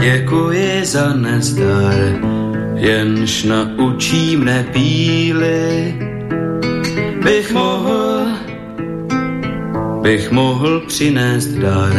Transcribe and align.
Děkuji 0.00 0.84
za 0.84 1.14
nezdar, 1.14 1.94
jenž 2.74 3.44
naučí 3.44 4.36
mne 4.36 4.66
píly. 4.72 5.94
Bych 7.24 7.52
mohl, 7.52 8.26
bych 10.02 10.30
mohl 10.30 10.80
přinést 10.86 11.46
dar, 11.46 11.92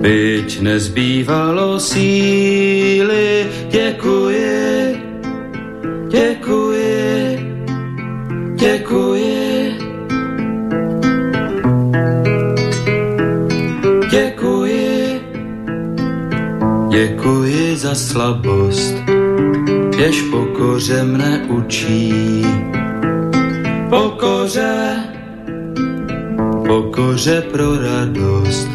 byť 0.00 0.60
nezbývalo 0.60 1.80
síly. 1.80 3.46
Děkuji, 3.70 4.23
slabost, 17.94 18.94
jež 19.98 20.22
pokoře 20.22 21.02
mne 21.04 21.46
učí. 21.48 22.42
Pokoře, 23.88 24.96
pokoře 26.66 27.42
pro 27.52 27.78
radost, 27.78 28.68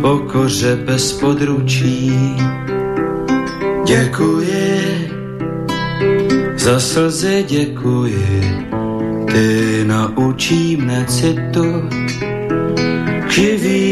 pokoře 0.00 0.76
bez 0.76 1.12
područí. 1.12 2.12
Děkuji, 3.86 5.10
za 6.56 6.80
slzy 6.80 7.44
děkuji, 7.48 8.68
ty 9.32 9.84
naučí 9.84 10.76
mne 10.76 11.04
citu, 11.08 11.88
živým 13.28 13.91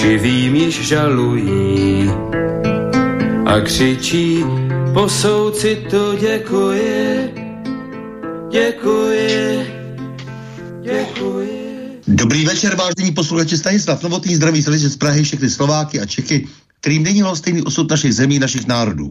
živým 0.00 0.54
již 0.56 0.88
žalují 0.88 2.10
a 3.46 3.60
křičí 3.60 4.44
po 4.94 5.08
soucitu 5.08 6.16
děkuji, 6.20 7.30
děkuji, 8.50 9.66
děkuji. 10.82 12.00
Dobrý 12.08 12.44
večer, 12.44 12.76
vážení 12.76 13.12
posluchači 13.14 13.58
Stanislav 13.58 14.02
Novotný, 14.02 14.34
zdraví 14.36 14.62
srdečně 14.62 14.88
z 14.88 14.96
Prahy, 14.96 15.22
všechny 15.22 15.50
Slováky 15.50 16.00
a 16.00 16.06
Čechy, 16.06 16.48
kterým 16.80 17.02
není 17.02 17.22
stejný 17.34 17.62
osud 17.62 17.90
našich 17.90 18.14
zemí, 18.14 18.38
našich 18.38 18.66
národů. 18.66 19.10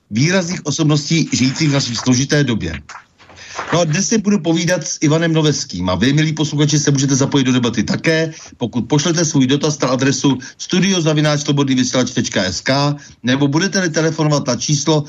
výrazných 0.11 0.65
osobností 0.65 1.29
žijících 1.33 1.69
v 1.69 1.73
naší 1.73 1.95
složité 1.95 2.43
době. 2.43 2.81
No 3.73 3.79
a 3.79 3.83
dnes 3.83 4.07
si 4.07 4.17
budu 4.17 4.39
povídat 4.39 4.87
s 4.87 4.97
Ivanem 5.01 5.33
Noveským 5.33 5.89
a 5.89 5.95
vy, 5.95 6.13
milí 6.13 6.33
posluchači, 6.33 6.79
se 6.79 6.91
můžete 6.91 7.15
zapojit 7.15 7.43
do 7.43 7.51
debaty 7.51 7.83
také, 7.83 8.33
pokud 8.57 8.87
pošlete 8.87 9.25
svůj 9.25 9.47
dotaz 9.47 9.79
na 9.79 9.87
adresu 9.87 10.37
studiozavináčslobodnývysílač.sk 10.57 12.69
nebo 13.23 13.47
budete-li 13.47 13.89
telefonovat 13.89 14.47
na 14.47 14.55
číslo 14.55 15.03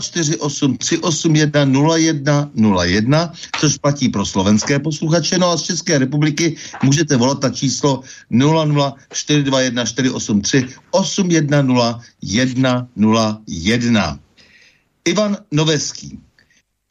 048 0.00 0.76
381 0.76 1.64
0101, 1.64 3.32
což 3.60 3.78
platí 3.78 4.08
pro 4.08 4.26
slovenské 4.26 4.78
posluchače, 4.78 5.38
no 5.38 5.50
a 5.50 5.56
z 5.56 5.62
České 5.62 5.98
republiky 5.98 6.56
můžete 6.82 7.16
volat 7.16 7.42
na 7.42 7.50
číslo 7.50 8.00
00 8.30 8.94
421 9.12 9.84
483 9.84 10.66
810 10.90 11.96
101. 12.22 14.18
Ivan 15.04 15.36
Noveský 15.50 16.18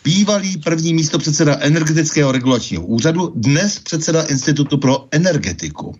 bývalý 0.03 0.57
první 0.57 0.93
místo 0.93 1.19
předseda 1.19 1.57
energetického 1.59 2.31
regulačního 2.31 2.85
úřadu, 2.85 3.33
dnes 3.35 3.79
předseda 3.79 4.23
Institutu 4.23 4.77
pro 4.77 5.07
energetiku. 5.11 5.95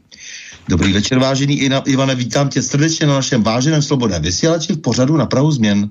Dobrý 0.68 0.94
večer, 0.94 1.19
vážený 1.19 1.62
Ivane, 1.86 2.16
vítám 2.16 2.50
tě 2.50 2.62
srdečně 2.62 3.08
na 3.08 3.14
našem 3.14 3.44
váženém 3.44 3.81
slobodném 3.81 4.22
vysílači 4.22 4.74
v 4.74 4.81
pořadu 4.81 5.18
na 5.18 5.25
Prahu 5.25 5.52
změn. 5.52 5.90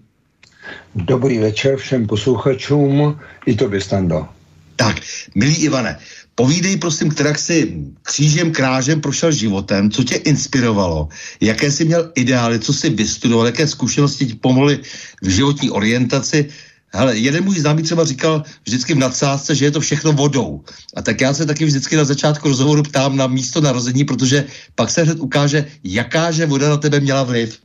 Dobrý 0.94 1.38
večer 1.38 1.76
všem 1.76 2.06
posluchačům, 2.06 3.20
i 3.46 3.54
to 3.54 3.70
Stando. 3.78 4.28
Tak, 4.76 4.96
milý 5.34 5.56
Ivane, 5.56 5.98
povídej 6.38 6.76
prosím, 6.76 7.10
která 7.10 7.34
si 7.34 7.90
křížem 8.02 8.54
krážem 8.54 9.00
prošel 9.00 9.32
životem, 9.32 9.90
co 9.90 10.04
tě 10.04 10.14
inspirovalo, 10.14 11.08
jaké 11.40 11.70
jsi 11.70 11.84
měl 11.84 12.12
ideály, 12.14 12.58
co 12.58 12.72
jsi 12.72 12.90
vystudoval, 12.90 13.46
jaké 13.46 13.66
zkušenosti 13.66 14.26
ti 14.26 14.34
pomohly 14.34 14.78
v 15.22 15.28
životní 15.28 15.70
orientaci, 15.70 16.48
Hele, 16.88 17.16
jeden 17.16 17.44
můj 17.44 17.60
známý 17.60 17.82
třeba 17.82 18.04
říkal 18.04 18.42
vždycky 18.64 18.94
v 18.94 18.98
nadsázce, 18.98 19.54
že 19.54 19.64
je 19.64 19.70
to 19.70 19.80
všechno 19.80 20.12
vodou. 20.12 20.64
A 20.96 21.02
tak 21.02 21.20
já 21.20 21.34
se 21.34 21.46
taky 21.46 21.64
vždycky 21.64 21.96
na 21.96 22.04
začátku 22.04 22.48
rozhovoru 22.48 22.82
ptám 22.82 23.16
na 23.16 23.26
místo 23.26 23.60
narození, 23.60 24.04
protože 24.04 24.44
pak 24.74 24.90
se 24.90 25.02
hned 25.02 25.20
ukáže, 25.20 25.66
jakáže 25.84 26.46
voda 26.46 26.68
na 26.68 26.76
tebe 26.76 27.00
měla 27.00 27.22
vliv. 27.22 27.60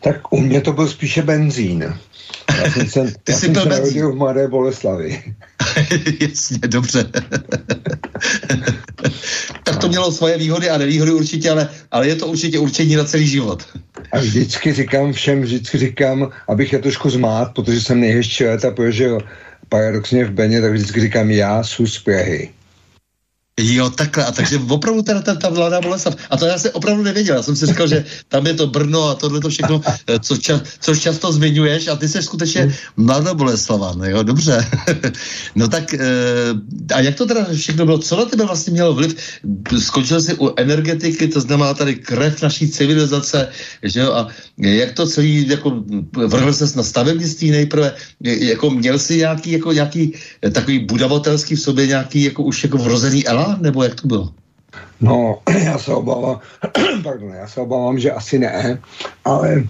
Tak 0.00 0.32
u 0.32 0.40
mě 0.40 0.60
to 0.60 0.72
byl 0.72 0.88
spíše 0.88 1.22
benzín. 1.22 1.84
Já 2.58 2.70
jsem 2.70 2.88
se, 2.88 3.04
Ty 3.24 3.32
já 3.32 3.38
jsi 3.38 3.46
jsem 3.46 3.54
se 3.54 3.68
narodil 3.68 4.12
v 4.12 4.16
Mladé 4.16 4.48
Boleslavi. 4.48 5.34
Jasně, 6.20 6.58
dobře. 6.58 7.04
tak 9.64 9.76
to 9.76 9.88
mělo 9.88 10.12
svoje 10.12 10.38
výhody 10.38 10.70
a 10.70 10.78
nevýhody 10.78 11.12
určitě, 11.12 11.50
ale, 11.50 11.68
ale 11.90 12.08
je 12.08 12.16
to 12.16 12.26
určitě 12.26 12.58
určení 12.58 12.96
na 12.96 13.04
celý 13.04 13.26
život. 13.26 13.66
A 14.12 14.18
vždycky 14.18 14.72
říkám 14.72 15.12
všem, 15.12 15.42
vždycky 15.42 15.78
říkám, 15.78 16.30
abych 16.48 16.72
je 16.72 16.78
trošku 16.78 17.10
zmát, 17.10 17.54
protože 17.54 17.80
jsem 17.80 18.00
nejhezčí 18.00 18.44
léta 18.44 18.70
prožil 18.70 19.18
paradoxně 19.68 20.24
v 20.24 20.30
Beně, 20.30 20.60
tak 20.60 20.72
vždycky 20.72 21.00
říkám 21.00 21.30
já 21.30 21.62
jsou 21.62 21.86
z 21.86 21.98
Prahy. 21.98 22.50
Jo, 23.60 23.90
takhle. 23.90 24.24
A 24.24 24.32
takže 24.32 24.60
opravdu 24.68 25.02
teda 25.02 25.20
ta, 25.20 25.34
ta 25.34 25.48
vláda 25.48 25.80
Boleslav. 25.80 26.16
A 26.30 26.36
to 26.36 26.46
já 26.46 26.58
jsem 26.58 26.70
opravdu 26.74 27.02
nevěděl. 27.02 27.36
Já 27.36 27.42
jsem 27.42 27.56
si 27.56 27.66
říkal, 27.66 27.88
že 27.88 28.04
tam 28.28 28.46
je 28.46 28.54
to 28.54 28.66
Brno 28.66 29.08
a 29.08 29.14
tohle 29.14 29.40
to 29.40 29.48
všechno, 29.48 29.80
eh, 29.86 30.18
co, 30.18 30.36
ča, 30.36 30.60
co 30.80 30.96
často 30.96 31.32
zmiňuješ 31.32 31.88
a 31.88 31.96
ty 31.96 32.08
jsi 32.08 32.22
skutečně 32.22 32.74
mladá 32.96 33.34
Boleslava. 33.34 33.92
No 33.96 34.04
jo, 34.04 34.22
dobře. 34.22 34.66
no 35.54 35.68
tak 35.68 35.94
e, 35.94 36.00
a 36.94 37.00
jak 37.00 37.14
to 37.14 37.26
teda 37.26 37.46
všechno 37.54 37.84
bylo? 37.84 37.98
Co 37.98 38.16
na 38.16 38.24
tebe 38.24 38.44
vlastně 38.44 38.72
mělo 38.72 38.94
vliv? 38.94 39.16
Skončil 39.78 40.20
jsi 40.20 40.34
u 40.34 40.50
energetiky, 40.56 41.28
to 41.28 41.40
znamená 41.40 41.74
tady 41.74 41.94
krev 41.94 42.42
naší 42.42 42.68
civilizace, 42.68 43.48
že 43.82 44.00
jo? 44.00 44.12
A 44.12 44.28
jak 44.58 44.92
to 44.92 45.06
celý, 45.06 45.48
jako 45.48 45.84
vrhl 46.26 46.52
ses 46.52 46.74
na 46.74 46.82
stavebnictví 46.82 47.50
nejprve, 47.50 47.94
jako 48.20 48.70
měl 48.70 48.98
jsi 48.98 49.16
nějaký, 49.16 49.52
jako 49.52 49.72
nějaký 49.72 50.12
takový 50.52 50.78
budavatelský 50.78 51.54
v 51.54 51.60
sobě 51.60 51.86
nějaký 51.86 52.22
jako 52.22 52.42
už 52.42 52.62
jako 52.64 52.78
vrozený 52.78 53.26
nebo 53.60 53.82
jak 53.82 53.94
to 53.94 54.08
bylo? 54.08 54.28
No, 55.00 55.38
já 55.64 55.78
se 55.78 55.92
obávám, 55.94 56.40
pardon, 57.02 57.34
já 57.34 57.48
se 57.48 57.60
obávám, 57.60 57.98
že 57.98 58.12
asi 58.12 58.38
ne, 58.38 58.78
ale 59.24 59.64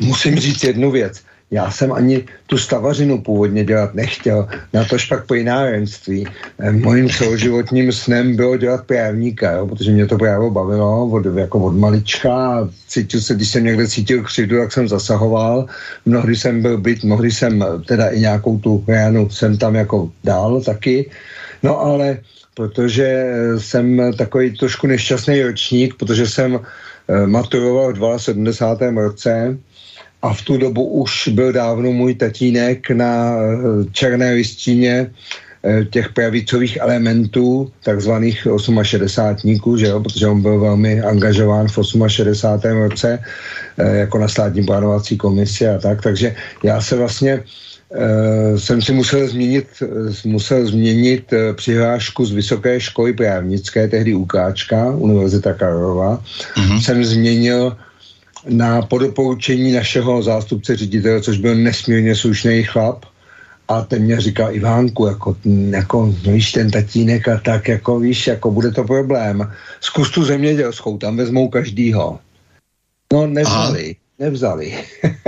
musím 0.00 0.36
říct 0.36 0.64
jednu 0.64 0.90
věc. 0.90 1.22
Já 1.50 1.70
jsem 1.70 1.92
ani 1.92 2.24
tu 2.46 2.58
stavařinu 2.58 3.22
původně 3.22 3.64
dělat 3.64 3.94
nechtěl, 3.94 4.48
na 4.72 4.84
to 4.84 4.96
pak 5.08 5.26
plynárenství. 5.26 6.26
Eh, 6.58 6.72
mojím 6.72 7.10
celoživotním 7.10 7.92
snem 7.92 8.36
bylo 8.36 8.56
dělat 8.56 8.86
právníka, 8.86 9.52
jo, 9.52 9.66
protože 9.66 9.90
mě 9.90 10.06
to 10.06 10.18
právo 10.18 10.50
bavilo 10.50 11.06
od, 11.06 11.26
jako 11.26 11.58
od 11.58 11.76
malička. 11.76 12.68
Cítil 12.88 13.20
se, 13.20 13.34
když 13.34 13.48
jsem 13.48 13.64
někde 13.64 13.88
cítil 13.88 14.22
křivdu, 14.22 14.58
tak 14.58 14.72
jsem 14.72 14.88
zasahoval. 14.88 15.66
Mnohdy 16.06 16.36
jsem 16.36 16.62
byl 16.62 16.78
byt, 16.78 17.04
mnohdy 17.04 17.30
jsem 17.30 17.62
eh, 17.62 17.66
teda 17.86 18.08
i 18.08 18.20
nějakou 18.20 18.58
tu 18.58 18.84
ránu 18.88 19.30
jsem 19.30 19.58
tam 19.58 19.74
jako 19.74 20.10
dal 20.24 20.60
taky. 20.60 21.10
No 21.62 21.80
ale 21.80 22.18
protože 22.54 23.34
jsem 23.58 24.12
takový 24.18 24.56
trošku 24.58 24.86
nešťastný 24.86 25.42
ročník, 25.42 25.94
protože 25.94 26.26
jsem 26.26 26.60
eh, 26.60 27.26
maturoval 27.26 27.92
v 27.92 28.22
72. 28.22 29.02
roce 29.02 29.58
a 30.22 30.34
v 30.34 30.42
tu 30.42 30.56
dobu 30.56 30.84
už 30.84 31.28
byl 31.28 31.52
dávno 31.52 31.92
můj 31.92 32.14
tatínek 32.14 32.90
na 32.90 33.34
eh, 33.36 33.84
černé 33.92 34.32
listině 34.32 35.10
eh, 35.64 35.84
těch 35.84 36.12
pravicových 36.12 36.76
elementů, 36.80 37.72
takzvaných 37.82 38.46
68 38.82 39.78
že 39.78 39.86
jo, 39.86 40.00
protože 40.00 40.26
on 40.26 40.42
byl 40.42 40.60
velmi 40.60 41.02
angažován 41.02 41.68
v 41.68 41.78
68. 42.06 42.82
roce 42.82 43.18
jako 43.78 44.18
na 44.18 44.28
státní 44.28 44.62
plánovací 44.62 45.16
komisi 45.16 45.68
a 45.68 45.78
tak, 45.78 46.02
takže 46.02 46.34
já 46.62 46.80
se 46.80 46.96
vlastně 46.96 47.42
jsem 48.56 48.82
si 48.82 48.92
musel 48.92 49.28
změnit, 49.28 49.66
musel 50.24 50.66
změnit 50.66 51.32
uh, 51.32 51.56
přihlášku 51.56 52.26
z 52.26 52.32
Vysoké 52.32 52.80
školy 52.80 53.12
právnické, 53.12 53.88
tehdy 53.88 54.14
UKčka, 54.14 54.90
Univerzita 54.90 55.52
Karlova. 55.52 56.22
Uh-huh. 56.56 56.80
Jsem 56.80 57.04
změnil 57.04 57.76
na 58.48 58.82
podoporučení 58.82 59.72
našeho 59.72 60.22
zástupce 60.22 60.76
ředitele, 60.76 61.20
což 61.20 61.38
byl 61.38 61.54
nesmírně 61.54 62.16
slušný 62.16 62.62
chlap, 62.62 63.04
a 63.68 63.80
ten 63.80 64.02
mě 64.02 64.20
říkal, 64.20 64.54
Ivánku, 64.54 65.06
jako, 65.06 65.36
jako 65.70 66.14
no 66.26 66.32
víš, 66.32 66.52
ten 66.52 66.70
tatínek 66.70 67.28
a 67.28 67.40
tak, 67.40 67.68
jako 67.68 67.98
víš, 67.98 68.26
jako 68.26 68.50
bude 68.50 68.70
to 68.70 68.84
problém. 68.84 69.52
Zkus 69.80 70.10
tu 70.10 70.24
zemědělskou, 70.24 70.98
tam 70.98 71.16
vezmou 71.16 71.48
každýho. 71.48 72.18
No, 73.12 73.26
nevzali, 73.26 73.84
Aha. 73.84 74.03
Nevzali. 74.18 74.74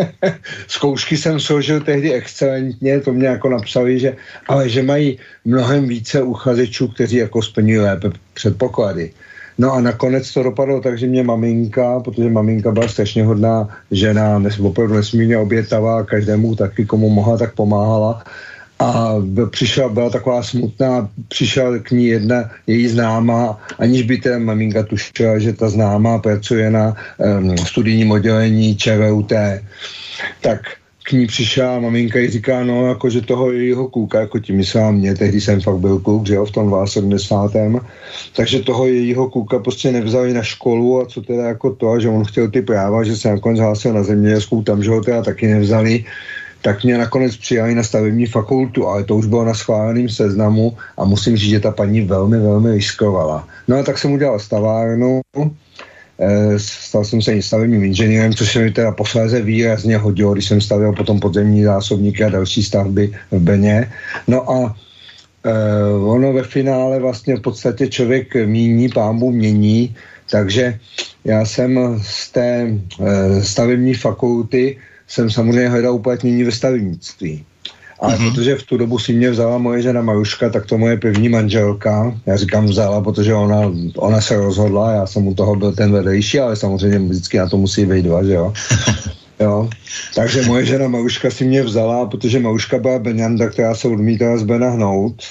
Zkoušky 0.69 1.17
jsem 1.17 1.41
složil 1.41 1.81
tehdy 1.81 2.12
excelentně, 2.12 3.00
to 3.00 3.12
mě 3.12 3.27
jako 3.27 3.49
napsali, 3.49 3.99
že, 3.99 4.17
ale 4.49 4.69
že 4.69 4.83
mají 4.83 5.19
mnohem 5.44 5.88
více 5.88 6.23
uchazečů, 6.23 6.88
kteří 6.88 7.17
jako 7.17 7.43
splňují 7.43 7.79
lépe 7.79 8.11
předpoklady. 8.35 9.11
No 9.59 9.73
a 9.73 9.81
nakonec 9.81 10.33
to 10.33 10.43
dopadlo 10.43 10.81
tak, 10.81 10.99
že 10.99 11.06
mě 11.06 11.23
maminka, 11.23 12.00
protože 12.00 12.31
maminka 12.31 12.71
byla 12.71 12.88
strašně 12.88 13.25
hodná 13.25 13.69
žena, 13.91 14.38
nes, 14.38 14.61
opravdu 14.61 14.94
nesmírně 14.94 15.39
obětavá, 15.39 16.05
každému 16.05 16.56
taky, 16.56 16.87
komu 16.87 17.11
mohla, 17.11 17.39
tak 17.39 17.55
pomáhala. 17.55 18.25
A 18.78 19.14
přišla, 19.50 19.88
byla 19.88 20.11
taková 20.11 20.43
smutná, 20.43 21.08
přišel 21.28 21.81
k 21.81 21.90
ní 21.90 22.06
jedna 22.06 22.50
její 22.67 22.88
známá, 22.88 23.61
aniž 23.78 24.02
by 24.02 24.19
ten 24.19 24.44
maminka 24.44 24.82
tušila, 24.82 25.38
že 25.38 25.52
ta 25.52 25.69
známá 25.69 26.19
pracuje 26.19 26.70
na 26.70 26.96
um, 27.19 27.58
studijním 27.58 28.11
oddělení 28.11 28.76
ČVUT. 28.76 29.32
Tak 30.40 30.61
k 31.08 31.12
ní 31.12 31.26
přišla 31.26 31.78
maminka 31.78 32.19
i 32.19 32.31
říká, 32.31 32.64
no, 32.64 32.87
jako, 32.88 33.11
že 33.11 33.20
toho 33.20 33.52
jejího 33.52 33.88
kluka, 33.88 34.20
jako 34.20 34.38
tím 34.38 34.56
myslela 34.56 34.90
mě, 34.90 35.14
tehdy 35.14 35.40
jsem 35.40 35.61
fakt 35.61 35.79
byl 35.79 35.99
kluk, 35.99 36.26
že 36.26 36.34
jo, 36.34 36.44
v 36.44 36.50
tom 36.50 36.87
70. 36.87 37.52
Takže 38.37 38.61
toho 38.61 38.87
jejího 38.87 39.31
kluka 39.31 39.58
prostě 39.58 39.93
nevzali 39.93 40.32
na 40.32 40.43
školu 40.43 41.00
a 41.00 41.06
co 41.06 41.22
teda 41.22 41.43
jako 41.43 41.70
to, 41.70 42.00
že 42.00 42.08
on 42.08 42.25
chtěl 42.25 42.50
ty 42.50 42.62
práva, 42.62 43.05
že 43.05 43.17
se 43.17 43.29
nakonec 43.29 43.61
hlásil 43.61 43.93
na 43.93 44.02
zemědělskou, 44.02 44.62
tam, 44.62 44.82
že 44.82 44.90
ho 44.90 45.00
teda 45.00 45.22
taky 45.22 45.46
nevzali, 45.46 46.05
tak 46.67 46.83
mě 46.83 46.99
nakonec 46.99 47.37
přijali 47.37 47.75
na 47.79 47.83
stavební 47.83 48.27
fakultu, 48.27 48.91
ale 48.91 49.07
to 49.07 49.17
už 49.17 49.27
bylo 49.31 49.45
na 49.45 49.55
schváleném 49.55 50.09
seznamu 50.11 50.75
a 50.99 51.05
musím 51.07 51.37
říct, 51.39 51.51
že 51.51 51.61
ta 51.61 51.71
paní 51.71 52.03
velmi, 52.03 52.43
velmi 52.43 52.83
riskovala. 52.83 53.47
No 53.71 53.79
a 53.79 53.83
tak 53.87 53.99
jsem 53.99 54.11
udělal 54.13 54.39
stavárnu, 54.39 55.23
Eh, 56.17 56.59
stal 56.59 57.05
jsem 57.05 57.23
se 57.23 57.43
stavebním 57.43 57.85
inženýrem, 57.85 58.35
což 58.35 58.53
se 58.53 58.59
mi 58.59 58.71
teda 58.73 58.93
posléze 58.93 59.37
výrazně 59.37 59.97
hodilo, 59.97 60.33
když 60.33 60.49
jsem 60.49 60.61
stavěl 60.61 60.93
potom 60.93 61.21
podzemní 61.21 61.65
zásobníky 61.65 62.25
a 62.25 62.41
další 62.41 62.65
stavby 62.65 63.13
v 63.31 63.41
Beně. 63.41 63.93
No 64.25 64.51
a 64.51 64.73
uh, 64.73 66.09
ono 66.09 66.33
ve 66.33 66.43
finále 66.43 66.99
vlastně 66.99 67.37
v 67.37 67.45
podstatě 67.45 67.93
člověk 67.93 68.33
míní, 68.49 68.89
pámbu 68.89 69.29
mění, 69.33 69.93
takže 70.31 70.81
já 71.25 71.45
jsem 71.45 72.01
z 72.03 72.33
té 72.33 72.49
uh, 72.65 73.07
stavební 73.45 73.95
fakulty 73.95 74.81
jsem 75.06 75.31
samozřejmě 75.31 75.69
hledal 75.69 75.94
uplatnění 75.94 76.44
ve 76.44 76.53
stavebnictví. 76.53 77.44
Ale 78.00 78.14
mm-hmm. 78.14 78.31
protože 78.31 78.56
v 78.56 78.62
tu 78.62 78.76
dobu 78.76 78.99
si 78.99 79.12
mě 79.12 79.31
vzala 79.31 79.58
moje 79.58 79.82
žena 79.82 80.03
Maruška, 80.03 80.50
tak 80.50 80.67
to 80.67 80.79
moje 80.79 80.97
první 80.97 81.29
manželka, 81.29 82.14
já 82.26 82.37
říkám 82.37 82.64
vzala, 82.64 83.00
protože 83.00 83.35
ona, 83.35 83.73
ona 83.97 84.20
se 84.20 84.37
rozhodla, 84.37 84.93
já 84.93 85.06
jsem 85.06 85.26
u 85.26 85.35
toho 85.35 85.56
byl 85.56 85.73
ten 85.73 85.93
vedlejší, 85.93 86.41
ale 86.41 86.56
samozřejmě 86.56 86.99
vždycky 86.99 87.38
na 87.38 87.49
to 87.49 87.56
musí 87.56 87.87
být 87.87 88.03
dva, 88.03 88.25
že 88.25 88.32
jo. 88.32 88.53
jo. 89.41 89.70
Takže 90.14 90.43
moje 90.43 90.64
žena 90.64 90.88
Maruška 90.88 91.31
si 91.31 91.44
mě 91.44 91.62
vzala, 91.62 92.06
protože 92.06 92.41
Maruška 92.41 92.79
byla 92.79 92.99
Benjanda, 92.99 93.49
která 93.49 93.75
se 93.75 93.88
odmítala 93.88 94.37
z 94.37 94.43
Bena 94.43 94.70
hnout, 94.70 95.23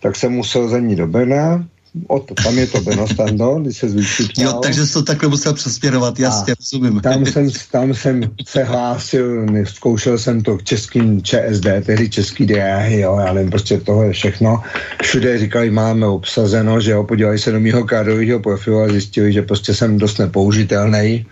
tak 0.00 0.16
jsem 0.16 0.32
musel 0.32 0.68
za 0.68 0.78
ní 0.78 0.96
do 0.96 1.06
Bena, 1.06 1.64
o 2.06 2.20
to, 2.20 2.34
tam 2.34 2.58
je 2.58 2.66
to 2.66 2.80
Benostando, 2.80 3.58
když 3.62 3.76
se 3.76 3.88
zvýší 3.88 4.28
Jo, 4.38 4.52
takže 4.62 4.86
jsi 4.86 4.92
to 4.92 5.02
takhle 5.02 5.28
musel 5.28 5.54
přesměrovat, 5.54 6.18
jasně, 6.18 6.54
rozumím. 6.58 7.00
Tam 7.00 7.26
jsem, 7.26 7.50
tam 7.72 7.94
jsem 7.94 8.20
se 8.46 8.64
hlásil, 8.64 9.46
zkoušel 9.64 10.18
jsem 10.18 10.42
to 10.42 10.56
k 10.56 10.64
českým 10.64 11.22
ČSD, 11.22 11.66
tedy 11.86 12.08
český 12.08 12.46
dráhy, 12.46 13.00
jo, 13.00 13.18
já 13.26 13.32
nevím, 13.32 13.50
prostě 13.50 13.80
toho 13.80 14.02
je 14.02 14.12
všechno. 14.12 14.62
Všude 15.02 15.38
říkali, 15.38 15.70
máme 15.70 16.06
obsazeno, 16.06 16.80
že 16.80 16.90
jo, 16.90 17.04
podívali 17.04 17.38
se 17.38 17.52
do 17.52 17.60
mýho 17.60 17.84
kádrového 17.84 18.40
profilu 18.40 18.80
a 18.80 18.88
zjistili, 18.88 19.32
že 19.32 19.42
prostě 19.42 19.74
jsem 19.74 19.98
dost 19.98 20.18
nepoužitelný. 20.18 21.26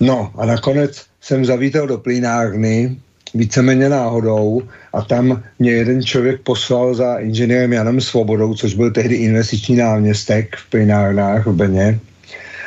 No 0.00 0.32
a 0.38 0.46
nakonec 0.46 1.02
jsem 1.20 1.44
zavítal 1.44 1.86
do 1.86 1.98
plínárny, 1.98 2.96
víceméně 3.34 3.88
náhodou 3.88 4.62
a 4.92 5.02
tam 5.02 5.42
mě 5.58 5.70
jeden 5.70 6.02
člověk 6.02 6.40
poslal 6.40 6.94
za 6.94 7.18
inženýrem 7.18 7.72
Janem 7.72 8.00
Svobodou, 8.00 8.54
což 8.54 8.74
byl 8.74 8.90
tehdy 8.90 9.14
investiční 9.14 9.76
náměstek 9.76 10.56
v 10.56 10.70
plinárnách 10.70 11.46
v 11.46 11.52
Beně 11.52 12.00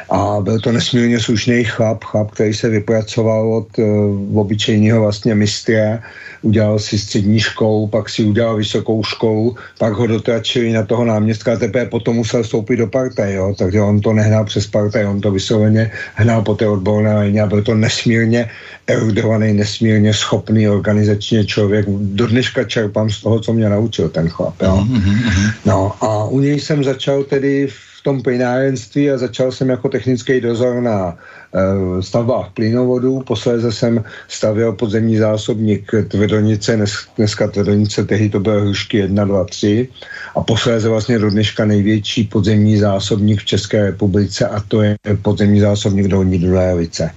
a 0.09 0.37
byl 0.41 0.59
to 0.59 0.71
nesmírně 0.71 1.19
slušný 1.19 1.63
chlap, 1.63 2.03
chlap, 2.03 2.31
který 2.31 2.53
se 2.53 2.69
vypracoval 2.69 3.53
od 3.53 3.67
uh, 3.77 4.39
obyčejného 4.39 5.01
vlastně 5.01 5.35
mistra, 5.35 5.99
udělal 6.41 6.79
si 6.79 6.99
střední 6.99 7.39
školu, 7.39 7.87
pak 7.87 8.09
si 8.09 8.23
udělal 8.23 8.55
vysokou 8.55 9.03
školu, 9.03 9.55
pak 9.79 9.93
ho 9.93 10.07
dotračili 10.07 10.73
na 10.73 10.83
toho 10.83 11.05
náměstka 11.05 11.53
a 11.53 11.55
teprve 11.55 11.85
potom 11.85 12.15
musel 12.15 12.43
vstoupit 12.43 12.77
do 12.77 12.87
partaj, 12.87 13.33
jo? 13.33 13.55
takže 13.57 13.81
on 13.81 14.01
to 14.01 14.13
nehnal 14.13 14.45
přes 14.45 14.67
partaj, 14.67 15.05
on 15.05 15.21
to 15.21 15.31
vysloveně 15.31 15.91
hnal 16.15 16.41
po 16.41 16.55
té 16.55 16.67
odborné 16.67 17.19
lině 17.19 17.41
a 17.41 17.47
byl 17.47 17.61
to 17.63 17.75
nesmírně 17.75 18.49
erudovaný, 18.87 19.53
nesmírně 19.53 20.13
schopný 20.13 20.69
organizačně 20.69 21.45
člověk. 21.45 21.85
Do 21.89 22.27
dneška 22.27 22.63
čerpám 22.63 23.09
z 23.09 23.21
toho, 23.21 23.39
co 23.39 23.53
mě 23.53 23.69
naučil 23.69 24.09
ten 24.09 24.29
chlap. 24.29 24.61
Jo? 24.61 24.85
Mm-hmm. 24.87 25.51
No 25.65 25.91
a 26.01 26.25
u 26.25 26.39
něj 26.39 26.59
jsem 26.59 26.83
začal 26.83 27.23
tedy 27.23 27.67
v 27.67 27.96
tom 28.07 28.23
plynárenství 28.23 29.11
a 29.11 29.17
začal 29.17 29.51
jsem 29.51 29.69
jako 29.69 29.89
technický 29.89 30.39
dozor 30.41 30.79
na 30.81 31.11
uh, 31.11 31.99
stavbách 31.99 32.55
plynovodů. 32.55 33.19
Posléze 33.27 33.71
jsem 33.71 34.03
stavěl 34.27 34.71
podzemní 34.79 35.17
zásobník 35.17 35.91
Tvrdonice, 36.07 36.75
dnes, 36.75 36.91
dneska 37.17 37.47
Tvrdonice, 37.51 38.05
tehdy 38.05 38.29
to 38.29 38.39
bylo 38.39 38.61
Hrušky 38.61 38.97
1, 38.97 39.25
2, 39.25 39.43
3 39.43 39.87
a 40.35 40.39
posléze 40.39 40.89
vlastně 40.89 41.19
do 41.19 41.29
dneška 41.29 41.65
největší 41.65 42.23
podzemní 42.23 42.77
zásobník 42.77 43.43
v 43.43 43.45
České 43.45 43.91
republice 43.91 44.47
a 44.47 44.63
to 44.67 44.81
je 44.81 44.95
podzemní 45.21 45.59
zásobník 45.59 46.07
Dolní 46.07 46.39
Dunajovice. 46.39 47.11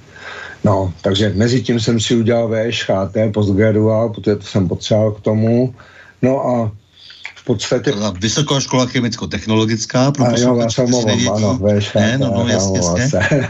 No, 0.64 0.92
takže 1.06 1.32
mezi 1.38 1.62
tím 1.62 1.80
jsem 1.80 2.00
si 2.00 2.16
udělal 2.18 2.50
VŠHT, 2.50 3.14
postgraduál, 3.30 4.08
protože 4.10 4.36
to 4.36 4.46
jsem 4.46 4.68
potřeboval 4.68 5.12
k 5.12 5.20
tomu. 5.20 5.74
No 6.22 6.46
a 6.46 6.72
v 7.40 7.44
podstatě... 7.44 7.92
Vysoká 8.20 8.60
škola 8.60 8.86
chemicko-technologická. 8.86 10.12
Pro 10.12 10.24
a 10.24 10.38
jo, 10.38 10.56
já 10.56 10.70
se 10.70 10.82
omlouvám, 10.82 11.28
ano, 11.28 11.58
VŠHT. 11.58 11.94
Ne, 11.94 12.18
no, 12.18 12.32
no, 12.34 12.48
jasně, 12.48 12.78
jasně. 12.78 13.48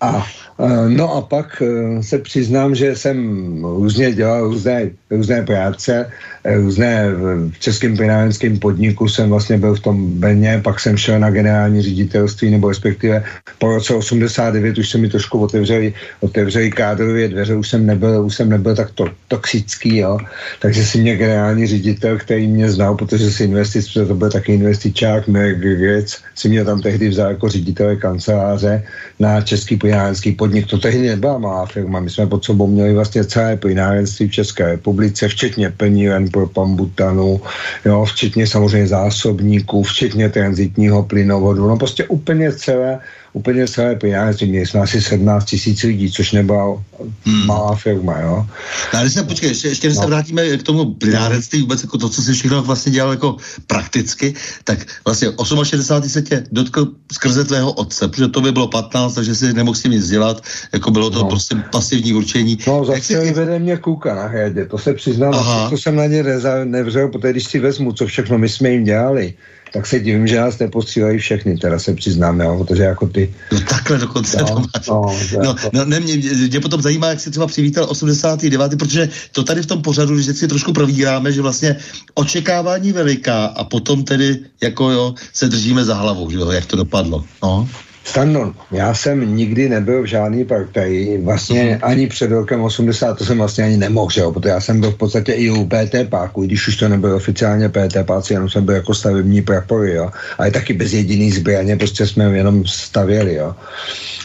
a 0.00 0.26
Eh, 0.58 0.88
no 0.88 1.14
a 1.14 1.20
pak 1.20 1.62
eh, 1.62 2.02
se 2.02 2.18
přiznám, 2.18 2.74
že 2.74 2.96
jsem 2.96 3.16
různě 3.64 4.12
dělal 4.12 4.44
různé, 4.44 4.90
různé 5.10 5.42
práce, 5.42 6.10
různé 6.54 7.10
v 7.50 7.58
českém 7.58 7.96
plynárenském 7.96 8.58
podniku 8.58 9.08
jsem 9.08 9.28
vlastně 9.28 9.58
byl 9.58 9.74
v 9.74 9.80
tom 9.80 10.10
Beně, 10.20 10.60
pak 10.64 10.80
jsem 10.80 10.96
šel 10.96 11.20
na 11.20 11.30
generální 11.30 11.82
ředitelství, 11.82 12.50
nebo 12.50 12.68
respektive 12.68 13.24
po 13.58 13.74
roce 13.74 13.94
89 13.94 14.78
už 14.78 14.88
se 14.88 14.98
mi 14.98 15.08
trošku 15.08 15.38
otevřeli, 15.38 15.94
otevřeli 16.20 16.70
kádrově 16.70 17.28
dveře, 17.28 17.54
už 17.54 17.68
jsem 17.68 17.86
nebyl, 17.86 18.24
už 18.26 18.34
jsem 18.34 18.48
nebyl 18.48 18.76
tak 18.76 18.90
to, 18.90 19.04
toxický, 19.28 19.96
jo. 19.96 20.18
takže 20.60 20.84
si 20.84 20.98
mě 20.98 21.16
generální 21.16 21.66
ředitel, 21.66 22.18
který 22.18 22.46
mě 22.46 22.70
znal, 22.70 22.94
protože 22.94 23.30
si 23.30 23.44
investic, 23.44 23.86
protože 23.88 24.06
to 24.06 24.14
byl 24.14 24.30
taky 24.30 24.54
investičák, 24.54 25.28
Mirek 25.28 25.58
Grigec, 25.58 26.18
si 26.34 26.48
mě 26.48 26.64
tam 26.64 26.80
tehdy 26.80 27.08
vzal 27.08 27.30
jako 27.30 27.48
ředitele 27.48 27.96
kanceláře 27.96 28.82
na 29.20 29.40
český 29.40 29.76
plynárenský 29.76 30.32
podnik 30.32 30.66
to 30.66 30.78
tehdy 30.78 31.08
nebyla 31.08 31.38
malá 31.38 31.66
firma. 31.66 32.00
My 32.00 32.10
jsme 32.10 32.26
pod 32.26 32.44
sebou 32.44 32.66
měli 32.66 32.94
vlastně 32.94 33.24
celé 33.24 33.56
plynárenství 33.56 34.28
v 34.28 34.32
České 34.32 34.66
republice, 34.66 35.28
včetně 35.28 35.70
plníren 35.70 36.28
pro 36.36 36.46
pambutanu, 36.46 37.40
jo, 37.84 38.04
včetně 38.04 38.46
samozřejmě 38.46 38.88
zásobníků, 38.88 39.82
včetně 39.82 40.28
transitního 40.28 41.02
plynovodu, 41.02 41.64
no 41.68 41.76
prostě 41.80 42.04
úplně 42.04 42.52
celé 42.52 43.00
úplně 43.36 43.68
celé 43.68 43.96
peníze. 43.96 44.46
Měli 44.46 44.66
jsme 44.66 44.80
asi 44.80 45.02
17 45.02 45.44
tisíc 45.44 45.82
lidí, 45.82 46.10
což 46.12 46.32
nebyla 46.32 46.82
hmm. 47.24 47.46
malá 47.46 47.76
firma, 47.76 48.20
jo. 48.20 48.46
No, 48.94 48.98
ale 48.98 49.10
se 49.10 49.22
počkej, 49.22 49.48
ještě, 49.48 49.68
ještě 49.68 49.88
no. 49.88 49.94
se 49.94 50.06
vrátíme 50.06 50.56
k 50.56 50.62
tomu 50.62 50.94
plinárenství, 50.94 51.60
vůbec 51.60 51.82
jako 51.82 51.98
to, 51.98 52.08
co 52.08 52.22
si 52.22 52.32
všechno 52.32 52.62
vlastně 52.62 52.92
dělal 52.92 53.10
jako 53.10 53.36
prakticky, 53.66 54.34
tak 54.64 54.78
vlastně 55.04 55.28
68. 55.64 56.08
se 56.08 56.22
tě 56.22 56.44
dotkl 56.52 56.88
skrze 57.12 57.44
tvého 57.44 57.72
otce, 57.72 58.08
protože 58.08 58.28
to 58.28 58.40
by 58.40 58.52
bylo 58.52 58.68
15, 58.68 59.14
takže 59.14 59.34
si 59.34 59.52
nemohl 59.52 59.76
s 59.76 59.82
tím 59.82 59.92
nic 59.92 60.08
dělat, 60.08 60.40
jako 60.72 60.90
bylo 60.90 61.10
to 61.10 61.18
no. 61.18 61.28
prostě 61.28 61.56
pasivní 61.72 62.14
určení. 62.14 62.58
No, 62.66 62.84
zase 62.84 63.02
si... 63.02 63.32
vede 63.32 63.58
mě 63.58 63.76
kůka 63.76 64.14
na 64.14 64.26
hradě, 64.26 64.64
to 64.64 64.78
se 64.78 64.94
přiznám, 64.94 65.34
to 65.70 65.76
jsem 65.76 65.96
na 65.96 66.06
ně 66.06 66.24
nevřel, 66.64 67.08
protože 67.08 67.32
když 67.32 67.44
si 67.44 67.58
vezmu, 67.58 67.92
co 67.92 68.06
všechno 68.06 68.38
my 68.38 68.48
jsme 68.48 68.70
jim 68.70 68.84
dělali, 68.84 69.34
tak 69.72 69.86
se 69.86 70.00
divím, 70.00 70.26
že 70.26 70.40
nás 70.40 70.58
neposílají 70.58 71.18
všechny, 71.18 71.56
teda 71.56 71.78
se 71.78 71.94
přiznám, 71.94 72.40
jo, 72.40 72.64
protože 72.64 72.82
jako 72.82 73.06
ty... 73.06 73.34
No 73.52 73.60
takhle 73.60 73.98
dokonce 73.98 74.36
no, 74.40 74.46
to 74.46 74.54
máš. 74.54 74.86
No, 74.88 75.02
no, 75.42 75.48
jako... 75.48 75.70
no 75.72 75.84
ne, 75.84 76.00
mě, 76.00 76.16
mě, 76.16 76.60
potom 76.60 76.82
zajímá, 76.82 77.08
jak 77.08 77.20
si 77.20 77.30
třeba 77.30 77.46
přivítal 77.46 77.86
89. 77.88 78.78
protože 78.78 79.08
to 79.32 79.44
tady 79.44 79.62
v 79.62 79.66
tom 79.66 79.82
pořadu 79.82 80.14
vždycky 80.14 80.48
trošku 80.48 80.72
províráme, 80.72 81.32
že 81.32 81.42
vlastně 81.42 81.76
očekávání 82.14 82.92
veliká 82.92 83.46
a 83.46 83.64
potom 83.64 84.04
tedy 84.04 84.38
jako 84.60 84.90
jo, 84.90 85.14
se 85.32 85.48
držíme 85.48 85.84
za 85.84 85.94
hlavou, 85.94 86.30
že 86.30 86.36
jo, 86.36 86.50
jak 86.50 86.66
to 86.66 86.76
dopadlo. 86.76 87.24
No. 87.42 87.68
Stando, 88.06 88.54
já 88.70 88.94
jsem 88.94 89.36
nikdy 89.36 89.68
nebyl 89.68 90.02
v 90.02 90.06
žádný 90.06 90.44
partaji, 90.44 91.20
vlastně 91.22 91.78
ani 91.82 92.06
před 92.06 92.30
rokem 92.30 92.62
80 92.62 93.18
to 93.18 93.24
jsem 93.24 93.38
vlastně 93.38 93.64
ani 93.64 93.76
nemohl, 93.76 94.10
že 94.10 94.20
jo, 94.20 94.32
protože 94.32 94.48
já 94.48 94.60
jsem 94.60 94.80
byl 94.80 94.90
v 94.90 94.96
podstatě 94.96 95.32
i 95.32 95.50
u 95.50 95.64
PT 95.66 96.08
páku, 96.08 96.42
když 96.42 96.68
už 96.68 96.76
to 96.76 96.88
nebyl 96.88 97.14
oficiálně 97.14 97.68
PT 97.68 97.96
páci, 98.06 98.32
jenom 98.32 98.48
jsem 98.48 98.64
byl 98.64 98.74
jako 98.74 98.94
stavební 98.94 99.42
prapory, 99.42 99.94
jo, 99.94 100.10
ale 100.38 100.50
taky 100.50 100.72
bez 100.72 100.92
jediný 100.92 101.30
zbraně, 101.30 101.76
prostě 101.76 102.06
jsme 102.06 102.24
jenom 102.24 102.66
stavěli, 102.66 103.34
jo. 103.34 103.54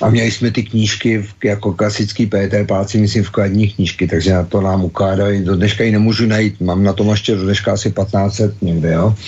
A 0.01 0.09
měli 0.09 0.31
jsme 0.31 0.51
ty 0.51 0.63
knížky 0.63 1.25
jako 1.43 1.73
klasický 1.73 2.25
PT 2.25 2.67
páci, 2.67 2.97
myslím 2.97 3.23
vkladní 3.23 3.67
knížky, 3.69 4.07
takže 4.07 4.33
na 4.33 4.43
to 4.43 4.61
nám 4.61 4.83
ukládají, 4.83 5.43
do 5.43 5.55
dneška 5.55 5.83
ji 5.83 5.91
nemůžu 5.91 6.25
najít, 6.25 6.61
mám 6.61 6.83
na 6.83 6.93
tom 6.93 7.09
ještě 7.09 7.35
do 7.35 7.43
dneška 7.43 7.73
asi 7.73 7.91
1500 7.91 8.61
někde, 8.61 8.93
jo. 8.93 9.15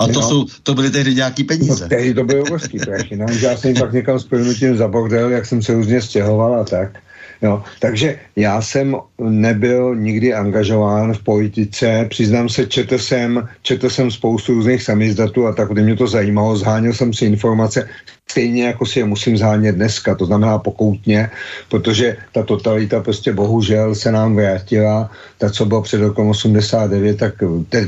A 0.00 0.06
to, 0.06 0.12
no. 0.12 0.28
jsou, 0.28 0.46
to 0.62 0.74
byly 0.74 0.90
tehdy 0.90 1.14
nějaký 1.14 1.44
peníze. 1.44 1.82
No, 1.82 1.88
tehdy 1.88 2.14
to 2.14 2.24
bylo 2.24 2.44
obrovský 2.60 2.78
prachy, 2.78 3.16
no, 3.16 3.26
já 3.40 3.56
jsem 3.56 3.74
pak 3.74 3.92
někam 3.92 4.18
s 4.18 4.28
za 4.76 4.88
bordel, 4.88 5.30
jak 5.30 5.46
jsem 5.46 5.62
se 5.62 5.72
různě 5.72 6.00
stěhoval 6.00 6.60
a 6.60 6.64
tak. 6.64 6.98
Jo, 7.42 7.62
takže 7.80 8.18
já 8.36 8.62
jsem 8.62 8.96
nebyl 9.18 9.96
nikdy 9.96 10.34
angažován 10.34 11.14
v 11.14 11.24
politice, 11.24 12.06
přiznám 12.10 12.48
se, 12.48 12.66
četl 12.66 12.98
jsem, 12.98 13.48
četl 13.62 13.90
jsem 13.90 14.10
spoustu 14.10 14.54
různých 14.54 14.82
samizdatů 14.82 15.46
a 15.46 15.52
tak, 15.52 15.68
kdy 15.68 15.82
mě 15.82 15.96
to 15.96 16.06
zajímalo, 16.06 16.56
zháněl 16.56 16.92
jsem 16.92 17.12
si 17.12 17.24
informace, 17.24 17.88
stejně 18.30 18.64
jako 18.64 18.86
si 18.86 18.98
je 18.98 19.04
musím 19.04 19.36
zhánět 19.36 19.74
dneska, 19.74 20.14
to 20.14 20.26
znamená 20.26 20.58
pokoutně, 20.58 21.30
protože 21.68 22.16
ta 22.32 22.42
totalita 22.42 23.02
prostě 23.02 23.32
bohužel 23.32 23.94
se 23.94 24.12
nám 24.12 24.36
vrátila, 24.36 25.10
ta, 25.38 25.50
co 25.50 25.66
bylo 25.66 25.82
před 25.82 26.00
rokem 26.00 26.28
89, 26.28 27.18
tak 27.18 27.34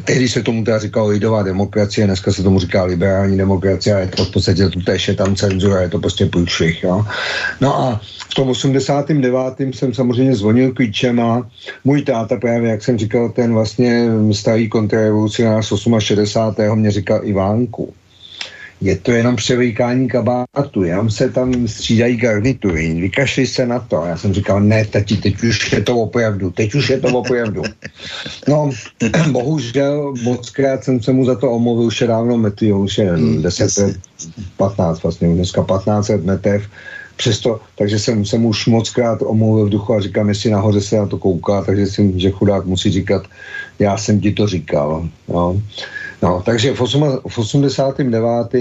tehdy 0.05 0.29
se 0.29 0.43
tomu 0.43 0.65
teda 0.65 0.79
říkalo 0.79 1.07
lidová 1.09 1.43
demokracie, 1.43 2.07
dneska 2.07 2.33
se 2.33 2.43
tomu 2.43 2.59
říká 2.59 2.85
liberální 2.85 3.39
demokracie 3.39 3.95
a 3.95 3.99
je 3.99 4.07
to 4.07 4.25
v 4.25 4.31
podstatě 4.31 4.69
tu 4.69 4.81
je 5.09 5.15
tam 5.15 5.37
cenzura, 5.37 5.81
je 5.81 5.89
to 5.89 5.99
prostě 5.99 6.27
průšvih, 6.27 6.83
jo. 6.83 7.05
No 7.61 7.81
a 7.81 8.01
v 8.31 8.35
tom 8.35 8.49
89. 8.49 9.75
jsem 9.75 9.95
samozřejmě 9.95 10.37
zvonil 10.37 10.73
klíčema. 10.73 11.47
Můj 11.85 12.03
táta 12.03 12.37
právě, 12.37 12.71
jak 12.71 12.85
jsem 12.85 12.99
říkal, 12.99 13.29
ten 13.29 13.53
vlastně 13.53 14.07
starý 14.33 14.69
kontrarevolucionář 14.69 15.73
68. 15.99 16.79
mě 16.79 16.91
říkal 16.91 17.21
Ivánku 17.23 17.95
je 18.83 18.97
to 18.97 19.13
jenom 19.13 19.37
převlíkání 19.37 20.09
kabátu, 20.09 20.83
jenom 20.83 21.11
se 21.11 21.31
tam 21.31 21.69
střídají 21.69 22.17
garnitury, 22.17 22.95
vykašli 22.95 23.47
se 23.47 23.67
na 23.67 23.79
to. 23.79 24.05
Já 24.05 24.17
jsem 24.17 24.35
říkal, 24.35 24.61
ne, 24.61 24.85
tati, 24.85 25.17
teď 25.17 25.43
už 25.43 25.73
je 25.73 25.81
to 25.81 25.97
opravdu, 25.97 26.51
teď 26.51 26.75
už 26.75 26.91
je 26.91 27.01
to 27.01 27.09
opravdu. 27.09 27.63
No, 28.49 28.71
bohužel, 29.31 30.15
moc 30.23 30.51
krát 30.51 30.85
jsem 30.85 31.03
se 31.03 31.13
mu 31.13 31.25
za 31.25 31.35
to 31.35 31.51
omluvil, 31.51 31.87
už 31.87 32.01
je 32.01 32.07
dávno 32.07 32.39
mety, 32.39 32.73
už 32.73 32.99
je 32.99 33.13
10 33.43 33.77
let, 33.79 33.97
15 34.57 35.03
vlastně, 35.03 35.35
dneska 35.35 35.63
15 35.63 36.09
let 36.09 36.25
metev, 36.25 36.63
přesto, 37.17 37.61
takže 37.79 37.99
jsem, 37.99 38.25
jsem 38.25 38.45
už 38.47 38.67
moc 38.67 38.91
krát 38.91 39.23
omluvil 39.23 39.67
v 39.67 39.71
duchu 39.71 39.95
a 39.95 40.01
říkám, 40.01 40.29
jestli 40.29 40.51
nahoře 40.51 40.81
se 40.81 40.97
na 40.97 41.07
to 41.07 41.19
kouká, 41.19 41.65
takže 41.65 41.87
si, 41.87 42.13
že 42.17 42.31
chudák 42.31 42.67
musí 42.67 42.91
říkat, 42.91 43.27
já 43.79 43.97
jsem 43.97 44.21
ti 44.21 44.33
to 44.33 44.47
říkal. 44.47 45.09
No. 45.29 45.63
No, 46.23 46.43
takže 46.47 46.75
v, 46.75 46.81
89. 46.81 48.55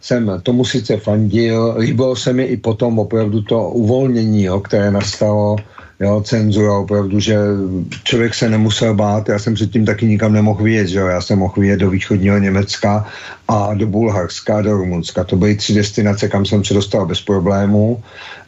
jsem 0.00 0.40
tomu 0.42 0.64
sice 0.64 0.96
fandil, 0.96 1.74
líbilo 1.78 2.16
se 2.16 2.32
mi 2.32 2.44
i 2.44 2.56
potom 2.56 2.98
opravdu 2.98 3.42
to 3.42 3.68
uvolnění, 3.68 4.44
jo, 4.44 4.60
které 4.60 4.90
nastalo, 4.90 5.56
jo, 6.00 6.22
cenzura 6.24 6.78
opravdu, 6.78 7.20
že 7.20 7.36
člověk 8.04 8.34
se 8.34 8.48
nemusel 8.48 8.94
bát, 8.94 9.28
já 9.28 9.38
jsem 9.38 9.54
předtím 9.54 9.84
taky 9.84 10.06
nikam 10.06 10.32
nemohl 10.32 10.64
vyjet, 10.64 10.88
že 10.88 10.98
jo, 10.98 11.06
já 11.06 11.20
jsem 11.20 11.38
mohl 11.38 11.54
vyjet 11.56 11.80
do 11.80 11.90
východního 11.90 12.38
Německa 12.38 13.06
a 13.48 13.74
do 13.74 13.86
Bulharska, 13.86 14.62
do 14.62 14.76
Rumunska, 14.76 15.24
to 15.24 15.36
byly 15.36 15.56
tři 15.56 15.74
destinace, 15.74 16.28
kam 16.28 16.46
jsem 16.46 16.64
se 16.64 16.74
dostal 16.74 17.06
bez 17.06 17.20
problémů 17.20 18.02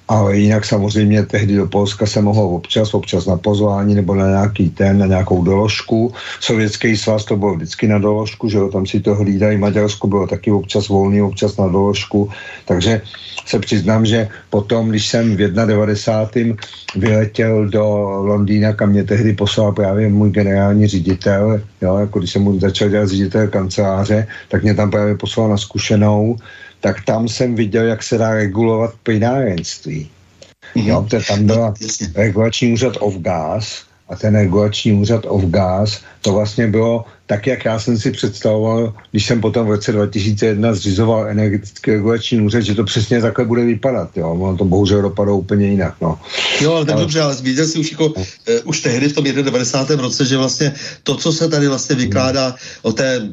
ale 0.08 0.36
jinak 0.36 0.64
samozřejmě 0.64 1.22
tehdy 1.22 1.56
do 1.56 1.66
Polska 1.66 2.06
se 2.06 2.22
mohlo 2.22 2.50
občas, 2.50 2.94
občas 2.94 3.26
na 3.26 3.36
pozvání 3.36 3.94
nebo 3.94 4.14
na 4.14 4.28
nějaký 4.28 4.70
ten, 4.70 4.98
na 4.98 5.06
nějakou 5.06 5.44
doložku. 5.44 6.12
Sovětský 6.40 6.96
svaz 6.96 7.24
to 7.24 7.36
bylo 7.36 7.54
vždycky 7.54 7.88
na 7.88 7.98
doložku, 7.98 8.48
že 8.48 8.58
jo, 8.58 8.68
tam 8.68 8.86
si 8.86 9.00
to 9.00 9.14
hlídají. 9.14 9.58
Maďarsko 9.58 10.06
bylo 10.06 10.26
taky 10.26 10.50
občas 10.50 10.88
volný, 10.88 11.22
občas 11.22 11.56
na 11.56 11.68
doložku. 11.68 12.30
Takže 12.64 13.00
se 13.46 13.58
přiznám, 13.58 14.06
že 14.06 14.28
potom, 14.50 14.88
když 14.88 15.08
jsem 15.08 15.36
v 15.36 15.36
91. 15.36 16.56
vyletěl 16.96 17.68
do 17.68 17.84
Londýna, 18.24 18.72
kam 18.72 18.90
mě 18.90 19.04
tehdy 19.04 19.32
poslal 19.32 19.72
právě 19.72 20.08
můj 20.08 20.30
generální 20.30 20.86
ředitel, 20.86 21.60
jo, 21.82 21.96
jako 21.96 22.18
když 22.18 22.30
jsem 22.30 22.42
mu 22.42 22.60
začal 22.60 22.88
dělat 22.88 23.08
ředitel 23.08 23.48
kanceláře, 23.48 24.26
tak 24.48 24.62
mě 24.62 24.74
tam 24.74 24.90
právě 24.90 25.14
poslal 25.14 25.48
na 25.48 25.56
zkušenou 25.56 26.36
tak 26.84 27.04
tam 27.04 27.28
jsem 27.28 27.54
viděl, 27.54 27.84
jak 27.86 28.02
se 28.02 28.18
dá 28.18 28.30
regulovat 28.34 28.94
plynárenství. 29.02 30.10
Mm-hmm. 30.76 30.86
Jo, 30.86 31.06
tam 31.28 31.46
byl 31.46 31.74
regulační 32.14 32.72
úřad 32.72 32.96
of 33.00 33.14
gas 33.16 33.84
a 34.08 34.16
ten 34.16 34.36
regulační 34.36 34.92
úřad 34.92 35.24
of 35.28 35.44
gas, 35.44 36.00
to 36.20 36.32
vlastně 36.32 36.66
bylo 36.66 37.04
tak, 37.26 37.46
jak 37.46 37.64
já 37.64 37.78
jsem 37.78 37.98
si 37.98 38.10
představoval, 38.10 38.94
když 39.10 39.26
jsem 39.26 39.40
potom 39.40 39.66
v 39.66 39.70
roce 39.70 39.92
2001 39.92 40.74
zřizoval 40.74 41.28
energetický 41.28 41.90
regulační 41.90 42.40
úřad, 42.40 42.60
že 42.60 42.74
to 42.74 42.84
přesně 42.84 43.20
takhle 43.20 43.44
bude 43.44 43.64
vypadat. 43.64 44.16
Jo? 44.16 44.30
Ono 44.30 44.56
to 44.56 44.64
bohužel 44.64 45.02
dopadlo 45.02 45.38
úplně 45.38 45.66
jinak. 45.66 45.94
No. 46.00 46.18
Jo, 46.60 46.72
ale 46.72 46.84
tak 46.84 46.94
ale... 46.94 47.02
dobře, 47.02 47.20
ale 47.20 47.36
viděl 47.42 47.66
jsi 47.66 47.78
už, 47.78 47.92
jako, 47.92 48.06
uh, 48.06 48.24
už 48.64 48.80
tehdy 48.80 49.08
v 49.08 49.12
tom 49.12 49.24
91. 49.24 50.02
roce, 50.02 50.24
že 50.24 50.36
vlastně 50.36 50.74
to, 51.02 51.16
co 51.16 51.32
se 51.32 51.48
tady 51.48 51.68
vlastně 51.68 51.96
vykládá 51.96 52.54
o 52.82 52.92
té 52.92 53.28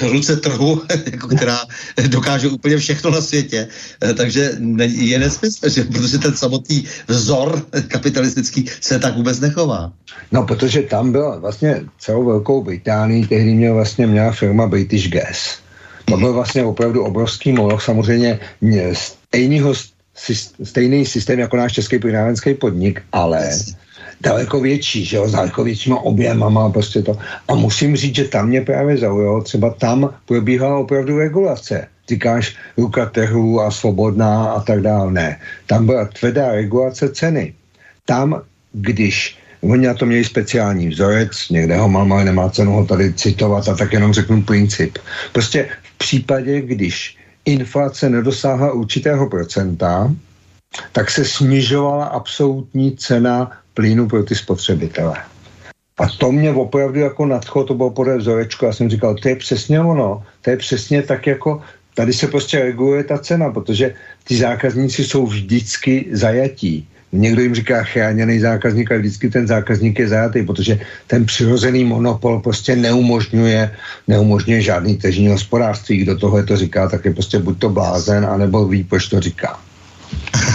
ruce 0.00 0.36
trhu, 0.36 0.82
jako, 1.12 1.28
která 1.28 1.58
dokáže 2.06 2.48
úplně 2.48 2.76
všechno 2.76 3.10
na 3.10 3.20
světě, 3.20 3.68
uh, 4.04 4.12
takže 4.12 4.52
je 4.86 5.18
nesmysl, 5.18 5.68
že, 5.68 5.84
protože 5.84 6.18
ten 6.18 6.36
samotný 6.36 6.84
vzor 7.08 7.62
kapitalistický 7.88 8.66
se 8.80 8.98
tak 8.98 9.16
vůbec 9.16 9.40
nechová. 9.40 9.92
No, 10.32 10.46
protože 10.46 10.82
tam 10.82 11.12
byla 11.12 11.38
vlastně 11.38 11.84
celou 11.98 12.24
Velkou 12.24 12.64
Británii 12.64 13.26
tehdy 13.30 13.54
měl 13.54 13.74
vlastně 13.74 14.06
měla 14.06 14.32
firma 14.32 14.66
British 14.66 15.08
Gas. 15.08 15.62
To 16.04 16.16
byl 16.16 16.32
vlastně 16.32 16.64
opravdu 16.64 17.04
obrovský 17.04 17.52
moloch, 17.52 17.82
samozřejmě 17.82 18.38
stejnýho, 18.92 19.74
stejný 20.62 21.06
systém 21.06 21.38
jako 21.38 21.56
náš 21.56 21.72
český 21.72 21.98
plynárenský 21.98 22.54
podnik, 22.54 23.02
ale 23.12 23.50
daleko 24.20 24.60
větší, 24.60 25.04
že 25.04 25.16
jo, 25.16 25.28
s 25.28 25.32
daleko 25.32 25.64
většíma 25.64 26.02
objemama, 26.02 26.70
prostě 26.70 27.02
to. 27.02 27.18
A 27.48 27.54
musím 27.54 27.96
říct, 27.96 28.14
že 28.14 28.24
tam 28.24 28.48
mě 28.48 28.60
právě 28.60 28.98
zaujalo, 28.98 29.42
třeba 29.42 29.70
tam 29.70 30.14
probíhala 30.26 30.78
opravdu 30.78 31.18
regulace. 31.18 31.86
Říkáš 32.08 32.56
ruka 32.76 33.06
trhu 33.06 33.60
a 33.60 33.70
svobodná 33.70 34.58
a 34.58 34.60
tak 34.60 34.82
dále. 34.82 35.12
Ne. 35.12 35.40
Tam 35.66 35.86
byla 35.86 36.04
tvrdá 36.04 36.52
regulace 36.52 37.08
ceny. 37.14 37.54
Tam, 38.04 38.42
když 38.72 39.38
Oni 39.60 39.86
na 39.86 39.94
to 39.94 40.06
měli 40.06 40.24
speciální 40.24 40.88
vzorec, 40.88 41.48
někde 41.50 41.76
ho 41.76 41.88
mám, 41.88 42.12
ale 42.12 42.24
nemá 42.24 42.50
cenu 42.50 42.72
ho 42.72 42.86
tady 42.86 43.12
citovat 43.12 43.68
a 43.68 43.76
tak 43.76 43.92
jenom 43.92 44.12
řeknu 44.12 44.42
princip. 44.42 44.98
Prostě 45.32 45.68
v 45.82 45.98
případě, 45.98 46.60
když 46.60 47.16
inflace 47.44 48.10
nedosáhla 48.10 48.72
určitého 48.72 49.28
procenta, 49.28 50.14
tak 50.92 51.10
se 51.10 51.24
snižovala 51.24 52.04
absolutní 52.04 52.96
cena 52.96 53.50
plynu 53.74 54.08
pro 54.08 54.22
ty 54.22 54.34
spotřebitele. 54.34 55.16
A 55.98 56.08
to 56.08 56.32
mě 56.32 56.50
opravdu 56.50 57.00
jako 57.00 57.26
nadchlo, 57.26 57.64
to 57.64 57.74
bylo 57.74 57.90
podle 57.90 58.16
vzorečku, 58.16 58.64
já 58.64 58.72
jsem 58.72 58.90
říkal, 58.90 59.14
to 59.14 59.28
je 59.28 59.36
přesně 59.36 59.80
ono, 59.80 60.24
to 60.42 60.50
je 60.50 60.56
přesně 60.56 61.02
tak 61.02 61.26
jako, 61.26 61.62
tady 61.94 62.12
se 62.12 62.26
prostě 62.26 62.58
reguluje 62.58 63.04
ta 63.04 63.18
cena, 63.18 63.52
protože 63.52 63.94
ty 64.24 64.36
zákazníci 64.36 65.04
jsou 65.04 65.26
vždycky 65.26 66.08
zajatí 66.12 66.88
někdo 67.12 67.42
jim 67.42 67.54
říká 67.54 67.82
chráněný 67.82 68.40
zákazník, 68.40 68.90
ale 68.90 69.00
vždycky 69.00 69.30
ten 69.30 69.46
zákazník 69.46 69.98
je 69.98 70.08
zajatý, 70.08 70.42
protože 70.42 70.80
ten 71.06 71.26
přirozený 71.26 71.84
monopol 71.84 72.40
prostě 72.40 72.76
neumožňuje, 72.76 73.70
neumožňuje 74.08 74.62
žádný 74.62 74.96
tržní 74.96 75.28
hospodářství. 75.28 75.98
Kdo 75.98 76.18
tohle 76.18 76.42
to 76.42 76.56
říká, 76.56 76.88
tak 76.88 77.04
je 77.04 77.12
prostě 77.14 77.38
buď 77.38 77.58
to 77.58 77.68
blázen, 77.68 78.24
anebo 78.24 78.68
ví, 78.68 78.84
proč 78.84 79.08
to 79.08 79.20
říká. 79.20 79.69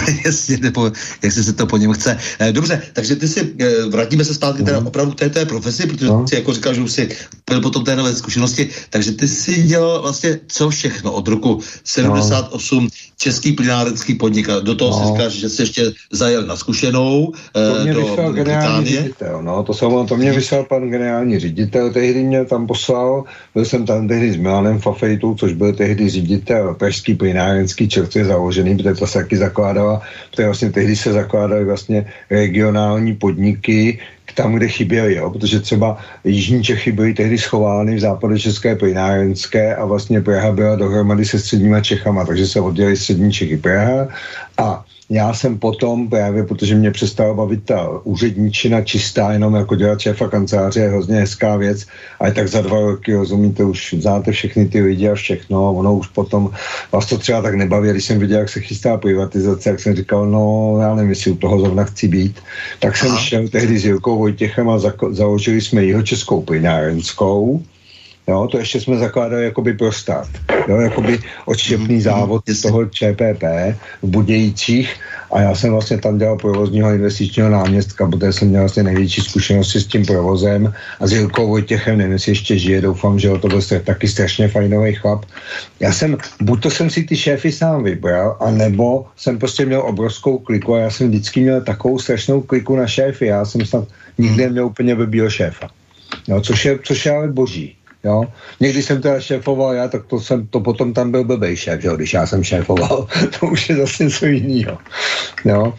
Jasně, 0.25 0.57
nebo 0.57 0.91
jak 1.21 1.31
se 1.31 1.53
to 1.53 1.65
po 1.65 1.77
něm 1.77 1.93
chce. 1.93 2.17
Eh, 2.39 2.51
dobře, 2.51 2.81
takže 2.93 3.15
ty 3.15 3.27
si, 3.27 3.53
eh, 3.59 3.85
vrátíme 3.89 4.25
se 4.25 4.33
zpátky 4.33 4.63
teda 4.63 4.77
mhm. 4.77 4.87
opravdu 4.87 5.11
k 5.11 5.19
té, 5.19 5.29
té 5.29 5.45
profesi, 5.45 5.87
protože 5.87 6.05
no. 6.05 6.27
si 6.27 6.35
jako 6.35 6.53
říkal, 6.53 6.73
že 6.73 6.81
už 6.81 6.91
si 6.91 7.09
byl 7.49 7.61
potom 7.61 7.83
té 7.83 7.95
nové 7.95 8.15
zkušenosti, 8.15 8.69
takže 8.89 9.11
ty 9.11 9.27
si 9.27 9.63
dělal 9.63 10.01
vlastně 10.01 10.39
co 10.47 10.69
všechno 10.69 11.11
od 11.11 11.27
roku 11.27 11.59
78 11.83 12.83
no. 12.83 12.89
český 13.17 13.51
plynárenský 13.51 14.13
podnik 14.13 14.49
a 14.49 14.59
do 14.59 14.75
toho 14.75 14.99
no. 14.99 15.05
si 15.05 15.13
říkáš, 15.13 15.33
že 15.33 15.49
jsi 15.49 15.61
ještě 15.61 15.91
zajel 16.11 16.41
na 16.45 16.55
zkušenou 16.55 17.33
to 17.53 17.83
mě 17.83 17.93
do 17.93 18.31
generální 18.33 18.85
ředitel, 18.85 19.43
no, 19.43 19.63
to, 19.63 19.73
jsem, 19.73 20.07
to 20.07 20.17
mě 20.17 20.31
vyslal 20.31 20.63
pan 20.63 20.89
generální 20.89 21.39
ředitel, 21.39 21.93
tehdy 21.93 22.23
mě 22.23 22.45
tam 22.45 22.67
poslal, 22.67 23.23
byl 23.53 23.65
jsem 23.65 23.85
tam 23.85 24.07
tehdy 24.07 24.31
s 24.31 24.35
Milanem 24.35 24.79
Fafejtou, 24.79 25.35
což 25.35 25.53
byl 25.53 25.73
tehdy 25.73 26.09
ředitel 26.09 26.73
pražský 26.73 27.13
plynárenský 27.13 27.89
čerstvě 27.89 28.25
založený, 28.25 28.77
protože 28.77 28.93
to 28.93 29.07
se 29.07 29.19
taky 29.19 29.37
zakládala, 29.45 30.01
protože 30.31 30.45
vlastně 30.45 30.69
tehdy 30.71 30.95
se 30.95 31.13
zakládaly 31.13 31.65
vlastně 31.65 32.05
regionální 32.29 33.15
podniky, 33.15 33.99
tam, 34.35 34.53
kde 34.53 34.67
chyběly, 34.67 35.15
jo? 35.15 35.31
protože 35.31 35.59
třeba 35.59 35.97
Jižní 36.23 36.63
Čechy 36.63 36.91
byly 36.91 37.13
tehdy 37.13 37.37
schovány 37.37 37.95
v 37.95 38.03
západu 38.03 38.37
České 38.37 38.75
plynárenské 38.75 39.75
a 39.75 39.85
vlastně 39.85 40.21
Praha 40.21 40.51
byla 40.51 40.75
dohromady 40.75 41.25
se 41.25 41.39
středníma 41.39 41.81
Čechama, 41.81 42.25
takže 42.25 42.47
se 42.47 42.59
oddělili 42.59 42.97
střední 42.97 43.31
Čechy 43.31 43.57
Praha 43.57 44.07
a 44.57 44.85
já 45.09 45.33
jsem 45.33 45.59
potom, 45.59 46.09
právě 46.09 46.43
protože 46.43 46.75
mě 46.75 46.91
přestala 46.91 47.33
bavit 47.33 47.63
ta 47.65 47.89
úředničina 48.03 48.81
čistá, 48.81 49.31
jenom 49.31 49.55
jako 49.55 49.75
dělat 49.75 49.99
šéfa 49.99 50.27
kanceláře 50.27 50.79
je 50.79 50.89
hrozně 50.89 51.19
hezká 51.19 51.55
věc, 51.55 51.85
ale 52.19 52.31
tak 52.31 52.47
za 52.47 52.61
dva 52.61 52.79
roky, 52.79 53.15
rozumíte, 53.15 53.63
už 53.63 53.95
znáte 53.99 54.31
všechny 54.31 54.65
ty 54.65 54.81
lidi 54.81 55.09
a 55.09 55.15
všechno, 55.15 55.73
ono 55.73 55.95
už 55.95 56.07
potom 56.07 56.51
vás 56.91 57.05
to 57.05 57.17
třeba 57.17 57.41
tak 57.41 57.55
nebaví, 57.55 57.89
když 57.89 58.05
jsem 58.05 58.19
viděl, 58.19 58.39
jak 58.39 58.49
se 58.49 58.61
chystá 58.61 58.97
privatizace, 58.97 59.69
jak 59.69 59.79
jsem 59.79 59.95
říkal, 59.95 60.25
no 60.25 60.77
já 60.81 60.95
nevím, 60.95 61.09
jestli 61.09 61.31
u 61.31 61.35
toho 61.35 61.59
zrovna 61.59 61.83
chci 61.83 62.07
být, 62.07 62.39
tak 62.79 62.97
jsem 62.97 63.11
Aha. 63.11 63.21
šel 63.21 63.47
tehdy 63.47 63.79
s 63.79 63.85
Jirkou 63.85 64.17
Vojtěchem 64.17 64.69
a 64.69 64.79
založili 65.11 65.61
jsme 65.61 65.85
jeho 65.85 66.01
českou 66.01 66.41
plynárenskou, 66.41 67.61
Jo, 68.27 68.47
to 68.51 68.57
ještě 68.57 68.81
jsme 68.81 68.97
zakládali 68.97 69.43
jakoby 69.43 69.73
pro 69.73 69.91
stát. 69.91 70.27
Jo, 70.67 70.75
jakoby 70.75 71.19
odštěpný 71.45 72.01
závod 72.01 72.43
toho 72.61 72.85
ČPP 72.85 73.43
v 74.01 74.07
Budějících 74.07 74.95
a 75.31 75.41
já 75.41 75.55
jsem 75.55 75.71
vlastně 75.71 75.97
tam 75.97 76.17
dělal 76.17 76.37
provozního 76.37 76.93
investičního 76.93 77.49
náměstka, 77.49 78.07
protože 78.07 78.33
jsem 78.33 78.47
měl 78.47 78.61
vlastně 78.61 78.83
největší 78.83 79.21
zkušenosti 79.21 79.79
s 79.79 79.87
tím 79.87 80.05
provozem 80.05 80.73
a 80.99 81.07
s 81.07 81.11
Jirkou 81.11 81.47
Vojtěchem, 81.47 81.97
nevím, 81.97 82.13
jestli 82.13 82.31
ještě 82.31 82.57
žije, 82.57 82.81
doufám, 82.81 83.19
že 83.19 83.29
to 83.29 83.47
byl 83.47 83.61
taky 83.83 84.07
strašně 84.07 84.47
fajnový 84.47 84.93
chlap. 84.93 85.25
Já 85.79 85.93
jsem, 85.93 86.17
buď 86.41 86.63
to 86.63 86.69
jsem 86.69 86.89
si 86.89 87.03
ty 87.03 87.17
šéfy 87.17 87.51
sám 87.51 87.83
vybral, 87.83 88.37
anebo 88.39 89.05
jsem 89.17 89.37
prostě 89.37 89.65
měl 89.65 89.81
obrovskou 89.81 90.37
kliku 90.37 90.75
a 90.75 90.79
já 90.79 90.89
jsem 90.89 91.07
vždycky 91.07 91.41
měl 91.41 91.61
takovou 91.61 91.99
strašnou 91.99 92.41
kliku 92.41 92.75
na 92.75 92.87
šéfy, 92.87 93.25
já 93.25 93.45
jsem 93.45 93.65
snad 93.65 93.87
nikdy 94.17 94.43
neměl 94.43 94.65
úplně 94.65 94.95
blbýho 94.95 95.29
šéfa. 95.29 95.69
No, 96.27 96.41
což 96.41 96.65
je, 96.65 96.79
což 96.83 97.05
je 97.05 97.11
ale 97.11 97.27
boží. 97.27 97.75
Jo? 98.05 98.23
Někdy 98.59 98.83
jsem 98.83 99.01
teda 99.01 99.19
šéfoval 99.19 99.73
já, 99.73 99.87
tak 99.87 100.05
to, 100.05 100.19
jsem, 100.19 100.47
to 100.47 100.59
potom 100.59 100.93
tam 100.93 101.11
byl 101.11 101.23
blbej 101.23 101.55
šéf, 101.57 101.83
jo? 101.83 101.95
když 101.95 102.13
já 102.13 102.27
jsem 102.27 102.43
šéfoval, 102.43 103.07
to 103.39 103.45
už 103.47 103.69
je 103.69 103.75
zase 103.75 104.03
něco 104.03 104.25
jiného. 104.25 104.77
Jo? 105.45 105.73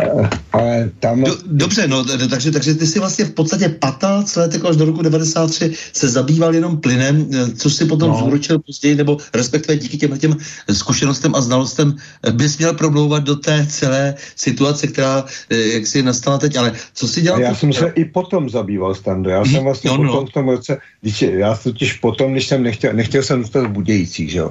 E, 0.00 0.30
ale 0.52 0.90
tam... 1.00 1.22
Do, 1.24 1.36
dobře, 1.46 1.88
no, 1.88 2.04
takže, 2.30 2.50
takže 2.50 2.74
ty 2.74 2.86
si 2.86 2.98
vlastně 2.98 3.24
v 3.24 3.32
podstatě 3.32 3.68
15 3.68 4.36
let, 4.36 4.54
jako 4.54 4.68
až 4.68 4.76
do 4.76 4.84
roku 4.84 5.02
93, 5.02 5.72
se 5.92 6.08
zabýval 6.08 6.54
jenom 6.54 6.76
plynem, 6.76 7.30
e, 7.34 7.50
což 7.54 7.74
si 7.74 7.84
potom 7.84 8.10
no. 8.10 8.18
zúročil 8.18 8.58
později, 8.58 8.94
nebo 8.94 9.16
respektive 9.34 9.78
díky 9.78 9.96
těm, 9.96 10.18
těm 10.18 10.36
zkušenostem 10.72 11.34
a 11.34 11.40
znalostem 11.40 11.94
bys 12.32 12.58
měl 12.58 12.74
promlouvat 12.74 13.24
do 13.24 13.36
té 13.36 13.66
celé 13.70 14.14
situace, 14.36 14.86
která 14.86 15.24
jak 15.50 15.86
si 15.86 16.02
nastala 16.02 16.38
teď, 16.38 16.56
ale 16.56 16.72
co 16.94 17.08
si 17.08 17.20
dělal? 17.20 17.40
Já 17.40 17.54
jsem 17.54 17.72
se 17.72 17.92
i 17.94 18.04
potom 18.04 18.50
zabýval 18.50 18.94
stando, 18.94 19.30
já 19.30 19.44
jsem 19.44 19.64
vlastně 19.64 19.90
no, 19.90 19.96
potom 19.96 20.14
no. 20.14 20.26
v 20.26 20.32
tom 20.32 20.48
roce, 20.48 20.78
já 21.20 21.54
totiž 21.72 21.92
potom, 21.92 22.32
když 22.32 22.46
jsem 22.46 22.62
nechtěl, 22.62 22.92
nechtěl 22.92 23.22
jsem 23.22 23.42
zůstat 23.42 23.64
v 23.64 23.76
Budějicích, 23.76 24.30
že 24.30 24.38
jo. 24.38 24.50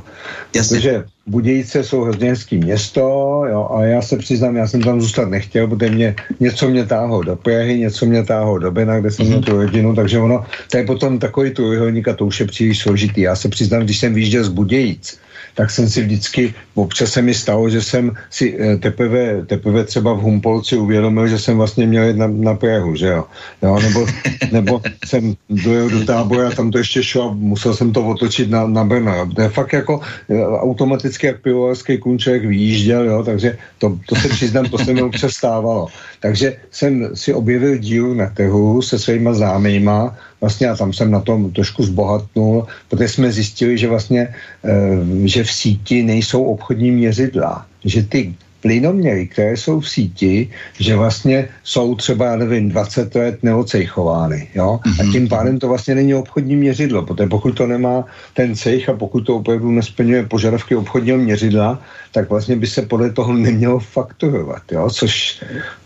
Jasně. 0.55 0.77
Protože 0.77 1.03
Budějice 1.27 1.83
jsou 1.83 2.01
hrozně 2.01 2.29
hezký 2.29 2.57
město, 2.57 3.01
jo, 3.49 3.69
a 3.73 3.83
já 3.83 4.01
se 4.01 4.17
přiznám, 4.17 4.55
já 4.55 4.67
jsem 4.67 4.81
tam 4.81 5.01
zůstat 5.01 5.29
nechtěl, 5.29 5.67
protože 5.67 5.91
mě, 5.91 6.15
něco 6.39 6.69
mě 6.69 6.85
táhlo 6.85 7.23
do 7.23 7.35
Prahy, 7.35 7.79
něco 7.79 8.05
mě 8.05 8.23
táhlo 8.23 8.57
do 8.57 8.71
Bena, 8.71 8.99
kde 8.99 9.11
jsem 9.11 9.25
mm-hmm. 9.25 9.29
měl 9.29 9.41
tu 9.41 9.57
rodinu, 9.57 9.95
takže 9.95 10.19
ono, 10.19 10.45
to 10.71 10.77
je 10.77 10.85
potom 10.85 11.19
takový 11.19 11.51
tu 11.51 11.63
a 12.09 12.13
to 12.13 12.25
už 12.25 12.39
je 12.39 12.45
příliš 12.45 12.79
složitý. 12.79 13.21
Já 13.21 13.35
se 13.35 13.49
přiznám, 13.49 13.83
když 13.83 13.99
jsem 13.99 14.13
vyjížděl 14.13 14.43
z 14.43 14.49
Budějic, 14.49 15.19
tak 15.57 15.73
jsem 15.73 15.89
si 15.89 16.05
vždycky, 16.05 16.53
občas 16.77 17.17
se 17.17 17.21
mi 17.21 17.33
stalo, 17.33 17.65
že 17.69 17.81
jsem 17.81 18.13
si 18.29 18.53
eh, 18.53 18.77
teprve, 18.77 19.45
teprve 19.49 19.83
třeba 19.89 20.13
v 20.13 20.21
Humpolci 20.21 20.77
uvědomil, 20.77 21.27
že 21.27 21.39
jsem 21.39 21.57
vlastně 21.57 21.89
měl 21.89 22.13
jít 22.13 22.17
na, 22.17 22.27
na 22.29 22.53
Prahu, 22.53 22.95
že 22.95 23.07
jo. 23.07 23.25
jo 23.61 23.79
nebo, 23.81 24.05
nebo 24.51 24.81
jsem 25.05 25.33
dojel 25.49 25.89
do 25.89 26.05
tábora, 26.05 26.53
tam 26.53 26.69
to 26.71 26.77
ještě 26.77 27.03
šlo 27.03 27.29
a 27.29 27.33
musel 27.33 27.73
jsem 27.73 27.89
to 27.89 28.05
otočit 28.05 28.53
na, 28.53 28.67
na 28.67 28.85
Brno. 28.85 29.33
To 29.33 29.41
je 29.41 29.49
fakt 29.49 29.73
jako 29.73 29.99
eh, 30.29 30.45
automaticky, 30.45 31.27
jak 31.27 31.41
pivovarský 31.41 31.97
kunček 31.97 32.45
vyjížděl, 32.45 33.05
jo, 33.05 33.23
takže 33.25 33.57
to, 33.81 33.97
to 34.05 34.15
se 34.15 34.29
přiznám, 34.29 34.69
to 34.69 34.77
se 34.77 34.93
mi 34.93 35.01
občas 35.01 35.33
stávalo. 35.33 35.87
Takže 36.21 36.57
jsem 36.71 37.09
si 37.17 37.33
objevil 37.33 37.77
díl 37.77 38.15
na 38.15 38.29
trhu 38.29 38.81
se 38.81 38.99
svýma 38.99 39.33
známýma, 39.33 40.13
vlastně 40.41 40.69
a 40.69 40.75
tam 40.75 40.93
jsem 40.93 41.11
na 41.11 41.19
tom 41.19 41.51
trošku 41.51 41.83
zbohatnul, 41.83 42.67
protože 42.89 43.09
jsme 43.09 43.31
zjistili, 43.31 43.77
že 43.77 43.87
vlastně, 43.87 44.21
e, 44.21 45.27
že 45.27 45.43
v 45.43 45.51
síti 45.51 46.03
nejsou 46.03 46.43
obchodní 46.43 46.91
měřidla, 46.91 47.65
že 47.85 48.03
ty 48.03 48.35
plynoměry, 48.67 49.27
které 49.27 49.57
jsou 49.57 49.79
v 49.79 49.89
síti, 49.89 50.49
že 50.79 50.95
vlastně 50.95 51.47
jsou 51.63 51.95
třeba, 51.95 52.25
já 52.25 52.35
nevím, 52.35 52.69
20 52.69 53.15
let 53.15 53.39
neocejchovány, 53.43 54.47
jo? 54.55 54.79
Mm-hmm. 54.83 54.99
A 54.99 55.03
mhm. 55.03 55.11
tím 55.11 55.27
pádem 55.27 55.55
to 55.59 55.67
vlastně 55.71 55.95
není 55.95 56.11
obchodní 56.15 56.55
měřidlo, 56.55 57.07
protože 57.07 57.29
pokud 57.31 57.51
to 57.55 57.67
nemá 57.67 58.03
ten 58.35 58.55
cejch 58.55 58.89
a 58.89 58.93
pokud 58.93 59.23
to 59.23 59.39
opravdu 59.39 59.71
nesplňuje 59.71 60.27
požadavky 60.27 60.75
obchodního 60.75 61.17
měřidla, 61.17 61.79
tak 62.11 62.29
vlastně 62.29 62.55
by 62.55 62.67
se 62.67 62.81
podle 62.81 63.09
toho 63.15 63.33
nemělo 63.33 63.79
fakturovat, 63.79 64.67
jo? 64.71 64.89
Což 64.91 65.39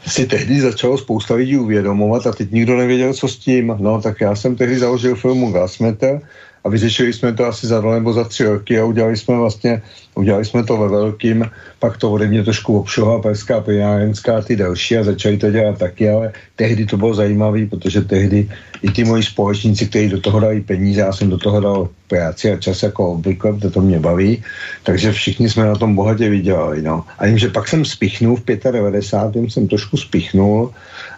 si 0.07 0.25
tehdy 0.25 0.61
začalo 0.61 0.97
spousta 0.97 1.37
lidí 1.37 1.57
uvědomovat 1.57 2.27
a 2.27 2.31
teď 2.31 2.51
nikdo 2.51 2.77
nevěděl, 2.77 3.13
co 3.13 3.27
s 3.27 3.37
tím. 3.37 3.77
No, 3.77 4.01
tak 4.01 4.21
já 4.21 4.33
jsem 4.35 4.57
tehdy 4.57 4.79
založil 4.79 5.15
firmu 5.15 5.53
Gasmeter, 5.53 6.21
a 6.63 6.69
vyřešili 6.69 7.13
jsme 7.13 7.33
to 7.33 7.45
asi 7.45 7.67
za 7.67 7.81
dva 7.81 7.93
nebo 7.93 8.13
za 8.13 8.23
tři 8.23 8.43
roky 8.43 8.79
a 8.79 8.85
udělali 8.85 9.17
jsme 9.17 9.35
vlastně, 9.37 9.81
udělali 10.15 10.45
jsme 10.45 10.63
to 10.63 10.77
ve 10.77 10.87
velkým, 10.87 11.45
pak 11.79 11.97
to 11.97 12.11
ode 12.11 12.27
mě 12.27 12.43
trošku 12.43 12.79
obšohla 12.79 13.21
Perská 13.21 13.61
pejárenská 13.61 14.41
ty 14.41 14.55
další 14.55 14.97
a 14.97 15.03
začali 15.03 15.37
to 15.37 15.51
dělat 15.51 15.77
taky, 15.77 16.09
ale 16.09 16.31
tehdy 16.55 16.85
to 16.85 16.97
bylo 16.97 17.13
zajímavé, 17.13 17.65
protože 17.65 18.01
tehdy 18.01 18.49
i 18.81 18.91
ty 18.91 19.03
moji 19.03 19.23
společníci, 19.23 19.87
kteří 19.87 20.09
do 20.09 20.21
toho 20.21 20.39
dali 20.39 20.61
peníze, 20.61 21.01
já 21.01 21.13
jsem 21.13 21.29
do 21.29 21.37
toho 21.37 21.59
dal 21.59 21.89
práci 22.07 22.51
a 22.51 22.57
čas 22.57 22.83
jako 22.83 23.11
obvykle, 23.11 23.57
to, 23.57 23.71
to 23.71 23.81
mě 23.81 23.99
baví, 23.99 24.43
takže 24.83 25.11
všichni 25.11 25.49
jsme 25.49 25.65
na 25.65 25.75
tom 25.75 25.95
bohatě 25.95 26.29
vydělali. 26.29 26.81
No. 26.81 27.03
A 27.19 27.25
jim, 27.25 27.37
že 27.37 27.49
pak 27.49 27.67
jsem 27.67 27.85
spichnul 27.85 28.35
v 28.35 28.45
95. 28.71 29.51
jsem 29.51 29.67
trošku 29.67 29.97
spichnul 29.97 30.73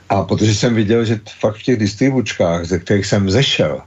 a 0.10 0.24
protože 0.24 0.56
jsem 0.56 0.76
viděl, 0.76 1.06
že 1.06 1.20
fakt 1.40 1.56
v 1.56 1.64
těch 1.64 1.80
distribučkách, 1.80 2.66
ze 2.66 2.80
kterých 2.80 3.06
jsem 3.06 3.30
zešel, 3.30 3.82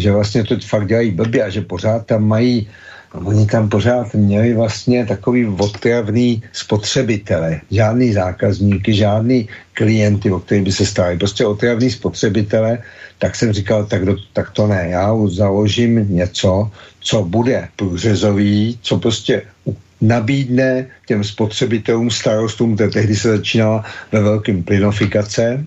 že 0.00 0.12
vlastně 0.12 0.44
to 0.44 0.56
fakt 0.66 0.86
dělají 0.86 1.10
blbě 1.10 1.44
a 1.44 1.48
že 1.48 1.60
pořád 1.60 2.06
tam 2.06 2.24
mají 2.24 2.68
Oni 3.10 3.46
tam 3.46 3.68
pořád 3.68 4.14
měli 4.14 4.54
vlastně 4.54 5.06
takový 5.06 5.46
otravný 5.46 6.42
spotřebitele, 6.52 7.60
žádný 7.70 8.12
zákazníky, 8.12 8.94
žádný 8.94 9.48
klienty, 9.74 10.30
o 10.30 10.38
kterých 10.38 10.64
by 10.64 10.72
se 10.72 10.86
stali, 10.86 11.18
prostě 11.18 11.46
otravný 11.46 11.90
spotřebitele, 11.90 12.78
tak 13.18 13.36
jsem 13.36 13.52
říkal, 13.52 13.86
tak, 13.86 14.04
do, 14.06 14.16
tak 14.32 14.50
to 14.50 14.66
ne, 14.66 14.88
já 14.90 15.10
založím 15.26 16.06
něco, 16.14 16.70
co 17.00 17.24
bude 17.24 17.68
průřezový, 17.76 18.78
co 18.82 18.98
prostě 18.98 19.42
nabídne 20.00 20.86
těm 21.06 21.24
spotřebitelům, 21.24 22.10
starostům, 22.10 22.74
které 22.74 22.90
tehdy 22.90 23.16
se 23.16 23.28
začínala 23.28 23.84
ve 24.12 24.20
velkým 24.22 24.62
plynofikace, 24.62 25.64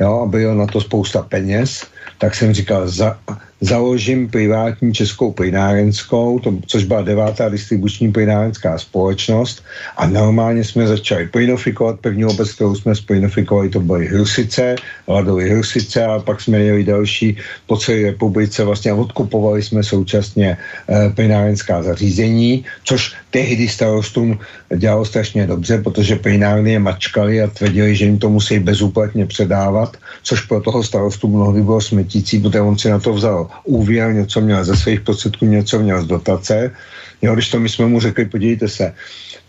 jo, 0.00 0.20
a 0.22 0.26
bylo 0.26 0.54
na 0.54 0.66
to 0.66 0.80
spousta 0.80 1.22
peněz, 1.22 1.86
tak 2.18 2.34
jsem 2.34 2.52
říkal, 2.54 2.88
za, 2.88 3.18
založím 3.60 4.28
privátní 4.28 4.94
českou 4.94 5.32
plynárenskou, 5.32 6.38
to, 6.38 6.58
což 6.66 6.84
byla 6.84 7.02
devátá 7.02 7.48
distribuční 7.48 8.12
plynárenská 8.12 8.78
společnost 8.78 9.64
a 9.96 10.06
normálně 10.06 10.64
jsme 10.64 10.86
začali 10.86 11.28
plynofikovat. 11.28 12.00
První 12.00 12.24
obec, 12.24 12.52
kterou 12.52 12.74
jsme 12.74 12.94
splinofikovali, 12.94 13.68
to 13.68 13.80
byly 13.80 14.06
Hrusice, 14.06 14.76
Ladovy 15.08 15.50
Hrusice 15.50 16.04
a 16.04 16.18
pak 16.18 16.40
jsme 16.40 16.58
měli 16.58 16.84
další 16.84 17.36
po 17.66 17.76
celé 17.76 18.02
republice 18.02 18.64
vlastně 18.64 18.92
odkupovali 18.92 19.62
jsme 19.62 19.82
současně 19.82 20.56
e, 20.88 21.10
plynárenská 21.10 21.82
zařízení, 21.82 22.64
což 22.84 23.14
tehdy 23.30 23.68
starostům 23.68 24.38
dělalo 24.76 25.04
strašně 25.04 25.46
dobře, 25.46 25.82
protože 25.82 26.16
plynárny 26.16 26.72
je 26.72 26.78
mačkali 26.78 27.42
a 27.42 27.46
tvrdili, 27.46 27.96
že 27.96 28.04
jim 28.04 28.18
to 28.18 28.30
musí 28.30 28.58
bezúplatně 28.58 29.26
předávat, 29.26 29.96
což 30.22 30.40
pro 30.40 30.60
toho 30.60 30.82
starostu 30.82 31.28
mnohdy 31.28 31.62
bylo 31.62 31.80
smetící, 31.80 32.38
protože 32.38 32.60
on 32.60 32.78
si 32.78 32.90
na 32.90 32.98
to 32.98 33.12
vzal 33.12 33.50
úvěr, 33.64 34.14
něco 34.14 34.40
měl 34.40 34.64
ze 34.64 34.76
svých 34.76 35.00
prostředků, 35.00 35.46
něco 35.46 35.78
měl 35.78 36.02
z 36.02 36.06
dotace. 36.06 36.70
Jo, 37.22 37.34
když 37.34 37.50
to 37.50 37.60
my 37.60 37.68
jsme 37.68 37.86
mu 37.86 38.00
řekli, 38.00 38.24
podívejte 38.24 38.68
se, 38.68 38.92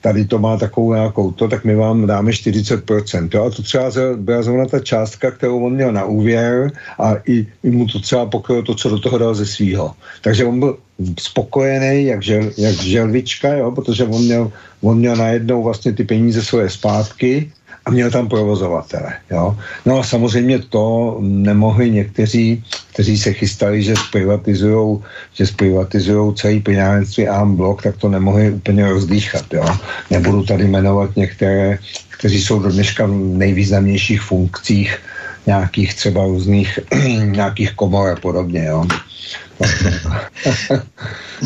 tady 0.01 0.25
to 0.25 0.39
má 0.39 0.57
takovou 0.57 0.93
nějakou 0.93 1.31
to, 1.31 1.47
tak 1.47 1.65
my 1.65 1.75
vám 1.75 2.07
dáme 2.07 2.31
40%. 2.31 3.29
Jo? 3.33 3.45
A 3.45 3.49
to 3.49 3.61
třeba 3.63 3.91
byla 4.15 4.41
zrovna 4.41 4.65
ta 4.65 4.79
částka, 4.79 5.31
kterou 5.31 5.65
on 5.65 5.73
měl 5.73 5.91
na 5.93 6.05
úvěr 6.05 6.71
a 6.99 7.15
i, 7.25 7.47
i 7.63 7.69
mu 7.69 7.87
to 7.87 7.99
třeba 7.99 8.25
pokrylo 8.25 8.63
to, 8.63 8.75
co 8.75 8.89
do 8.89 8.99
toho 8.99 9.17
dal 9.17 9.35
ze 9.35 9.45
svýho. 9.45 9.91
Takže 10.21 10.45
on 10.45 10.59
byl 10.59 10.77
spokojený, 11.19 12.05
jak, 12.05 12.23
žel, 12.23 12.51
jak 12.57 12.75
želvička, 12.75 13.53
jo? 13.53 13.71
protože 13.71 14.03
on 14.03 14.21
měl, 14.21 14.51
on 14.81 14.97
měl 14.97 15.15
najednou 15.15 15.63
vlastně 15.63 15.93
ty 15.93 16.03
peníze 16.03 16.43
svoje 16.43 16.69
zpátky 16.69 17.51
a 17.87 17.89
měl 17.89 18.11
tam 18.11 18.27
provozovatele. 18.27 19.13
Jo? 19.31 19.55
No 19.85 19.99
a 19.99 20.03
samozřejmě 20.03 20.59
to 20.59 21.17
nemohli 21.21 21.91
někteří, 21.91 22.63
kteří 22.93 23.17
se 23.17 23.33
chystali, 23.33 23.83
že 23.83 23.95
zprivatizují 23.95 24.99
že 25.33 25.47
zprivatizujou 25.47 26.31
celý 26.31 26.59
pinárenství 26.59 27.27
a 27.27 27.45
blok, 27.45 27.83
tak 27.83 27.97
to 27.97 28.09
nemohli 28.09 28.51
úplně 28.51 28.89
rozdýchat. 28.89 29.45
Jo? 29.53 29.65
Nebudu 30.11 30.43
tady 30.43 30.67
jmenovat 30.67 31.15
některé, 31.15 31.79
kteří 32.17 32.41
jsou 32.41 32.59
do 32.59 32.71
dneška 32.71 33.05
v 33.05 33.39
nejvýznamnějších 33.39 34.21
funkcích 34.21 34.99
nějakých 35.47 35.93
třeba 35.95 36.25
různých 36.25 36.79
nějakých 37.23 37.71
komor 37.71 38.09
a 38.09 38.15
podobně. 38.15 38.65
Jo? 38.65 38.85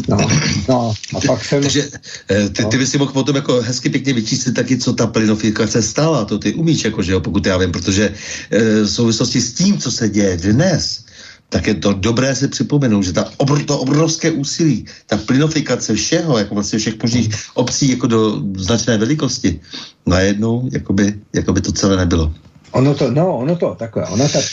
No, 0.07 0.17
no, 0.69 0.93
a 1.15 1.19
pak 1.27 1.45
jsem... 1.45 1.61
Takže 1.61 1.89
eh, 2.29 2.49
ty, 2.49 2.53
ty 2.53 2.63
no. 2.63 2.79
by 2.79 2.87
si 2.87 2.97
mohl 2.97 3.11
potom 3.11 3.35
jako 3.35 3.61
hezky 3.61 3.89
pěkně 3.89 4.13
vyčíslit 4.13 4.55
taky, 4.55 4.77
co 4.77 4.93
ta 4.93 5.07
plynofikace 5.07 5.81
stála, 5.81 6.25
to 6.25 6.39
ty 6.39 6.53
umíš, 6.53 6.85
jako, 6.85 7.01
že 7.01 7.11
jo, 7.11 7.19
pokud 7.19 7.45
já 7.45 7.57
vím, 7.57 7.71
protože 7.71 8.13
e, 8.51 8.81
v 8.81 8.87
souvislosti 8.87 9.41
s 9.41 9.53
tím, 9.53 9.77
co 9.77 9.91
se 9.91 10.09
děje 10.09 10.37
dnes, 10.37 11.03
tak 11.49 11.67
je 11.67 11.75
to 11.75 11.93
dobré 11.93 12.35
si 12.35 12.47
připomenout, 12.47 13.03
že 13.03 13.13
ta 13.13 13.27
obr, 13.37 13.63
to 13.63 13.79
obrovské 13.79 14.31
úsilí, 14.31 14.85
ta 15.07 15.17
plynofikace 15.17 15.95
všeho, 15.95 16.37
jako 16.37 16.55
vlastně 16.55 16.79
všech 16.79 17.03
možných 17.03 17.35
obcí 17.53 17.89
jako 17.89 18.07
do 18.07 18.41
značné 18.55 18.97
velikosti, 18.97 19.59
najednou 20.05 20.69
jakoby, 20.71 21.13
jakoby 21.33 21.61
to 21.61 21.71
celé 21.71 21.97
nebylo. 21.97 22.33
Ono 22.71 22.95
to, 22.95 23.11
no, 23.11 23.37
ono 23.37 23.55
to, 23.55 23.75
takhle, 23.75 24.05
ono 24.05 24.29
tak, 24.29 24.43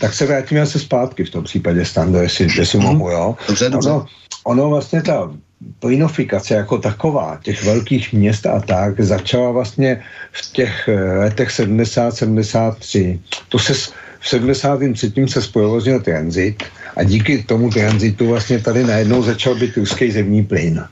tak 0.00 0.14
se 0.14 0.26
vrátíme 0.26 0.66
se 0.66 0.78
zpátky 0.78 1.24
v 1.24 1.30
tom 1.30 1.44
případě, 1.44 1.84
Stando, 1.84 2.18
jestli, 2.18 2.48
jestli 2.56 2.78
mm. 2.78 2.84
mohu, 2.84 3.10
jo. 3.10 3.36
Dobře, 3.48 3.70
dobře. 3.70 3.90
Ono, 3.90 4.06
ono 4.44 4.68
vlastně 4.68 5.02
ta 5.02 5.30
plynofikace 5.78 6.54
jako 6.54 6.78
taková, 6.78 7.38
těch 7.42 7.64
velkých 7.64 8.12
měst 8.12 8.46
a 8.46 8.60
tak, 8.60 9.00
začala 9.00 9.50
vlastně 9.50 10.02
v 10.32 10.52
těch 10.52 10.88
eh, 10.88 11.18
letech 11.18 11.48
70-73. 11.48 13.18
To 13.48 13.58
se 13.58 13.74
v 14.20 14.28
73. 14.28 15.12
se 15.28 15.42
zprovoznil 15.42 16.00
tranzit 16.00 16.62
a 16.96 17.02
díky 17.02 17.42
tomu 17.42 17.70
tranzitu 17.70 18.28
vlastně 18.28 18.58
tady 18.58 18.84
najednou 18.84 19.22
začal 19.22 19.54
být 19.54 19.76
ruský 19.76 20.10
zemní 20.10 20.44
plyn. 20.44 20.84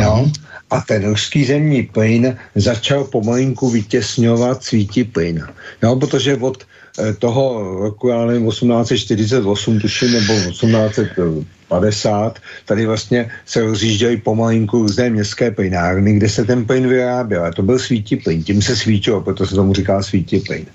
Jo? 0.00 0.16
Mhm. 0.16 0.32
A 0.70 0.80
ten 0.80 1.04
ruský 1.04 1.44
zemní 1.44 1.82
plyn 1.82 2.36
začal 2.54 3.04
pomalinku 3.04 3.70
vytěsňovat 3.70 4.64
svítí 4.64 5.04
plyn. 5.04 5.46
Jo? 5.82 5.96
Protože 5.96 6.36
od 6.36 6.64
eh, 6.98 7.12
toho 7.12 7.74
roku, 7.80 8.08
já 8.08 8.26
nevím, 8.26 8.50
1848 8.50 9.80
tuším, 9.80 10.12
nebo 10.12 10.34
1850, 10.34 12.38
tady 12.64 12.86
vlastně 12.86 13.30
se 13.46 13.60
rozjížděly 13.60 14.16
pomalinku 14.16 14.78
různé 14.78 15.10
městské 15.10 15.50
plynárny, 15.50 16.14
kde 16.14 16.28
se 16.28 16.44
ten 16.44 16.64
plyn 16.64 16.88
vyráběl. 16.88 17.44
A 17.44 17.52
to 17.52 17.62
byl 17.62 17.78
svítí 17.78 18.16
plyn, 18.16 18.44
tím 18.44 18.62
se 18.62 18.76
svítilo, 18.76 19.20
proto 19.20 19.46
se 19.46 19.54
tomu 19.54 19.74
říká 19.74 20.02
svítí 20.02 20.40
plyn. 20.40 20.66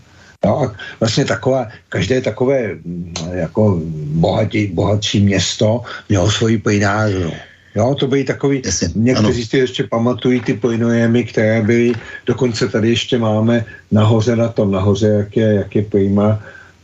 No 0.46 0.62
a 0.62 0.76
vlastně 1.00 1.26
takové, 1.26 1.72
každé 1.90 2.22
takové 2.22 2.76
mm, 2.76 3.14
jako 3.32 3.82
bohatí, 4.06 4.68
bohatší 4.68 5.20
město 5.20 5.82
mělo 6.10 6.32
svoji 6.32 6.58
plynárnu. 6.58 7.32
Jo, 7.76 7.96
to 7.96 8.08
byly 8.08 8.24
takový, 8.24 8.62
Jasně, 8.66 8.90
někteří 8.96 9.42
ano. 9.42 9.50
si 9.50 9.58
ještě 9.58 9.84
pamatují 9.84 10.42
ty 10.42 10.54
plynojemy, 10.54 11.24
které 11.24 11.62
byly, 11.62 11.94
dokonce 12.26 12.70
tady 12.70 12.90
ještě 12.90 13.18
máme 13.18 13.66
nahoře 13.92 14.36
na 14.36 14.48
tom, 14.48 14.72
nahoře, 14.72 15.08
jak 15.08 15.38
je, 15.38 15.54
jak 15.54 15.76
je 15.76 15.82
plýma, 15.82 16.40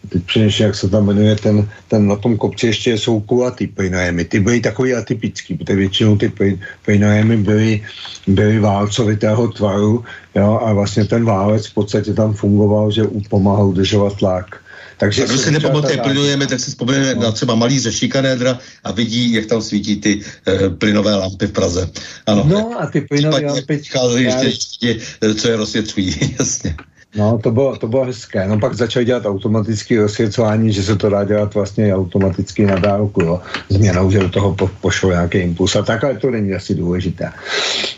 teď 0.09 0.23
přineš, 0.23 0.59
jak 0.59 0.75
se 0.75 0.89
tam 0.89 1.05
jmenuje, 1.05 1.35
ten, 1.35 1.67
ten 1.87 2.07
na 2.07 2.15
tom 2.15 2.37
kopci 2.37 2.67
ještě 2.67 2.97
jsou 2.97 3.19
kulatý 3.19 3.67
plynojemy. 3.67 4.25
Ty 4.25 4.39
byly 4.39 4.61
takový 4.61 4.93
atypický, 4.93 5.57
protože 5.57 5.75
většinou 5.75 6.17
ty 6.17 6.31
plynojemy 6.85 7.37
byly, 7.37 7.81
byly 8.27 8.59
válcovitého 8.59 9.47
tvaru 9.47 10.03
jo, 10.35 10.59
a 10.65 10.73
vlastně 10.73 11.05
ten 11.05 11.25
válec 11.25 11.67
v 11.67 11.73
podstatě 11.73 12.13
tam 12.13 12.33
fungoval, 12.33 12.91
že 12.91 13.03
pomáhal 13.29 13.67
udržovat 13.67 14.17
tlak. 14.17 14.55
Takže 14.99 15.25
kdo 15.25 15.37
si 15.37 15.51
nepamatuje, 15.51 15.97
plynujeme, 15.97 16.47
tak 16.47 16.59
si 16.59 16.71
vzpomeneme 16.71 17.15
no. 17.15 17.21
na 17.21 17.31
třeba 17.31 17.55
malý 17.55 17.79
šikanédra 17.79 18.59
a 18.83 18.91
vidí, 18.91 19.33
jak 19.33 19.45
tam 19.45 19.61
svítí 19.61 19.95
ty 19.95 20.19
uh, 20.19 20.75
plynové 20.75 21.15
lampy 21.15 21.47
v 21.47 21.51
Praze. 21.51 21.89
Ano. 22.25 22.43
No 22.47 22.81
a 22.81 22.87
ty 22.87 23.01
plynové 23.01 23.41
lampy... 23.41 23.81
Ještě, 24.17 24.45
ještě, 24.45 24.99
co 25.35 25.47
je 25.47 25.55
rozsvětlují, 25.55 26.35
jasně. 26.39 26.75
No, 27.15 27.39
to 27.43 27.51
bylo, 27.51 27.77
to 27.77 27.87
bylo 27.87 28.05
hezké. 28.05 28.47
No 28.47 28.59
pak 28.59 28.73
začali 28.73 29.05
dělat 29.05 29.25
automatické 29.25 30.03
osvěcování, 30.03 30.73
že 30.73 30.83
se 30.83 30.95
to 30.95 31.09
dá 31.09 31.23
dělat 31.23 31.53
vlastně 31.53 31.95
automaticky 31.95 32.65
na 32.65 32.75
dálku, 32.75 33.21
jo. 33.21 33.41
Změnou, 33.69 34.11
že 34.11 34.19
do 34.19 34.29
toho 34.29 34.55
po, 34.55 34.69
pošlo 34.81 35.11
nějaký 35.11 35.37
impuls 35.37 35.75
a 35.75 35.81
tak, 35.81 36.03
ale 36.03 36.17
to 36.17 36.31
není 36.31 36.53
asi 36.53 36.75
důležité. 36.75 37.31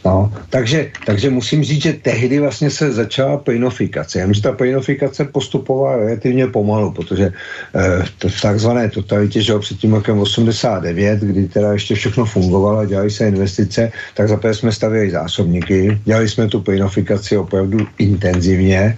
No, 0.05 0.33
takže, 0.49 0.91
takže 1.05 1.29
musím 1.29 1.63
říct, 1.63 1.81
že 1.81 1.93
tehdy 1.93 2.39
vlastně 2.39 2.69
se 2.69 2.91
začala 2.91 3.37
plynofikace. 3.37 4.19
Jenomže 4.19 4.41
ta 4.41 4.51
plynofikace 4.51 5.25
postupovala 5.25 5.97
relativně 5.97 6.47
pomalu, 6.47 6.91
protože 6.91 7.33
eh, 7.75 8.03
to 8.17 8.29
v 8.29 8.41
takzvané 8.41 8.89
totalitě, 8.89 9.41
že 9.41 9.59
před 9.59 9.77
tím 9.77 9.93
rokem 9.93 10.19
89, 10.19 11.19
kdy 11.19 11.47
teda 11.47 11.73
ještě 11.73 11.95
všechno 11.95 12.25
fungovalo, 12.25 12.85
dělali 12.85 13.11
se 13.11 13.27
investice, 13.27 13.91
tak 14.15 14.27
zaprvé 14.27 14.53
jsme 14.53 14.71
stavěli 14.71 15.11
zásobníky, 15.11 15.99
dělali 16.05 16.29
jsme 16.29 16.47
tu 16.47 16.61
plynofikaci 16.61 17.37
opravdu 17.37 17.87
intenzivně, 17.97 18.97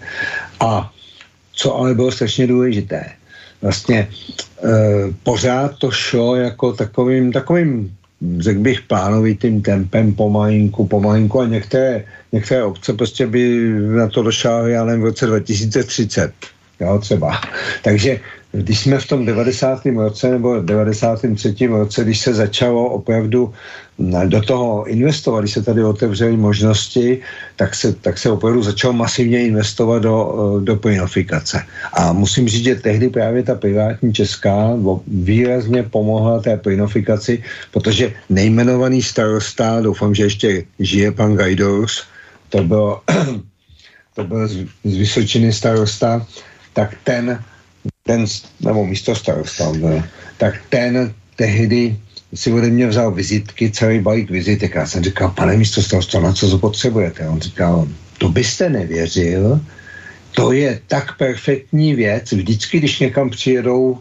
a 0.60 0.92
co 1.54 1.76
ale 1.76 1.94
bylo 1.94 2.12
strašně 2.12 2.48
důležité, 2.48 3.04
vlastně 3.62 4.00
e, 4.00 4.10
pořád 5.24 5.78
to 5.78 5.92
šlo 5.92 6.36
jako 6.36 6.74
takovým, 6.74 7.32
takovým 7.32 7.96
řekl 8.40 8.60
bych, 8.60 8.82
plánovitým 8.82 9.62
tempem 9.62 10.14
pomalinku, 10.14 10.88
pomalinku 10.88 11.42
a 11.42 11.48
některé, 11.48 12.04
některé 12.32 12.64
obce 12.64 12.94
prostě 12.94 13.28
by 13.28 13.70
na 13.96 14.08
to 14.08 14.24
došáhly, 14.24 14.72
já 14.72 14.86
nevím, 14.86 15.02
v 15.02 15.06
roce 15.06 15.26
2030, 15.26 16.34
jo, 16.80 17.00
třeba. 17.00 17.42
Takže 17.84 18.20
když 18.54 18.80
jsme 18.80 19.00
v 19.00 19.08
tom 19.08 19.26
90. 19.26 19.86
roce 19.86 20.32
nebo 20.32 20.62
93. 20.62 21.68
roce, 21.68 22.04
když 22.04 22.20
se 22.20 22.34
začalo 22.34 22.86
opravdu 22.90 23.54
do 24.26 24.42
toho 24.42 24.86
investovat, 24.86 25.42
když 25.42 25.54
se 25.54 25.64
tady 25.64 25.84
otevřely 25.84 26.38
možnosti, 26.38 27.20
tak 27.56 27.76
se, 27.76 27.94
tak 27.94 28.18
se 28.18 28.30
opravdu 28.30 28.64
začalo 28.64 28.94
masivně 28.94 29.46
investovat 29.46 30.00
do, 30.00 30.62
do 30.64 30.76
plynofikace. 30.76 31.66
A 31.94 32.14
musím 32.14 32.50
říct, 32.50 32.64
že 32.64 32.76
tehdy 32.76 33.10
právě 33.10 33.44
ta 33.44 33.56
privátní 33.56 34.14
česká 34.14 34.78
výrazně 35.08 35.84
pomohla 35.84 36.40
té 36.40 36.58
plynofikaci, 36.58 37.44
protože 37.72 38.14
nejmenovaný 38.30 39.02
starosta, 39.02 39.82
doufám, 39.82 40.16
že 40.16 40.24
ještě 40.24 40.64
žije 40.80 41.12
pan 41.12 41.36
Gajdors, 41.36 42.04
to 42.50 42.64
byl, 42.64 42.98
to 44.16 44.24
byl 44.24 44.48
z, 44.48 44.66
z 44.84 44.98
Vysočiny 44.98 45.54
starosta, 45.54 46.26
tak 46.74 46.98
ten, 47.04 47.42
ten 48.04 48.26
nebo 48.60 48.86
místo 48.86 49.16
starosta, 49.16 49.72
tak 50.38 50.62
ten 50.70 51.14
tehdy 51.36 51.98
si 52.34 52.54
ode 52.54 52.68
mě 52.68 52.88
vzal 52.88 53.12
vizitky, 53.12 53.72
celý 53.72 54.00
balík 54.00 54.30
vizitek. 54.30 54.76
Já 54.76 54.86
jsem 54.86 55.04
říkal, 55.04 55.32
pane 55.32 55.58
místo 55.58 55.82
starosta, 55.82 56.20
na 56.20 56.34
co 56.34 56.58
potřebujete? 56.58 57.28
On 57.28 57.42
říkal, 57.42 57.88
to 58.18 58.30
byste 58.30 58.70
nevěřil, 58.70 59.62
to 60.32 60.52
je 60.52 60.80
tak 60.88 61.18
perfektní 61.18 61.96
věc. 61.96 62.32
Vždycky, 62.32 62.80
když 62.80 63.00
někam 63.00 63.30
přijedou 63.30 64.00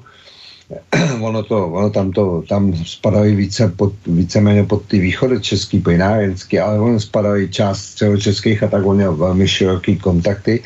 ono, 1.20 1.42
to, 1.42 1.68
ono 1.68 1.90
tam, 1.90 2.12
to, 2.12 2.42
tam 2.48 2.76
spadají 2.84 3.36
více 3.36 3.68
pod, 3.76 3.92
víceméně 4.06 4.64
pod 4.64 4.86
ty 4.86 4.98
východy 4.98 5.40
český 5.40 5.80
plynárenský, 5.80 6.58
ale 6.58 6.80
ono 6.80 7.00
spadají 7.00 7.48
část 7.48 8.02
českých 8.18 8.62
a 8.62 8.68
tak 8.68 8.86
on 8.86 8.96
měl 8.96 9.16
velmi 9.16 9.48
široký 9.48 9.96
kontakty. 9.96 10.62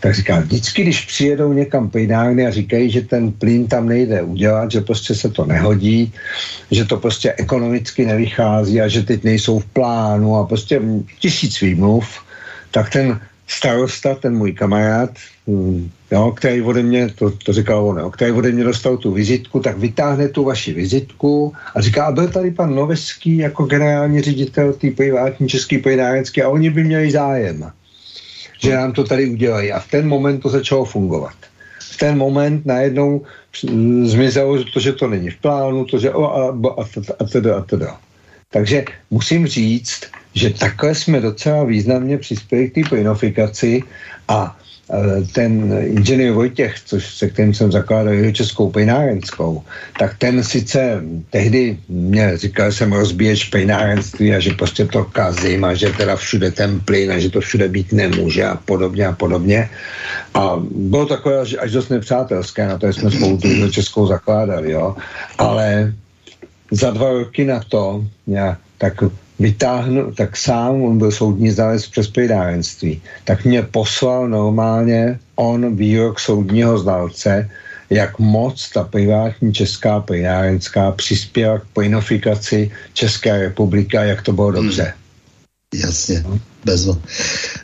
Tak 0.00 0.14
říká, 0.14 0.40
vždycky, 0.40 0.82
když 0.82 1.04
přijedou 1.04 1.52
někam 1.52 1.90
plynárny 1.90 2.46
a 2.46 2.50
říkají, 2.50 2.90
že 2.90 3.00
ten 3.00 3.32
plyn 3.32 3.66
tam 3.66 3.88
nejde 3.88 4.22
udělat, 4.22 4.70
že 4.70 4.80
prostě 4.80 5.14
se 5.14 5.28
to 5.28 5.44
nehodí, 5.44 6.12
že 6.70 6.84
to 6.84 6.96
prostě 6.96 7.32
ekonomicky 7.38 8.06
nevychází 8.06 8.80
a 8.80 8.88
že 8.88 9.02
teď 9.02 9.24
nejsou 9.24 9.58
v 9.58 9.66
plánu 9.66 10.36
a 10.36 10.46
prostě 10.46 10.82
tisíc 11.18 11.60
výmluv, 11.60 12.06
tak 12.70 12.90
ten 12.90 13.20
starosta, 13.46 14.14
ten 14.14 14.36
můj 14.36 14.52
kamarád, 14.52 15.10
hm, 15.46 15.90
jo, 16.10 16.32
který 16.36 16.62
ode 16.62 16.82
mě, 16.82 17.08
to, 17.08 17.30
to 17.30 17.52
říkal 17.52 17.88
on, 17.88 17.98
jo, 17.98 18.10
který 18.10 18.32
ode 18.32 18.52
mě 18.52 18.64
dostal 18.64 18.96
tu 18.96 19.12
vizitku, 19.12 19.60
tak 19.60 19.78
vytáhne 19.78 20.28
tu 20.28 20.44
vaši 20.44 20.72
vizitku 20.72 21.52
a 21.74 21.80
říká, 21.80 22.04
a 22.04 22.12
byl 22.12 22.28
tady 22.28 22.50
pan 22.50 22.74
Noveský 22.74 23.36
jako 23.36 23.64
generální 23.64 24.20
ředitel 24.20 24.72
té 24.72 24.90
privátní 24.90 25.48
český 25.48 25.78
plynárenské 25.78 26.42
a 26.42 26.48
oni 26.48 26.70
by 26.70 26.84
měli 26.84 27.10
zájem, 27.10 27.70
že 28.58 28.74
nám 28.74 28.92
to 28.92 29.04
tady 29.04 29.30
udělají. 29.30 29.72
A 29.72 29.80
v 29.80 29.90
ten 29.90 30.08
moment 30.08 30.40
to 30.40 30.48
začalo 30.48 30.84
fungovat. 30.84 31.34
V 31.80 31.96
ten 31.96 32.18
moment 32.18 32.66
najednou 32.66 33.24
zmizelo 34.02 34.64
to, 34.64 34.80
že 34.80 34.92
to 34.92 35.08
není 35.08 35.30
v 35.30 35.36
plánu, 35.36 35.84
to, 35.84 35.98
že 35.98 36.10
o, 36.10 36.24
a, 36.24 36.48
a, 36.82 36.84
a, 37.18 37.24
teda, 37.24 37.56
a 37.56 37.60
teda. 37.60 37.96
Takže 38.50 38.84
musím 39.10 39.46
říct, 39.46 40.00
že 40.36 40.50
takhle 40.50 40.94
jsme 40.94 41.20
docela 41.20 41.64
významně 41.64 42.18
přispěli 42.18 42.70
k 42.70 42.74
té 42.74 42.80
plynofikaci 42.88 43.82
a 44.28 44.52
e, 44.52 45.24
ten 45.32 45.72
inženýr 45.96 46.32
Vojtěch, 46.32 46.74
což 46.84 47.14
se 47.14 47.28
kterým 47.28 47.54
jsem 47.54 47.72
zakládal 47.72 48.12
jeho 48.12 48.32
českou 48.32 48.70
plynárenskou, 48.70 49.64
tak 49.98 50.18
ten 50.18 50.44
sice 50.44 51.00
tehdy 51.30 51.78
mě 51.88 52.36
říkal, 52.36 52.70
že 52.70 52.76
jsem 52.76 52.92
rozbíječ 52.92 53.48
plynárenství 53.48 54.34
a 54.34 54.40
že 54.40 54.52
prostě 54.52 54.84
to 54.84 55.04
kazím 55.04 55.64
a 55.64 55.74
že 55.74 55.88
teda 55.96 56.16
všude 56.16 56.50
ten 56.52 56.80
plyn 56.80 57.12
a 57.12 57.18
že 57.18 57.30
to 57.30 57.40
všude 57.40 57.68
být 57.68 57.92
nemůže 57.92 58.44
a 58.44 58.56
podobně 58.56 59.06
a 59.06 59.12
podobně. 59.12 59.70
A 60.34 60.60
bylo 60.70 61.06
takové 61.06 61.40
až, 61.40 61.56
až 61.58 61.70
dost 61.72 61.88
nepřátelské, 61.88 62.66
na 62.68 62.78
to 62.78 62.86
jsme 62.92 63.10
spolu 63.10 63.38
tu 63.38 63.48
českou 63.72 64.06
zakládali, 64.06 64.72
jo. 64.72 64.96
Ale 65.38 65.92
za 66.70 66.90
dva 66.90 67.12
roky 67.12 67.44
na 67.44 67.60
to, 67.68 68.04
já, 68.26 68.56
tak 68.78 69.00
vytáhnu, 69.38 70.12
tak 70.12 70.36
sám, 70.36 70.82
on 70.82 70.98
byl 70.98 71.12
soudní 71.12 71.50
znalec 71.50 71.86
přes 71.86 72.08
plynárenství, 72.08 73.02
tak 73.24 73.44
mě 73.44 73.62
poslal 73.62 74.28
normálně 74.28 75.18
on 75.36 75.76
výrok 75.76 76.20
soudního 76.20 76.78
znalce, 76.78 77.50
jak 77.90 78.18
moc 78.18 78.70
ta 78.70 78.84
privátní 78.84 79.54
česká 79.54 80.00
plynárenská 80.00 80.92
přispěla 80.92 81.58
k 81.58 81.66
plynofikaci 81.72 82.70
České 82.92 83.38
republiky 83.40 83.98
a 83.98 84.04
jak 84.04 84.22
to 84.22 84.32
bylo 84.32 84.50
dobře. 84.50 84.82
Hmm. 84.82 85.82
Jasně, 85.82 86.24
bezo. 86.66 86.98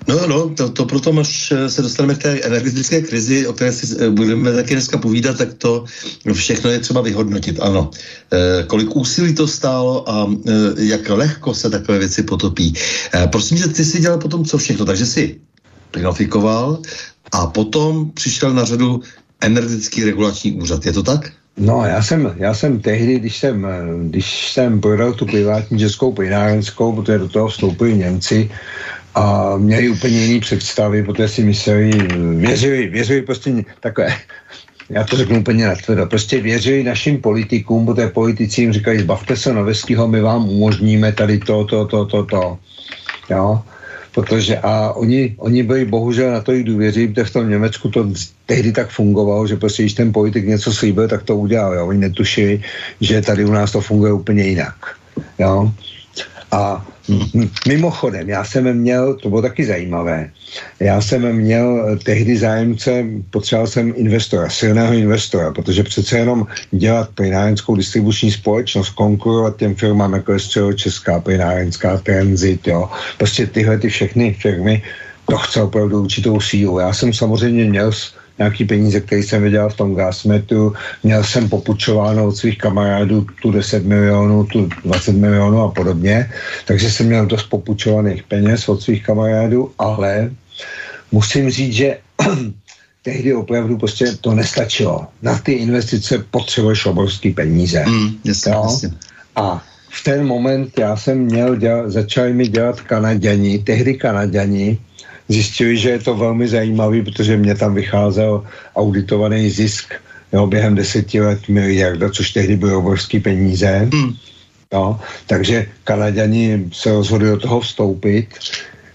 No, 0.08 0.26
no, 0.26 0.48
to, 0.54 0.70
to 0.70 0.86
proto, 0.86 1.10
až 1.18 1.52
se 1.66 1.82
dostaneme 1.82 2.14
k 2.14 2.22
té 2.22 2.30
energetické 2.40 3.02
krizi, 3.02 3.46
o 3.46 3.52
které 3.52 3.72
si 3.72 3.96
eh, 3.98 4.10
budeme 4.10 4.52
taky 4.54 4.74
dneska 4.74 4.98
povídat, 4.98 5.38
tak 5.38 5.54
to 5.58 5.84
všechno 6.32 6.70
je 6.70 6.78
třeba 6.78 7.00
vyhodnotit, 7.00 7.58
ano. 7.60 7.90
E, 8.30 8.62
kolik 8.66 8.96
úsilí 8.96 9.34
to 9.34 9.46
stálo 9.48 10.06
a 10.06 10.30
e, 10.30 10.86
jak 10.86 11.08
lehko 11.08 11.54
se 11.54 11.70
takové 11.70 11.98
věci 11.98 12.22
potopí. 12.22 12.74
E, 13.14 13.26
prosím 13.26 13.58
tě, 13.58 13.68
ty 13.68 13.84
jsi 13.84 14.00
dělal 14.00 14.18
potom 14.18 14.44
co 14.44 14.58
všechno, 14.58 14.84
takže 14.86 15.06
jsi 15.06 15.40
plinofikoval 15.90 16.78
a 17.32 17.46
potom 17.46 18.10
přišel 18.14 18.54
na 18.54 18.64
řadu 18.64 19.02
energetický 19.40 20.04
regulační 20.04 20.52
úřad, 20.52 20.86
je 20.86 20.92
to 20.92 21.02
tak? 21.02 21.41
No, 21.56 21.84
já 21.84 22.02
jsem, 22.02 22.34
já 22.36 22.54
jsem 22.54 22.80
tehdy, 22.80 23.18
když 23.18 23.36
jsem, 23.36 23.66
když 24.08 24.52
jsem 24.52 24.80
prodal 24.80 25.12
tu 25.12 25.26
privátní 25.26 25.78
českou 25.78 26.12
plynárenskou, 26.12 26.92
protože 26.92 27.18
do 27.18 27.28
toho 27.28 27.48
vstoupili 27.48 27.96
Němci 27.96 28.50
a 29.14 29.56
měli 29.56 29.88
úplně 29.88 30.18
jiný 30.18 30.40
představy, 30.40 31.02
protože 31.02 31.28
si 31.28 31.42
mysleli, 31.44 31.90
věřili, 32.36 32.86
věřili 32.86 33.22
prostě 33.22 33.64
takové, 33.80 34.16
já 34.90 35.04
to 35.04 35.16
řeknu 35.16 35.40
úplně 35.40 35.66
natvrdo, 35.66 36.06
prostě 36.06 36.40
věřili 36.40 36.84
našim 36.84 37.20
politikům, 37.20 37.86
protože 37.86 38.08
politici 38.08 38.60
jim 38.60 38.72
říkají, 38.72 38.98
zbavte 39.00 39.36
se 39.36 39.52
Noveského, 39.52 40.08
my 40.08 40.20
vám 40.20 40.48
umožníme 40.48 41.12
tady 41.12 41.38
to, 41.38 41.64
to, 41.64 41.86
to, 41.86 42.06
to, 42.06 42.24
to. 42.24 42.58
Jo? 43.30 43.62
Protože 44.14 44.59
a 44.59 44.92
oni, 44.92 45.35
oni 45.38 45.62
byli 45.62 45.85
bohužel 45.85 46.33
na 46.33 46.40
to 46.40 46.53
i 46.53 46.64
důvěří, 46.64 47.09
protože 47.09 47.25
v 47.25 47.33
tom 47.33 47.51
Německu 47.51 47.88
to 47.88 48.07
tehdy 48.46 48.72
tak 48.72 48.90
fungovalo, 48.90 49.46
že 49.46 49.57
prostě 49.57 49.83
když 49.83 49.94
ten 49.94 50.12
politik 50.12 50.46
něco 50.46 50.72
slíbil, 50.72 51.09
tak 51.09 51.22
to 51.22 51.37
udělal. 51.37 51.75
Jo? 51.75 51.87
Oni 51.87 51.98
netušili, 51.98 52.62
že 53.01 53.22
tady 53.22 53.44
u 53.44 53.53
nás 53.53 53.72
to 53.72 53.81
funguje 53.81 54.12
úplně 54.12 54.42
jinak. 54.42 54.77
Jo? 55.38 55.72
A 56.53 56.87
Mimochodem, 57.68 58.28
já 58.28 58.44
jsem 58.44 58.72
měl, 58.72 59.14
to 59.14 59.28
bylo 59.28 59.42
taky 59.42 59.64
zajímavé, 59.64 60.30
já 60.80 61.00
jsem 61.00 61.36
měl 61.36 61.98
tehdy 62.04 62.36
zájemce, 62.36 63.04
potřeboval 63.30 63.66
jsem 63.66 63.92
investora, 63.96 64.50
silného 64.50 64.92
investora, 64.92 65.52
protože 65.52 65.82
přece 65.82 66.18
jenom 66.18 66.46
dělat 66.70 67.08
plynárenskou 67.14 67.76
distribuční 67.76 68.30
společnost, 68.30 68.90
konkurovat 68.90 69.56
těm 69.56 69.74
firmám, 69.74 70.12
jako 70.12 70.32
je 70.32 70.38
Česká 70.74 71.20
plynárenská 71.20 71.98
Transit, 71.98 72.66
jo, 72.66 72.90
prostě 73.18 73.46
tyhle 73.46 73.78
ty 73.78 73.88
všechny 73.88 74.36
firmy, 74.40 74.82
to 75.26 75.38
chce 75.38 75.62
opravdu 75.62 76.02
určitou 76.02 76.40
sílu. 76.40 76.78
Já 76.78 76.92
jsem 76.92 77.12
samozřejmě 77.12 77.64
měl 77.64 77.92
nějaký 78.38 78.64
peníze, 78.64 79.01
které 79.01 79.23
jsem 79.23 79.42
vydělal 79.42 79.71
v 79.71 79.77
tom 79.77 79.95
gasmetu. 79.95 80.73
Měl 81.03 81.25
jsem 81.25 81.49
popučováno 81.49 82.27
od 82.27 82.37
svých 82.37 82.59
kamarádů 82.59 83.27
tu 83.42 83.51
10 83.51 83.85
milionů, 83.85 84.45
tu 84.45 84.68
20 84.85 85.12
milionů 85.12 85.61
a 85.62 85.71
podobně. 85.71 86.31
Takže 86.66 86.90
jsem 86.90 87.07
měl 87.07 87.27
dost 87.27 87.42
popučovaných 87.42 88.23
peněz 88.23 88.68
od 88.68 88.83
svých 88.83 89.05
kamarádů, 89.05 89.73
ale 89.79 90.31
musím 91.12 91.51
říct, 91.51 91.73
že 91.73 91.99
tehdy 93.03 93.35
opravdu 93.35 93.79
prostě 93.79 94.07
to 94.21 94.35
nestačilo. 94.35 95.07
Na 95.23 95.38
ty 95.38 95.53
investice 95.53 96.25
potřebuješ 96.31 96.87
obrovský 96.87 97.31
peníze. 97.31 97.85
Mm, 97.87 98.11
jasně, 98.25 98.53
jasně. 98.53 98.90
A 99.37 99.64
v 99.90 100.05
ten 100.05 100.27
moment 100.27 100.79
já 100.79 100.97
jsem 100.97 101.18
měl 101.18 101.57
dělat, 101.57 101.90
začali 101.90 102.33
mi 102.33 102.49
dělat 102.49 102.81
Kanaděni, 102.81 103.59
tehdy 103.59 103.95
Kanaděni, 103.95 104.79
zjistili, 105.33 105.77
že 105.77 105.90
je 105.90 105.99
to 105.99 106.16
velmi 106.16 106.49
zajímavý, 106.49 107.03
protože 107.03 107.37
mě 107.37 107.55
tam 107.55 107.75
vycházel 107.75 108.45
auditovaný 108.77 109.51
zisk 109.51 109.95
jo, 110.33 110.47
během 110.47 110.75
deseti 110.75 111.21
let 111.21 111.49
miliarda, 111.49 112.11
což 112.11 112.31
tehdy 112.31 112.57
byly 112.57 112.75
obrovské 112.75 113.21
peníze. 113.21 113.88
Hmm. 113.92 114.14
Jo, 114.73 115.01
takže 115.27 115.66
Kanaděni 115.85 116.68
se 116.73 116.92
rozhodli 116.92 117.29
do 117.29 117.38
toho 117.38 117.61
vstoupit. 117.61 118.29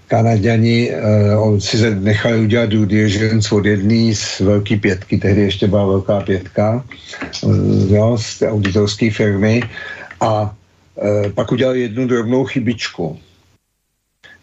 Kanaděni 0.08 0.92
uh, 1.46 1.60
si 1.60 1.96
nechali 1.96 2.40
udělat 2.40 2.70
due 2.70 2.86
diligence 2.86 3.56
od 3.56 3.66
jedné 3.66 4.16
z 4.16 4.40
velké 4.40 4.78
pětky, 4.78 5.18
tehdy 5.18 5.42
ještě 5.42 5.68
byla 5.68 5.86
velká 5.86 6.22
pětka, 6.22 6.86
uh, 7.44 7.92
jo, 7.92 8.18
z 8.22 8.42
auditorské 8.42 9.12
firmy 9.12 9.62
a 10.22 10.56
uh, 10.96 11.32
pak 11.32 11.52
udělali 11.52 11.82
jednu 11.82 12.08
drobnou 12.08 12.46
chybičku. 12.46 13.20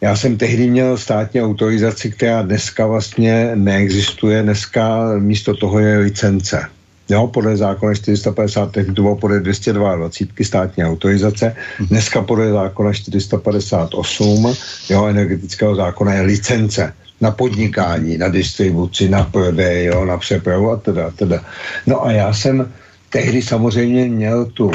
Já 0.05 0.17
jsem 0.17 0.37
tehdy 0.37 0.71
měl 0.71 0.99
státní 0.99 1.43
autorizaci, 1.43 2.11
která 2.11 2.43
dneska 2.43 2.87
vlastně 2.87 3.51
neexistuje. 3.55 4.43
Dneska 4.43 5.13
místo 5.19 5.57
toho 5.57 5.79
je 5.79 5.99
licence. 5.99 6.61
Jo, 7.09 7.27
podle 7.27 7.57
zákona 7.57 7.95
450, 7.95 8.73
tehdy 8.73 8.93
to 8.93 9.03
bylo 9.03 9.17
podle 9.17 9.41
222 9.41 10.45
státní 10.45 10.85
autorizace, 10.85 11.57
dneska 11.81 12.23
podle 12.23 12.53
zákona 12.53 12.93
458, 12.93 14.55
jo, 14.91 15.07
energetického 15.07 15.75
zákona 15.75 16.15
je 16.15 16.23
licence 16.23 16.93
na 17.21 17.31
podnikání, 17.31 18.19
na 18.19 18.29
distribuci, 18.29 19.09
na 19.09 19.25
prodej, 19.25 19.85
jo, 19.85 20.05
na 20.05 20.17
přepravu 20.17 20.71
a 20.71 20.77
teda, 20.77 21.11
teda. 21.11 21.45
No 21.87 22.05
a 22.05 22.13
já 22.13 22.33
jsem 22.33 22.73
tehdy 23.15 23.43
samozřejmě 23.43 24.05
měl 24.11 24.51
tu 24.59 24.75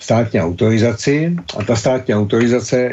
státní 0.00 0.40
autorizaci 0.40 1.36
a 1.56 1.62
ta 1.62 1.76
státní 1.76 2.14
autorizace 2.14 2.90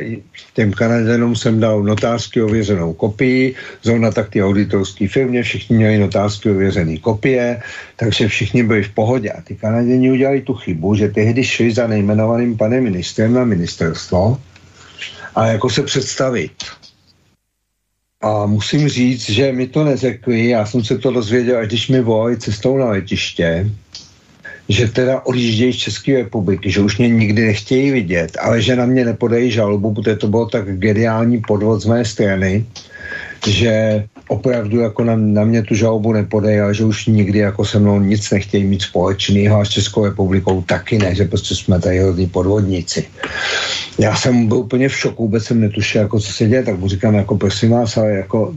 těm 0.54 0.70
Kanaděnům 0.74 1.36
jsem 1.36 1.60
dal 1.60 1.82
notářsky 1.84 2.42
ověřenou 2.42 2.94
kopii, 2.94 3.56
zrovna 3.82 4.12
tak 4.14 4.30
ty 4.30 4.44
auditorské 4.44 5.08
firmě, 5.10 5.44
všichni 5.44 5.78
měli 5.78 5.98
notářsky 5.98 6.50
ověřené 6.50 6.98
kopie, 7.02 7.62
takže 7.98 8.28
všichni 8.28 8.64
byli 8.64 8.84
v 8.84 8.94
pohodě. 8.94 9.30
A 9.34 9.42
ty 9.42 9.58
Kanaděni 9.58 10.12
udělali 10.12 10.42
tu 10.42 10.54
chybu, 10.54 10.96
že 10.96 11.10
tehdy 11.10 11.42
šli 11.42 11.74
za 11.74 11.90
nejmenovaným 11.90 12.54
panem 12.58 12.84
ministrem 12.84 13.34
na 13.34 13.50
ministerstvo 13.50 14.38
a 15.36 15.58
jako 15.58 15.70
se 15.70 15.82
představit. 15.90 16.54
A 18.22 18.46
musím 18.46 18.90
říct, 18.90 19.30
že 19.30 19.52
mi 19.52 19.68
to 19.68 19.84
neřekli, 19.84 20.54
já 20.54 20.66
jsem 20.66 20.84
se 20.86 20.98
to 21.02 21.12
dozvěděl, 21.12 21.60
až 21.60 21.68
když 21.68 21.90
mi 21.90 22.02
volali 22.02 22.38
cestou 22.38 22.78
na 22.78 22.86
letiště, 22.94 23.66
že 24.70 24.88
teda 24.88 25.26
odjíždějí 25.26 25.74
z 25.74 25.78
České 25.78 26.18
republiky, 26.18 26.72
že 26.72 26.82
už 26.82 26.98
mě 26.98 27.10
nikdy 27.10 27.46
nechtějí 27.46 27.92
vidět, 27.92 28.38
ale 28.42 28.62
že 28.62 28.76
na 28.76 28.86
mě 28.86 29.06
nepodají 29.06 29.52
žalobu, 29.52 29.94
protože 29.94 30.16
to 30.16 30.28
bylo 30.28 30.46
tak 30.46 30.78
geniální 30.78 31.42
podvod 31.48 31.82
z 31.82 31.86
mé 31.86 32.06
strany, 32.06 32.66
že 33.48 34.04
opravdu 34.28 34.80
jako 34.80 35.04
na, 35.04 35.16
na 35.16 35.44
mě 35.44 35.64
tu 35.64 35.76
žalobu 35.76 36.14
nepodají, 36.14 36.60
ale 36.60 36.74
že 36.74 36.86
už 36.86 37.06
nikdy 37.06 37.40
jako 37.40 37.66
se 37.66 37.80
mnou 37.80 38.00
nic 38.00 38.32
nechtějí 38.32 38.64
mít 38.64 38.82
společného 38.82 39.60
a 39.60 39.66
s 39.66 39.70
Českou 39.70 40.06
republikou 40.06 40.62
taky 40.62 40.98
ne, 40.98 41.16
že 41.16 41.26
prostě 41.26 41.56
jsme 41.56 41.80
tady 41.80 42.00
hodní 42.00 42.28
podvodníci. 42.28 43.06
Já 44.00 44.16
jsem 44.16 44.48
byl 44.48 44.58
úplně 44.58 44.90
v 44.90 44.98
šoku, 44.98 45.24
vůbec 45.24 45.44
jsem 45.44 45.62
netušil, 45.62 46.02
jako 46.02 46.20
co 46.20 46.32
se 46.34 46.48
děje, 46.48 46.64
tak 46.64 46.80
mu 46.80 46.88
říkám, 46.88 47.16
jako 47.16 47.38
prosím 47.38 47.72
vás, 47.72 47.98
ale 47.98 48.12
jako, 48.12 48.56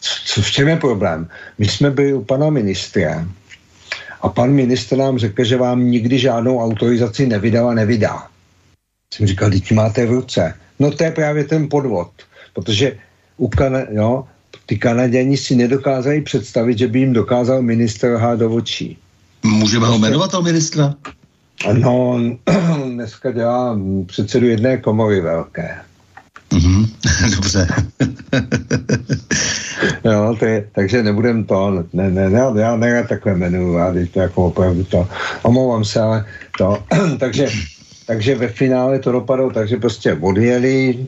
co, 0.00 0.42
v 0.42 0.50
čem 0.50 0.68
je 0.68 0.76
problém? 0.76 1.28
My 1.58 1.66
jsme 1.66 1.90
byli 1.90 2.14
u 2.14 2.22
pana 2.22 2.50
ministra 2.50 3.26
a 4.20 4.28
pan 4.28 4.52
ministr 4.52 4.96
nám 4.96 5.18
řekl, 5.18 5.44
že 5.44 5.56
vám 5.56 5.90
nikdy 5.90 6.18
žádnou 6.18 6.58
autorizaci 6.58 7.26
nevydal 7.26 7.68
a 7.68 7.74
nevydá. 7.74 8.26
Jsem 9.14 9.26
říkal, 9.26 9.50
teď 9.50 9.72
máte 9.72 10.06
v 10.06 10.10
ruce. 10.10 10.54
No 10.78 10.90
to 10.90 11.04
je 11.04 11.10
právě 11.10 11.44
ten 11.44 11.68
podvod, 11.68 12.10
protože 12.54 12.98
u 13.36 13.48
Kana, 13.48 13.80
jo, 13.90 14.24
ty 14.66 14.78
Kanaděni 14.78 15.36
si 15.36 15.56
nedokázali 15.56 16.20
představit, 16.20 16.78
že 16.78 16.88
by 16.88 16.98
jim 16.98 17.12
dokázal 17.12 17.62
minister 17.62 18.12
lhát 18.12 18.38
do 18.38 18.50
očí. 18.50 18.98
Můžeme 19.42 19.86
ho 19.86 19.98
jmenovat, 19.98 20.30
toho 20.30 20.42
ministra? 20.42 20.94
No, 21.72 22.20
dneska 22.84 23.32
dělá 23.32 23.78
předsedu 24.06 24.46
jedné 24.46 24.76
komory 24.76 25.20
velké. 25.20 25.87
Mm-hmm, 26.50 26.86
dobře. 27.36 27.66
jo, 30.04 30.36
ty, 30.40 30.64
takže 30.74 31.02
nebudem 31.02 31.44
to, 31.44 31.84
ne, 31.92 32.10
ne, 32.10 32.30
ne, 32.30 32.40
já 32.60 32.76
ne 32.76 33.04
takhle 33.08 33.32
jmenuji, 33.32 33.78
já 33.78 33.92
teď 33.92 34.10
to 34.10 34.20
jako 34.20 34.46
opravdu 34.46 34.84
to, 34.84 35.08
omlouvám 35.42 35.84
se, 35.84 36.00
ale 36.00 36.24
to, 36.58 36.82
takže, 37.18 37.48
takže 38.06 38.34
ve 38.34 38.48
finále 38.48 38.98
to 38.98 39.12
dopadlo, 39.12 39.50
takže 39.50 39.76
prostě 39.76 40.14
odjeli, 40.14 41.06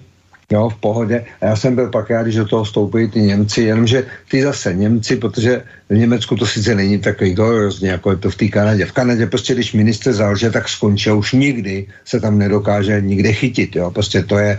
jo, 0.51 0.69
v 0.69 0.77
pohodě. 0.77 1.25
A 1.41 1.47
já 1.47 1.57
jsem 1.57 1.75
byl 1.75 1.91
pak 1.91 2.11
rád, 2.11 2.23
když 2.23 2.37
do 2.37 2.47
toho 2.47 2.65
vstoupili 2.65 3.09
ty 3.09 3.21
Němci, 3.21 3.63
jenomže 3.63 4.05
ty 4.31 4.43
zase 4.43 4.75
Němci, 4.75 5.17
protože 5.17 5.63
v 5.89 5.97
Německu 5.97 6.37
to 6.37 6.47
sice 6.47 6.75
není 6.75 6.99
takový 6.99 7.33
hrozně, 7.33 7.91
jako 7.91 8.11
je 8.11 8.17
to 8.17 8.31
v 8.31 8.37
té 8.37 8.49
Kanadě. 8.49 8.87
V 8.87 8.93
Kanadě 8.93 9.27
prostě, 9.27 9.55
když 9.55 9.73
minister 9.73 10.13
zalže, 10.13 10.51
tak 10.51 10.69
skončí 10.69 11.11
už 11.11 11.33
nikdy 11.33 11.87
se 12.05 12.21
tam 12.21 12.39
nedokáže 12.39 13.01
nikde 13.01 13.33
chytit, 13.33 13.77
jo. 13.77 13.91
Prostě 13.91 14.23
to 14.23 14.39
je, 14.39 14.59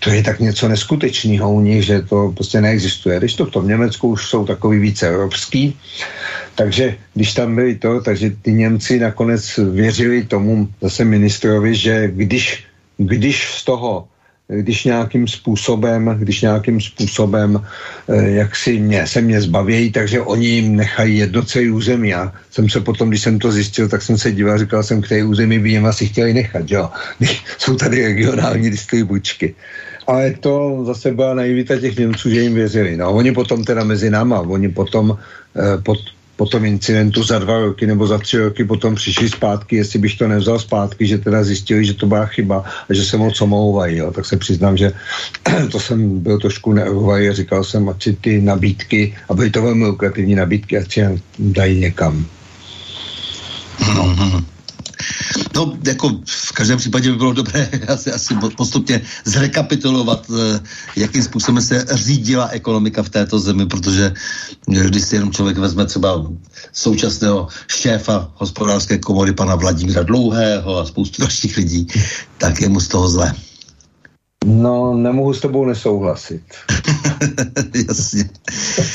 to 0.00 0.10
je 0.10 0.22
tak 0.22 0.40
něco 0.40 0.68
neskutečného 0.68 1.52
u 1.52 1.60
nich, 1.60 1.84
že 1.84 2.02
to 2.02 2.32
prostě 2.36 2.60
neexistuje. 2.60 3.18
Když 3.18 3.34
to 3.34 3.44
v 3.46 3.50
tom 3.50 3.68
Německu 3.68 4.08
už 4.08 4.28
jsou 4.28 4.46
takový 4.46 4.78
více 4.78 5.08
evropský, 5.08 5.76
takže 6.54 6.96
když 7.14 7.34
tam 7.34 7.54
byli 7.54 7.74
to, 7.74 8.00
takže 8.00 8.30
ty 8.42 8.52
Němci 8.52 8.98
nakonec 8.98 9.60
věřili 9.72 10.24
tomu 10.24 10.68
zase 10.80 11.04
ministrovi, 11.04 11.74
že 11.74 12.08
když, 12.08 12.64
když 12.96 13.48
z 13.52 13.64
toho 13.64 14.08
když 14.48 14.84
nějakým 14.84 15.28
způsobem, 15.28 16.16
když 16.18 16.42
nějakým 16.42 16.80
způsobem, 16.80 17.58
eh, 18.08 18.30
jak 18.30 18.56
si 18.56 18.78
mě, 18.78 19.06
se 19.06 19.20
mě 19.20 19.40
zbavějí, 19.40 19.92
takže 19.92 20.20
oni 20.20 20.46
jim 20.46 20.76
nechají 20.76 21.18
jedno 21.18 21.42
celý 21.42 21.70
území. 21.70 22.08
Já 22.08 22.32
jsem 22.50 22.70
se 22.70 22.80
potom, 22.80 23.08
když 23.08 23.22
jsem 23.22 23.38
to 23.38 23.52
zjistil, 23.52 23.88
tak 23.88 24.02
jsem 24.02 24.18
se 24.18 24.32
díval, 24.32 24.58
říkal 24.58 24.82
jsem, 24.82 25.02
které 25.02 25.24
území 25.24 25.58
by 25.58 25.70
jim 25.70 25.86
asi 25.86 26.06
chtěli 26.06 26.34
nechat, 26.34 26.70
jo. 26.70 26.90
Jsou 27.58 27.74
tady 27.74 28.02
regionální 28.02 28.70
distribučky. 28.70 29.54
Ale 30.06 30.38
to 30.38 30.82
zase 30.86 31.10
byla 31.12 31.34
naivita 31.34 31.78
těch 31.78 31.96
Němců, 31.98 32.30
že 32.30 32.40
jim 32.40 32.54
věřili. 32.54 32.96
No, 32.96 33.10
oni 33.10 33.32
potom 33.34 33.64
teda 33.64 33.84
mezi 33.84 34.10
náma, 34.10 34.40
oni 34.40 34.68
potom 34.68 35.10
eh, 35.10 35.82
pod, 35.82 35.98
po 36.36 36.46
tom 36.46 36.64
incidentu 36.64 37.22
za 37.22 37.38
dva 37.38 37.58
roky 37.58 37.86
nebo 37.86 38.06
za 38.06 38.18
tři 38.18 38.38
roky 38.38 38.64
potom 38.64 38.94
přišli 38.94 39.28
zpátky, 39.28 39.76
jestli 39.76 39.98
bych 39.98 40.18
to 40.18 40.28
nevzal 40.28 40.58
zpátky, 40.58 41.06
že 41.06 41.18
teda 41.18 41.44
zjistili, 41.44 41.84
že 41.84 41.94
to 41.94 42.06
byla 42.06 42.26
chyba 42.26 42.64
a 42.88 42.94
že 42.94 43.04
se 43.04 43.16
moc 43.16 43.40
omlouvají. 43.40 43.96
Jo. 43.96 44.10
Tak 44.12 44.24
se 44.24 44.36
přiznám, 44.36 44.76
že 44.76 44.92
to 45.72 45.80
jsem 45.80 46.20
byl 46.20 46.38
trošku 46.38 46.72
nervový 46.72 47.28
a 47.28 47.32
říkal 47.32 47.64
jsem, 47.64 47.88
ať 47.88 48.02
si 48.02 48.12
ty 48.12 48.40
nabídky, 48.40 49.16
a 49.28 49.34
byly 49.34 49.50
to 49.50 49.62
velmi 49.62 49.84
lukrativní 49.84 50.34
nabídky, 50.34 50.78
ať 50.78 50.92
si 50.92 51.00
dají 51.38 51.80
někam. 51.80 52.26
No. 53.94 54.16
No, 55.54 55.78
jako 55.86 56.20
v 56.26 56.52
každém 56.52 56.78
případě 56.78 57.10
by 57.10 57.16
bylo 57.16 57.32
dobré 57.32 57.68
asi, 57.88 58.12
asi 58.12 58.34
postupně 58.56 59.00
zrekapitulovat, 59.24 60.26
eh, 60.30 60.60
jakým 60.96 61.22
způsobem 61.22 61.62
se 61.62 61.86
řídila 61.92 62.48
ekonomika 62.48 63.02
v 63.02 63.08
této 63.08 63.38
zemi, 63.38 63.66
protože 63.66 64.14
eh, 64.74 64.84
když 64.84 65.04
si 65.04 65.16
jenom 65.16 65.32
člověk 65.32 65.58
vezme 65.58 65.86
třeba 65.86 66.26
současného 66.72 67.48
šéfa 67.68 68.30
hospodářské 68.34 68.98
komory 68.98 69.32
pana 69.32 69.54
Vladimíra 69.54 70.02
Dlouhého 70.02 70.78
a 70.78 70.86
spoustu 70.86 71.22
dalších 71.22 71.56
lidí, 71.56 71.86
tak 72.38 72.60
je 72.60 72.68
mu 72.68 72.80
z 72.80 72.88
toho 72.88 73.08
zlé. 73.08 73.34
No, 74.46 74.94
nemohu 74.94 75.34
s 75.34 75.40
tebou 75.40 75.64
nesouhlasit. 75.64 76.42
Jasně. 77.88 78.24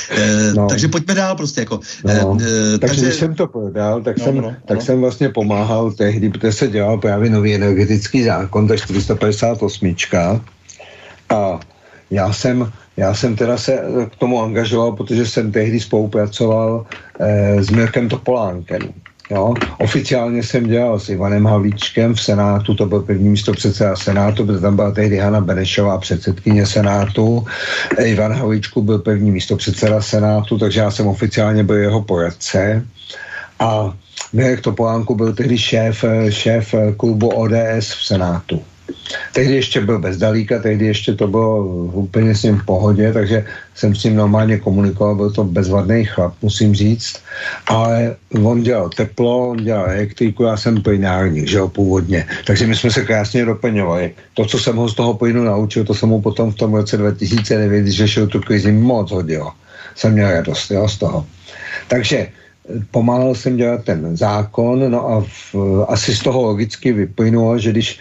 E, 0.09 0.53
no. 0.53 0.67
Takže 0.67 0.87
pojďme 0.87 1.15
dál 1.15 1.35
prostě 1.35 1.61
jako. 1.61 1.79
No. 2.05 2.11
E, 2.11 2.25
takže, 2.35 2.77
takže 2.79 3.01
když 3.01 3.15
jsem 3.15 3.35
to 3.35 3.47
prodal, 3.47 4.01
tak, 4.01 4.17
no, 4.17 4.23
jsem, 4.23 4.37
no, 4.37 4.55
tak 4.65 4.77
no. 4.77 4.83
jsem 4.83 5.01
vlastně 5.01 5.29
pomáhal 5.29 5.91
tehdy, 5.91 6.29
protože 6.29 6.51
se 6.51 6.67
dělal 6.67 6.97
právě 6.97 7.29
nový 7.29 7.55
energetický 7.55 8.23
zákon, 8.23 8.67
tak 8.67 8.79
458. 8.79 9.95
A 11.29 11.59
já 12.11 12.33
jsem, 12.33 12.71
já 12.97 13.13
jsem 13.13 13.35
teda 13.35 13.57
se 13.57 13.83
k 14.11 14.15
tomu 14.15 14.43
angažoval, 14.43 14.91
protože 14.91 15.25
jsem 15.25 15.51
tehdy 15.51 15.79
spolupracoval 15.79 16.85
e, 17.19 17.63
s 17.63 17.69
Mirkem 17.69 18.09
Topolánkem. 18.09 18.81
Jo. 19.31 19.53
Oficiálně 19.79 20.43
jsem 20.43 20.67
dělal 20.67 20.99
s 20.99 21.09
Ivanem 21.09 21.45
Havlíčkem 21.45 22.13
v 22.13 22.21
Senátu, 22.21 22.75
to 22.75 22.85
byl 22.85 23.01
první 23.01 23.29
místo 23.29 23.53
předseda 23.53 23.95
Senátu, 23.95 24.45
protože 24.45 24.59
tam 24.59 24.75
byla 24.75 24.91
tehdy 24.91 25.17
Hanna 25.17 25.41
Benešová, 25.41 25.97
předsedkyně 25.97 26.65
Senátu. 26.65 27.45
Ivan 28.03 28.33
Havlíčku 28.33 28.81
byl 28.81 28.99
první 28.99 29.31
místo 29.31 29.55
předseda 29.55 30.01
Senátu, 30.01 30.57
takže 30.57 30.79
já 30.79 30.91
jsem 30.91 31.07
oficiálně 31.07 31.63
byl 31.63 31.75
jeho 31.75 32.01
poradce. 32.01 32.85
A 33.59 33.93
Mirek 34.33 34.61
Topolánku 34.61 35.15
byl 35.15 35.33
tehdy 35.33 35.57
šéf, 35.57 36.05
šéf 36.29 36.75
klubu 36.97 37.29
ODS 37.29 37.87
v 37.99 38.05
Senátu. 38.05 38.61
Tehdy 39.33 39.55
ještě 39.55 39.81
byl 39.81 39.99
bez 39.99 40.17
dalíka, 40.17 40.59
tehdy 40.59 40.85
ještě 40.85 41.13
to 41.13 41.27
bylo 41.27 41.65
úplně 41.87 42.35
s 42.35 42.43
ním 42.43 42.57
v 42.57 42.65
pohodě, 42.65 43.13
takže 43.13 43.45
jsem 43.75 43.95
s 43.95 44.03
ním 44.03 44.15
normálně 44.15 44.57
komunikoval, 44.57 45.15
byl 45.15 45.31
to 45.31 45.43
bezvadný 45.43 46.05
chlap, 46.05 46.33
musím 46.41 46.75
říct, 46.75 47.19
ale 47.67 48.15
on 48.43 48.63
dělal 48.63 48.89
teplo, 48.89 49.49
on 49.49 49.57
dělal 49.57 49.89
elektriku, 49.89 50.43
já 50.43 50.57
jsem 50.57 50.81
plynárník, 50.81 51.47
že 51.47 51.57
jo, 51.57 51.67
původně, 51.67 52.25
takže 52.45 52.67
my 52.67 52.75
jsme 52.75 52.91
se 52.91 53.05
krásně 53.05 53.45
doplňovali. 53.45 54.11
To, 54.33 54.45
co 54.45 54.59
jsem 54.59 54.75
ho 54.75 54.89
z 54.89 54.95
toho 54.95 55.13
plynu 55.13 55.43
naučil, 55.43 55.83
to 55.83 55.93
jsem 55.93 56.09
mu 56.09 56.21
potom 56.21 56.51
v 56.51 56.55
tom 56.55 56.73
roce 56.73 56.97
2009, 56.97 57.81
když 57.81 57.97
řešil 57.97 58.27
tu 58.27 58.39
krizi, 58.39 58.71
moc 58.71 59.11
hodilo. 59.11 59.51
Jsem 59.95 60.13
měl 60.13 60.31
radost, 60.31 60.71
jo, 60.71 60.87
z 60.87 60.97
toho. 60.97 61.25
Takže 61.87 62.27
pomáhal 62.91 63.35
jsem 63.35 63.57
dělat 63.57 63.83
ten 63.83 64.17
zákon, 64.17 64.91
no 64.91 65.09
a 65.09 65.25
v, 65.27 65.55
asi 65.87 66.15
z 66.15 66.19
toho 66.19 66.41
logicky 66.41 66.93
vyplynulo, 66.93 67.57
že 67.57 67.71
když 67.71 67.99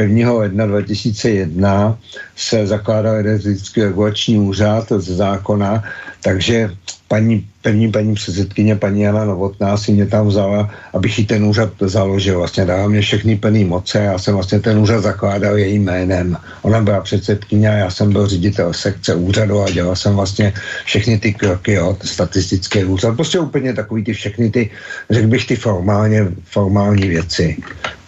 1. 0.00 0.30
Eh, 0.30 0.32
ledna 0.32 0.66
2001 0.66 1.98
se 2.36 2.66
zakládal 2.66 3.14
energetický 3.14 3.82
regulační 3.82 4.38
úřad 4.38 4.92
z 4.96 5.16
zákona, 5.16 5.84
takže 6.22 6.70
paní, 7.08 7.46
první 7.62 7.92
paní 7.92 8.14
předsedkyně, 8.14 8.76
paní 8.76 9.00
Jana 9.02 9.24
Novotná 9.24 9.76
si 9.76 9.92
mě 9.92 10.06
tam 10.06 10.26
vzala, 10.26 10.70
abych 10.94 11.18
jí 11.18 11.26
ten 11.26 11.44
úřad 11.44 11.70
založil. 11.80 12.38
Vlastně 12.38 12.64
dala 12.64 12.88
mě 12.88 13.00
všechny 13.00 13.36
plný 13.36 13.64
moce, 13.64 13.98
já 13.98 14.18
jsem 14.18 14.34
vlastně 14.34 14.60
ten 14.60 14.78
úřad 14.78 15.02
zakládal 15.02 15.58
jejím 15.58 15.84
jménem. 15.84 16.36
Ona 16.62 16.80
byla 16.80 17.00
předsedkyně 17.00 17.68
a 17.70 17.72
já 17.72 17.90
jsem 17.90 18.12
byl 18.12 18.26
ředitel 18.26 18.72
sekce 18.72 19.14
úřadu 19.14 19.62
a 19.62 19.70
dělal 19.70 19.96
jsem 19.96 20.14
vlastně 20.14 20.52
všechny 20.84 21.18
ty 21.18 21.34
kroky, 21.34 21.72
jo, 21.72 21.96
statistické 22.02 22.84
úřad, 22.84 23.16
prostě 23.16 23.38
úplně 23.38 23.74
takový 23.74 24.04
ty 24.04 24.12
všechny 24.12 24.50
ty, 24.50 24.70
řekl 25.10 25.28
bych 25.28 25.46
ty 25.46 25.56
formálně, 25.56 26.26
formální 26.44 27.08
věci. 27.08 27.56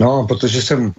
No, 0.01 0.27
protože 0.27 0.63
jsem 0.63 0.93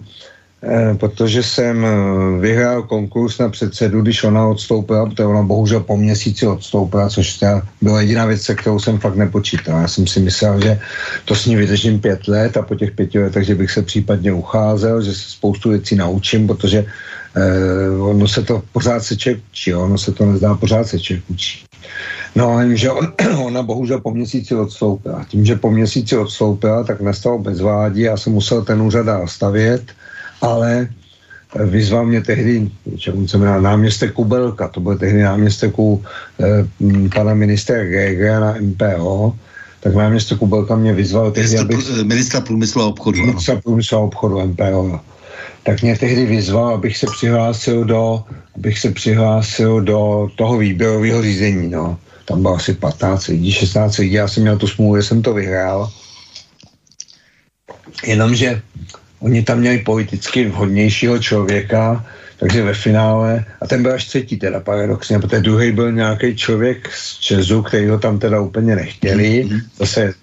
protože 0.98 1.44
jsem 1.44 1.86
eh, 1.86 2.42
vyhrál 2.42 2.84
konkurs 2.84 3.38
na 3.38 3.50
předsedu, 3.50 4.02
když 4.02 4.24
ona 4.24 4.48
odstoupila, 4.48 5.06
protože 5.06 5.26
ona 5.26 5.44
bohužel 5.44 5.80
po 5.80 5.98
měsíci 5.98 6.48
odstoupila, 6.48 7.10
což 7.10 7.40
byla 7.82 8.02
jediná 8.02 8.26
věc, 8.26 8.42
se 8.42 8.56
kterou 8.56 8.80
jsem 8.80 9.00
fakt 9.00 9.16
nepočítal. 9.16 9.82
Já 9.82 9.88
jsem 9.88 10.08
si 10.08 10.20
myslel, 10.20 10.62
že 10.62 10.80
to 11.26 11.36
s 11.36 11.46
ní 11.46 11.56
vydržím 11.56 12.00
pět 12.00 12.28
let 12.28 12.58
a 12.58 12.62
po 12.62 12.76
těch 12.76 12.92
pěti 12.92 13.20
letech, 13.20 13.46
že 13.46 13.56
bych 13.56 13.72
se 13.72 13.82
případně 13.82 14.34
ucházel, 14.34 15.02
že 15.02 15.14
se 15.14 15.30
spoustu 15.30 15.70
věcí 15.70 15.96
naučím, 15.96 16.48
protože 16.48 16.86
eh, 17.36 17.90
ono 18.02 18.28
se 18.28 18.42
to 18.44 18.64
pořád 18.74 19.04
se 19.04 19.18
člověk 19.18 19.44
učí, 19.52 19.74
ono 19.74 19.98
se 19.98 20.12
to 20.12 20.26
nezdá, 20.26 20.56
pořád 20.56 20.88
se 20.88 21.00
člověk 21.00 21.24
učí. 21.30 21.66
No, 22.36 22.58
že 22.74 22.92
on, 22.92 23.14
ona 23.46 23.62
bohužel 23.62 24.02
po 24.02 24.12
měsíci 24.12 24.56
odstoupila. 24.56 25.26
Tím, 25.30 25.46
že 25.46 25.56
po 25.56 25.72
měsíci 25.72 26.18
odstoupila, 26.18 26.84
tak 26.84 27.02
nastalo 27.02 27.38
bezvádí, 27.40 28.02
já 28.02 28.18
jsem 28.18 28.34
musel 28.34 28.66
ten 28.66 28.82
úřad 28.82 29.06
stavět, 29.26 29.94
ale 30.42 30.88
vyzval 31.56 32.06
mě 32.06 32.22
tehdy, 32.22 32.72
čemu 32.98 33.28
se 33.28 33.38
jmená, 33.38 33.62
náměstek 33.62 34.14
Kubelka, 34.14 34.68
to 34.68 34.80
byl 34.80 34.98
tehdy 34.98 35.24
náměstek 35.24 35.80
u 35.80 36.04
eh, 36.40 36.66
pana 37.16 37.34
ministra 37.34 37.84
Gregera 37.84 38.40
na 38.40 38.56
MPO, 38.62 39.36
tak 39.80 39.96
náměstek 39.96 40.38
Kubelka 40.38 40.76
mě 40.76 40.94
vyzval 40.94 41.32
tehdy, 41.32 41.58
abych... 41.58 41.80
Eh, 42.00 42.04
ministra 42.04 42.42
průmyslu 42.42 42.82
a 42.82 42.86
obchodu. 42.86 43.20
Ministra 43.20 43.56
průmyslu 43.56 43.98
a 43.98 44.02
obchodu 44.02 44.48
MPO, 44.48 45.00
tak 45.64 45.82
mě 45.82 45.98
tehdy 45.98 46.26
vyzval, 46.26 46.68
abych 46.74 46.98
se 46.98 47.08
přihlásil 47.12 47.86
do, 47.86 48.24
abych 48.56 48.80
se 48.80 48.92
přihlásil 48.92 49.82
do 49.82 50.30
toho 50.36 50.58
výběrového 50.58 51.22
řízení, 51.22 51.70
no. 51.70 51.98
tam 52.26 52.42
bylo 52.42 52.56
asi 52.56 52.74
15 52.74 53.28
lidí, 53.28 53.52
16 53.52 53.98
lidí, 53.98 54.14
já 54.14 54.28
jsem 54.28 54.44
měl 54.44 54.58
tu 54.58 54.68
smůlu, 54.68 54.98
že 54.98 55.04
jsem 55.04 55.22
to 55.22 55.34
vyhrál. 55.34 55.92
Jenomže 58.06 58.62
oni 59.20 59.44
tam 59.44 59.60
měli 59.60 59.78
politicky 59.78 60.46
vhodnějšího 60.46 61.20
člověka, 61.20 62.06
takže 62.40 62.64
ve 62.64 62.74
finále, 62.74 63.46
a 63.62 63.68
ten 63.68 63.82
byl 63.82 63.94
až 63.94 64.06
třetí 64.06 64.38
teda 64.38 64.60
paradoxně, 64.60 65.20
protože 65.20 65.42
druhý 65.42 65.72
byl 65.72 65.92
nějaký 65.92 66.36
člověk 66.36 66.90
z 66.94 67.20
Česu, 67.20 67.62
který 67.62 67.88
ho 67.88 68.00
tam 68.00 68.20
teda 68.20 68.42
úplně 68.42 68.76
nechtěli, 68.76 69.46
mm-hmm. 69.46 69.62
zase 69.80 70.14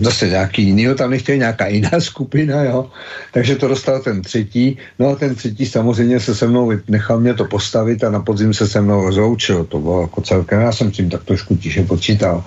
zase 0.00 0.28
nějaký 0.28 0.62
jiný, 0.62 0.86
tam 0.96 1.10
nechtěli 1.10 1.38
nějaká 1.38 1.66
jiná 1.66 1.90
skupina, 1.98 2.62
jo. 2.62 2.90
Takže 3.32 3.56
to 3.56 3.68
dostal 3.68 4.00
ten 4.00 4.22
třetí. 4.22 4.78
No 4.98 5.08
a 5.08 5.16
ten 5.16 5.34
třetí 5.34 5.66
samozřejmě 5.66 6.20
se 6.20 6.34
se 6.34 6.46
mnou 6.46 6.72
nechal 6.88 7.20
mě 7.20 7.34
to 7.34 7.44
postavit 7.44 8.04
a 8.04 8.10
na 8.10 8.20
podzim 8.20 8.54
se 8.54 8.68
se 8.68 8.80
mnou 8.80 9.02
rozloučil. 9.02 9.64
To 9.64 9.78
bylo 9.78 10.00
jako 10.00 10.20
celkem, 10.20 10.60
já 10.60 10.72
jsem 10.72 10.90
tím 10.90 11.10
tak 11.10 11.24
trošku 11.24 11.56
tiše 11.56 11.82
počítal, 11.82 12.44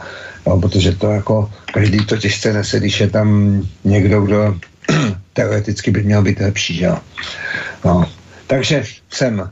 jo, 0.47 0.59
protože 0.61 0.95
to 0.95 1.11
jako 1.11 1.49
každý 1.73 2.05
to 2.05 2.17
těžce 2.17 2.53
nese, 2.53 2.79
když 2.79 2.99
je 2.99 3.09
tam 3.09 3.61
někdo, 3.83 4.21
kdo 4.21 4.55
teoreticky 5.35 5.91
by 5.91 6.03
měl 6.03 6.21
být 6.21 6.39
lepší, 6.39 6.81
jo. 6.81 6.97
No. 7.85 8.07
Takže 8.47 8.83
jsem 9.11 9.51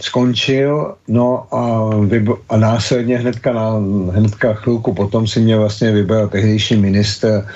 skončil, 0.00 0.94
no 1.08 1.46
a, 1.54 1.90
vyb- 1.90 2.38
a 2.48 2.56
následně 2.56 3.18
hnedka, 3.18 3.52
na, 3.52 3.70
hnedka 4.14 4.54
chvilku 4.54 4.94
potom 4.94 5.26
si 5.26 5.40
mě 5.40 5.56
vlastně 5.56 5.92
vybral 5.92 6.28
tehdejší 6.28 6.76
minister 6.76 7.46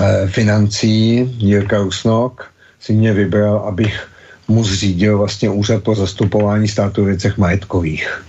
eh, 0.00 0.28
financí 0.28 1.16
Jirka 1.38 1.80
Usnok, 1.80 2.50
si 2.80 2.92
mě 2.92 3.12
vybral, 3.12 3.58
abych 3.58 4.08
mu 4.48 4.64
zřídil 4.64 5.18
vlastně 5.18 5.50
úřad 5.50 5.82
pro 5.84 5.94
zastupování 5.94 6.68
státu 6.68 7.02
v 7.02 7.06
věcech 7.06 7.38
majetkových. 7.38 8.24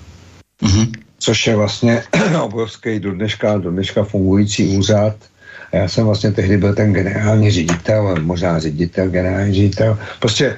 Mm-hmm. 0.64 0.92
Což 1.20 1.48
je 1.48 1.56
vlastně 1.56 2.04
obrovský 2.42 3.00
do 3.00 3.12
dneška, 3.12 3.58
do 3.58 3.72
dneška 3.72 4.04
fungující 4.04 4.78
úřad. 4.78 5.16
A 5.72 5.78
já 5.78 5.88
jsem 5.88 6.06
vlastně 6.06 6.32
tehdy 6.32 6.58
byl 6.58 6.76
ten 6.76 6.94
generální 6.94 7.52
ředitel, 7.52 8.16
možná 8.22 8.60
ředitel, 8.60 9.10
generální 9.10 9.54
ředitel. 9.54 9.98
Prostě 10.20 10.56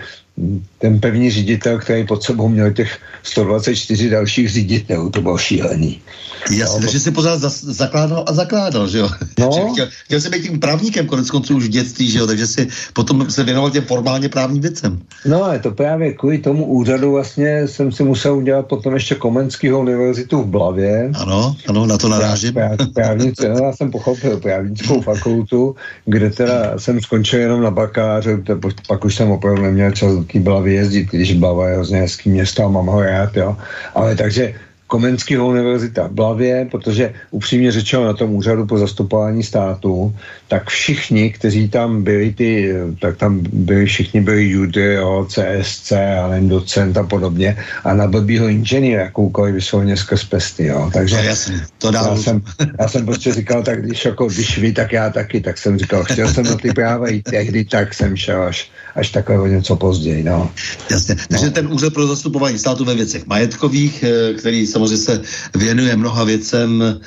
ten 0.78 1.00
pevný 1.00 1.32
ředitel, 1.32 1.80
který 1.80 2.06
pod 2.08 2.24
sebou 2.24 2.48
měl 2.48 2.72
těch 2.72 3.00
124 3.24 4.10
dalších 4.10 4.50
ředitelů, 4.50 5.10
to 5.10 5.22
bylo 5.22 5.38
šílený. 5.38 6.02
Jasně, 6.50 6.66
no, 6.66 6.80
takže 6.80 7.00
si 7.00 7.12
pořád 7.12 7.40
zakládal 7.40 8.26
a 8.28 8.34
zakládal, 8.34 8.88
že 8.88 8.98
jo? 8.98 9.10
No. 9.40 9.52
chtěl, 9.74 9.88
chtěl 10.06 10.22
jsem 10.22 10.32
být 10.32 10.44
tím 10.44 10.60
právníkem 10.60 11.08
konec 11.08 11.32
konců 11.32 11.58
už 11.58 11.66
v 11.66 11.70
dětství, 11.70 12.12
že 12.12 12.20
jo? 12.20 12.28
Takže 12.28 12.48
si 12.48 12.68
potom 12.94 13.32
se 13.32 13.44
věnoval 13.44 13.72
těm 13.72 13.84
formálně 13.84 14.30
právním 14.30 14.62
věcem. 14.62 15.00
No, 15.26 15.52
je 15.54 15.60
to 15.60 15.72
právě 15.72 16.14
kvůli 16.14 16.38
tomu 16.38 16.66
úřadu 16.66 17.12
vlastně 17.12 17.68
jsem 17.68 17.92
si 17.92 18.04
musel 18.04 18.38
udělat 18.38 18.68
potom 18.68 18.94
ještě 18.94 19.16
Komenského 19.16 19.80
univerzitu 19.80 20.42
v 20.42 20.48
Blavě. 20.48 21.12
Ano, 21.14 21.56
ano, 21.68 21.86
na 21.86 21.98
to 21.98 22.10
narážím. 22.10 22.54
Práv, 22.54 22.80
právnice, 22.94 23.50
no, 23.54 23.66
já 23.66 23.74
jsem 23.74 23.92
pochopil 23.92 24.40
právnickou 24.40 25.02
fakultu, 25.02 25.76
kde 26.06 26.30
teda 26.30 26.78
jsem 26.78 27.02
skončil 27.02 27.40
jenom 27.40 27.62
na 27.62 27.72
bakaláře, 27.72 28.44
pak 28.88 29.06
už 29.06 29.16
jsem 29.16 29.32
opravdu 29.32 29.62
neměl 29.62 29.92
čas 29.92 30.14
do 30.14 30.24
té 30.24 30.40
Blavy 30.40 30.74
jezdit, 30.74 31.08
když 31.12 31.34
Blava 31.34 31.70
je 31.70 31.76
hrozně 31.76 32.00
hezký 32.00 32.30
město 32.30 32.66
a 32.66 32.68
mám 32.68 32.86
ho 32.86 33.02
rád, 33.02 33.38
jo. 33.38 33.58
Ale 33.96 34.16
takže 34.16 34.54
Komenského 34.92 35.48
univerzita 35.48 36.08
v 36.08 36.12
Blavě, 36.12 36.68
protože 36.72 37.14
upřímně 37.32 37.72
řečeno 37.72 38.06
na 38.06 38.14
tom 38.14 38.36
úřadu 38.36 38.68
po 38.68 38.78
zastupování 38.78 39.44
státu, 39.44 40.16
tak 40.48 40.68
všichni, 40.68 41.32
kteří 41.32 41.70
tam 41.70 42.04
byli, 42.04 42.34
ty, 42.36 42.76
tak 43.00 43.18
tam 43.18 43.40
byli, 43.40 43.86
všichni 43.86 44.22
byli 44.22 44.50
judy, 44.50 45.00
jo, 45.00 45.28
CSC, 45.32 45.92
ale 45.96 46.42
docent 46.42 46.98
a 46.98 47.04
podobně, 47.08 47.58
a 47.84 47.94
na 47.94 48.08
blbýho 48.08 48.48
inženýra 48.52 49.08
jakoukoliv 49.08 49.56
vyslovně 49.56 49.98
skrz 49.98 50.24
pesty, 50.24 50.66
jo. 50.68 50.92
Takže 50.94 51.16
no, 51.16 51.24
jasný, 51.24 51.56
to 51.78 51.92
já, 51.94 52.16
jsem, 52.16 52.42
já 52.80 52.88
jsem 52.88 53.06
prostě 53.06 53.34
říkal, 53.34 53.64
tak 53.64 53.86
když, 53.88 54.06
jako, 54.06 54.28
když 54.28 54.58
vy, 54.58 54.74
tak 54.74 54.92
já 54.92 55.10
taky, 55.10 55.42
tak 55.42 55.58
jsem 55.58 55.80
říkal, 55.80 56.04
chtěl 56.04 56.28
jsem 56.28 56.44
na 56.46 56.56
ty 56.56 56.74
práva 56.76 57.08
i 57.08 57.22
tehdy, 57.24 57.64
tak 57.66 57.94
jsem 57.94 58.18
šel 58.18 58.44
až, 58.44 58.72
až 58.96 59.10
takové 59.10 59.50
něco 59.50 59.76
později, 59.76 60.24
no. 60.24 60.52
Jasně, 60.92 61.16
takže 61.30 61.46
no. 61.46 61.52
ten 61.52 61.68
úřad 61.74 61.94
pro 61.94 62.08
zastupování 62.08 62.60
státu 62.60 62.86
ve 62.86 62.96
věcech 62.96 63.26
majetkových, 63.26 64.04
eh, 64.04 64.34
který 64.34 64.68
samozřejmě 64.68 64.98
se 64.98 65.22
věnuje 65.56 65.96
mnoha 65.96 66.24
věcem 66.24 66.82
e, 66.82 67.00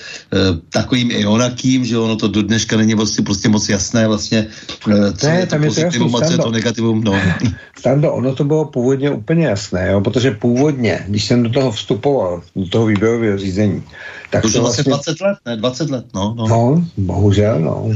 takovým 0.68 1.10
i 1.10 1.26
onakým, 1.26 1.84
že 1.84 1.98
ono 1.98 2.16
to 2.16 2.28
do 2.28 2.42
dneška 2.42 2.76
není 2.76 2.94
vlastně 2.94 3.24
prostě 3.24 3.48
moc 3.48 3.68
jasné 3.68 4.08
vlastně, 4.08 4.46
e, 4.88 5.12
co 5.12 5.26
ne, 5.26 5.40
je 5.40 5.46
to 5.46 5.58
pozitivum 5.58 6.16
a 6.16 6.20
co 6.20 6.32
je 6.32 6.38
to 6.38 6.50
negativum. 6.50 7.04
No. 7.04 7.14
Stando, 7.78 8.12
ono 8.12 8.34
to 8.34 8.44
bylo 8.44 8.64
původně 8.64 9.10
úplně 9.10 9.46
jasné, 9.46 9.88
jo, 9.92 10.00
protože 10.00 10.30
původně, 10.30 11.04
když 11.08 11.24
jsem 11.24 11.42
do 11.42 11.50
toho 11.50 11.72
vstupoval, 11.72 12.42
do 12.56 12.68
toho 12.68 12.86
výběrového 12.86 13.38
řízení, 13.38 13.82
tak 14.30 14.42
to, 14.42 14.52
to 14.52 14.60
vlastně 14.60 14.84
20 14.84 15.20
let, 15.20 15.38
ne, 15.46 15.56
20 15.56 15.90
let, 15.90 16.04
no. 16.14 16.34
No, 16.38 16.46
no 16.48 16.84
bohužel, 16.96 17.60
no. 17.60 17.90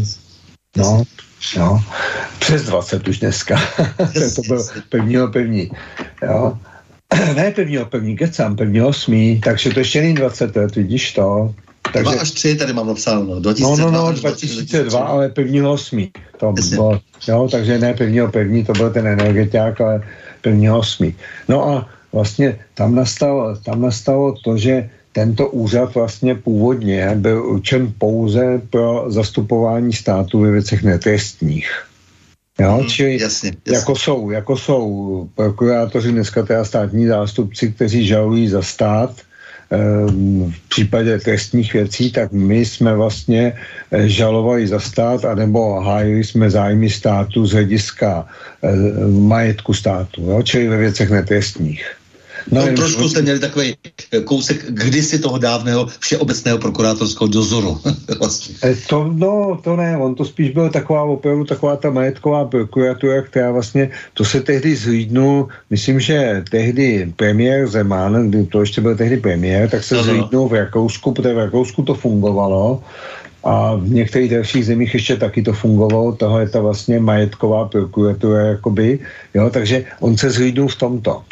No, 0.76 1.03
no, 1.57 1.84
přes 2.39 2.64
20 2.64 3.09
už 3.09 3.18
dneska. 3.18 3.61
to 4.34 4.43
bylo 4.49 4.64
pevný, 4.89 5.16
pevný. 5.32 5.70
Jo. 6.22 6.59
ne 7.34 7.51
pevního 7.51 7.86
pevní, 7.86 8.16
kecám, 8.16 8.57
pevního 8.57 8.89
osmí, 8.89 9.41
takže 9.41 9.70
to 9.70 9.78
ještě 9.78 10.01
není 10.01 10.14
20 10.14 10.57
let, 10.57 10.76
vidíš 10.76 11.12
to. 11.12 11.55
Takže, 11.93 12.12
Dva 12.12 12.20
až 12.20 12.30
tři 12.30 12.57
tady 12.57 12.72
mám 12.72 12.86
napsáno, 12.86 13.24
no, 13.24 13.41
2002 13.41 13.76
no, 13.76 13.91
no, 13.91 14.05
no, 14.05 14.12
2002, 14.12 14.55
2002 14.55 15.01
ale 15.01 15.28
pevního 15.28 15.72
osmí. 15.72 16.12
To 16.36 16.53
bylo, 16.70 17.01
jo, 17.28 17.49
takže 17.51 17.78
ne 17.78 17.95
pevního 17.95 18.28
pevní, 18.28 18.64
to 18.64 18.72
byl 18.72 18.91
ten 18.91 19.07
energetiák, 19.07 19.80
ale 19.80 20.03
pevního 20.41 20.78
osmí. 20.78 21.14
No 21.49 21.68
a 21.68 21.89
vlastně 22.12 22.59
tam 22.74 22.95
nastalo, 22.95 23.57
tam 23.57 23.82
nastalo 23.82 24.34
to, 24.45 24.59
že 24.59 24.91
tento 25.18 25.48
úřad 25.50 25.94
vlastně 25.94 26.34
původně 26.34 27.10
byl 27.14 27.46
určen 27.46 27.92
pouze 27.98 28.62
pro 28.70 29.04
zastupování 29.10 29.92
státu 29.92 30.40
ve 30.40 30.50
věcech 30.50 30.82
netrestních. 30.82 31.66
Jo, 32.60 32.78
hmm, 32.78 32.86
čili 32.86 33.18
jasně, 33.18 33.50
jasně. 33.66 33.78
Jako, 33.78 33.96
jsou, 33.96 34.30
jako 34.30 34.56
jsou 34.56 34.86
prokurátoři 35.34 36.12
dneska 36.12 36.42
teda 36.42 36.64
státní 36.64 37.06
zástupci, 37.06 37.72
kteří 37.72 38.06
žalují 38.06 38.48
za 38.48 38.62
stát, 38.62 39.10
ehm, 39.70 40.54
v 40.54 40.68
případě 40.68 41.18
trestních 41.18 41.72
věcí, 41.72 42.12
tak 42.12 42.32
my 42.32 42.62
jsme 42.62 42.94
vlastně 42.94 43.58
eh, 43.90 44.08
žalovali 44.08 44.70
za 44.70 44.78
stát, 44.80 45.24
anebo 45.24 45.80
hájili 45.80 46.24
jsme 46.24 46.50
zájmy 46.50 46.90
státu 46.90 47.46
z 47.46 47.52
hlediska 47.52 48.26
eh, 48.62 48.70
majetku 49.10 49.74
státu, 49.74 50.30
jo? 50.30 50.42
čili 50.42 50.68
ve 50.68 50.76
věcech 50.76 51.10
netrestních. 51.10 51.97
No, 52.51 52.66
no 52.66 52.76
trošku 52.76 53.09
jste 53.09 53.22
měli 53.22 53.38
takový 53.38 53.74
eh, 54.12 54.20
kousek 54.20 54.64
kdysi 54.68 55.18
toho 55.18 55.38
dávného 55.38 55.86
všeobecného 56.01 56.59
prokurátorského 56.59 57.28
dozoru. 57.28 57.80
vlastně. 58.18 58.55
Eh, 58.62 58.76
to, 58.88 59.11
no, 59.14 59.61
to 59.64 59.76
ne, 59.76 59.96
on 59.96 60.14
to 60.14 60.24
spíš 60.24 60.51
byl 60.51 60.70
taková 60.70 61.03
opravdu 61.03 61.44
taková 61.44 61.76
ta 61.76 61.90
majetková 61.90 62.44
prokuratura, 62.44 63.22
která 63.22 63.53
vlastně, 63.53 63.90
to 64.14 64.24
se 64.24 64.40
tehdy 64.40 64.76
zhlídnul, 64.76 65.49
myslím, 65.70 66.01
že 66.01 66.44
tehdy 66.51 67.12
premiér 67.16 67.68
Zeman, 67.68 68.30
kdy 68.30 68.46
to 68.46 68.61
ještě 68.61 68.80
byl 68.80 68.96
tehdy 68.96 69.16
premiér, 69.16 69.70
tak 69.70 69.84
se 69.84 69.94
no, 69.94 70.01
no. 70.01 70.05
zhlídnul 70.05 70.49
v 70.49 70.53
Rakousku, 70.53 71.12
protože 71.12 71.34
v 71.34 71.38
Rakousku 71.38 71.82
to 71.82 71.94
fungovalo, 71.94 72.82
a 73.44 73.74
v 73.74 73.88
některých 73.88 74.30
dalších 74.30 74.66
zemích 74.66 74.94
ještě 74.94 75.16
taky 75.16 75.42
to 75.42 75.53
fungovalo, 75.53 76.12
toho 76.12 76.40
je 76.40 76.49
ta 76.49 76.61
vlastně 76.61 77.01
majetková 77.01 77.68
prokuratura, 77.68 78.40
jakoby, 78.40 78.99
jo, 79.34 79.51
takže 79.51 79.84
on 80.01 80.16
se 80.16 80.30
zhlídnul 80.30 80.68
v 80.68 80.76
tomto. 80.76 81.22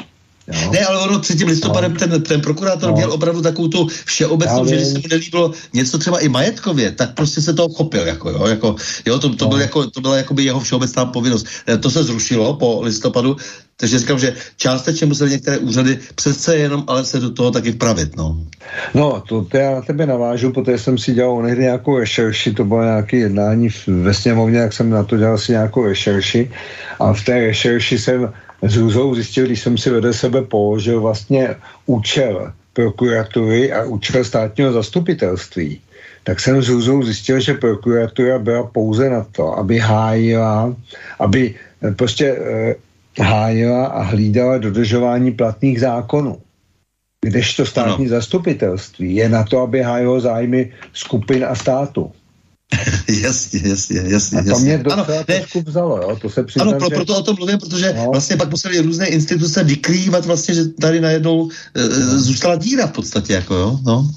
Jo. 0.47 0.71
Ne, 0.73 0.87
ale 0.87 0.99
ono 0.99 1.19
3. 1.19 1.45
listopadem 1.45 1.93
no. 1.93 1.99
ten, 1.99 2.23
ten 2.23 2.41
prokurátor 2.41 2.91
no. 2.91 2.97
měl 2.97 3.13
opravdu 3.13 3.43
takovou 3.43 3.69
tu 3.69 3.89
všeobecnou, 4.05 4.67
že 4.67 4.77
když 4.77 4.89
se 4.89 4.99
mu 4.99 5.05
nelíbilo 5.11 5.53
něco 5.73 5.99
třeba 5.99 6.19
i 6.19 6.29
majetkově, 6.29 6.93
tak 6.93 7.15
prostě 7.15 7.43
se 7.43 7.53
toho 7.53 7.69
chopil. 7.69 8.07
Jako, 8.07 8.31
jo, 8.31 8.47
jako, 8.47 8.77
jo, 9.07 9.19
to, 9.19 9.35
to, 9.35 9.45
no. 9.45 9.49
byl 9.49 9.61
jako, 9.61 9.91
to 9.91 10.01
byla 10.01 10.17
jakoby 10.17 10.45
jeho 10.45 10.61
všeobecná 10.61 11.05
povinnost. 11.05 11.47
E, 11.69 11.79
to 11.79 11.91
se 11.91 12.05
zrušilo 12.05 12.55
po 12.55 12.81
listopadu, 12.83 13.37
takže 13.77 13.99
říkám, 13.99 14.19
že 14.19 14.35
částečně 14.57 15.07
museli 15.07 15.31
některé 15.31 15.59
úřady 15.59 15.99
přece 16.15 16.57
jenom 16.57 16.85
ale 16.87 17.05
se 17.05 17.21
do 17.21 17.31
toho 17.31 17.51
taky 17.51 17.73
vpravit. 17.73 18.17
No, 18.17 18.41
no 18.95 19.23
to, 19.29 19.45
to 19.45 19.57
já 19.57 19.75
na 19.75 19.83
tebe 19.83 20.07
navážu, 20.07 20.53
protože 20.53 20.79
jsem 20.79 20.99
si 20.99 21.15
dělal 21.15 21.43
někdy 21.43 21.63
nějakou 21.63 21.99
rešerši, 21.99 22.53
to 22.53 22.65
bylo 22.65 22.83
nějaké 22.83 23.17
jednání 23.17 23.69
ve 23.87 24.15
sněmovně, 24.15 24.59
jak 24.59 24.73
jsem 24.73 24.91
na 24.91 25.05
to 25.05 25.17
dělal 25.17 25.39
si 25.39 25.53
nějakou 25.53 25.85
rešerši 25.85 26.51
a 27.01 27.13
v 27.13 27.25
té 27.25 27.33
rešerši 27.33 27.99
jsem 27.99 28.33
s 28.63 28.75
hrůzou 28.75 29.15
zjistil, 29.15 29.47
když 29.47 29.61
jsem 29.61 29.79
si 29.79 29.91
vedle 29.91 30.13
sebe 30.13 30.43
položil 30.43 31.01
vlastně 31.01 31.57
účel 31.87 32.53
prokuratury 32.73 33.73
a 33.73 33.85
účel 33.85 34.25
státního 34.25 34.73
zastupitelství, 34.73 35.81
tak 36.25 36.41
jsem 36.41 36.63
s 36.63 36.69
hrůzou 36.69 37.03
zjistil, 37.03 37.41
že 37.41 37.55
prokuratura 37.55 38.39
byla 38.39 38.67
pouze 38.67 39.11
na 39.11 39.25
to, 39.33 39.59
aby 39.59 39.79
hájila, 39.79 40.75
aby 41.19 41.55
eh, 41.83 41.91
prostě 41.91 42.37
eh, 42.37 42.75
hájila 43.23 43.87
a 43.87 44.03
hlídala 44.03 44.59
dodržování 44.59 45.33
platných 45.33 45.81
zákonů. 45.81 46.39
Kdežto 47.25 47.67
státní 47.67 48.07
ano. 48.07 48.15
zastupitelství 48.15 49.15
je 49.15 49.29
na 49.29 49.45
to, 49.45 49.61
aby 49.61 49.83
hájilo 49.83 50.21
zájmy 50.21 50.73
skupin 50.93 51.45
a 51.45 51.55
státu. 51.55 52.13
jasně, 53.23 53.61
jasně, 53.65 54.01
jasně. 54.07 54.39
A 54.39 54.43
to 54.43 54.49
jasně. 54.49 54.65
mě 54.65 54.79
docela 54.79 55.03
ano, 55.03 55.25
trošku 55.25 55.63
vzalo, 55.67 55.97
jo? 55.97 56.17
to 56.23 56.31
se 56.31 56.45
přiznám, 56.45 56.69
Ano, 56.69 56.79
pro, 56.79 56.89
že... 56.89 56.95
proto 56.95 57.19
o 57.19 57.23
tom 57.23 57.37
mluvím, 57.39 57.59
protože 57.59 57.93
no. 57.97 58.11
vlastně 58.11 58.37
pak 58.37 58.51
museli 58.51 58.81
různé 58.81 59.07
instituce 59.07 59.65
vykrývat 59.65 60.27
vlastně, 60.27 60.55
že 60.55 60.65
tady 60.65 61.01
najednou 61.01 61.51
e, 61.75 61.89
zůstala 62.19 62.57
díra 62.57 62.87
v 62.87 62.93
podstatě, 62.93 63.33
jako 63.33 63.55
jo, 63.55 63.79
no. 63.85 64.11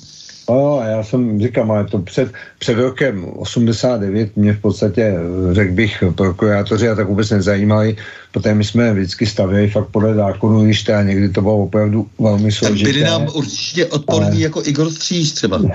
No, 0.50 0.82
já 0.86 1.04
jsem, 1.04 1.42
říkám, 1.42 1.72
ale 1.72 1.86
to 1.86 2.00
před, 2.00 2.32
před 2.60 2.74
rokem 2.74 3.26
89 3.26 4.38
mě 4.38 4.54
v 4.54 4.62
podstatě, 4.62 5.14
řekl 5.52 5.74
bych, 5.74 6.04
prokurátoři 6.16 6.90
a 6.90 6.96
tak 6.96 7.08
vůbec 7.08 7.30
nezajímali, 7.30 7.96
protože 8.32 8.56
my 8.56 8.64
jsme 8.64 8.94
vždycky 8.94 9.26
stavěli 9.26 9.70
fakt 9.70 9.88
podle 9.88 10.16
zákonu, 10.16 10.66
když 10.66 10.90
a 10.90 11.04
někdy 11.04 11.30
to 11.30 11.42
bylo 11.42 11.58
opravdu 11.58 12.08
velmi 12.20 12.52
složité. 12.52 12.92
Byli 12.92 13.04
nám 13.04 13.28
určitě 13.34 13.86
odpovědní 13.86 14.34
ale... 14.34 14.42
jako 14.42 14.62
Igor 14.66 14.92
Stříž 14.92 15.32
třeba. 15.32 15.62